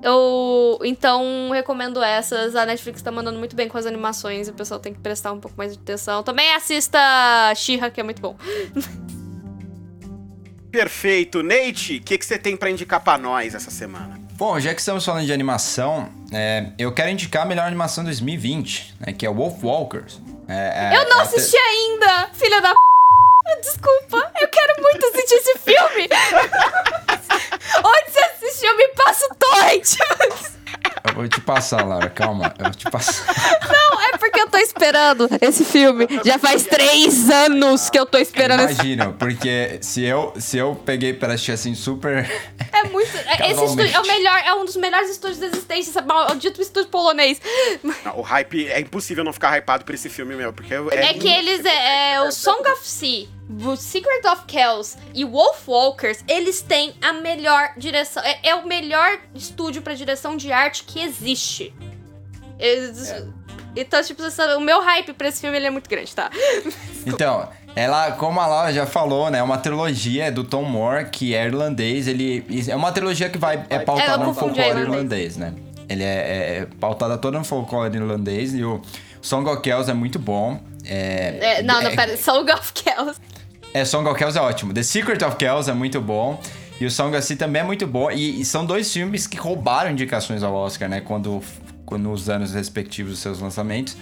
Eu, 0.02 0.78
então, 0.82 1.50
recomendo 1.52 2.02
essas. 2.02 2.54
A 2.56 2.64
Netflix 2.64 3.02
tá 3.02 3.10
mandando 3.10 3.38
muito 3.38 3.54
bem 3.56 3.68
com 3.68 3.76
as 3.78 3.86
animações. 3.86 4.48
O 4.48 4.52
pessoal 4.52 4.80
tem 4.80 4.92
que 4.92 5.00
prestar 5.00 5.32
um 5.32 5.40
pouco 5.40 5.56
mais 5.56 5.72
de 5.72 5.78
atenção. 5.78 6.22
Também 6.22 6.54
assista 6.54 6.98
She-Ra, 7.54 7.90
que 7.90 8.00
é 8.00 8.02
muito 8.02 8.20
bom. 8.20 8.36
Perfeito. 10.70 11.42
Nate, 11.42 11.96
o 11.96 12.02
que, 12.02 12.16
que 12.16 12.24
você 12.24 12.38
tem 12.38 12.56
pra 12.56 12.70
indicar 12.70 13.02
pra 13.02 13.18
nós 13.18 13.54
essa 13.54 13.70
semana? 13.70 14.29
Bom, 14.40 14.58
já 14.58 14.72
que 14.72 14.80
estamos 14.80 15.04
falando 15.04 15.26
de 15.26 15.34
animação, 15.34 16.08
é, 16.32 16.68
eu 16.78 16.90
quero 16.94 17.10
indicar 17.10 17.42
a 17.42 17.44
melhor 17.44 17.66
animação 17.66 18.02
2020, 18.02 18.94
né, 18.98 19.12
que 19.12 19.26
é 19.26 19.28
Wolf 19.28 19.62
Walkers. 19.62 20.18
É, 20.48 20.94
é, 20.94 20.96
Eu 20.96 21.10
não 21.10 21.20
é 21.20 21.24
assisti 21.24 21.58
ainda, 21.58 22.30
filha 22.32 22.58
da 22.62 22.70
p. 22.70 23.60
Desculpa, 23.60 24.32
eu 24.40 24.48
quero 24.48 24.80
muito 24.80 25.06
assistir 25.08 25.34
esse 25.34 25.58
filme. 25.58 26.08
Onde 27.84 28.10
você 28.10 28.18
assistiu? 28.18 28.74
Me 28.78 28.88
passa 28.88 29.26
o 29.26 29.34
torrent. 29.34 29.96
Eu 31.06 31.14
vou 31.14 31.28
te 31.28 31.40
passar, 31.42 31.86
Laura, 31.86 32.08
calma. 32.08 32.54
Eu 32.58 32.64
vou 32.64 32.74
te 32.74 32.90
passar. 32.90 33.34
Não, 33.68 34.00
é 34.00 34.09
eu 34.40 34.48
tô 34.50 34.58
esperando 34.58 35.28
esse 35.40 35.64
filme. 35.64 36.06
Já 36.24 36.38
faz 36.38 36.64
três 36.64 37.28
anos 37.30 37.88
que 37.90 37.98
eu 37.98 38.06
tô 38.06 38.18
esperando 38.18 38.60
esse 38.60 38.74
Imagina, 38.74 39.12
porque 39.12 39.78
se 39.82 40.02
eu, 40.04 40.32
se 40.38 40.56
eu 40.58 40.74
peguei 40.84 41.12
pra 41.12 41.34
assistir 41.34 41.52
assim 41.52 41.74
super. 41.74 42.28
É 42.72 42.84
muito. 42.88 43.14
é- 43.16 43.50
Esse 43.50 43.64
estúdio 43.64 43.94
é 43.94 44.00
o 44.00 44.06
melhor, 44.06 44.42
é 44.44 44.54
um 44.54 44.64
dos 44.64 44.76
melhores 44.76 45.10
estúdios 45.10 45.38
da 45.38 45.46
existência, 45.46 45.90
esse 45.90 46.00
maldito 46.02 46.60
estúdio 46.62 46.88
polonês. 46.90 47.40
Não, 47.82 48.18
o 48.18 48.22
hype, 48.22 48.66
é 48.68 48.80
impossível 48.80 49.22
não 49.24 49.32
ficar 49.32 49.56
hypado 49.58 49.84
por 49.84 49.94
esse 49.94 50.08
filme, 50.08 50.34
meu, 50.34 50.52
porque 50.52 50.74
É 50.92 51.14
que 51.14 51.28
eles. 51.28 51.64
É, 51.64 52.14
é 52.14 52.20
o 52.22 52.30
Song 52.32 52.66
of 52.70 52.88
Sea, 52.88 53.26
o 53.66 53.76
Secret 53.76 54.26
of 54.26 54.44
Kells 54.46 54.96
e 55.14 55.24
Wolf 55.24 55.66
Walkers, 55.68 56.24
eles 56.28 56.60
têm 56.62 56.94
a 57.02 57.12
melhor 57.12 57.72
direção. 57.76 58.22
É, 58.24 58.38
é 58.50 58.54
o 58.54 58.66
melhor 58.66 59.18
estúdio 59.34 59.82
pra 59.82 59.94
direção 59.94 60.36
de 60.36 60.50
arte 60.52 60.84
que 60.84 61.00
existe. 61.02 61.74
Eles- 62.58 63.14
Então, 63.76 64.02
tipo, 64.02 64.22
o 64.56 64.60
meu 64.60 64.80
hype 64.82 65.12
pra 65.12 65.28
esse 65.28 65.40
filme 65.40 65.56
ele 65.56 65.66
é 65.66 65.70
muito 65.70 65.88
grande, 65.88 66.14
tá? 66.14 66.30
Então, 67.06 67.48
ela, 67.74 68.12
como 68.12 68.38
a 68.40 68.46
Laura 68.46 68.72
já 68.74 68.84
falou, 68.84 69.30
né, 69.30 69.38
é 69.38 69.42
uma 69.42 69.56
trilogia 69.56 70.30
do 70.30 70.44
Tom 70.44 70.64
Moore, 70.64 71.06
que 71.10 71.34
é 71.34 71.46
irlandês. 71.46 72.06
Ele 72.06 72.44
é 72.68 72.76
uma 72.76 72.92
trilogia 72.92 73.30
que 73.30 73.38
vai 73.38 73.64
é 73.70 73.78
pautada 73.78 74.22
É, 74.22 74.26
no 74.26 74.34
folclore 74.34 74.60
irlandês. 74.68 74.86
irlandês, 74.88 75.36
né? 75.38 75.54
Ele 75.88 76.02
é, 76.04 76.06
é 76.58 76.66
pautada 76.78 77.16
toda 77.16 77.38
no 77.38 77.44
folclore 77.44 77.96
irlandês 77.96 78.54
e 78.54 78.62
o 78.62 78.82
Song 79.22 79.48
of 79.48 79.62
Kells 79.62 79.90
é 79.90 79.94
muito 79.94 80.18
bom. 80.18 80.60
É, 80.84 81.58
É, 81.58 81.62
não, 81.62 81.80
não, 81.80 81.90
é- 81.90 81.96
pera. 81.96 82.16
Song 82.18 82.50
of 82.52 82.72
Kells. 82.74 83.18
É, 83.72 83.84
Song 83.84 84.06
of 84.08 84.18
Kells 84.18 84.36
é 84.36 84.42
ótimo. 84.42 84.74
The 84.74 84.82
Secret 84.82 85.24
of 85.24 85.36
Kells 85.36 85.70
é 85.70 85.72
muito 85.74 86.00
bom. 86.02 86.38
E 86.80 86.84
o 86.86 86.90
Song 86.90 87.16
of 87.16 87.24
Sea 87.24 87.36
também 87.36 87.60
é 87.62 87.64
muito 87.64 87.86
bom. 87.86 88.10
E, 88.10 88.40
e 88.40 88.44
são 88.44 88.64
dois 88.66 88.92
filmes 88.92 89.26
que 89.26 89.36
roubaram 89.38 89.90
indicações 89.90 90.42
ao 90.42 90.54
Oscar, 90.54 90.88
né? 90.88 91.00
Quando 91.00 91.42
nos 91.98 92.28
anos 92.28 92.52
respectivos 92.54 93.12
dos 93.12 93.20
seus 93.20 93.40
lançamentos. 93.40 93.96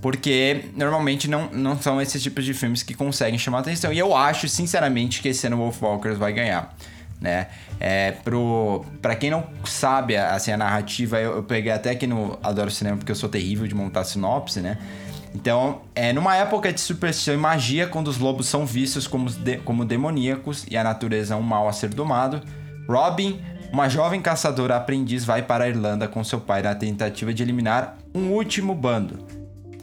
Porque 0.00 0.66
normalmente 0.76 1.28
não, 1.28 1.48
não 1.50 1.80
são 1.80 2.00
esses 2.00 2.22
tipos 2.22 2.44
de 2.44 2.52
filmes 2.52 2.82
que 2.82 2.92
conseguem 2.92 3.38
chamar 3.38 3.60
atenção. 3.60 3.92
E 3.92 3.98
eu 3.98 4.14
acho, 4.14 4.46
sinceramente, 4.48 5.22
que 5.22 5.28
esse 5.28 5.46
ano 5.46 5.56
Wolf 5.56 5.80
Walkers 5.82 6.18
vai 6.18 6.32
ganhar. 6.32 6.76
Né? 7.20 7.46
É, 7.80 8.10
pro, 8.12 8.84
pra 9.00 9.14
quem 9.16 9.30
não 9.30 9.46
sabe 9.64 10.14
assim, 10.14 10.52
a 10.52 10.58
narrativa, 10.58 11.18
eu, 11.18 11.36
eu 11.36 11.42
peguei 11.42 11.72
até 11.72 11.90
aqui 11.90 12.06
no 12.06 12.38
Adoro 12.42 12.70
Cinema 12.70 12.98
porque 12.98 13.12
eu 13.12 13.16
sou 13.16 13.30
terrível 13.30 13.66
de 13.66 13.74
montar 13.74 14.04
sinopse, 14.04 14.60
né? 14.60 14.76
Então, 15.34 15.80
é 15.94 16.12
numa 16.12 16.36
época 16.36 16.72
de 16.72 16.80
superstição 16.80 17.32
e 17.32 17.36
magia, 17.38 17.86
quando 17.86 18.08
os 18.08 18.18
lobos 18.18 18.46
são 18.46 18.66
vistos 18.66 19.06
como, 19.06 19.30
de- 19.30 19.56
como 19.58 19.84
demoníacos 19.86 20.66
e 20.70 20.76
a 20.76 20.84
natureza 20.84 21.34
é 21.34 21.36
um 21.36 21.42
mal 21.42 21.66
a 21.66 21.72
ser 21.72 21.88
domado, 21.88 22.42
Robin, 22.86 23.40
uma 23.74 23.88
jovem 23.88 24.22
caçadora 24.22 24.76
aprendiz, 24.76 25.24
vai 25.24 25.42
para 25.42 25.64
a 25.64 25.68
Irlanda 25.68 26.06
com 26.06 26.22
seu 26.22 26.40
pai 26.40 26.62
na 26.62 26.76
tentativa 26.76 27.34
de 27.34 27.42
eliminar 27.42 27.98
um 28.14 28.30
último 28.30 28.72
bando. 28.72 29.26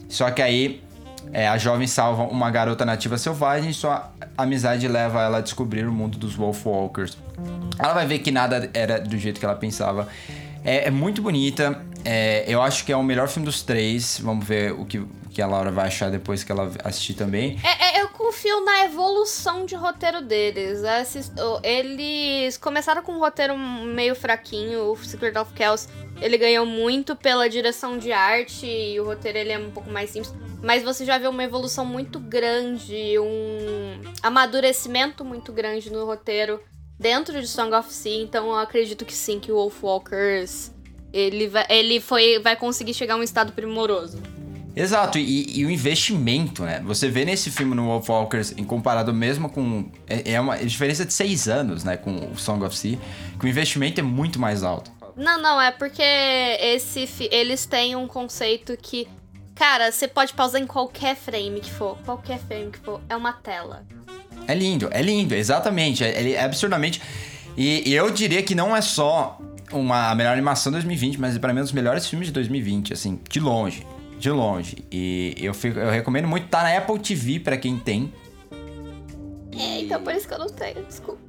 Só 0.08 0.30
que 0.30 0.40
aí 0.40 0.82
é, 1.30 1.46
a 1.46 1.58
jovem 1.58 1.86
salva 1.86 2.22
uma 2.22 2.50
garota 2.50 2.86
nativa 2.86 3.18
selvagem 3.18 3.70
sua 3.74 4.10
amizade 4.36 4.88
leva 4.88 5.20
ela 5.20 5.38
a 5.38 5.40
descobrir 5.42 5.86
o 5.86 5.92
mundo 5.92 6.16
dos 6.16 6.34
Wolfwalkers. 6.34 7.18
Ela 7.78 7.92
vai 7.92 8.06
ver 8.06 8.20
que 8.20 8.30
nada 8.30 8.70
era 8.72 8.98
do 8.98 9.18
jeito 9.18 9.38
que 9.38 9.44
ela 9.44 9.56
pensava. 9.56 10.08
É, 10.64 10.88
é 10.88 10.90
muito 10.90 11.20
bonita. 11.20 11.78
é, 12.02 12.44
eu 12.48 12.62
acho 12.62 12.86
que 12.86 12.92
é 12.92 12.96
o 12.96 13.02
melhor 13.02 13.28
filme 13.28 13.44
dos 13.44 13.62
três. 13.62 14.18
Vamos 14.22 14.46
ver 14.46 14.72
o 14.72 14.86
que, 14.86 15.04
que 15.30 15.42
a 15.42 15.46
Laura 15.46 15.70
vai 15.70 15.88
achar 15.88 16.10
depois 16.10 16.42
que 16.42 16.50
ela 16.50 16.72
assistir 16.82 17.12
também. 17.12 17.58
É, 17.62 17.91
é, 17.91 17.91
confio 18.32 18.64
na 18.64 18.86
evolução 18.86 19.66
de 19.66 19.74
roteiro 19.74 20.22
deles. 20.22 20.80
Eles 21.62 22.56
começaram 22.56 23.02
com 23.02 23.12
um 23.12 23.18
roteiro 23.18 23.58
meio 23.58 24.14
fraquinho. 24.14 24.90
O 24.90 24.96
Secret 24.96 25.36
of 25.36 25.52
Kells, 25.52 25.86
ele 26.18 26.38
ganhou 26.38 26.64
muito 26.64 27.14
pela 27.14 27.46
direção 27.46 27.98
de 27.98 28.10
arte. 28.10 28.66
E 28.66 28.98
o 28.98 29.04
roteiro 29.04 29.36
ele 29.36 29.52
é 29.52 29.58
um 29.58 29.70
pouco 29.70 29.90
mais 29.90 30.08
simples. 30.08 30.34
Mas 30.62 30.82
você 30.82 31.04
já 31.04 31.18
vê 31.18 31.28
uma 31.28 31.44
evolução 31.44 31.84
muito 31.84 32.18
grande, 32.18 33.18
um 33.18 34.00
amadurecimento 34.22 35.26
muito 35.26 35.52
grande 35.52 35.92
no 35.92 36.06
roteiro 36.06 36.58
dentro 36.98 37.38
de 37.38 37.46
Song 37.46 37.74
of 37.74 37.92
Sea. 37.92 38.22
Então 38.22 38.46
eu 38.46 38.56
acredito 38.56 39.04
que 39.04 39.12
sim, 39.12 39.38
que 39.38 39.52
o 39.52 39.56
Wolfwalkers... 39.56 40.72
Ele, 41.12 41.48
vai, 41.48 41.66
ele 41.68 42.00
foi, 42.00 42.38
vai 42.38 42.56
conseguir 42.56 42.94
chegar 42.94 43.12
a 43.12 43.16
um 43.18 43.22
estado 43.22 43.52
primoroso. 43.52 44.16
Exato, 44.74 45.18
e, 45.18 45.60
e 45.60 45.66
o 45.66 45.70
investimento, 45.70 46.62
né? 46.62 46.80
Você 46.84 47.08
vê 47.08 47.24
nesse 47.24 47.50
filme 47.50 47.74
no 47.74 47.86
Wolfwalkers, 47.86 48.54
em 48.56 48.64
comparado 48.64 49.12
mesmo 49.12 49.50
com. 49.50 49.90
É, 50.08 50.32
é 50.32 50.40
uma 50.40 50.56
diferença 50.58 51.04
de 51.04 51.12
seis 51.12 51.46
anos, 51.46 51.84
né? 51.84 51.96
Com 51.96 52.32
o 52.32 52.38
Song 52.38 52.64
of 52.64 52.76
Sea, 52.76 52.98
que 53.38 53.44
o 53.44 53.48
investimento 53.48 54.00
é 54.00 54.02
muito 54.02 54.40
mais 54.40 54.62
alto. 54.62 54.90
Não, 55.14 55.40
não, 55.40 55.60
é 55.60 55.70
porque 55.70 56.02
esse 56.02 57.06
eles 57.30 57.66
têm 57.66 57.94
um 57.94 58.06
conceito 58.06 58.74
que, 58.80 59.06
cara, 59.54 59.92
você 59.92 60.08
pode 60.08 60.32
pausar 60.32 60.60
em 60.60 60.66
qualquer 60.66 61.16
frame 61.16 61.60
que 61.60 61.70
for, 61.70 61.98
qualquer 62.04 62.38
frame 62.38 62.70
que 62.70 62.78
for, 62.78 63.00
é 63.10 63.16
uma 63.16 63.32
tela. 63.32 63.84
É 64.48 64.54
lindo, 64.54 64.88
é 64.90 65.02
lindo, 65.02 65.34
exatamente. 65.34 66.02
É, 66.02 66.18
ele 66.18 66.32
é 66.32 66.42
absurdamente. 66.42 67.00
E, 67.56 67.90
e 67.90 67.94
eu 67.94 68.10
diria 68.10 68.42
que 68.42 68.54
não 68.54 68.74
é 68.74 68.80
só 68.80 69.38
uma, 69.70 70.10
a 70.10 70.14
melhor 70.14 70.32
animação 70.32 70.72
de 70.72 70.76
2020, 70.76 71.20
mas 71.20 71.36
para 71.36 71.52
mim 71.52 71.58
é 71.58 71.62
um 71.62 71.64
dos 71.64 71.72
melhores 71.72 72.06
filmes 72.06 72.28
de 72.28 72.32
2020, 72.32 72.94
assim, 72.94 73.20
de 73.28 73.38
longe. 73.38 73.86
De 74.22 74.30
longe. 74.30 74.84
E 74.88 75.34
eu, 75.36 75.52
fico, 75.52 75.80
eu 75.80 75.90
recomendo 75.90 76.28
muito. 76.28 76.46
Tá 76.46 76.62
na 76.62 76.78
Apple 76.78 76.96
TV 77.00 77.40
pra 77.40 77.56
quem 77.56 77.76
tem. 77.76 78.14
É, 79.50 79.80
então 79.80 80.00
por 80.00 80.14
isso 80.14 80.28
que 80.28 80.32
eu 80.34 80.38
não 80.38 80.46
tenho, 80.46 80.80
desculpa. 80.84 81.20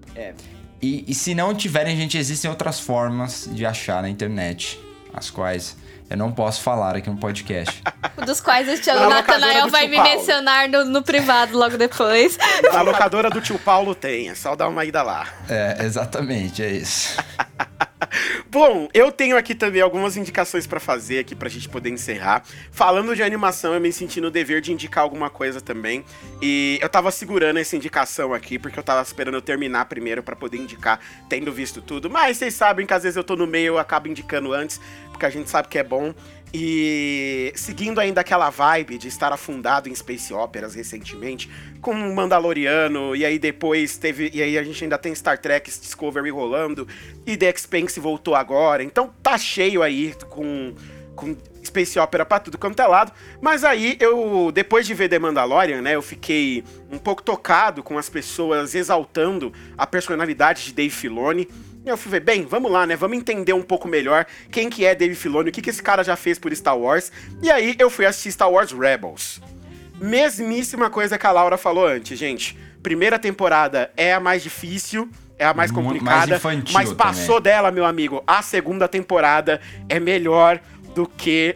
E, 0.79 1.03
e 1.07 1.15
se 1.15 1.33
não 1.33 1.55
tiverem, 1.55 1.97
gente, 1.97 2.19
existem 2.19 2.51
outras 2.51 2.79
formas 2.79 3.49
de 3.51 3.65
achar 3.65 4.03
na 4.03 4.09
internet, 4.09 4.79
as 5.11 5.31
quais 5.31 5.75
eu 6.07 6.15
não 6.15 6.31
posso 6.31 6.61
falar 6.61 6.95
aqui 6.95 7.09
no 7.09 7.17
podcast. 7.17 7.81
Dos 8.27 8.39
quais 8.39 8.69
o 8.69 8.79
tio 8.79 8.93
Na 8.93 9.07
locadora 9.07 9.39
Nathanael 9.39 9.65
do 9.65 9.71
vai 9.71 9.87
me 9.87 9.95
Paulo. 9.95 10.11
mencionar 10.11 10.69
no, 10.69 10.85
no 10.85 11.01
privado 11.01 11.57
logo 11.57 11.75
depois. 11.75 12.37
A 12.71 12.81
locadora 12.83 13.31
do 13.31 13.41
tio 13.41 13.57
Paulo 13.57 13.95
tem, 13.95 14.29
é 14.29 14.35
só 14.35 14.55
dar 14.55 14.67
uma 14.67 14.85
ida 14.85 15.01
lá. 15.01 15.27
é, 15.49 15.83
exatamente, 15.83 16.61
é 16.61 16.71
isso. 16.73 17.17
Bom, 18.49 18.87
eu 18.93 19.11
tenho 19.11 19.37
aqui 19.37 19.55
também 19.55 19.81
algumas 19.81 20.15
indicações 20.15 20.67
pra 20.67 20.79
fazer 20.79 21.19
aqui 21.19 21.35
pra 21.35 21.49
gente 21.49 21.67
poder 21.67 21.89
encerrar. 21.89 22.43
Falando 22.71 23.15
de 23.15 23.23
animação, 23.23 23.73
eu 23.73 23.81
me 23.81 23.91
senti 23.91 24.21
no 24.21 24.29
dever 24.29 24.61
de 24.61 24.71
indicar 24.71 25.03
alguma 25.03 25.29
coisa 25.29 25.59
também. 25.59 26.05
E 26.41 26.77
eu 26.81 26.89
tava 26.89 27.11
segurando 27.11 27.57
essa 27.57 27.75
indicação 27.75 28.33
aqui, 28.33 28.59
porque 28.59 28.77
eu 28.77 28.83
tava 28.83 29.01
esperando 29.01 29.35
eu 29.35 29.41
terminar 29.41 29.85
primeiro 29.85 30.21
pra 30.21 30.35
poder 30.35 30.57
indicar, 30.57 30.99
tendo 31.27 31.51
visto 31.51 31.81
tudo. 31.81 32.09
Mas 32.09 32.37
vocês 32.37 32.53
sabem 32.53 32.85
que 32.85 32.93
às 32.93 33.03
vezes 33.03 33.17
eu 33.17 33.23
tô 33.23 33.35
no 33.35 33.47
meio, 33.47 33.67
eu 33.67 33.77
acabo 33.79 34.07
indicando 34.07 34.53
antes, 34.53 34.79
porque 35.09 35.25
a 35.25 35.29
gente 35.29 35.49
sabe 35.49 35.67
que 35.67 35.77
é 35.79 35.83
bom. 35.83 36.13
E 36.53 37.51
seguindo 37.55 37.99
ainda 37.99 38.21
aquela 38.21 38.51
vibe 38.51 38.99
de 38.99 39.07
estar 39.07 39.33
afundado 39.33 39.89
em 39.89 39.95
space 39.95 40.31
operas 40.31 40.75
recentemente, 40.75 41.49
com 41.81 41.95
Mandaloriano, 42.13 43.15
e 43.15 43.25
aí 43.25 43.39
depois 43.39 43.97
teve. 43.97 44.29
E 44.31 44.39
aí 44.39 44.55
a 44.55 44.63
gente 44.63 44.83
ainda 44.83 44.99
tem 44.99 45.15
Star 45.15 45.39
Trek 45.39 45.67
Discovery 45.71 46.29
rolando, 46.29 46.87
e 47.25 47.35
The 47.35 47.49
Expanse 47.49 47.99
voltou 47.99 48.35
agora. 48.35 48.83
Então 48.83 49.11
tá 49.23 49.35
cheio 49.35 49.81
aí 49.81 50.13
com. 50.29 50.75
com 51.15 51.35
Space 51.63 51.97
Opera 51.97 52.25
pra 52.25 52.39
tudo 52.39 52.57
quanto 52.57 52.79
é 52.81 52.85
lado. 52.85 53.13
Mas 53.41 53.63
aí 53.63 53.97
eu, 53.99 54.51
depois 54.53 54.85
de 54.85 54.93
ver 54.93 55.09
The 55.09 55.17
Mandalorian, 55.17 55.81
né, 55.81 55.95
eu 55.95 56.01
fiquei 56.01 56.63
um 56.91 56.97
pouco 56.97 57.23
tocado 57.23 57.81
com 57.81 57.97
as 57.97 58.09
pessoas 58.09 58.75
exaltando 58.75 59.51
a 59.77 59.87
personalidade 59.87 60.65
de 60.65 60.73
Dave 60.73 60.89
Filoni. 60.89 61.47
E 61.85 61.89
eu 61.89 61.97
fui 61.97 62.11
ver, 62.11 62.21
bem, 62.21 62.45
vamos 62.45 62.71
lá, 62.71 62.85
né? 62.87 62.95
Vamos 62.95 63.17
entender 63.17 63.51
um 63.53 63.61
pouco 63.61 63.87
melhor 63.87 64.25
quem 64.49 64.69
que 64.69 64.85
é 64.85 64.95
Dave 64.95 65.15
Filoni, 65.15 65.49
o 65.49 65.51
que, 65.51 65.61
que 65.61 65.69
esse 65.69 65.83
cara 65.83 66.03
já 66.03 66.15
fez 66.15 66.39
por 66.39 66.55
Star 66.55 66.77
Wars. 66.77 67.11
E 67.41 67.51
aí 67.51 67.75
eu 67.77 67.89
fui 67.89 68.05
assistir 68.05 68.31
Star 68.31 68.49
Wars 68.49 68.71
Rebels. 68.71 69.41
Mesmíssima 69.99 70.89
coisa 70.89 71.17
que 71.17 71.25
a 71.27 71.31
Laura 71.31 71.57
falou 71.57 71.85
antes, 71.87 72.17
gente. 72.17 72.57
Primeira 72.81 73.17
temporada 73.19 73.91
é 73.95 74.13
a 74.13 74.19
mais 74.19 74.43
difícil, 74.43 75.09
é 75.37 75.45
a 75.45 75.53
mais 75.53 75.71
Mu- 75.71 75.81
mais 75.81 75.87
complicada, 75.93 76.35
infantil 76.35 76.73
mas 76.73 76.91
passou 76.93 77.39
dela, 77.39 77.71
meu 77.71 77.85
amigo. 77.85 78.23
A 78.27 78.41
segunda 78.41 78.87
temporada 78.87 79.61
é 79.87 79.99
melhor 79.99 80.59
do 80.93 81.07
que 81.07 81.55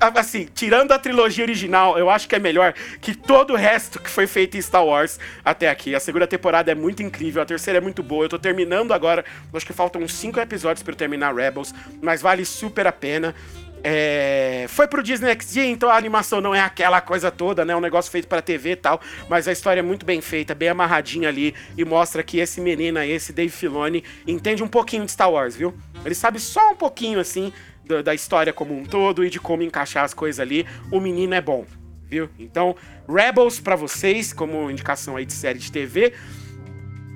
assim, 0.00 0.48
tirando 0.54 0.92
a 0.92 0.98
trilogia 0.98 1.44
original, 1.44 1.98
eu 1.98 2.08
acho 2.08 2.28
que 2.28 2.34
é 2.34 2.38
melhor 2.38 2.72
que 3.00 3.14
todo 3.14 3.52
o 3.52 3.56
resto 3.56 4.00
que 4.00 4.08
foi 4.08 4.26
feito 4.26 4.56
em 4.56 4.62
Star 4.62 4.84
Wars 4.84 5.18
até 5.44 5.68
aqui. 5.68 5.94
A 5.94 6.00
segunda 6.00 6.26
temporada 6.26 6.72
é 6.72 6.74
muito 6.74 7.02
incrível, 7.02 7.42
a 7.42 7.46
terceira 7.46 7.78
é 7.78 7.80
muito 7.80 8.02
boa. 8.02 8.24
Eu 8.24 8.28
tô 8.28 8.38
terminando 8.38 8.92
agora, 8.92 9.24
acho 9.52 9.66
que 9.66 9.72
faltam 9.72 10.02
uns 10.02 10.14
cinco 10.14 10.40
episódios 10.40 10.82
para 10.82 10.92
eu 10.92 10.96
terminar 10.96 11.34
Rebels, 11.34 11.74
mas 12.00 12.22
vale 12.22 12.44
super 12.44 12.86
a 12.86 12.92
pena. 12.92 13.34
É, 13.82 14.66
foi 14.68 14.86
pro 14.86 15.02
Disney 15.02 15.32
XD, 15.32 15.66
então 15.66 15.88
a 15.88 15.96
animação 15.96 16.40
não 16.40 16.54
é 16.54 16.60
aquela 16.60 17.00
coisa 17.00 17.30
toda, 17.30 17.64
né? 17.64 17.74
Um 17.74 17.80
negócio 17.80 18.10
feito 18.10 18.28
pra 18.28 18.42
TV 18.42 18.72
e 18.72 18.76
tal, 18.76 19.00
mas 19.28 19.48
a 19.48 19.52
história 19.52 19.80
é 19.80 19.82
muito 19.82 20.04
bem 20.04 20.20
feita, 20.20 20.54
bem 20.54 20.68
amarradinha 20.68 21.28
ali 21.28 21.54
e 21.76 21.84
mostra 21.84 22.22
que 22.22 22.38
esse 22.38 22.60
menino 22.60 23.00
esse 23.00 23.32
Dave 23.32 23.50
Filoni, 23.50 24.04
entende 24.26 24.62
um 24.62 24.68
pouquinho 24.68 25.06
de 25.06 25.12
Star 25.12 25.30
Wars, 25.30 25.56
viu? 25.56 25.74
Ele 26.04 26.14
sabe 26.14 26.38
só 26.38 26.72
um 26.72 26.76
pouquinho 26.76 27.18
assim 27.18 27.52
da, 27.90 28.02
da 28.02 28.14
história 28.14 28.52
como 28.52 28.76
um 28.76 28.84
todo 28.84 29.24
e 29.24 29.30
de 29.30 29.38
como 29.38 29.62
encaixar 29.62 30.04
as 30.04 30.14
coisas 30.14 30.40
ali. 30.40 30.66
O 30.90 31.00
menino 31.00 31.34
é 31.34 31.40
bom, 31.40 31.66
viu? 32.08 32.30
Então, 32.38 32.74
Rebels 33.08 33.60
pra 33.60 33.76
vocês, 33.76 34.32
como 34.32 34.70
indicação 34.70 35.16
aí 35.16 35.26
de 35.26 35.32
série 35.32 35.58
de 35.58 35.70
TV. 35.70 36.14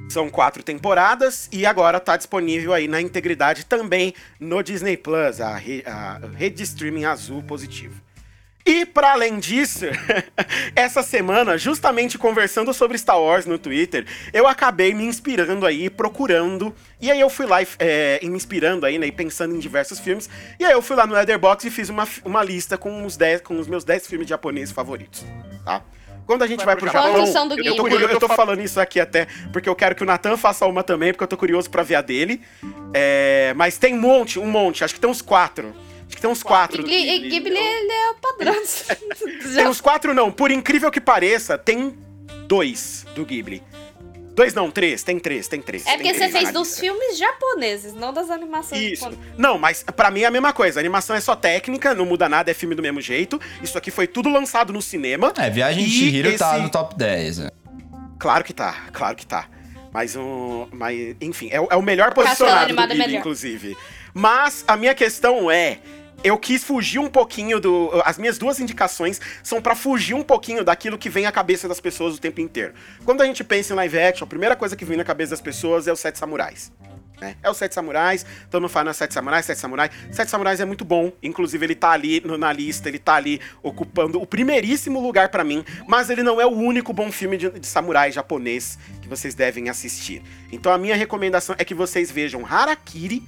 São 0.09 0.29
quatro 0.29 0.63
temporadas 0.63 1.49
e 1.51 1.65
agora 1.65 1.99
tá 1.99 2.17
disponível 2.17 2.73
aí 2.75 2.87
na 2.87 3.01
integridade 3.01 3.65
também 3.65 4.15
no 4.39 4.63
Disney 4.63 4.97
Plus, 4.97 5.41
a, 5.41 5.57
re- 5.57 5.83
a 5.87 6.21
rede 6.37 6.57
de 6.57 6.63
streaming 6.65 7.07
azul 7.07 7.43
positivo. 7.43 8.01
E 8.67 8.87
para 8.87 9.13
além 9.13 9.39
disso, 9.39 9.85
essa 10.75 11.03
semana, 11.03 11.59
justamente 11.59 12.17
conversando 12.17 12.73
sobre 12.73 12.97
Star 12.97 13.21
Wars 13.21 13.45
no 13.45 13.59
Twitter, 13.59 14.07
eu 14.33 14.47
acabei 14.47 14.95
me 14.95 15.05
inspirando 15.05 15.67
aí, 15.67 15.91
procurando, 15.91 16.75
e 16.99 17.11
aí 17.11 17.21
eu 17.21 17.29
fui 17.29 17.45
lá 17.45 17.59
é, 17.79 18.19
me 18.23 18.37
inspirando 18.37 18.87
aí, 18.87 18.99
né, 18.99 19.07
e 19.07 19.13
pensando 19.13 19.55
em 19.55 19.59
diversos 19.59 20.01
filmes, 20.01 20.31
e 20.59 20.65
aí 20.65 20.73
eu 20.73 20.81
fui 20.81 20.97
lá 20.97 21.07
no 21.07 21.13
Letterboxd 21.13 21.69
e 21.69 21.71
fiz 21.71 21.91
uma, 21.91 22.09
uma 22.25 22.43
lista 22.43 22.79
com 22.79 23.05
os, 23.05 23.19
10, 23.19 23.43
com 23.43 23.59
os 23.59 23.69
meus 23.69 23.85
10 23.85 24.07
filmes 24.07 24.27
japoneses 24.27 24.73
favoritos, 24.73 25.27
tá? 25.63 25.83
Quando 26.27 26.43
a 26.43 26.47
gente 26.47 26.65
vai, 26.65 26.75
pro 26.75 26.87
Japão, 26.87 27.27
eu, 27.63 27.77
tô, 27.77 27.87
eu 27.87 28.19
tô 28.19 28.29
falando 28.31 28.63
isso 28.63 28.81
aqui 28.81 28.99
até 28.99 29.27
porque 29.53 29.69
eu 29.69 29.75
quero 29.75 29.95
que 29.95 30.03
o 30.03 30.07
Nathan 30.07 30.39
faça 30.39 30.65
uma 30.65 30.83
também, 30.83 31.13
porque 31.13 31.23
eu 31.23 31.29
tô 31.29 31.37
curioso 31.37 31.69
pra 31.69 31.83
ver 31.83 31.97
a 31.97 32.01
dele. 32.01 32.41
É, 32.95 33.53
mas 33.55 33.77
tem 33.77 33.95
um 33.95 34.01
monte, 34.01 34.39
um 34.39 34.47
monte, 34.47 34.83
acho 34.83 34.95
que 34.95 35.01
tem 35.01 35.11
uns 35.11 35.21
quatro. 35.21 35.75
Acho 36.07 36.17
que 36.17 36.21
tem 36.23 36.31
uns 36.31 36.43
quatro. 36.43 36.83
do 36.83 36.89
Ghi- 36.89 37.03
Ghibli. 37.19 37.29
Ghibli, 37.31 37.57
ele 37.59 37.93
é 37.93 38.11
o 38.11 38.15
padrão. 38.15 38.55
Tem 39.55 39.67
uns 39.67 39.81
quatro 39.81 40.13
não, 40.15 40.31
por 40.31 40.51
incrível 40.51 40.91
que 40.91 41.01
pareça, 41.01 41.57
tem 41.59 41.97
dois 42.47 43.07
do 43.15 43.25
Ghibli. 43.25 43.63
Dois 44.35 44.53
não, 44.53 44.69
três, 44.71 45.03
tem 45.05 45.19
três, 45.21 45.47
tem 45.47 45.63
três. 45.63 45.83
É 45.87 45.91
tem 45.91 45.97
porque 45.99 46.13
você 46.13 46.19
três 46.29 46.33
na 46.33 46.39
fez 46.41 46.53
dos 46.53 46.79
filmes 46.79 47.17
japoneses, 47.17 47.95
não 47.95 48.13
das 48.13 48.31
animações 48.31 48.83
Isso. 48.83 49.03
japonesas. 49.05 49.25
Não, 49.39 49.57
mas 49.59 49.85
pra 49.95 50.11
mim 50.11 50.23
é 50.23 50.27
a 50.27 50.31
mesma 50.31 50.53
coisa. 50.53 50.79
A 50.79 50.83
animação 50.83 51.15
é 51.15 51.21
só 51.21 51.37
técnica, 51.37 51.95
não 51.95 52.05
muda 52.05 52.29
nada, 52.29 52.51
é 52.51 52.55
filme 52.55 52.75
do 52.75 52.83
mesmo 52.83 53.01
jeito. 53.01 53.41
Isso 53.63 53.79
aqui 53.79 53.93
foi 53.93 54.09
tudo 54.09 54.29
lançado 54.29 54.73
no 54.73 54.83
cinema. 54.83 55.33
É, 55.39 55.49
Viagem 55.49 55.85
de 55.85 55.91
Chihiro 55.91 56.37
tá 56.37 56.55
esse- 56.55 56.63
no 56.63 56.69
top 56.69 56.97
10. 56.97 57.39
né? 57.39 57.51
Claro 58.19 58.43
que 58.43 58.53
tá, 58.53 58.87
claro 58.93 59.15
que 59.15 59.25
tá. 59.27 59.49
Mas, 59.93 60.17
um, 60.17 60.67
mas 60.73 61.15
enfim, 61.21 61.49
é, 61.53 61.61
o- 61.61 61.69
é 61.71 61.77
o 61.77 61.83
melhor 61.83 62.13
posicionado 62.13 62.75
do 62.75 62.81
é 62.81 62.87
Ghibli, 62.87 62.99
melhor. 62.99 63.19
inclusive. 63.21 63.77
Mas 64.15 64.65
a 64.69 64.77
minha 64.77 64.95
questão 64.95 65.51
é, 65.51 65.79
eu 66.23 66.39
quis 66.39 66.63
fugir 66.63 67.01
um 67.01 67.09
pouquinho 67.11 67.59
do... 67.61 67.91
As 68.05 68.17
minhas 68.17 68.39
duas 68.39 68.61
indicações 68.61 69.21
são 69.43 69.61
pra 69.61 69.75
fugir 69.75 70.15
um 70.15 70.23
pouquinho 70.23 70.65
daquilo 70.65 70.97
que 70.97 71.11
vem 71.11 71.27
à 71.27 71.33
cabeça 71.33 71.69
das 71.69 71.81
pessoas 71.81 72.15
o 72.15 72.21
tempo 72.21 72.41
inteiro. 72.41 72.73
Quando 73.05 73.21
a 73.23 73.27
gente 73.27 73.43
pensa 73.43 73.73
em 73.73 73.77
live 73.77 73.99
action, 73.99 74.25
a 74.25 74.29
primeira 74.29 74.55
coisa 74.57 74.77
que 74.77 74.85
vem 74.85 74.97
na 74.97 75.05
cabeça 75.05 75.31
das 75.31 75.41
pessoas 75.41 75.87
é 75.89 75.93
os 75.93 76.01
Sete 76.01 76.19
Samurais. 76.19 76.73
né? 77.21 77.37
É 77.45 77.49
os 77.51 77.57
Sete 77.57 77.73
Samurais, 77.75 78.27
todo 78.51 78.63
mundo 78.63 78.71
fala, 78.71 78.87
"Não, 78.87 78.93
Sete 78.93 79.15
Samurais, 79.15 79.47
Sete 79.47 79.61
Samurais. 79.61 79.91
Sete 80.11 80.31
Samurais 80.31 80.61
é 80.61 80.65
muito 80.65 80.85
bom, 80.85 81.13
inclusive 81.23 81.65
ele 81.65 81.75
tá 81.77 81.91
ali 81.93 82.21
no- 82.25 82.37
na 82.37 82.53
lista, 82.53 82.89
ele 82.89 82.99
tá 82.99 83.15
ali 83.15 83.41
ocupando 83.63 84.21
o 84.21 84.27
primeiríssimo 84.27 85.01
lugar 85.01 85.29
pra 85.29 85.45
mim, 85.45 85.65
mas 85.87 86.11
ele 86.11 86.25
não 86.25 86.41
é 86.41 86.45
o 86.47 86.51
único 86.51 86.93
bom 86.93 87.13
filme 87.13 87.37
de, 87.37 87.51
de 87.51 87.67
samurai 87.69 88.11
japonês 88.11 88.79
que 89.01 89.07
vocês 89.09 89.33
devem 89.33 89.69
assistir. 89.69 90.23
Então 90.51 90.73
a 90.73 90.77
minha 90.79 90.97
recomendação 90.97 91.55
é 91.57 91.65
que 91.65 91.73
vocês 91.73 92.11
vejam 92.11 92.45
Harakiri, 92.45 93.23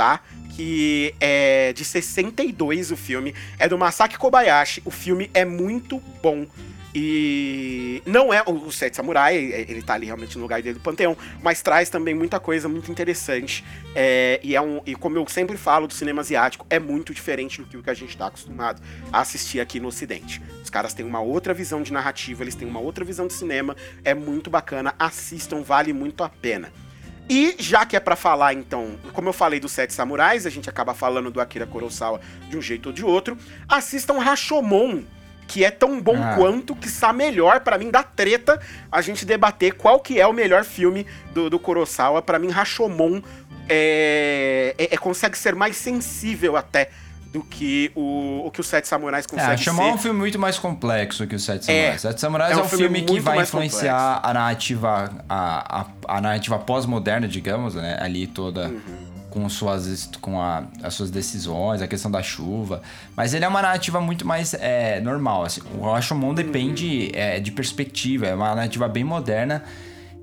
tá? 0.00 0.20
Que 0.56 1.14
é 1.20 1.74
de 1.74 1.84
62 1.84 2.90
o 2.90 2.96
filme, 2.96 3.34
é 3.58 3.68
do 3.68 3.76
Masaki 3.76 4.16
Kobayashi, 4.16 4.80
o 4.86 4.90
filme 4.90 5.30
é 5.34 5.44
muito 5.44 5.98
bom. 6.22 6.46
E 6.94 8.02
não 8.06 8.32
é 8.32 8.42
o, 8.44 8.72
Sete 8.72 8.96
Samurai, 8.96 9.36
é- 9.36 9.60
ele 9.68 9.82
tá 9.82 9.92
ali 9.94 10.06
realmente 10.06 10.36
no 10.36 10.42
lugar 10.42 10.60
dele 10.62 10.78
do 10.78 10.80
Panteão, 10.80 11.14
mas 11.42 11.60
traz 11.60 11.90
também 11.90 12.14
muita 12.14 12.40
coisa 12.40 12.66
muito 12.66 12.90
interessante. 12.90 13.62
É, 13.94 14.40
e 14.42 14.56
é 14.56 14.60
um. 14.60 14.80
E 14.86 14.94
como 14.94 15.18
eu 15.18 15.28
sempre 15.28 15.58
falo 15.58 15.86
do 15.86 15.92
cinema 15.92 16.22
asiático, 16.22 16.66
é 16.70 16.78
muito 16.80 17.12
diferente 17.12 17.60
do 17.60 17.68
que 17.68 17.76
o 17.76 17.82
que 17.82 17.90
a 17.90 17.94
gente 17.94 18.16
tá 18.16 18.26
acostumado 18.26 18.82
a 19.12 19.20
assistir 19.20 19.60
aqui 19.60 19.78
no 19.78 19.88
Ocidente. 19.88 20.40
Os 20.64 20.70
caras 20.70 20.94
têm 20.94 21.04
uma 21.04 21.20
outra 21.20 21.52
visão 21.52 21.82
de 21.82 21.92
narrativa, 21.92 22.42
eles 22.42 22.54
têm 22.54 22.66
uma 22.66 22.80
outra 22.80 23.04
visão 23.04 23.26
de 23.26 23.34
cinema, 23.34 23.76
é 24.02 24.14
muito 24.14 24.48
bacana, 24.48 24.94
assistam, 24.98 25.62
vale 25.62 25.92
muito 25.92 26.24
a 26.24 26.28
pena. 26.28 26.72
E 27.32 27.54
já 27.60 27.86
que 27.86 27.94
é 27.94 28.00
pra 28.00 28.16
falar, 28.16 28.54
então, 28.54 28.98
como 29.12 29.28
eu 29.28 29.32
falei 29.32 29.60
dos 29.60 29.70
Sete 29.70 29.94
Samurais, 29.94 30.46
a 30.46 30.50
gente 30.50 30.68
acaba 30.68 30.92
falando 30.94 31.30
do 31.30 31.40
Akira 31.40 31.64
Kurosawa 31.64 32.20
de 32.48 32.58
um 32.58 32.60
jeito 32.60 32.86
ou 32.86 32.92
de 32.92 33.04
outro, 33.04 33.38
assistam 33.68 34.18
Rashomon, 34.18 35.04
que 35.46 35.64
é 35.64 35.70
tão 35.70 36.00
bom 36.00 36.16
Ah. 36.20 36.34
quanto, 36.34 36.74
que 36.74 36.88
está 36.88 37.12
melhor, 37.12 37.60
pra 37.60 37.78
mim, 37.78 37.88
da 37.88 38.02
treta, 38.02 38.60
a 38.90 39.00
gente 39.00 39.24
debater 39.24 39.74
qual 39.74 40.00
que 40.00 40.18
é 40.20 40.26
o 40.26 40.32
melhor 40.32 40.64
filme 40.64 41.06
do, 41.32 41.48
do 41.48 41.58
Kurosawa. 41.60 42.20
Pra 42.20 42.36
mim, 42.36 42.50
Rashomon 42.50 43.22
é, 43.68 44.74
é- 44.76 44.94
é- 44.94 44.98
consegue 44.98 45.38
ser 45.38 45.54
mais 45.54 45.76
sensível 45.76 46.56
até 46.56 46.90
do 47.32 47.42
que 47.44 47.92
o, 47.94 48.42
o 48.46 48.50
que 48.50 48.60
os 48.60 48.66
Sete 48.66 48.88
Samurais 48.88 49.24
É, 49.24 49.28
conseguem 49.28 49.58
chamar 49.58 49.84
ser. 49.84 49.90
um 49.92 49.98
filme 49.98 50.18
muito 50.18 50.38
mais 50.38 50.58
complexo 50.58 51.26
que 51.26 51.36
o 51.36 51.38
Sete 51.38 51.70
É. 51.70 51.74
Samurais. 51.74 52.00
Sete 52.00 52.20
Samurais 52.20 52.50
É 52.50 52.54
é 52.54 52.56
um 52.62 52.64
um, 52.64 52.68
filme 52.68 52.98
filme, 52.98 53.02
que 53.04 53.20
vai 53.20 53.40
influenciar 53.42 54.20
a 54.22 54.34
narrativa, 54.34 55.10
a, 55.28 55.80
a, 55.82 55.86
a 56.16 56.20
narrativa 56.20 56.58
pós-moderna, 56.58 57.28
digamos, 57.28 57.74
né? 57.76 57.96
Ali 58.00 58.26
toda 58.26 58.68
Uhum. 58.68 58.80
com 59.30 59.48
suas 59.48 60.10
com 60.20 60.40
a- 60.42 60.64
as 60.82 60.92
suas 60.94 61.08
decisões, 61.08 61.80
a 61.80 61.86
questão 61.86 62.10
da 62.10 62.20
chuva. 62.20 62.82
Mas 63.16 63.32
ele 63.32 63.44
é 63.44 63.48
uma 63.48 63.62
narrativa 63.62 64.00
muito 64.00 64.26
mais 64.26 64.52
é, 64.54 65.00
normal. 65.00 65.44
Assim. 65.44 65.60
O 65.78 65.88
Rashomon 65.88 66.34
depende 66.34 67.12
é, 67.14 67.38
de 67.38 67.52
perspectiva, 67.52 68.26
é 68.26 68.34
uma 68.34 68.54
narrativa 68.56 68.88
bem 68.88 69.04
moderna. 69.04 69.62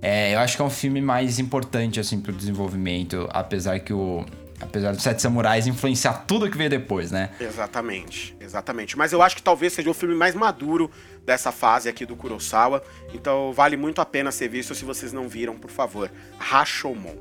É, 0.01 0.35
eu 0.35 0.39
acho 0.39 0.57
que 0.57 0.61
é 0.61 0.65
um 0.65 0.69
filme 0.69 1.01
mais 1.01 1.39
importante 1.39 1.99
assim 2.01 2.19
pro 2.19 2.33
desenvolvimento, 2.33 3.27
apesar 3.31 3.79
que 3.79 3.93
o 3.93 4.25
apesar 4.59 4.93
dos 4.93 5.03
Sete 5.03 5.21
Samurais 5.21 5.67
influenciar 5.67 6.25
tudo 6.25 6.49
que 6.49 6.57
veio 6.57 6.69
depois, 6.69 7.11
né? 7.11 7.31
Exatamente, 7.39 8.35
exatamente. 8.39 8.97
Mas 8.97 9.13
eu 9.13 9.21
acho 9.21 9.35
que 9.35 9.43
talvez 9.43 9.73
seja 9.73 9.89
o 9.89 9.93
filme 9.93 10.15
mais 10.15 10.35
maduro 10.35 10.89
dessa 11.25 11.51
fase 11.51 11.89
aqui 11.89 12.05
do 12.05 12.15
Kurosawa. 12.15 12.83
Então 13.13 13.53
vale 13.53 13.77
muito 13.77 14.01
a 14.01 14.05
pena 14.05 14.31
ser 14.31 14.47
visto 14.47 14.73
se 14.73 14.85
vocês 14.85 15.13
não 15.13 15.27
viram, 15.27 15.57
por 15.57 15.69
favor. 15.69 16.09
Rashomon. 16.39 17.15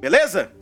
Beleza? 0.00 0.52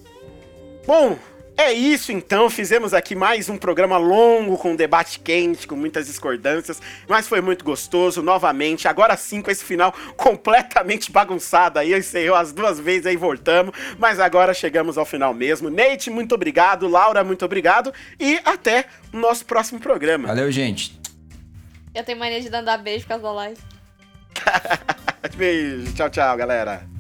Bom, 0.87 1.19
é 1.57 1.73
isso 1.73 2.13
então. 2.13 2.51
Fizemos 2.51 2.93
aqui 2.93 3.15
mais 3.15 3.49
um 3.49 3.57
programa 3.57 3.97
longo, 3.97 4.59
com 4.59 4.73
um 4.73 4.77
debate 4.77 5.19
quente, 5.21 5.67
com 5.67 5.75
muitas 5.75 6.07
discordâncias, 6.07 6.81
mas 7.09 7.27
foi 7.27 7.41
muito 7.41 7.65
gostoso. 7.65 8.23
Novamente, 8.23 8.87
agora 8.87 9.17
sim, 9.17 9.41
com 9.41 9.51
esse 9.51 9.65
final 9.65 9.93
completamente 10.17 11.11
bagunçado 11.11 11.79
aí. 11.79 11.95
Encerrou 11.95 12.37
as 12.37 12.53
duas 12.53 12.79
vezes 12.79 13.07
aí, 13.07 13.17
voltamos, 13.17 13.75
mas 13.99 14.21
agora 14.21 14.53
chegamos 14.53 14.99
ao 14.99 15.07
final 15.07 15.33
mesmo. 15.33 15.71
Nate, 15.71 16.11
muito 16.11 16.35
obrigado. 16.35 16.87
Laura, 16.89 17.25
muito 17.25 17.45
obrigado. 17.45 17.93
E 18.21 18.39
até 18.45 18.87
o 19.13 19.17
nosso 19.17 19.45
próximo 19.45 19.81
programa. 19.81 20.29
Valeu, 20.29 20.51
gente. 20.53 20.99
Eu 21.95 22.05
tenho 22.05 22.19
mania 22.19 22.41
de 22.41 22.51
dar 22.51 22.77
beijo 22.77 23.05
por 23.05 23.09
causa 23.09 23.23
da 23.23 23.33
live. 23.33 23.61
Beijo, 25.37 25.95
tchau, 25.95 26.11
tchau, 26.11 26.37
galera. 26.37 26.96